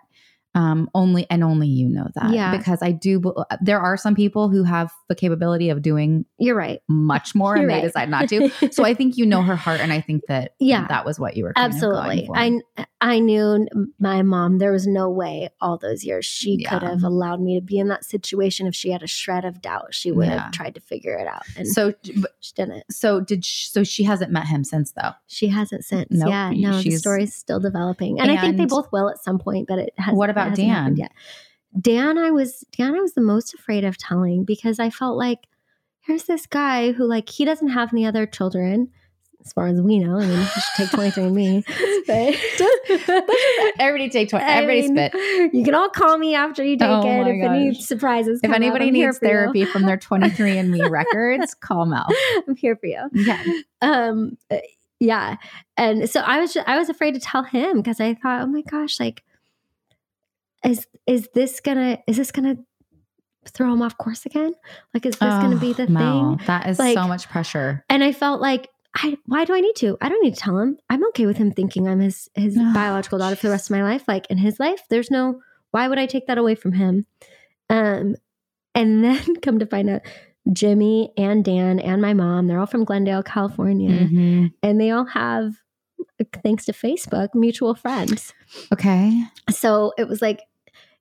um, 0.60 0.90
only 0.94 1.26
and 1.30 1.44
only 1.44 1.68
you 1.68 1.88
know 1.88 2.08
that, 2.16 2.34
Yeah. 2.34 2.56
Because 2.58 2.82
I 2.82 2.92
do. 2.92 3.22
There 3.62 3.80
are 3.80 3.96
some 3.96 4.14
people 4.16 4.50
who 4.50 4.64
have 4.64 4.92
the 5.08 5.16
capability 5.16 5.70
of 5.70 5.82
doing 5.82 6.26
you're 6.38 6.56
right 6.56 6.82
much 6.90 7.34
more, 7.34 7.54
and 7.56 7.62
You're 7.64 7.72
they 7.72 7.76
right. 7.78 7.84
decide 7.86 8.10
not 8.10 8.28
to. 8.30 8.50
So 8.72 8.84
I 8.84 8.94
think 8.94 9.18
you 9.18 9.26
know 9.26 9.42
her 9.42 9.56
heart, 9.56 9.80
and 9.80 9.94
I 9.94 10.02
think 10.02 10.24
that 10.28 10.56
Yeah. 10.60 10.86
that 10.88 11.06
was 11.06 11.20
what 11.20 11.38
you 11.38 11.44
were 11.46 11.54
kind 11.54 11.74
of 11.74 11.80
going 11.80 11.94
Absolutely. 12.20 12.30
I 12.78 12.86
I 13.02 13.20
knew 13.20 13.66
my 14.00 14.22
mom, 14.24 14.58
there 14.58 14.74
was 14.74 14.86
no 14.86 15.10
way 15.10 15.50
all 15.62 15.78
those 15.78 16.04
years 16.04 16.26
she 16.26 16.64
could 16.66 16.84
have 16.84 17.04
allowed 17.04 17.40
me 17.42 17.58
to 17.58 17.66
be 17.66 17.80
in 17.80 17.88
that 17.88 18.04
situation 18.04 18.68
if 18.68 18.76
she 18.76 18.92
had 18.92 19.02
a 19.04 19.08
shred 19.08 19.46
of 19.46 19.62
doubt. 19.62 19.94
She 19.94 20.12
would 20.12 20.28
Yeah. 20.28 20.44
have 20.44 20.52
tried 20.52 20.76
to 20.76 20.82
figure 20.82 21.16
it 21.18 21.28
out. 21.28 21.44
And 21.56 21.66
so 21.68 21.94
but- 22.18 22.32
she 22.42 22.54
didn't. 22.56 22.84
so 22.92 23.22
did 23.22 23.46
she, 23.46 23.70
so 23.70 23.84
she 23.86 24.04
hasn't 24.04 24.32
met 24.32 24.48
him 24.48 24.64
since 24.66 24.92
though. 24.92 25.12
She 25.28 25.48
hasn't 25.48 25.86
since. 25.86 26.08
Nope. 26.12 26.30
Yeah. 26.30 26.52
No, 26.54 26.82
the 26.82 26.92
story's 26.92 27.34
still 27.34 27.60
developing. 27.62 28.20
And, 28.20 28.30
I 28.32 28.40
think 28.42 28.58
they 28.58 28.66
both 28.66 28.92
will 28.92 29.10
at 29.10 29.18
some 29.24 29.40
point, 29.40 29.68
but 29.68 29.80
it 29.80 29.94
has 29.98 30.14
What 30.14 30.30
about 30.30 30.49
it 30.54 30.56
Dan? 30.56 30.96
Yet. 30.96 31.12
Dan, 31.80 32.18
I 32.18 32.32
was 32.32 32.64
Dan, 32.76 32.96
I 32.96 33.00
was 33.00 33.14
the 33.14 33.22
most 33.22 33.54
afraid 33.54 33.84
of 33.84 33.98
telling 33.98 34.44
because 34.44 34.80
I 34.80 34.90
felt 34.90 35.18
like 35.18 35.48
here's 36.02 36.24
this 36.24 36.46
guy 36.48 36.92
who 36.92 37.06
like 37.06 37.30
he 37.30 37.46
doesn't 37.46 37.70
have 37.70 37.94
any 37.94 38.06
other 38.06 38.26
children. 38.26 38.90
As 39.46 39.54
far 39.54 39.68
as 39.68 39.82
we 39.82 40.00
know, 40.00 40.20
I 40.20 40.26
mean, 40.26 40.38
he 40.38 40.46
should 40.46 40.76
take 40.76 40.92
23 40.92 41.24
and 41.24 41.36
me. 41.36 41.64
Everybody 43.80 44.10
take 44.10 44.30
twenty. 44.30 44.46
I 44.46 44.56
Everybody 44.58 44.82
mean, 44.92 45.10
spit. 45.10 45.54
You 45.54 45.64
can 45.64 45.76
all 45.76 45.90
call 45.90 46.18
me 46.18 46.36
after 46.36 46.64
you 46.64 46.78
take 46.78 46.90
Oh 46.90 47.02
it 47.02 47.28
if 47.28 47.50
any 47.50 47.74
surprises. 47.74 48.42
If 48.44 48.50
up. 48.50 48.56
anybody 48.56 48.92
needs 48.92 49.20
you. 49.22 49.28
therapy 49.28 49.66
from 49.66 49.84
their 49.84 49.98
23 49.98 50.58
and 50.58 50.72
me 50.72 50.82
records, 50.90 51.54
call 51.54 51.86
Mel. 51.86 52.08
I'm 52.48 52.56
here 52.58 52.76
for 52.76 52.88
you. 52.88 53.02
Yeah. 53.14 53.44
Um, 53.82 54.38
uh, 54.52 54.58
yeah, 55.00 55.38
and 55.78 56.10
so 56.10 56.20
I 56.20 56.42
was 56.42 56.54
just, 56.54 56.68
I 56.68 56.78
was 56.78 56.90
afraid 56.90 57.14
to 57.14 57.22
tell 57.22 57.44
him 57.44 57.78
because 57.78 58.02
I 58.02 58.16
thought, 58.16 58.42
oh 58.42 58.48
my 58.48 58.62
gosh, 58.62 59.00
like, 59.00 59.24
is 60.66 60.88
is 61.08 61.30
this 61.34 61.60
gonna 61.60 62.00
is 62.08 62.18
this 62.18 62.32
gonna 62.32 62.58
throw 63.48 63.74
him 63.74 63.82
off 63.82 63.98
course 63.98 64.26
again? 64.26 64.54
Like, 64.94 65.06
is 65.06 65.14
this 65.14 65.20
gonna 65.30 65.56
be 65.58 65.74
the 65.74 65.84
Oh, 65.84 66.36
thing? 66.38 66.48
That 66.48 66.68
is 66.68 66.78
Like- 66.80 66.96
so 66.98 67.08
much 67.08 67.28
pressure. 67.30 67.84
And 67.90 68.04
I 68.04 68.12
felt 68.12 68.42
like. 68.42 68.70
I, 68.96 69.20
why 69.28 69.46
do 69.46 69.54
I 69.54 69.60
need 69.62 69.76
to? 69.78 70.00
I 70.02 70.10
don't 70.10 70.24
need 70.24 70.34
to 70.34 70.40
tell 70.42 70.58
him. 70.58 70.76
I'm 70.90 71.06
okay 71.10 71.28
with 71.28 71.38
him 71.38 71.52
thinking 71.52 71.88
I'm 71.88 72.00
his 72.00 72.28
his 72.34 72.58
Oh, 72.60 72.74
biological 72.74 73.20
daughter 73.20 73.36
for 73.36 73.46
the 73.46 73.52
rest 73.52 73.70
of 73.70 73.76
my 73.76 73.84
life. 73.84 74.04
Like 74.08 74.26
in 74.32 74.40
his 74.40 74.60
life, 74.60 74.82
there's 74.90 75.12
no 75.12 75.42
why 75.70 75.88
would 75.88 76.00
I 76.00 76.08
take 76.08 76.26
that 76.26 76.40
away 76.40 76.56
from 76.56 76.72
him? 76.74 77.06
Um, 77.70 78.16
and 78.74 79.04
then 79.04 79.36
come 79.44 79.60
to 79.60 79.68
find 79.68 79.92
out, 79.92 80.02
Jimmy 80.52 81.14
and 81.18 81.46
Dan 81.46 81.80
and 81.80 82.02
my 82.02 82.16
mom, 82.16 82.48
they're 82.48 82.60
all 82.60 82.66
from 82.66 82.84
Glendale, 82.84 83.22
California, 83.22 83.92
Mhm. 84.08 84.54
and 84.64 84.82
they 84.82 84.90
all 84.90 85.06
have, 85.06 85.54
thanks 86.44 86.66
to 86.66 86.72
Facebook, 86.74 87.30
mutual 87.36 87.76
friends. 87.76 88.34
Okay. 88.74 89.22
So 89.52 89.94
it 90.00 90.08
was 90.08 90.20
like, 90.20 90.40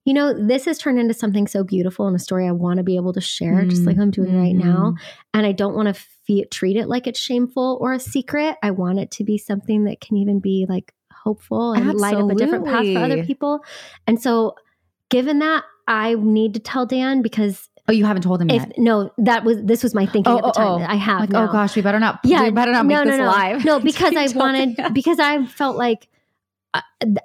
you 0.04 0.14
know, 0.14 0.32
this 0.32 0.64
has 0.64 0.78
turned 0.78 0.98
into 0.98 1.12
something 1.14 1.46
so 1.46 1.62
beautiful 1.64 2.06
and 2.06 2.16
a 2.16 2.18
story 2.18 2.46
I 2.48 2.52
want 2.52 2.78
to 2.78 2.82
be 2.82 2.96
able 2.96 3.12
to 3.12 3.20
share, 3.20 3.62
just 3.64 3.82
like 3.84 3.98
I'm 3.98 4.10
doing 4.10 4.40
right 4.40 4.54
now. 4.54 4.94
Mm-hmm. 4.94 5.04
And 5.34 5.46
I 5.46 5.52
don't 5.52 5.74
want 5.74 5.88
to 5.88 5.94
fe- 6.26 6.46
treat 6.50 6.76
it 6.76 6.88
like 6.88 7.06
it's 7.06 7.20
shameful 7.20 7.76
or 7.80 7.92
a 7.92 8.00
secret. 8.00 8.56
I 8.62 8.70
want 8.70 8.98
it 9.00 9.10
to 9.12 9.24
be 9.24 9.36
something 9.36 9.84
that 9.84 10.00
can 10.00 10.16
even 10.16 10.40
be 10.40 10.64
like 10.66 10.94
hopeful 11.12 11.72
and 11.72 11.92
light 11.94 12.14
up 12.14 12.30
a 12.30 12.34
different 12.34 12.64
path 12.64 12.84
for 12.86 12.98
other 13.00 13.22
people. 13.24 13.60
And 14.06 14.20
so, 14.22 14.54
given 15.10 15.40
that, 15.40 15.64
I 15.86 16.14
need 16.14 16.54
to 16.54 16.60
tell 16.60 16.86
Dan 16.86 17.20
because 17.22 17.68
Oh, 17.90 17.92
you 17.92 18.04
haven't 18.04 18.22
told 18.22 18.40
him 18.42 18.50
if 18.50 18.56
yet. 18.62 18.72
no, 18.78 19.10
that 19.18 19.44
was 19.44 19.56
this 19.62 19.82
was 19.82 19.94
my 19.94 20.04
thinking 20.04 20.30
Oh, 20.32 20.36
at 20.38 20.42
the 20.42 20.48
oh, 20.50 20.52
time. 20.78 20.82
oh. 20.82 20.86
I 20.92 20.96
have 20.96 21.20
Like, 21.20 21.30
now. 21.30 21.48
oh 21.48 21.52
gosh, 21.52 21.74
we 21.74 21.80
better 21.82 21.98
not. 21.98 22.20
Yeah, 22.22 22.44
we 22.44 22.50
better 22.50 22.72
not 22.72 22.84
make 22.86 22.96
no, 22.98 23.04
no, 23.04 23.10
this 23.10 23.18
no. 23.18 23.26
live. 23.26 23.64
No, 23.64 23.80
because 23.90 24.14
I 24.16 24.28
wanted 24.34 24.78
because 24.94 25.18
I 25.18 25.44
felt 25.46 25.76
like 25.76 26.06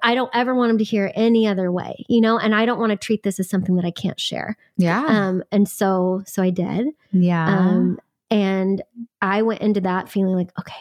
I, 0.02 0.14
don't 0.14 0.30
ever 0.34 0.54
want 0.54 0.70
him 0.70 0.78
to 0.78 0.84
hear 0.84 1.12
any 1.14 1.46
other 1.46 1.70
way, 1.70 2.04
you 2.08 2.20
know, 2.20 2.38
and 2.38 2.54
I 2.54 2.64
don't 2.64 2.78
want 2.78 2.90
to 2.90 2.96
treat 2.96 3.22
this 3.24 3.38
as 3.38 3.48
something 3.50 3.76
that 3.76 3.84
I 3.84 3.90
can't 3.90 4.18
share. 4.18 4.56
Yeah. 4.76 5.04
Um, 5.06 5.42
and 5.52 5.68
so 5.68 6.22
so 6.26 6.42
I 6.42 6.50
did. 6.50 6.88
yeah. 7.12 7.46
Um, 7.58 7.98
and 8.30 8.82
I 9.20 9.42
went 9.42 9.60
into 9.60 9.80
that 9.82 10.08
feeling 10.08 10.34
like, 10.34 10.50
okay, 10.58 10.72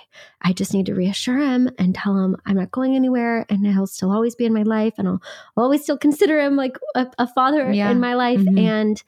I 0.41 0.53
just 0.53 0.74
need 0.74 0.86
to 0.88 0.95
reassure 0.95 1.38
him 1.38 1.70
and 1.78 1.93
tell 1.93 2.18
him 2.18 2.36
I'm 2.45 2.55
not 2.55 2.72
going 2.72 2.95
anywhere 2.95 3.45
and 3.49 3.68
he'll 3.68 3.86
still 3.86 4.11
always 4.11 4.34
be 4.36 4.45
in 4.45 4.53
my 4.53 4.64
life 4.64 4.93
and 4.97 5.07
I'll 5.07 5.22
always 5.57 5.84
still 5.84 5.97
consider 5.97 6.39
him 6.39 6.55
like 6.55 6.78
a, 6.95 7.07
a 7.20 7.28
father 7.28 7.72
Yeah. 7.72 7.91
in 7.91 7.99
my 7.99 8.14
life 8.16 8.39
Mhm. 8.39 8.59
and 8.59 9.03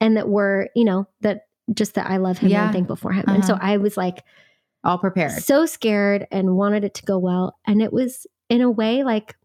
and 0.00 0.16
that 0.16 0.28
we're, 0.28 0.68
you 0.74 0.84
know, 0.84 1.06
that 1.20 1.46
just 1.72 1.94
that 1.94 2.10
I 2.10 2.16
love 2.16 2.38
him 2.38 2.50
Yeah. 2.50 2.64
and 2.64 2.72
thankful 2.72 2.96
for 2.96 3.12
him. 3.12 3.24
And 3.28 3.44
so 3.44 3.54
Uh-huh. 3.54 3.66
I 3.66 3.76
was 3.76 3.96
like 3.96 4.24
All 4.82 4.98
prepared. 4.98 5.32
so 5.42 5.64
scared 5.66 6.26
and 6.32 6.56
wanted 6.56 6.84
it 6.84 6.94
to 6.94 7.04
go 7.04 7.18
well. 7.18 7.56
And 7.66 7.80
it 7.82 7.92
was 7.92 8.26
in 8.48 8.60
a 8.60 8.70
way 8.70 9.02
like 9.04 9.36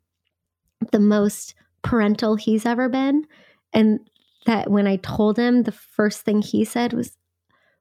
the 0.91 0.99
most 0.99 1.55
parental 1.81 2.35
he's 2.35 2.65
ever 2.65 2.89
been. 2.89 3.25
And 3.73 3.99
that 4.45 4.71
when 4.71 4.87
I 4.87 4.97
told 4.97 5.37
him, 5.37 5.63
the 5.63 5.71
first 5.71 6.21
thing 6.21 6.41
he 6.41 6.65
said 6.65 6.93
was, 6.93 7.15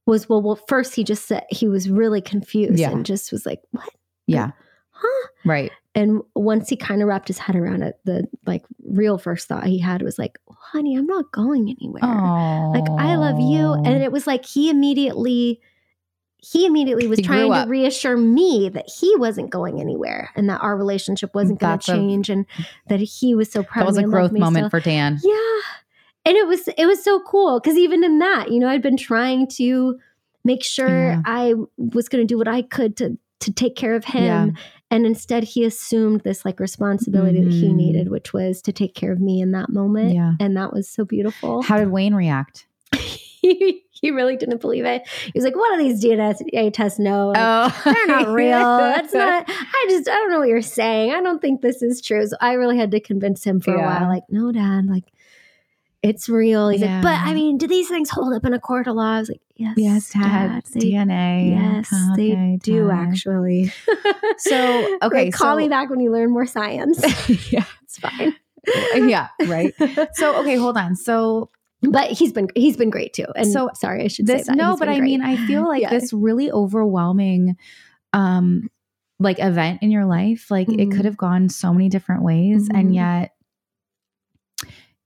was 0.06 0.28
well, 0.28 0.42
well, 0.42 0.56
first 0.68 0.94
he 0.94 1.04
just 1.04 1.26
said 1.26 1.44
he 1.50 1.68
was 1.68 1.88
really 1.88 2.20
confused 2.20 2.78
Yeah. 2.78 2.90
and 2.90 3.04
just 3.06 3.30
was 3.32 3.46
like, 3.46 3.60
"What? 3.70 3.88
Yeah. 4.26 4.50
Huh?" 4.90 5.28
Right. 5.44 5.70
And 5.94 6.22
once 6.34 6.68
he 6.68 6.76
kind 6.76 7.02
of 7.02 7.08
wrapped 7.08 7.28
his 7.28 7.38
head 7.38 7.56
around 7.56 7.82
it, 7.82 7.98
the 8.04 8.26
like 8.46 8.64
real 8.84 9.18
first 9.18 9.48
thought 9.48 9.64
he 9.66 9.78
had 9.78 10.02
was 10.02 10.18
like, 10.18 10.38
"Honey, 10.50 10.96
I'm 10.96 11.06
not 11.06 11.30
going 11.32 11.68
anywhere. 11.70 12.02
Oh. 12.04 12.72
Like 12.74 12.88
I 12.98 13.16
love 13.16 13.38
you." 13.40 13.72
And 13.74 14.02
it 14.02 14.12
was 14.12 14.26
like 14.26 14.44
he 14.44 14.70
immediately, 14.70 15.60
he 16.40 16.66
immediately 16.66 17.06
was 17.08 17.18
He 17.18 17.24
trying 17.24 17.52
to 17.52 17.68
reassure 17.68 18.16
me 18.16 18.68
that 18.68 18.88
he 18.88 19.14
wasn't 19.16 19.50
going 19.50 19.80
anywhere 19.80 20.30
and 20.36 20.48
that 20.48 20.60
our 20.60 20.76
relationship 20.76 21.34
wasn't 21.34 21.58
going 21.60 21.78
to 21.80 21.92
a- 21.92 21.94
change 21.96 22.30
and 22.30 22.46
that 22.88 23.00
he 23.00 23.34
was 23.34 23.50
so 23.50 23.62
proud. 23.62 23.82
that 23.82 23.86
was 23.88 23.98
of 23.98 24.04
a 24.04 24.08
growth 24.08 24.32
moment 24.32 24.66
so. 24.66 24.70
for 24.70 24.80
Dan. 24.80 25.18
Yeah. 25.22 25.60
And 26.24 26.36
it 26.36 26.46
was 26.46 26.68
it 26.68 26.86
was 26.86 27.02
so 27.02 27.20
cool 27.20 27.58
because 27.60 27.76
even 27.76 28.04
in 28.04 28.18
that, 28.20 28.50
you 28.52 28.58
know, 28.60 28.68
I'd 28.68 28.82
been 28.82 28.96
trying 28.96 29.48
to 29.56 29.98
make 30.44 30.62
sure 30.62 30.88
Yeah. 30.88 31.22
I 31.24 31.54
was 31.76 32.08
going 32.08 32.22
to 32.22 32.26
do 32.26 32.38
what 32.38 32.48
I 32.48 32.62
could 32.62 32.96
to 32.98 33.18
to 33.40 33.52
take 33.52 33.76
care 33.76 33.94
of 33.94 34.04
him 34.04 34.24
Yeah. 34.24 34.62
And 34.90 35.04
instead, 35.06 35.44
he 35.44 35.64
assumed 35.64 36.22
this 36.22 36.44
like 36.46 36.58
responsibility 36.60 37.42
that 37.42 37.52
he 37.52 37.68
Mhm. 37.68 37.74
needed, 37.74 38.10
which 38.10 38.32
was 38.32 38.62
to 38.62 38.72
take 38.72 38.94
care 38.94 39.12
of 39.12 39.20
me 39.20 39.40
in 39.42 39.52
that 39.52 39.68
moment. 39.70 40.14
Yeah. 40.14 40.32
And 40.40 40.56
that 40.56 40.72
was 40.72 40.88
so 40.88 41.04
beautiful. 41.04 41.62
How 41.62 41.76
did 41.78 41.90
Wayne 41.90 42.14
react? 42.14 42.66
he, 42.94 43.82
he 44.02 44.10
really 44.10 44.36
didn't 44.36 44.60
believe 44.60 44.84
it. 44.84 45.06
He 45.24 45.32
was 45.34 45.44
like, 45.44 45.56
What 45.56 45.76
do 45.76 45.82
these 45.82 46.02
DNA 46.04 46.72
tests 46.72 46.98
know? 46.98 47.28
Like, 47.28 47.38
Oh, 47.40 47.82
they're 47.92 48.06
not 48.06 48.28
real. 48.34 48.58
That's 48.78 49.12
not. 49.14 49.44
I 49.48 49.86
just 49.88 50.08
I 50.08 50.14
don't 50.14 50.30
know 50.30 50.38
what 50.40 50.48
you're 50.48 50.62
saying. 50.62 51.12
I 51.12 51.20
don't 51.22 51.40
think 51.40 51.60
this 51.62 51.82
is 51.82 52.00
true. 52.00 52.26
So 52.26 52.36
I 52.40 52.52
really 52.54 52.76
had 52.78 52.90
to 52.92 53.00
convince 53.00 53.44
him 53.44 53.60
for 53.60 53.74
a 53.74 53.80
while. 53.82 54.08
Like, 54.08 54.24
no, 54.28 54.52
Dad. 54.52 54.86
Like, 54.86 55.04
it's 56.02 56.28
real. 56.28 56.68
He's 56.68 56.80
Yeah. 56.80 56.94
like, 56.96 57.02
but 57.02 57.14
I 57.28 57.34
mean, 57.34 57.58
do 57.58 57.66
these 57.66 57.88
things 57.88 58.08
hold 58.10 58.32
up 58.32 58.44
in 58.44 58.54
a 58.54 58.60
court 58.60 58.86
of 58.86 58.94
law? 58.94 59.16
I 59.16 59.18
was 59.18 59.28
like, 59.30 59.40
yes, 59.56 59.74
Yes, 59.76 60.10
Dad. 60.10 60.62
they, 60.72 60.80
DNA. 60.80 61.50
yes, 61.50 61.90
they 62.16 62.32
Okay, 62.32 62.58
do 62.62 62.86
Dad. 62.86 62.94
actually. 63.08 63.72
So, 64.38 64.98
okay, 65.02 65.24
Like, 65.26 65.34
call 65.34 65.54
so- 65.54 65.58
me 65.58 65.68
back 65.68 65.90
when 65.90 65.98
you 65.98 66.12
learn 66.12 66.30
more 66.30 66.46
science. 66.46 67.00
yeah. 67.52 67.64
it's 67.82 67.98
fine. 67.98 68.36
yeah. 68.94 69.28
Right. 69.46 69.74
So, 70.14 70.36
okay, 70.40 70.54
hold 70.56 70.76
on. 70.76 70.94
So, 70.94 71.50
but 71.82 72.10
he's 72.10 72.32
been 72.32 72.48
he's 72.56 72.76
been 72.76 72.90
great 72.90 73.12
too. 73.12 73.26
And 73.36 73.46
So, 73.46 73.68
so 73.68 73.70
sorry, 73.74 74.04
I 74.04 74.08
should 74.08 74.26
this 74.26 74.46
say 74.46 74.52
that. 74.52 74.56
no 74.56 74.76
but 74.76 74.88
i 74.88 75.00
mean 75.00 75.22
i 75.22 75.36
feel 75.46 75.66
like 75.66 75.82
Yeah. 75.82 75.90
this 75.90 76.12
really 76.12 76.50
overwhelming 76.50 77.56
um 78.12 78.68
like 79.20 79.38
event 79.40 79.82
in 79.82 79.90
your 79.90 80.04
life 80.06 80.50
like 80.50 80.68
it 80.68 80.88
Mhm. 80.88 80.92
could 80.96 81.04
have 81.04 81.16
gone 81.16 81.48
so 81.48 81.72
many 81.72 81.88
different 81.88 82.22
ways 82.22 82.68
and 82.72 82.90
Mhm. 82.90 82.94
yet 82.94 83.32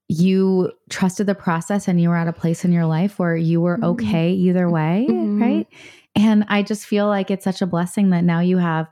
you 0.08 0.70
trusted 0.90 1.26
the 1.26 1.34
process 1.34 1.88
and 1.88 2.00
you 2.00 2.08
were 2.10 2.16
at 2.16 2.28
a 2.28 2.32
place 2.32 2.64
in 2.64 2.72
your 2.72 2.84
life 2.84 3.18
where 3.18 3.36
you 3.36 3.60
were 3.60 3.78
Mhm. 3.78 3.84
okay 3.84 4.32
either 4.32 4.68
way 4.70 5.06
Mhm. 5.08 5.40
right 5.40 5.66
and 6.14 6.44
i 6.48 6.62
just 6.62 6.84
feel 6.86 7.06
like 7.06 7.30
it's 7.30 7.44
such 7.44 7.62
a 7.62 7.66
blessing 7.66 8.10
that 8.10 8.24
now 8.24 8.40
you 8.40 8.58
have 8.58 8.88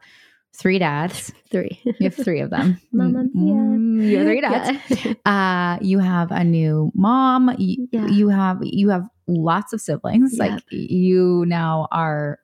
three 0.56 0.78
dads 0.78 1.32
three. 1.50 1.80
you 1.84 1.94
have 2.10 2.14
three 2.14 2.40
of 2.40 2.50
them 2.50 2.80
Mamma 2.92 3.24
mia. 3.34 3.54
Mm, 3.54 4.08
you 4.08 4.18
have 4.18 4.26
three 4.26 4.40
dads 4.40 5.04
Yeah. 5.04 5.14
uh 5.26 5.78
you 5.80 5.98
have 5.98 6.30
a 6.32 6.44
new 6.44 6.90
mom 6.94 7.54
you, 7.58 7.88
Yeah. 7.92 8.06
you 8.08 8.28
have 8.28 8.58
you 8.62 8.88
have 8.90 9.04
lots 9.26 9.72
of 9.72 9.80
siblings 9.80 10.36
Yep. 10.36 10.50
like 10.50 10.62
you 10.70 11.44
now 11.46 11.88
are 11.92 12.38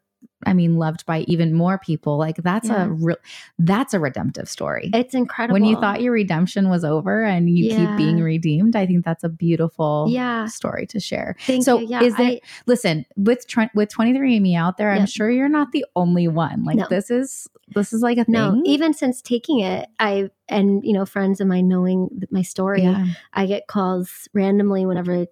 i 0.47 0.53
mean 0.55 0.77
loved 0.77 1.05
by 1.07 1.21
even 1.23 1.53
more 1.53 1.79
people 1.79 2.17
like 2.17 2.37
that's 2.39 2.69
Yeah. 2.69 2.85
a 2.85 2.89
real 2.89 3.17
that's 3.59 3.93
a 3.95 4.01
redemptive 4.01 4.49
story 4.49 4.91
It's 4.95 5.15
incredible. 5.15 5.53
when 5.55 5.65
you 5.65 5.77
thought 5.81 6.01
your 6.01 6.13
redemption 6.13 6.69
was 6.71 6.85
over 6.85 7.23
and 7.23 7.51
you 7.51 7.67
Yeah. 7.67 7.77
keep 7.77 7.97
being 7.97 8.21
redeemed 8.21 8.75
i 8.77 8.87
think 8.87 9.05
that's 9.05 9.25
a 9.25 9.29
beautiful 9.29 10.07
Yeah. 10.09 10.47
story 10.47 10.87
to 10.87 11.01
share 11.01 11.37
Thank 11.47 11.65
so 11.65 11.79
you. 11.81 11.89
Yeah. 11.89 12.03
is 12.03 12.17
there 12.17 12.27
I- 12.27 12.41
listen 12.67 13.05
with 13.17 13.47
tr- 13.47 13.73
with 13.75 13.91
23andMe 13.93 14.57
out 14.57 14.77
there 14.79 14.91
i'm 14.93 15.07
sure 15.07 15.31
you're 15.31 15.49
not 15.49 15.73
the 15.73 15.85
only 15.95 16.29
one 16.29 16.65
like 16.65 16.77
No. 16.77 16.87
this 16.89 17.11
is 17.11 17.49
this 17.75 17.93
is 17.93 18.01
like 18.01 18.17
a 18.19 18.25
thing 18.25 18.33
no, 18.33 18.63
even 18.65 18.95
since 18.95 19.21
taking 19.21 19.59
it, 19.59 19.89
I 19.99 20.31
and 20.49 20.85
you 20.85 20.93
know 20.93 21.05
friends 21.05 21.41
of 21.41 21.49
mine 21.49 21.67
knowing 21.67 22.09
my 22.31 22.43
story, 22.43 22.83
yeah 22.83 23.07
I 23.33 23.47
get 23.47 23.67
calls 23.67 24.29
randomly 24.33 24.87
whenever 24.87 25.27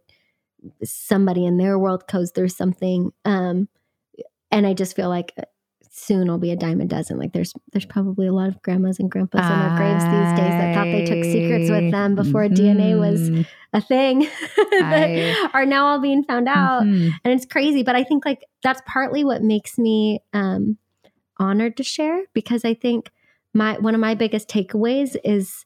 somebody 0.83 1.45
in 1.47 1.59
their 1.59 1.79
world 1.79 2.05
goes 2.09 2.31
through 2.31 2.49
something, 2.49 3.13
um, 3.25 3.69
and 4.57 4.67
I 4.67 4.73
just 4.75 4.95
feel 4.97 5.09
like 5.09 5.33
uh, 5.39 5.43
soon 5.91 6.29
I'll 6.31 6.39
be 6.39 6.51
a 6.51 6.57
dime 6.57 6.81
a 6.81 6.85
dozen. 6.85 7.19
Like 7.19 7.33
there's 7.33 7.53
there's 7.73 7.85
probably 7.85 8.27
a 8.27 8.33
lot 8.33 8.49
of 8.49 8.61
grandmas 8.63 8.99
and 8.99 9.11
grandpas 9.11 9.45
in 9.45 9.59
their 9.61 9.77
graves 9.77 10.05
these 10.05 10.39
days 10.39 10.55
that 10.59 10.75
thought 10.75 10.85
they 10.87 11.05
took 11.05 11.25
secrets 11.25 11.71
with 11.71 11.91
them 11.93 12.15
before 12.17 12.49
DNA 12.49 12.99
was 12.99 13.47
a 13.73 13.81
thing 13.81 14.21
that 14.57 15.09
I- 15.11 15.51
are 15.55 15.67
now 15.67 15.87
all 15.87 16.01
being 16.01 16.25
found 16.25 16.49
out. 16.49 16.83
Mhm. 16.85 17.13
and 17.25 17.33
it's 17.35 17.47
crazy 17.47 17.83
but 17.83 17.95
i 17.97 18.05
think 18.05 18.25
like 18.25 18.45
that's 18.63 18.81
partly 18.87 19.25
what 19.25 19.43
makes 19.43 19.79
me 19.79 20.21
um 20.33 20.79
honored 21.39 21.77
to 21.77 21.83
share 21.83 22.23
because 22.33 22.65
i 22.65 22.75
think 22.75 23.11
my 23.53 23.77
one 23.79 23.95
of 23.95 24.01
my 24.01 24.15
biggest 24.15 24.49
takeaways 24.49 25.17
is 25.25 25.65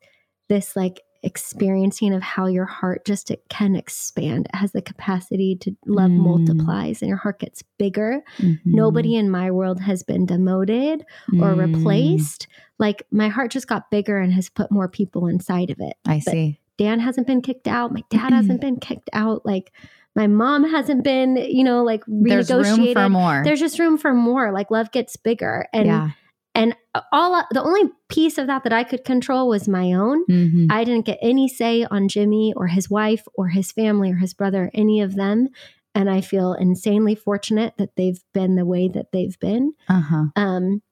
this 0.48 0.74
like 0.76 1.00
experiencing 1.22 2.12
of 2.14 2.22
how 2.22 2.46
your 2.46 2.64
heart 2.64 3.04
just 3.04 3.30
it 3.30 3.42
can 3.48 3.74
expand 3.76 4.46
it 4.52 4.56
has 4.56 4.72
the 4.72 4.82
capacity 4.82 5.56
to 5.56 5.74
love 5.86 6.10
Mm. 6.10 6.18
multiplies 6.18 7.02
and 7.02 7.08
your 7.08 7.18
heart 7.18 7.40
gets 7.40 7.62
bigger 7.78 8.22
Mhm. 8.38 8.58
nobody 8.64 9.14
in 9.16 9.30
my 9.30 9.50
world 9.50 9.80
has 9.80 10.02
been 10.02 10.26
demoted 10.26 11.04
or 11.40 11.54
Mm. 11.54 11.74
replaced 11.74 12.46
like 12.78 13.02
my 13.10 13.28
heart 13.28 13.50
just 13.50 13.66
got 13.68 13.90
bigger 13.90 14.18
and 14.18 14.32
has 14.32 14.48
put 14.48 14.70
more 14.70 14.88
people 14.88 15.26
inside 15.26 15.70
of 15.70 15.78
it 15.80 15.96
I 16.06 16.20
but 16.24 16.32
see. 16.32 16.60
Dan 16.76 17.00
hasn't 17.00 17.26
been 17.26 17.42
kicked 17.42 17.66
out. 17.66 17.92
My 17.92 18.04
dad 18.08 18.32
hasn't 18.32 18.60
been 18.60 18.76
kicked 18.78 19.10
out. 19.12 19.44
Like 19.44 19.72
my 20.14 20.28
mom 20.28 20.62
hasn't 20.62 21.02
been, 21.02 21.34
you 21.36 21.64
know, 21.64 21.82
like 21.82 22.04
There's 22.06 22.48
renegotiated. 22.50 22.76
room 22.76 22.92
for 22.94 23.08
more. 23.08 23.40
There's 23.44 23.58
just 23.58 23.78
room 23.80 23.98
for 23.98 24.14
more. 24.14 24.52
Like 24.52 24.70
love 24.70 24.92
gets 24.92 25.16
bigger, 25.16 25.66
and 25.72 25.86
yeah. 25.86 26.10
And 26.54 26.74
all 27.12 27.44
the 27.52 27.62
only 27.62 27.90
piece 28.08 28.38
of 28.38 28.46
that 28.48 28.64
that 28.64 28.72
I 28.72 28.82
could 28.82 29.04
control 29.04 29.48
was 29.48 29.68
my 29.68 29.92
own. 29.92 30.24
Mhm. 30.26 30.66
I 30.70 30.84
didn't 30.84 31.06
get 31.06 31.18
any 31.22 31.48
say 31.48 31.84
on 31.84 32.08
Jimmy 32.08 32.52
or 32.56 32.66
his 32.66 32.90
wife 32.90 33.26
or 33.34 33.48
his 33.48 33.70
family 33.70 34.10
or 34.10 34.16
his 34.16 34.34
brother, 34.34 34.70
any 34.74 35.00
of 35.00 35.14
them. 35.14 35.48
And 35.94 36.10
I 36.10 36.20
feel 36.20 36.54
insanely 36.54 37.14
fortunate 37.14 37.74
that 37.78 37.96
they've 37.96 38.20
been 38.34 38.56
the 38.56 38.66
way 38.66 38.88
that 38.88 39.12
they've 39.12 39.38
been. 39.38 39.72
Uh-huh. 39.88 40.26
Um, 40.36 40.82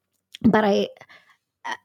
but 0.43 0.65
I, 0.65 0.89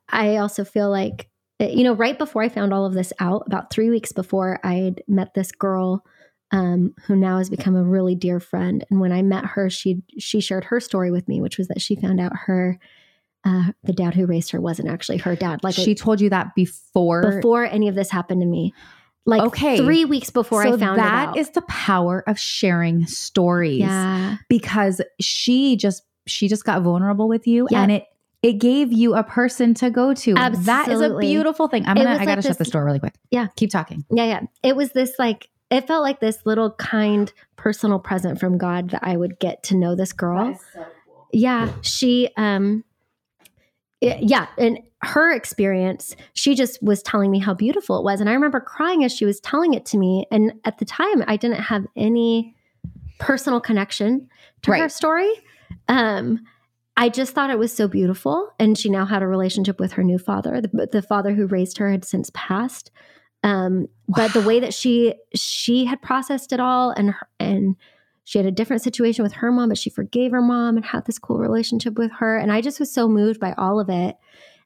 I 0.09 0.37
also 0.37 0.63
feel 0.63 0.89
like, 0.89 1.29
eh, 1.59 1.69
you 1.69 1.83
know, 1.83 1.93
right 1.93 2.17
before 2.17 2.43
I 2.43 2.49
found 2.49 2.73
all 2.73 2.85
of 2.85 2.93
this 2.93 3.13
out, 3.19 3.43
about 3.47 3.71
three 3.71 3.89
weeks 3.89 4.11
before, 4.11 4.59
I 4.63 4.75
had 4.75 5.03
met 5.07 5.33
this 5.33 5.51
girl 5.51 6.03
um, 6.51 6.93
who 7.05 7.15
now 7.15 7.37
has 7.37 7.49
become 7.49 7.75
a 7.75 7.83
really 7.83 8.15
dear 8.15 8.39
friend. 8.39 8.85
And 8.89 8.99
when 8.99 9.11
I 9.11 9.21
met 9.21 9.45
her, 9.45 9.69
she 9.69 10.03
she 10.17 10.41
shared 10.41 10.65
her 10.65 10.79
story 10.79 11.09
with 11.09 11.27
me, 11.27 11.41
which 11.41 11.57
was 11.57 11.67
that 11.69 11.81
she 11.81 11.95
found 11.95 12.19
out 12.19 12.33
her 12.45 12.77
uh, 13.43 13.71
the 13.83 13.93
dad 13.93 14.13
who 14.13 14.25
raised 14.25 14.51
her 14.51 14.61
wasn't 14.61 14.87
actually 14.89 15.17
her 15.17 15.35
dad. 15.35 15.63
Like 15.63 15.73
she 15.75 15.95
told 15.95 16.21
you 16.21 16.29
that 16.29 16.53
before. 16.55 17.37
before 17.37 17.65
any 17.65 17.87
of 17.87 17.95
this 17.95 18.09
happened 18.11 18.41
to 18.41 18.47
me, 18.47 18.73
like 19.25 19.41
Okay. 19.41 19.77
three 19.77 20.05
weeks 20.05 20.29
before 20.29 20.63
so 20.63 20.73
I 20.73 20.77
found 20.77 20.99
that 20.99 21.23
it 21.23 21.29
out. 21.29 21.37
is 21.37 21.49
the 21.51 21.61
power 21.63 22.23
of 22.27 22.37
sharing 22.39 23.05
stories. 23.07 23.79
yeah, 23.79 24.37
Because 24.49 25.01
she 25.19 25.75
just 25.75 26.03
she 26.27 26.47
just 26.47 26.63
got 26.65 26.81
vulnerable 26.83 27.27
with 27.27 27.47
you 27.47 27.67
Yeah. 27.71 27.81
and 27.81 27.91
it 27.91 28.05
it 28.43 28.53
gave 28.53 28.91
you 28.91 29.13
a 29.15 29.23
person 29.23 29.73
to 29.75 29.89
go 29.91 30.13
to. 30.15 30.33
That 30.33 30.53
is 30.53 30.67
a 30.67 30.71
Absolutely. 30.71 31.27
beautiful 31.27 31.67
thing. 31.67 31.85
I'm 31.85 31.95
gonna 31.95 32.09
was 32.09 32.19
I 32.19 32.25
gotta 32.25 32.37
like 32.41 32.45
shut 32.47 32.57
this- 32.57 32.67
the 32.67 32.71
door 32.71 32.85
really 32.85 32.99
quick. 32.99 33.13
Yeah. 33.31 33.47
Keep 33.55 33.69
talking. 33.71 34.03
yeah, 34.11 34.25
yeah. 34.25 34.41
It 34.63 34.75
was 34.75 34.91
this 34.93 35.13
like 35.19 35.49
it 35.69 35.87
felt 35.87 36.01
like 36.03 36.19
this 36.19 36.39
little 36.45 36.71
kind 36.71 37.31
personal 37.55 37.97
present 37.99 38.39
from 38.39 38.57
God 38.57 38.89
that 38.91 39.01
I 39.03 39.15
would 39.15 39.39
get 39.39 39.63
to 39.63 39.75
know 39.77 39.95
this 39.95 40.11
girl. 40.13 40.59
yeah 41.33 41.71
she 41.81 42.29
um 42.37 42.83
i- 42.83 42.90
yeah 44.01 44.47
and 44.57 44.79
her 45.03 45.31
experience 45.31 46.15
she 46.33 46.53
just 46.55 46.81
was 46.83 47.01
telling 47.01 47.31
me 47.31 47.39
how 47.39 47.53
beautiful 47.53 47.97
it 47.97 48.03
was 48.03 48.19
and 48.19 48.29
i 48.29 48.33
remember 48.33 48.59
crying 48.59 49.03
as 49.03 49.13
she 49.13 49.25
was 49.25 49.39
telling 49.39 49.73
it 49.73 49.85
to 49.85 49.97
me 49.97 50.25
and 50.31 50.53
at 50.65 50.77
the 50.79 50.85
time 50.85 51.23
i 51.27 51.35
didn't 51.37 51.61
have 51.61 51.85
any 51.95 52.55
personal 53.19 53.59
connection 53.59 54.27
to 54.61 54.71
her 54.73 54.89
story 54.89 55.31
um 55.87 56.39
I 56.97 57.09
just 57.09 57.33
thought 57.33 57.49
it 57.49 57.57
was 57.57 57.73
so 57.73 57.87
beautiful. 57.87 58.51
And 58.59 58.77
she 58.77 58.89
now 58.89 59.05
had 59.05 59.23
a 59.23 59.27
relationship 59.27 59.79
with 59.79 59.93
her 59.93 60.03
new 60.03 60.19
father. 60.19 60.61
The, 60.61 60.87
the 60.91 61.01
father 61.01 61.33
who 61.33 61.47
raised 61.47 61.77
her 61.77 61.89
had 61.89 62.05
since 62.05 62.29
passed. 62.33 62.91
Um, 63.43 63.87
But 64.07 64.33
the 64.33 64.41
way 64.41 64.59
that 64.59 64.73
she 64.73 65.15
she 65.33 65.85
had 65.85 66.01
processed 66.01 66.53
it 66.53 66.59
all, 66.59 66.91
and 66.91 67.11
her, 67.11 67.27
and 67.39 67.75
she 68.23 68.37
had 68.37 68.45
a 68.45 68.51
different 68.51 68.81
situation 68.81 69.23
with 69.23 69.33
her 69.33 69.51
mom, 69.51 69.69
but 69.69 69.77
she 69.77 69.89
forgave 69.89 70.31
her 70.31 70.41
mom 70.41 70.77
and 70.77 70.85
had 70.85 71.05
this 71.05 71.19
cool 71.19 71.37
relationship 71.37 71.97
with 71.97 72.11
her. 72.19 72.37
And 72.37 72.51
I 72.51 72.61
just 72.61 72.79
was 72.79 72.93
so 72.93 73.07
moved 73.07 73.39
by 73.39 73.53
all 73.57 73.79
of 73.79 73.89
it. 73.89 74.15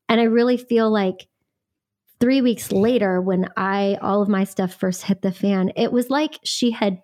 And 0.09 0.21
I 0.21 0.25
really 0.25 0.57
feel 0.57 0.91
like 0.91 1.27
three 2.19 2.41
weeks 2.41 2.71
later, 2.71 3.21
when 3.21 3.49
I 3.57 3.97
all 4.01 4.21
of 4.21 4.29
my 4.29 4.43
stuff 4.43 4.73
first 4.73 5.03
hit 5.03 5.21
the 5.21 5.31
fan, 5.31 5.71
it 5.75 5.91
was 5.91 6.09
like 6.09 6.39
she 6.43 6.71
had 6.71 7.01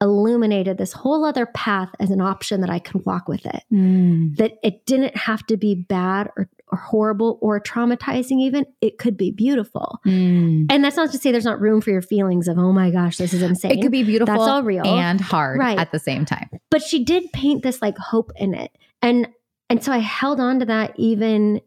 illuminated 0.00 0.76
this 0.76 0.92
whole 0.92 1.24
other 1.24 1.46
path 1.46 1.88
as 1.98 2.10
an 2.10 2.20
option 2.20 2.60
that 2.60 2.70
I 2.70 2.78
could 2.78 3.04
walk 3.06 3.28
with 3.28 3.46
it. 3.46 3.62
Mm. 3.72 4.36
That 4.36 4.58
it 4.62 4.84
didn't 4.86 5.16
have 5.16 5.44
to 5.46 5.56
be 5.56 5.74
bad 5.74 6.28
or, 6.36 6.48
or 6.72 6.78
horrible 6.78 7.38
or 7.40 7.60
traumatizing, 7.60 8.40
even. 8.40 8.66
It 8.80 8.98
could 8.98 9.16
be 9.16 9.30
beautiful. 9.30 10.00
Mm. 10.06 10.66
And 10.70 10.82
that's 10.84 10.96
not 10.96 11.12
to 11.12 11.18
say 11.18 11.30
there's 11.30 11.44
not 11.44 11.60
room 11.60 11.80
for 11.80 11.90
your 11.90 12.02
feelings 12.02 12.48
of, 12.48 12.58
oh 12.58 12.72
my 12.72 12.90
gosh, 12.90 13.16
this 13.18 13.32
is 13.32 13.42
insane. 13.42 13.70
It 13.78 13.82
could 13.82 13.92
be 13.92 14.02
beautiful 14.02 14.34
That's 14.34 14.48
all 14.48 14.62
real. 14.62 14.84
and 14.84 15.20
hard 15.20 15.58
Right. 15.58 15.78
at 15.78 15.92
the 15.92 15.98
same 16.00 16.24
time. 16.24 16.48
but 16.70 16.82
she 16.82 17.04
did 17.04 17.30
paint 17.32 17.62
this 17.62 17.80
like 17.80 17.96
hope 17.98 18.32
in 18.36 18.52
it. 18.54 18.70
And 19.02 19.28
and 19.68 19.82
so 19.82 19.92
I 19.92 19.98
held 19.98 20.40
on 20.40 20.60
to 20.60 20.66
that 20.66 20.92
even 20.96 21.60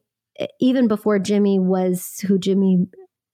even 0.60 0.88
before 0.88 1.20
Jimmy 1.20 1.60
was 1.60 2.20
who 2.28 2.38
Jimmy 2.39 2.88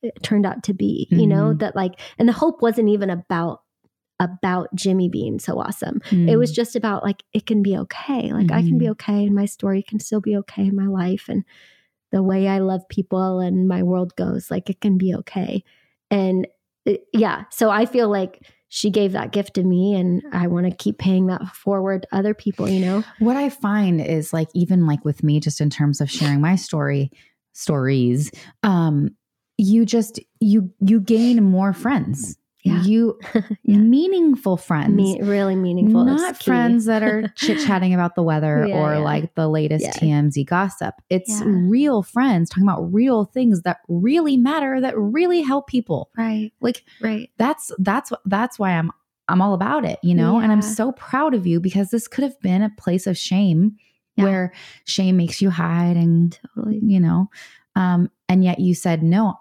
uh, 0.03 0.09
turned 0.24 0.45
out 0.45 0.63
to 0.63 0.74
be, 0.74 1.07
you 1.11 1.28
know, 1.28 1.53
Mhm. 1.53 1.59
that 1.59 1.76
like 1.76 1.99
and 2.20 2.28
the 2.28 2.34
hope 2.34 2.61
wasn't 2.61 2.89
even 2.89 3.09
about 3.09 3.61
about 4.20 4.74
Jimmy 4.76 5.09
being 5.09 5.39
so 5.39 5.59
awesome. 5.59 6.01
It 6.11 6.38
was 6.38 6.51
Mm. 6.51 6.55
just 6.55 6.76
about 6.76 7.03
like 7.03 7.24
it 7.34 7.45
can 7.45 7.61
be 7.61 7.78
okay. 7.78 8.32
Like 8.32 8.51
I 8.51 8.61
can 8.61 8.78
be 8.78 8.86
Mhm. 8.86 8.91
okay 8.91 9.26
and 9.26 9.36
my 9.36 9.45
story 9.45 9.84
can 9.84 9.99
still 9.99 10.22
be 10.22 10.38
okay 10.38 10.68
in 10.68 10.76
my 10.76 10.88
life 10.88 11.26
and 11.28 11.43
the 12.11 12.24
way 12.24 12.47
I 12.47 12.59
love 12.59 12.88
people 12.88 13.39
and 13.39 13.68
my 13.68 13.84
world 13.84 14.16
goes 14.16 14.49
like 14.49 14.70
it 14.70 14.80
can 14.80 14.97
be 14.97 15.13
okay. 15.16 15.63
And 16.09 16.47
uh, 16.88 16.93
yeah, 17.11 17.43
so 17.51 17.70
I 17.70 17.86
feel 17.86 18.07
like 18.09 18.47
she 18.70 18.89
gave 18.89 19.11
that 19.13 19.32
gift 19.32 19.55
to 19.55 19.63
me 19.63 19.95
and 19.95 20.24
I 20.32 20.47
want 20.47 20.70
to 20.70 20.76
keep 20.76 20.97
paying 20.97 21.28
that 21.28 21.45
forward 21.55 22.03
to 22.03 22.16
other 22.18 22.34
people, 22.34 22.70
you 22.70 22.80
know. 22.80 23.03
What 23.20 23.36
I 23.36 23.49
find 23.49 23.99
is 23.99 24.32
like 24.34 24.49
even 24.53 24.86
like 24.88 25.03
with 25.03 25.24
me, 25.24 25.39
just 25.39 25.59
in 25.59 25.70
terms 25.70 25.99
of 25.99 26.09
sharing 26.09 26.41
my 26.41 26.55
story, 26.55 27.11
stories, 27.53 28.32
um, 28.63 29.09
you 29.57 29.86
just 29.86 30.20
you 30.39 30.72
you 30.80 30.99
gain 30.99 31.43
more 31.43 31.74
friends. 31.74 32.38
Yeah. 32.66 32.82
You 32.84 33.20
Yeah. 33.63 33.78
meaningful 33.78 34.57
friends. 34.57 34.93
Me, 34.95 35.20
really 35.22 35.55
meaningful. 35.55 36.03
Not 36.03 36.41
friends 36.43 36.86
that 36.86 37.03
are 37.03 37.28
chit 37.36 37.66
chatting 37.66 37.93
about 37.93 38.16
the 38.16 38.24
weather 38.24 38.66
Yeah, 38.68 38.76
or 38.76 38.99
like 38.99 39.36
the 39.36 39.47
latest. 39.47 39.86
TMZ 40.01 40.45
gossip. 40.47 40.95
It's 41.09 41.41
real 41.45 42.01
friends 42.03 42.49
talking 42.49 42.63
about 42.63 42.91
real 42.93 43.26
things 43.26 43.61
that 43.61 43.78
really 43.88 44.36
matter, 44.36 44.82
that 44.82 44.97
really 44.97 45.41
help 45.41 45.68
people. 45.68 46.09
Right. 46.18 46.51
Like 46.59 46.84
Right. 47.01 47.30
that's 47.38 47.72
that's 47.80 48.11
that's 48.26 48.57
why 48.59 48.72
I'm 48.72 48.91
I'm 49.28 49.41
all 49.41 49.53
about 49.53 49.86
it, 49.86 49.99
you 50.03 50.13
know? 50.16 50.39
And 50.39 50.51
I'm 50.51 50.61
so 50.61 50.91
proud 50.91 51.34
of 51.34 51.47
you 51.47 51.59
because 51.59 51.89
this 51.91 52.07
could 52.07 52.24
have 52.24 52.39
been 52.41 52.61
a 52.61 52.70
place 52.78 53.07
of 53.07 53.18
shame 53.18 53.78
where 54.16 54.53
shame 54.86 55.18
makes 55.18 55.41
you 55.41 55.49
hide 55.49 55.97
and 55.97 56.39
Totally. 56.55 56.80
you 56.82 57.01
know 57.01 57.30
um 57.76 58.09
and 58.30 58.45
yet 58.45 58.59
you 58.59 58.74
said 58.74 59.03
no 59.03 59.34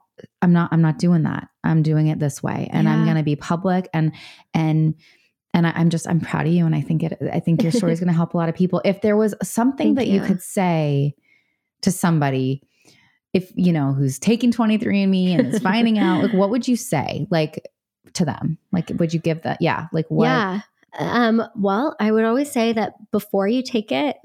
i'm 0.43 0.53
not 0.53 0.73
i'm 0.73 0.83
not 0.83 0.99
doing 0.99 1.23
that 1.23 1.49
i'm 1.63 1.83
doing 1.83 2.07
it 2.07 2.19
this 2.19 2.43
way 2.43 2.69
and 2.73 2.89
i'm 2.89 3.05
going 3.05 3.17
to 3.17 3.23
be 3.23 3.37
public 3.37 3.89
and 3.93 4.13
and 4.53 4.95
and 5.53 5.67
I, 5.67 5.73
i'm 5.75 5.91
just 5.91 6.09
i'm 6.09 6.21
proud 6.21 6.47
of 6.47 6.53
you 6.53 6.67
and 6.67 6.75
i 6.75 6.81
think 6.81 7.03
it 7.03 7.19
i 7.33 7.41
think 7.41 7.63
your 7.63 7.73
story 7.73 7.93
is 7.93 8.01
going 8.01 8.09
to 8.09 8.15
help 8.15 8.35
a 8.35 8.37
lot 8.37 8.49
of 8.49 8.55
people 8.55 8.81
if 8.85 9.01
there 9.01 9.17
was 9.17 9.35
something 9.43 9.95
Thank 9.95 9.99
that 9.99 10.07
you. 10.09 10.21
you. 10.21 10.27
could 10.27 10.43
say 10.43 11.15
to 11.83 11.91
somebody 11.91 12.63
if 13.33 13.51
you 13.57 13.73
know 13.73 13.93
who's 13.93 14.19
taking 14.19 14.53
23andMe 14.53 15.39
and 15.39 15.55
is 15.55 15.59
finding 15.63 15.99
out 15.99 16.23
like 16.23 16.33
what 16.33 16.51
would 16.51 16.69
you 16.69 16.77
say 16.77 17.27
like 17.31 17.67
to 18.13 18.25
them 18.25 18.59
like 18.73 18.91
would 18.97 19.13
you 19.13 19.21
give 19.21 19.43
that 19.43 19.59
yeah 19.61 19.89
like 19.93 20.07
what 20.09 20.27
Yeah. 20.27 20.61
Um, 20.97 21.43
well, 21.57 21.97
I 21.99 22.13
would 22.13 22.25
always 22.25 22.51
say 22.51 22.73
that 22.73 22.95
before 23.11 23.49
you 23.49 23.63
take 23.63 23.91
it, 23.91 24.17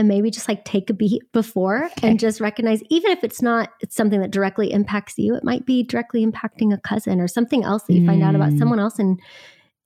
and 0.00 0.08
maybe 0.08 0.30
just 0.30 0.48
like 0.48 0.64
take 0.64 0.90
a 0.90 0.94
beat 0.94 1.22
before 1.32 1.84
Okay. 1.98 2.08
and 2.08 2.18
just 2.18 2.40
recognize, 2.40 2.82
even 2.88 3.10
if 3.12 3.22
it's 3.22 3.40
not 3.42 3.70
it's 3.80 3.94
something 3.94 4.20
that 4.20 4.30
directly 4.32 4.72
impacts 4.72 5.18
you, 5.18 5.34
it 5.36 5.44
might 5.44 5.64
be 5.66 5.82
directly 5.82 6.26
impacting 6.26 6.72
a 6.74 6.78
cousin 6.78 7.20
or 7.20 7.28
something 7.28 7.62
else 7.64 7.82
that 7.84 7.92
you 7.94 8.06
find 8.06 8.22
out 8.22 8.34
about 8.34 8.50
Mm. 8.50 8.58
someone 8.58 8.80
else 8.80 8.98
in 8.98 9.18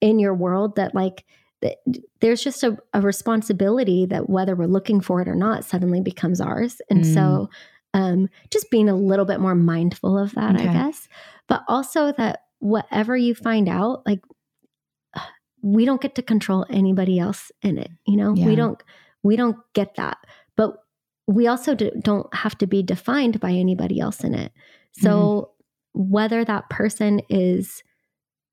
in 0.01 0.19
your 0.19 0.35
world 0.35 0.77
that 0.77 0.95
like 0.95 1.25
that 1.63 1.77
there's 2.21 2.43
just 2.45 2.63
a, 2.63 2.77
a 2.93 3.01
responsibility 3.01 4.07
that 4.07 4.29
whether 4.31 4.55
we're 4.55 4.67
looking 4.67 5.01
for 5.01 5.21
it 5.21 5.29
or 5.29 5.35
not 5.35 5.65
suddenly 5.65 6.01
becomes 6.01 6.41
ours. 6.41 6.81
And 6.91 7.03
Mm. 7.05 7.15
so 7.15 7.51
um, 7.95 8.29
just 8.51 8.71
being 8.71 8.89
a 8.89 8.97
little 8.97 9.25
bit 9.25 9.41
more 9.41 9.55
mindful 9.55 10.19
of 10.19 10.33
that, 10.35 10.57
Okay. 10.57 10.69
I 10.69 10.73
guess. 10.73 11.09
But 11.49 11.63
also 11.69 12.13
that 12.13 12.41
whatever 12.59 13.17
you 13.17 13.35
find 13.35 13.69
out, 13.69 14.03
like 14.07 14.21
we 15.63 15.85
don't 15.87 16.01
get 16.03 16.15
to 16.17 16.23
control 16.23 16.67
anybody 16.69 17.19
else 17.19 17.51
in 17.63 17.79
it 17.79 17.91
you 18.07 18.17
know 18.19 18.35
Yeah. 18.35 18.47
we 18.47 18.55
don't 18.55 18.83
we 19.25 19.35
don't 19.35 19.57
get 19.73 19.97
that. 19.97 20.19
But 20.57 20.77
we 21.27 21.49
also 21.49 21.75
do, 21.75 21.91
don't 22.01 22.33
have 22.33 22.57
to 22.59 22.67
be 22.67 22.83
defined 22.83 23.41
by 23.41 23.51
anybody 23.51 23.99
else 23.99 24.23
in 24.23 24.35
it. 24.35 24.53
So 24.93 25.51
mm-hmm. 25.97 26.11
whether 26.13 26.45
that 26.45 26.71
person 26.71 27.21
is 27.29 27.83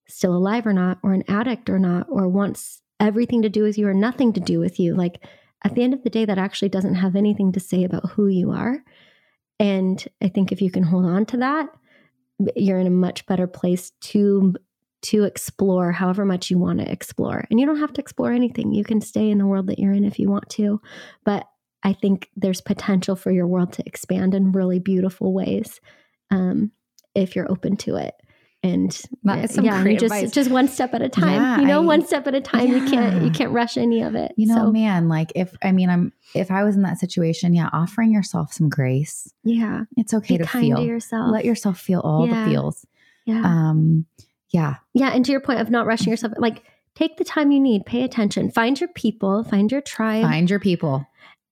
still 0.08 0.36
alive 0.36 0.66
or 0.66 0.74
not 0.74 0.98
or 1.04 1.14
an 1.14 1.24
addict 1.28 1.70
or 1.70 1.78
not 1.78 2.08
or 2.10 2.28
wants 2.28 2.82
everything 3.00 3.44
to 3.44 3.50
do 3.50 3.64
with 3.64 3.78
you 3.78 3.88
or 3.88 3.94
nothing 3.94 4.34
to 4.34 4.40
do 4.40 4.60
with 4.60 4.80
you 4.80 4.96
like 4.96 5.24
at 5.64 5.76
the 5.76 5.84
end 5.84 5.94
of 5.94 6.04
the 6.04 6.10
day 6.10 6.26
that 6.26 6.38
actually 6.38 6.70
doesn't 6.70 6.96
have 6.96 7.16
anything 7.16 7.52
to 7.52 7.60
say 7.60 7.84
about 7.84 8.10
who 8.12 8.28
you 8.28 8.52
are. 8.52 8.84
And 9.60 10.04
i 10.22 10.28
think 10.28 10.52
if 10.52 10.62
you 10.62 10.72
can 10.72 10.84
hold 10.84 11.06
on 11.06 11.26
to 11.28 11.38
that 11.38 11.70
you're 12.56 12.80
in 12.80 12.88
a 12.88 12.92
much 12.92 13.26
better 13.26 13.48
place 13.48 13.92
to 14.02 14.56
to 15.04 15.24
explore 15.24 15.92
however 15.92 16.26
much 16.26 16.50
you 16.52 16.58
want 16.60 16.80
to 16.80 16.92
explore. 16.92 17.46
And 17.50 17.60
you 17.60 17.66
don't 17.66 17.80
have 17.80 17.94
to 17.94 18.02
explore 18.02 18.32
anything. 18.32 18.72
You 18.74 18.84
can 18.84 19.02
stay 19.02 19.30
in 19.30 19.38
the 19.40 19.46
world 19.48 19.68
that 19.68 19.80
you're 19.80 19.94
in 19.94 20.06
if 20.06 20.20
you 20.20 20.30
want 20.30 20.50
to. 20.52 20.80
But 21.26 21.48
I 21.84 21.94
think 21.94 22.30
there's 22.36 22.62
potential 22.62 23.16
for 23.16 23.32
your 23.32 23.48
world 23.48 23.74
to 23.74 23.84
expand 23.88 24.36
in 24.36 24.52
really 24.52 24.80
beautiful 24.80 25.34
ways 25.34 25.80
um, 26.30 26.72
if 27.16 27.36
you're 27.36 27.52
open 27.52 27.78
to 27.78 27.96
it. 27.96 28.14
And 28.64 28.92
uh, 29.28 29.48
some 29.48 29.66
yeah, 29.66 29.84
you 29.84 29.94
just 29.94 30.04
advice. 30.14 30.30
just 30.32 30.52
one 30.52 30.68
step 30.68 30.94
at 30.94 31.02
a 31.02 31.10
time. 31.10 31.34
Yeah, 31.34 31.60
you 31.62 31.66
know, 31.66 31.82
I- 31.82 31.86
one 31.86 32.06
step 32.06 32.28
at 32.28 32.36
a 32.36 32.42
time. 32.42 32.68
You 32.68 32.86
can't 32.88 33.24
you 33.24 33.32
can't 33.32 33.52
rush 33.52 33.76
any 33.76 34.04
of 34.04 34.14
it. 34.14 34.34
you 34.38 34.46
know 34.46 34.56
So, 34.66 34.72
man 34.72 35.08
like 35.08 35.32
if 35.34 35.52
i 35.64 35.72
mean 35.72 35.90
i'm 35.90 36.14
if 36.36 36.52
i 36.52 36.64
was 36.64 36.76
in 36.76 36.84
that 36.84 37.00
situation 37.00 37.56
yeah 37.56 37.70
offering 37.74 38.12
yourself 38.14 38.54
some 38.54 38.70
grace 38.70 39.34
yeah, 39.44 39.86
it's 39.98 40.14
okay 40.14 40.38
be 40.38 40.44
to 40.44 40.48
kind 40.48 40.64
feel 40.68 40.78
to 40.78 40.84
yourself. 40.84 41.32
let 41.32 41.44
yourself 41.44 41.80
feel 41.80 42.02
all 42.02 42.28
Yeah. 42.28 42.46
the 42.46 42.52
feels 42.52 42.86
yeah. 43.26 43.42
um 43.44 44.06
yeah 44.52 44.76
Yeah, 44.94 45.10
and 45.14 45.24
to 45.26 45.32
your 45.32 45.42
point 45.42 45.60
of 45.60 45.70
not 45.70 45.86
rushing 45.86 46.10
yourself, 46.12 46.34
like 46.38 46.64
take 46.96 47.18
the 47.18 47.24
time 47.24 47.52
you 47.52 47.60
need, 47.60 47.86
pay 47.86 48.04
attention, 48.04 48.52
find 48.52 48.80
your 48.80 48.90
people, 48.90 49.44
find 49.44 49.72
your 49.72 49.82
tribe, 49.82 50.24
find 50.24 50.50
your 50.50 50.60
people 50.60 51.06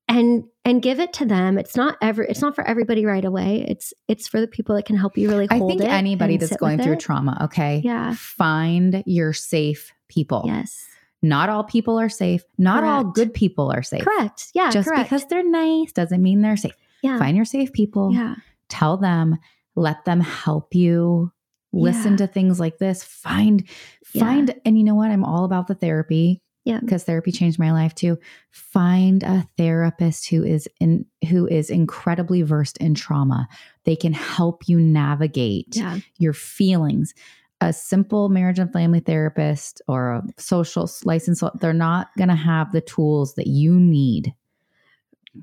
and 0.08 0.44
and 0.66 0.82
give 0.82 1.00
it 1.00 1.14
to 1.14 1.26
them. 1.26 1.58
It's 1.58 1.76
not 1.76 1.98
ever 2.02 2.24
it's 2.24 2.42
not 2.42 2.56
for 2.56 2.64
everybody 2.68 3.06
right 3.06 3.24
away. 3.24 3.66
It's 3.68 3.94
it's 4.08 4.28
for 4.28 4.40
the 4.42 4.48
people 4.48 4.76
that 4.76 4.86
can 4.86 4.98
help 4.98 5.18
you 5.18 5.30
really 5.30 5.48
i 5.50 5.60
think 5.60 5.82
it 5.82 5.86
anybody 5.88 6.38
that's 6.38 6.58
going 6.58 6.82
through 6.82 6.94
it. 6.94 7.00
trauma 7.00 7.38
okay 7.46 7.82
Yeah. 7.84 8.16
find 8.18 9.04
your 9.06 9.34
safe 9.34 9.92
people 10.08 10.44
Yes. 10.46 10.86
not 11.22 11.50
all 11.50 11.64
people 11.64 12.00
are 12.00 12.10
safe 12.10 12.44
not 12.58 12.84
all 12.84 13.04
good 13.04 13.34
people 13.34 13.72
are 13.72 13.84
safe 13.84 14.04
Correct. 14.04 14.48
Yeah. 14.56 14.72
just 14.72 14.88
correct. 14.88 15.04
because 15.10 15.26
they're 15.28 15.44
nice 15.48 15.92
doesn't 15.92 16.22
mean 16.22 16.42
they're 16.42 16.58
safe 16.58 16.76
yeah. 17.04 17.18
find 17.20 17.36
your 17.38 17.46
safe 17.46 17.72
people 17.74 18.12
Yeah. 18.14 18.36
tell 18.68 18.98
them 18.98 19.38
let 19.76 20.06
them 20.06 20.20
help 20.22 20.74
you 20.76 21.32
listen 21.72 22.12
Yeah. 22.12 22.18
to 22.18 22.28
things 22.28 22.60
like 22.60 22.78
this 22.78 23.04
find 23.04 23.68
Yeah. 24.14 24.24
find 24.24 24.56
and 24.66 24.78
you 24.78 24.84
know 24.84 24.96
what 24.96 25.12
i'm 25.12 25.24
all 25.24 25.46
about 25.46 25.68
the 25.68 25.76
therapy 25.76 26.42
Yeah. 26.66 26.80
because 26.80 27.04
therapy 27.04 27.32
changed 27.32 27.60
my 27.60 27.72
life 27.72 27.94
too 27.96 28.18
find 28.52 29.24
a 29.24 29.48
therapist 29.58 30.30
who 30.30 30.44
is 30.44 30.68
in 30.80 31.06
who 31.30 31.48
is 31.48 31.70
incredibly 31.70 32.42
versed 32.42 32.78
in 32.78 32.94
trauma 32.96 33.48
they 33.86 33.96
can 33.96 34.14
help 34.14 34.68
you 34.68 34.80
navigate 34.80 35.76
Yeah. 35.76 36.00
your 36.18 36.34
feelings 36.34 37.14
a 37.62 37.74
simple 37.74 38.30
marriage 38.30 38.58
and 38.58 38.72
family 38.72 39.02
therapist 39.02 39.82
or 39.88 40.14
a 40.14 40.24
social 40.38 40.90
license 41.04 41.44
they're 41.60 41.74
not 41.74 42.08
going 42.18 42.30
to 42.30 42.36
have 42.36 42.72
the 42.72 42.80
tools 42.82 43.36
that 43.36 43.48
you 43.48 43.78
need 43.80 44.34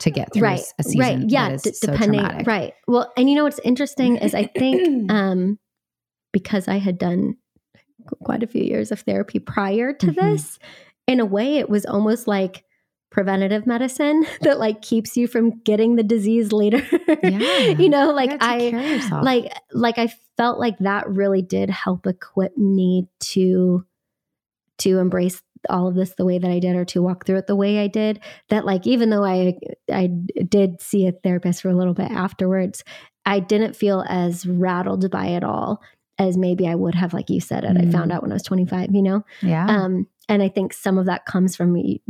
to 0.01 0.11
get 0.11 0.33
through 0.33 0.43
Right. 0.43 0.61
a 0.79 0.83
season 0.83 0.99
Right. 1.01 1.31
Yeah. 1.31 1.57
d- 1.63 1.73
so 1.73 1.93
depending. 1.93 2.21
traumatic. 2.21 2.47
right. 2.47 2.73
Well, 2.89 3.13
and 3.17 3.29
you 3.31 3.37
know 3.37 3.45
what's 3.45 3.61
interesting 3.61 4.17
is 4.17 4.35
I 4.35 4.47
think 4.47 5.11
um 5.13 5.59
because 6.37 6.69
I 6.69 6.77
had 6.77 6.99
done 6.99 7.37
quite 8.23 8.43
a 8.43 8.47
few 8.47 8.63
years 8.63 8.93
of 8.93 9.01
therapy 9.01 9.39
prior 9.39 9.93
to 9.95 10.07
Mhm. 10.09 10.15
this, 10.15 10.59
in 11.07 11.19
a 11.19 11.25
way 11.25 11.57
it 11.57 11.71
was 11.71 11.87
almost 11.87 12.27
like 12.29 12.63
preventative 13.11 13.67
medicine 13.67 14.27
that 14.43 14.59
like 14.59 14.83
keeps 14.83 15.17
you 15.17 15.27
from 15.27 15.59
getting 15.65 15.97
the 15.97 16.03
disease 16.03 16.53
later. 16.53 16.83
Yeah. 17.23 17.69
you 17.83 17.89
know, 17.89 18.11
like 18.13 18.37
I 18.43 18.71
care 18.71 18.79
of 18.81 18.87
yourself. 18.87 19.25
like 19.25 19.51
like 19.73 19.99
I 19.99 20.09
felt 20.37 20.59
like 20.59 20.77
that 20.81 21.09
really 21.09 21.41
did 21.43 21.71
help 21.71 22.07
equip 22.07 22.57
me 22.59 23.09
to 23.33 23.85
to 24.79 24.99
embrace 24.99 25.41
all 25.71 25.89
of 25.89 25.95
this 25.95 26.15
the 26.17 26.25
way 26.27 26.39
that 26.39 26.51
I 26.51 26.59
did 26.59 26.77
or 26.77 26.85
to 26.87 27.03
walk 27.03 27.25
through 27.25 27.39
it 27.39 27.47
the 27.47 27.57
way 27.57 27.79
I 27.83 27.87
did 27.89 28.21
that 28.51 28.67
like 28.67 28.87
even 28.87 29.09
though 29.11 29.25
I 29.25 29.57
I 29.91 30.09
did 30.49 30.81
see 30.83 31.07
a 31.07 31.13
therapist 31.13 31.63
for 31.63 31.71
a 31.71 31.75
little 31.77 31.95
bit 31.95 32.11
afterwards 32.11 32.85
I 33.25 33.41
didn't 33.41 33.75
feel 33.75 34.05
as 34.09 34.47
rattled 34.47 35.11
by 35.11 35.27
it 35.29 35.43
all 35.43 35.81
as 36.19 36.37
maybe 36.37 36.67
I 36.69 36.75
would 36.75 36.95
have 36.95 37.13
like 37.15 37.31
you 37.31 37.41
said 37.41 37.65
it 37.65 37.77
I 37.77 37.91
found 37.91 38.11
Mm. 38.11 38.15
out 38.15 38.23
when 38.23 38.33
I 38.33 38.35
was 38.35 38.43
25 38.43 38.95
you 38.95 39.03
know 39.03 39.25
yeah. 39.43 39.67
um 39.69 40.07
and 40.29 40.43
I 40.43 40.49
think 40.49 40.73
some 40.73 40.99
of 40.99 41.07
that 41.07 41.25
comes 41.27 41.55
from 41.57 41.73
me 41.73 42.03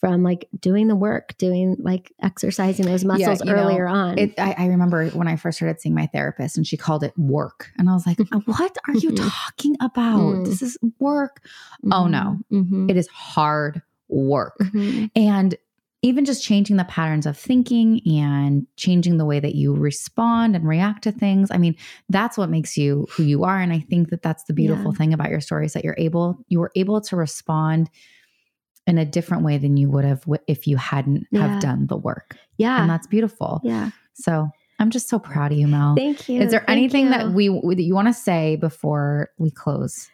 from 0.00 0.22
like 0.22 0.48
doing 0.60 0.88
the 0.88 0.96
work 0.96 1.34
doing 1.38 1.76
like 1.80 2.12
exercising 2.20 2.84
those 2.84 3.04
muscles 3.06 3.42
know, 3.42 3.52
earlier 3.52 3.86
on 3.86 4.18
It, 4.18 4.34
I, 4.38 4.54
I 4.58 4.66
remember 4.66 5.06
when 5.10 5.28
I 5.28 5.36
first 5.36 5.56
started 5.58 5.80
seeing 5.80 5.94
my 5.94 6.06
therapist, 6.08 6.58
and 6.58 6.66
she 6.66 6.76
called 6.76 7.02
it 7.04 7.16
work, 7.18 7.70
and 7.78 7.88
I 7.88 7.94
was 7.94 8.06
like, 8.06 8.18
"What 8.44 8.76
are 8.86 8.94
you 8.94 9.12
Mhm. 9.12 9.30
talking 9.30 9.76
about? 9.80 10.18
Mm. 10.20 10.44
This 10.44 10.60
is 10.60 10.76
work. 10.98 11.40
oh, 11.90 12.06
no. 12.06 12.38
Mhm. 12.52 12.90
It 12.90 12.98
is 12.98 13.08
hard 13.08 13.80
work." 14.08 14.58
Mhm. 14.60 15.10
And 15.16 15.54
even 16.04 16.24
just 16.26 16.44
changing 16.44 16.76
the 16.76 16.84
patterns 16.84 17.24
of 17.24 17.36
thinking 17.36 18.00
and 18.06 18.66
changing 18.76 19.16
the 19.16 19.24
way 19.24 19.40
that 19.40 19.54
you 19.54 19.74
respond 19.74 20.54
and 20.54 20.68
react 20.68 21.02
to 21.04 21.10
things. 21.12 21.50
I 21.50 21.56
mean, 21.56 21.74
that's 22.10 22.36
what 22.36 22.50
makes 22.50 22.76
you 22.76 23.06
who 23.10 23.22
you 23.22 23.44
are. 23.44 23.58
And 23.58 23.72
I 23.72 23.80
think 23.80 24.10
that 24.10 24.20
that's 24.22 24.44
the 24.44 24.52
beautiful 24.52 24.92
Yeah. 24.92 24.98
thing 24.98 25.14
about 25.14 25.30
your 25.30 25.40
story 25.40 25.64
is 25.66 25.72
that 25.72 25.82
you're 25.82 25.94
able, 25.96 26.38
you 26.48 26.58
were 26.60 26.70
able 26.76 27.00
to 27.00 27.16
respond 27.16 27.88
in 28.86 28.98
a 28.98 29.04
different 29.06 29.44
way 29.44 29.56
than 29.56 29.78
you 29.78 29.88
would 29.90 30.04
have 30.04 30.20
w- 30.22 30.42
if 30.46 30.66
you 30.66 30.76
hadn't 30.76 31.24
Yeah. 31.30 31.48
have 31.48 31.60
done 31.62 31.86
the 31.86 31.96
work. 31.96 32.36
yeah 32.58 32.80
And 32.82 32.90
that's 32.90 33.06
beautiful. 33.06 33.60
yeah 33.64 33.90
So 34.12 34.50
I'm 34.78 34.90
just 34.90 35.08
so 35.08 35.18
proud 35.18 35.52
of 35.52 35.58
you, 35.58 35.66
Mel. 35.68 35.94
Thank 35.96 36.28
you. 36.28 36.40
Is 36.42 36.50
there 36.50 36.60
Thank 36.66 36.70
anything 36.78 37.04
you. 37.06 37.10
that 37.12 37.30
we 37.32 37.48
that 37.48 37.82
you 37.82 37.94
want 37.94 38.08
to 38.08 38.12
say 38.14 38.56
before 38.56 39.30
we 39.38 39.50
close? 39.50 40.10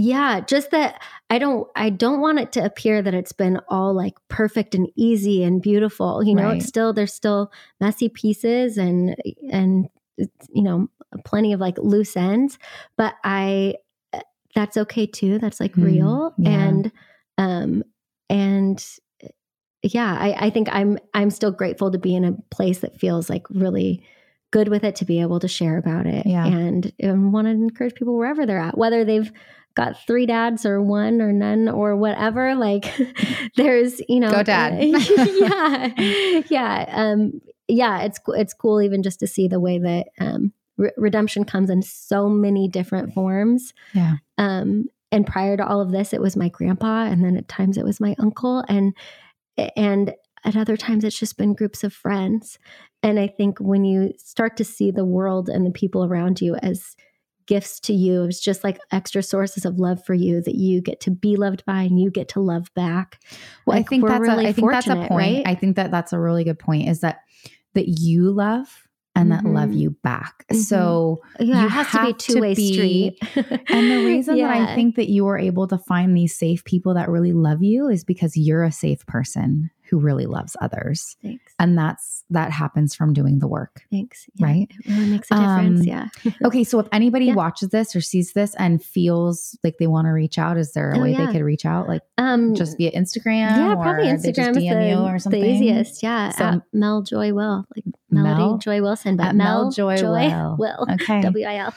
Yeah, 0.00 0.38
just 0.40 0.70
that 0.70 1.02
I 1.28 1.38
don't 1.38 1.66
I 1.74 1.90
don't 1.90 2.20
want 2.20 2.38
it 2.38 2.52
to 2.52 2.64
appear 2.64 3.02
that 3.02 3.14
it's 3.14 3.32
been 3.32 3.60
all 3.68 3.92
like 3.92 4.14
perfect 4.28 4.76
and 4.76 4.88
easy 4.94 5.42
and 5.42 5.60
beautiful. 5.60 6.22
You 6.22 6.36
know, 6.36 6.44
Right. 6.44 6.58
it's 6.58 6.66
still 6.68 6.92
there's 6.92 7.12
still 7.12 7.50
messy 7.80 8.08
pieces 8.08 8.78
and 8.78 9.16
and 9.50 9.88
you 10.50 10.62
know, 10.62 10.86
plenty 11.24 11.52
of 11.52 11.58
like 11.58 11.78
loose 11.78 12.16
ends, 12.16 12.60
but 12.96 13.14
I 13.24 13.74
that's 14.54 14.76
okay 14.76 15.06
too. 15.06 15.38
That's 15.40 15.58
like 15.58 15.74
Hmm, 15.74 15.84
real 15.84 16.34
yeah. 16.38 16.50
and 16.50 16.92
um 17.36 17.82
and 18.30 18.84
yeah, 19.82 20.16
I 20.16 20.46
I 20.46 20.50
think 20.50 20.68
I'm 20.70 20.98
I'm 21.12 21.30
still 21.30 21.50
grateful 21.50 21.90
to 21.90 21.98
be 21.98 22.14
in 22.14 22.24
a 22.24 22.36
place 22.52 22.78
that 22.80 23.00
feels 23.00 23.28
like 23.28 23.46
really 23.50 24.04
good 24.52 24.68
with 24.68 24.84
it 24.84 24.94
to 24.96 25.04
be 25.04 25.20
able 25.20 25.40
to 25.40 25.48
share 25.48 25.76
about 25.76 26.06
it. 26.06 26.24
Yeah. 26.24 26.46
And, 26.46 26.90
and 27.00 27.32
want 27.34 27.46
to 27.48 27.50
encourage 27.50 27.94
people 27.94 28.16
wherever 28.16 28.46
they're 28.46 28.58
at, 28.58 28.78
whether 28.78 29.04
they've 29.04 29.30
got 29.78 30.04
three 30.06 30.26
dads 30.26 30.66
or 30.66 30.82
one 30.82 31.22
or 31.22 31.32
none 31.32 31.68
or 31.68 31.94
whatever. 31.94 32.56
Like 32.56 32.92
there's, 33.56 34.02
you 34.08 34.18
know, 34.18 34.30
Go 34.30 34.42
dad. 34.42 34.82
yeah. 34.82 36.42
Yeah. 36.50 36.84
Um, 36.88 37.40
yeah. 37.68 38.02
It's, 38.02 38.18
it's 38.28 38.54
cool 38.54 38.82
even 38.82 39.04
just 39.04 39.20
to 39.20 39.28
see 39.28 39.46
the 39.46 39.60
way 39.60 39.78
that, 39.78 40.08
um, 40.18 40.52
re- 40.76 40.90
redemption 40.96 41.44
comes 41.44 41.70
in 41.70 41.82
so 41.82 42.28
many 42.28 42.66
different 42.66 43.14
forms. 43.14 43.72
Yeah. 43.94 44.14
Um, 44.36 44.86
and 45.12 45.24
prior 45.24 45.56
to 45.56 45.66
all 45.66 45.80
of 45.80 45.92
this, 45.92 46.12
it 46.12 46.20
was 46.20 46.36
my 46.36 46.48
grandpa, 46.48 47.04
and 47.04 47.24
then 47.24 47.36
at 47.36 47.48
times 47.48 47.78
it 47.78 47.84
was 47.84 47.98
my 47.98 48.14
uncle, 48.18 48.62
and 48.68 48.94
and 49.56 50.14
at 50.44 50.54
other 50.54 50.76
times 50.76 51.02
it's 51.02 51.18
just 51.18 51.38
been 51.38 51.54
groups 51.54 51.82
of 51.82 51.94
friends. 51.94 52.58
And 53.02 53.18
I 53.18 53.26
think 53.26 53.58
when 53.58 53.86
you 53.86 54.12
start 54.18 54.58
to 54.58 54.64
see 54.64 54.90
the 54.90 55.06
world 55.06 55.48
and 55.48 55.64
the 55.64 55.70
people 55.70 56.04
around 56.04 56.42
you 56.42 56.56
as 56.56 56.94
gifts 57.48 57.80
to 57.80 57.92
you, 57.92 58.22
it's 58.24 58.38
just 58.40 58.62
like 58.62 58.78
extra 58.92 59.22
sources 59.24 59.64
of 59.64 59.80
love 59.80 60.04
for 60.04 60.14
you 60.14 60.40
that 60.42 60.54
you 60.54 60.80
get 60.80 61.00
to 61.00 61.10
be 61.10 61.34
loved 61.34 61.64
by 61.64 61.82
and 61.82 61.98
you 61.98 62.10
get 62.10 62.28
to 62.28 62.40
love 62.40 62.72
back. 62.74 63.20
Well, 63.66 63.76
Like, 63.76 63.86
I 63.86 63.88
think 63.88 64.06
that's 64.06 64.20
really 64.20 64.44
a, 64.44 64.48
I 64.48 64.52
think 64.52 64.70
that's 64.70 64.86
a 64.86 64.94
point. 64.96 65.10
right? 65.10 65.42
I 65.46 65.54
think 65.56 65.74
that 65.76 65.90
that's 65.90 66.12
a 66.12 66.20
really 66.20 66.44
good 66.44 66.60
point. 66.60 66.88
Is 66.88 67.00
that 67.00 67.22
that 67.74 67.88
you 67.88 68.30
love 68.30 68.86
and 69.16 69.32
that 69.32 69.44
love 69.44 69.70
Mhm. 69.70 69.78
you 69.78 69.90
back. 70.04 70.44
Mhm. 70.52 70.56
So 70.62 71.20
Yeah, 71.40 71.60
You 71.62 71.66
it 71.66 71.70
has 71.70 71.86
to 71.88 71.92
be 71.98 71.98
a 71.98 72.06
have 72.06 72.16
to 72.18 72.32
two 72.34 72.40
way 72.40 72.54
street. 72.54 73.18
And 73.70 73.90
the 73.90 73.98
reason 74.04 74.36
that 74.38 74.50
I 74.50 74.74
think 74.76 74.94
that 74.94 75.08
you 75.08 75.24
were 75.24 75.38
able 75.38 75.66
to 75.68 75.78
find 75.78 76.16
these 76.16 76.38
safe 76.38 76.62
people 76.64 76.94
that 76.94 77.08
really 77.08 77.32
love 77.32 77.62
you 77.62 77.88
is 77.88 78.04
because 78.04 78.36
you're 78.36 78.62
a 78.62 78.70
safe 78.72 79.04
person 79.06 79.70
who 79.90 79.98
really 79.98 80.26
loves 80.26 80.56
others. 80.60 81.16
Thanks. 81.22 81.54
And 81.58 81.76
that's 81.78 82.24
that 82.30 82.50
happens 82.52 82.94
from 82.94 83.12
doing 83.14 83.38
the 83.38 83.48
work. 83.48 83.82
Thanks. 83.90 84.26
Yeah, 84.34 84.46
Right? 84.46 84.68
It 84.84 84.90
really 84.90 85.10
makes 85.10 85.28
a 85.30 85.34
difference. 85.34 85.80
Um, 85.80 85.86
yeah. 85.86 86.08
Okay, 86.44 86.62
so 86.64 86.78
if 86.78 86.86
anybody 86.92 87.26
Yeah. 87.26 87.34
watches 87.34 87.70
this 87.70 87.96
or 87.96 88.00
sees 88.00 88.32
this 88.34 88.54
and 88.56 88.82
feels 88.82 89.56
like 89.64 89.76
they 89.78 89.86
want 89.86 90.06
to 90.06 90.10
reach 90.10 90.38
out, 90.38 90.58
is 90.58 90.72
there 90.72 90.92
a 90.92 90.98
Oh, 90.98 91.02
way 91.02 91.12
yeah. 91.12 91.26
they 91.26 91.32
could 91.32 91.42
reach 91.42 91.64
out? 91.64 91.88
Like 91.88 92.02
Um, 92.18 92.54
just 92.54 92.76
via 92.76 92.90
Instagram? 92.92 93.56
yeah, 93.56 93.74
probably 93.74 94.06
Instagram 94.06 94.54
DM 94.54 94.80
the, 94.80 94.88
you 94.90 94.96
or 94.98 95.18
something. 95.18 95.40
the 95.40 95.48
easiest. 95.48 96.02
Yeah, 96.02 96.30
So- 96.30 96.44
at 96.44 96.62
Mel 96.72 97.02
Joy 97.02 97.32
Will, 97.32 97.64
like 97.74 97.84
Melody 98.10 98.40
Mel? 98.40 98.58
Joy 98.58 98.80
Wilson, 98.82 99.16
but 99.16 99.34
Mel, 99.34 99.64
Mel 99.64 99.70
Joy 99.70 99.96
Will. 100.02 100.56
Will. 100.58 100.86
Okay. 100.92 101.20
W 101.20 101.44
I 101.46 101.56
L. 101.56 101.74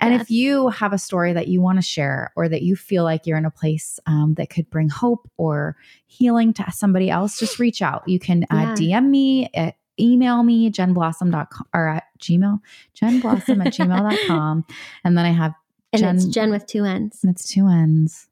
And 0.00 0.14
if 0.14 0.30
you 0.30 0.68
have 0.70 0.92
a 0.92 0.98
story 0.98 1.32
that 1.34 1.48
you 1.48 1.60
want 1.60 1.78
to 1.78 1.82
share 1.82 2.32
or 2.36 2.48
that 2.48 2.62
you 2.62 2.74
feel 2.76 3.04
like 3.04 3.26
you're 3.26 3.36
in 3.38 3.44
a 3.44 3.50
place 3.50 4.00
um, 4.06 4.34
that 4.38 4.48
could 4.50 4.70
bring 4.70 4.88
hope 4.88 5.30
or 5.36 5.76
healing 6.06 6.52
to 6.54 6.64
somebody 6.72 7.10
else, 7.10 7.38
just 7.38 7.58
reach 7.58 7.82
out. 7.82 8.02
You 8.08 8.18
can 8.18 8.44
uh, 8.50 8.74
DM 8.76 9.08
me, 9.10 9.50
uh, 9.54 9.72
email 10.00 10.42
me, 10.42 10.70
jenblossom.com 10.70 11.66
or 11.74 11.88
at 11.88 12.04
gmail, 12.18 12.60
jenblossom 12.98 13.64
at 13.66 13.74
gmail.com. 13.74 14.64
And 15.04 15.18
then 15.18 15.24
I 15.26 15.30
have, 15.32 15.52
and 15.92 16.02
it's 16.16 16.24
Jen- 16.24 16.32
Jen 16.32 16.50
with 16.50 16.66
two 16.66 16.84
N's. 16.84 17.22
and 17.22 17.30
it's 17.30 17.46
two 17.48 17.68
ends. 17.68 18.28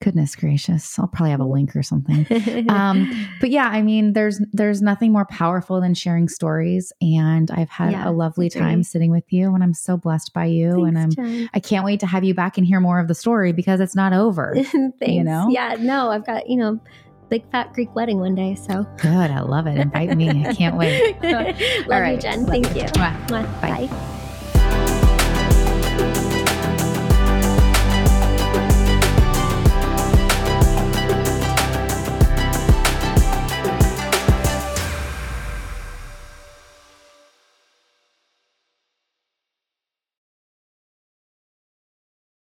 Goodness 0.00 0.36
gracious. 0.36 0.96
I'll 0.98 1.08
probably 1.08 1.30
have 1.32 1.40
a 1.40 1.44
link 1.44 1.74
or 1.74 1.82
something. 1.82 2.26
Um, 2.68 3.10
But 3.40 3.50
yeah, 3.50 3.68
I 3.68 3.82
mean, 3.82 4.12
there's 4.12 4.40
there's 4.52 4.80
nothing 4.82 5.12
more 5.12 5.26
powerful 5.26 5.80
than 5.80 5.94
sharing 5.94 6.28
stories, 6.28 6.92
and 7.00 7.50
I've 7.50 7.68
had 7.70 7.92
Yeah, 7.92 8.08
a 8.08 8.12
lovely 8.12 8.48
time 8.48 8.82
sitting 8.82 9.10
with 9.10 9.24
you, 9.32 9.54
and 9.54 9.62
I'm 9.62 9.74
so 9.74 9.96
blessed 9.96 10.32
by 10.32 10.46
you, 10.46 10.84
and 10.84 10.98
I'm 10.98 11.10
Jen. 11.10 11.50
I 11.54 11.60
can't 11.60 11.84
wait 11.84 12.00
to 12.00 12.06
have 12.06 12.24
you 12.24 12.34
back 12.34 12.58
and 12.58 12.66
hear 12.66 12.80
more 12.80 13.00
of 13.00 13.08
the 13.08 13.14
story 13.14 13.52
because 13.52 13.80
it's 13.80 13.96
not 13.96 14.12
over. 14.12 14.54
Thanks. 14.62 15.00
You 15.02 15.24
know? 15.24 15.48
Yeah, 15.50 15.76
no, 15.78 16.10
I've 16.10 16.26
got, 16.26 16.48
you 16.48 16.56
know, 16.56 16.80
big 17.28 17.48
fat 17.50 17.72
Greek 17.72 17.94
wedding 17.94 18.18
one 18.18 18.34
day. 18.34 18.54
So 18.54 18.84
Good, 18.98 19.30
I 19.30 19.40
love 19.40 19.66
it. 19.66 19.78
Invite 19.78 20.16
me. 20.16 20.46
I 20.46 20.54
can't 20.54 20.76
wait. 20.76 21.16
Love 21.22 21.46
All 21.46 21.82
you, 21.82 21.88
right. 21.88 22.20
Jen. 22.20 22.46
Thank 22.46 22.66
you. 22.74 22.82
Mwah. 22.82 23.28
Bye. 23.28 23.88
Bye. 23.88 24.14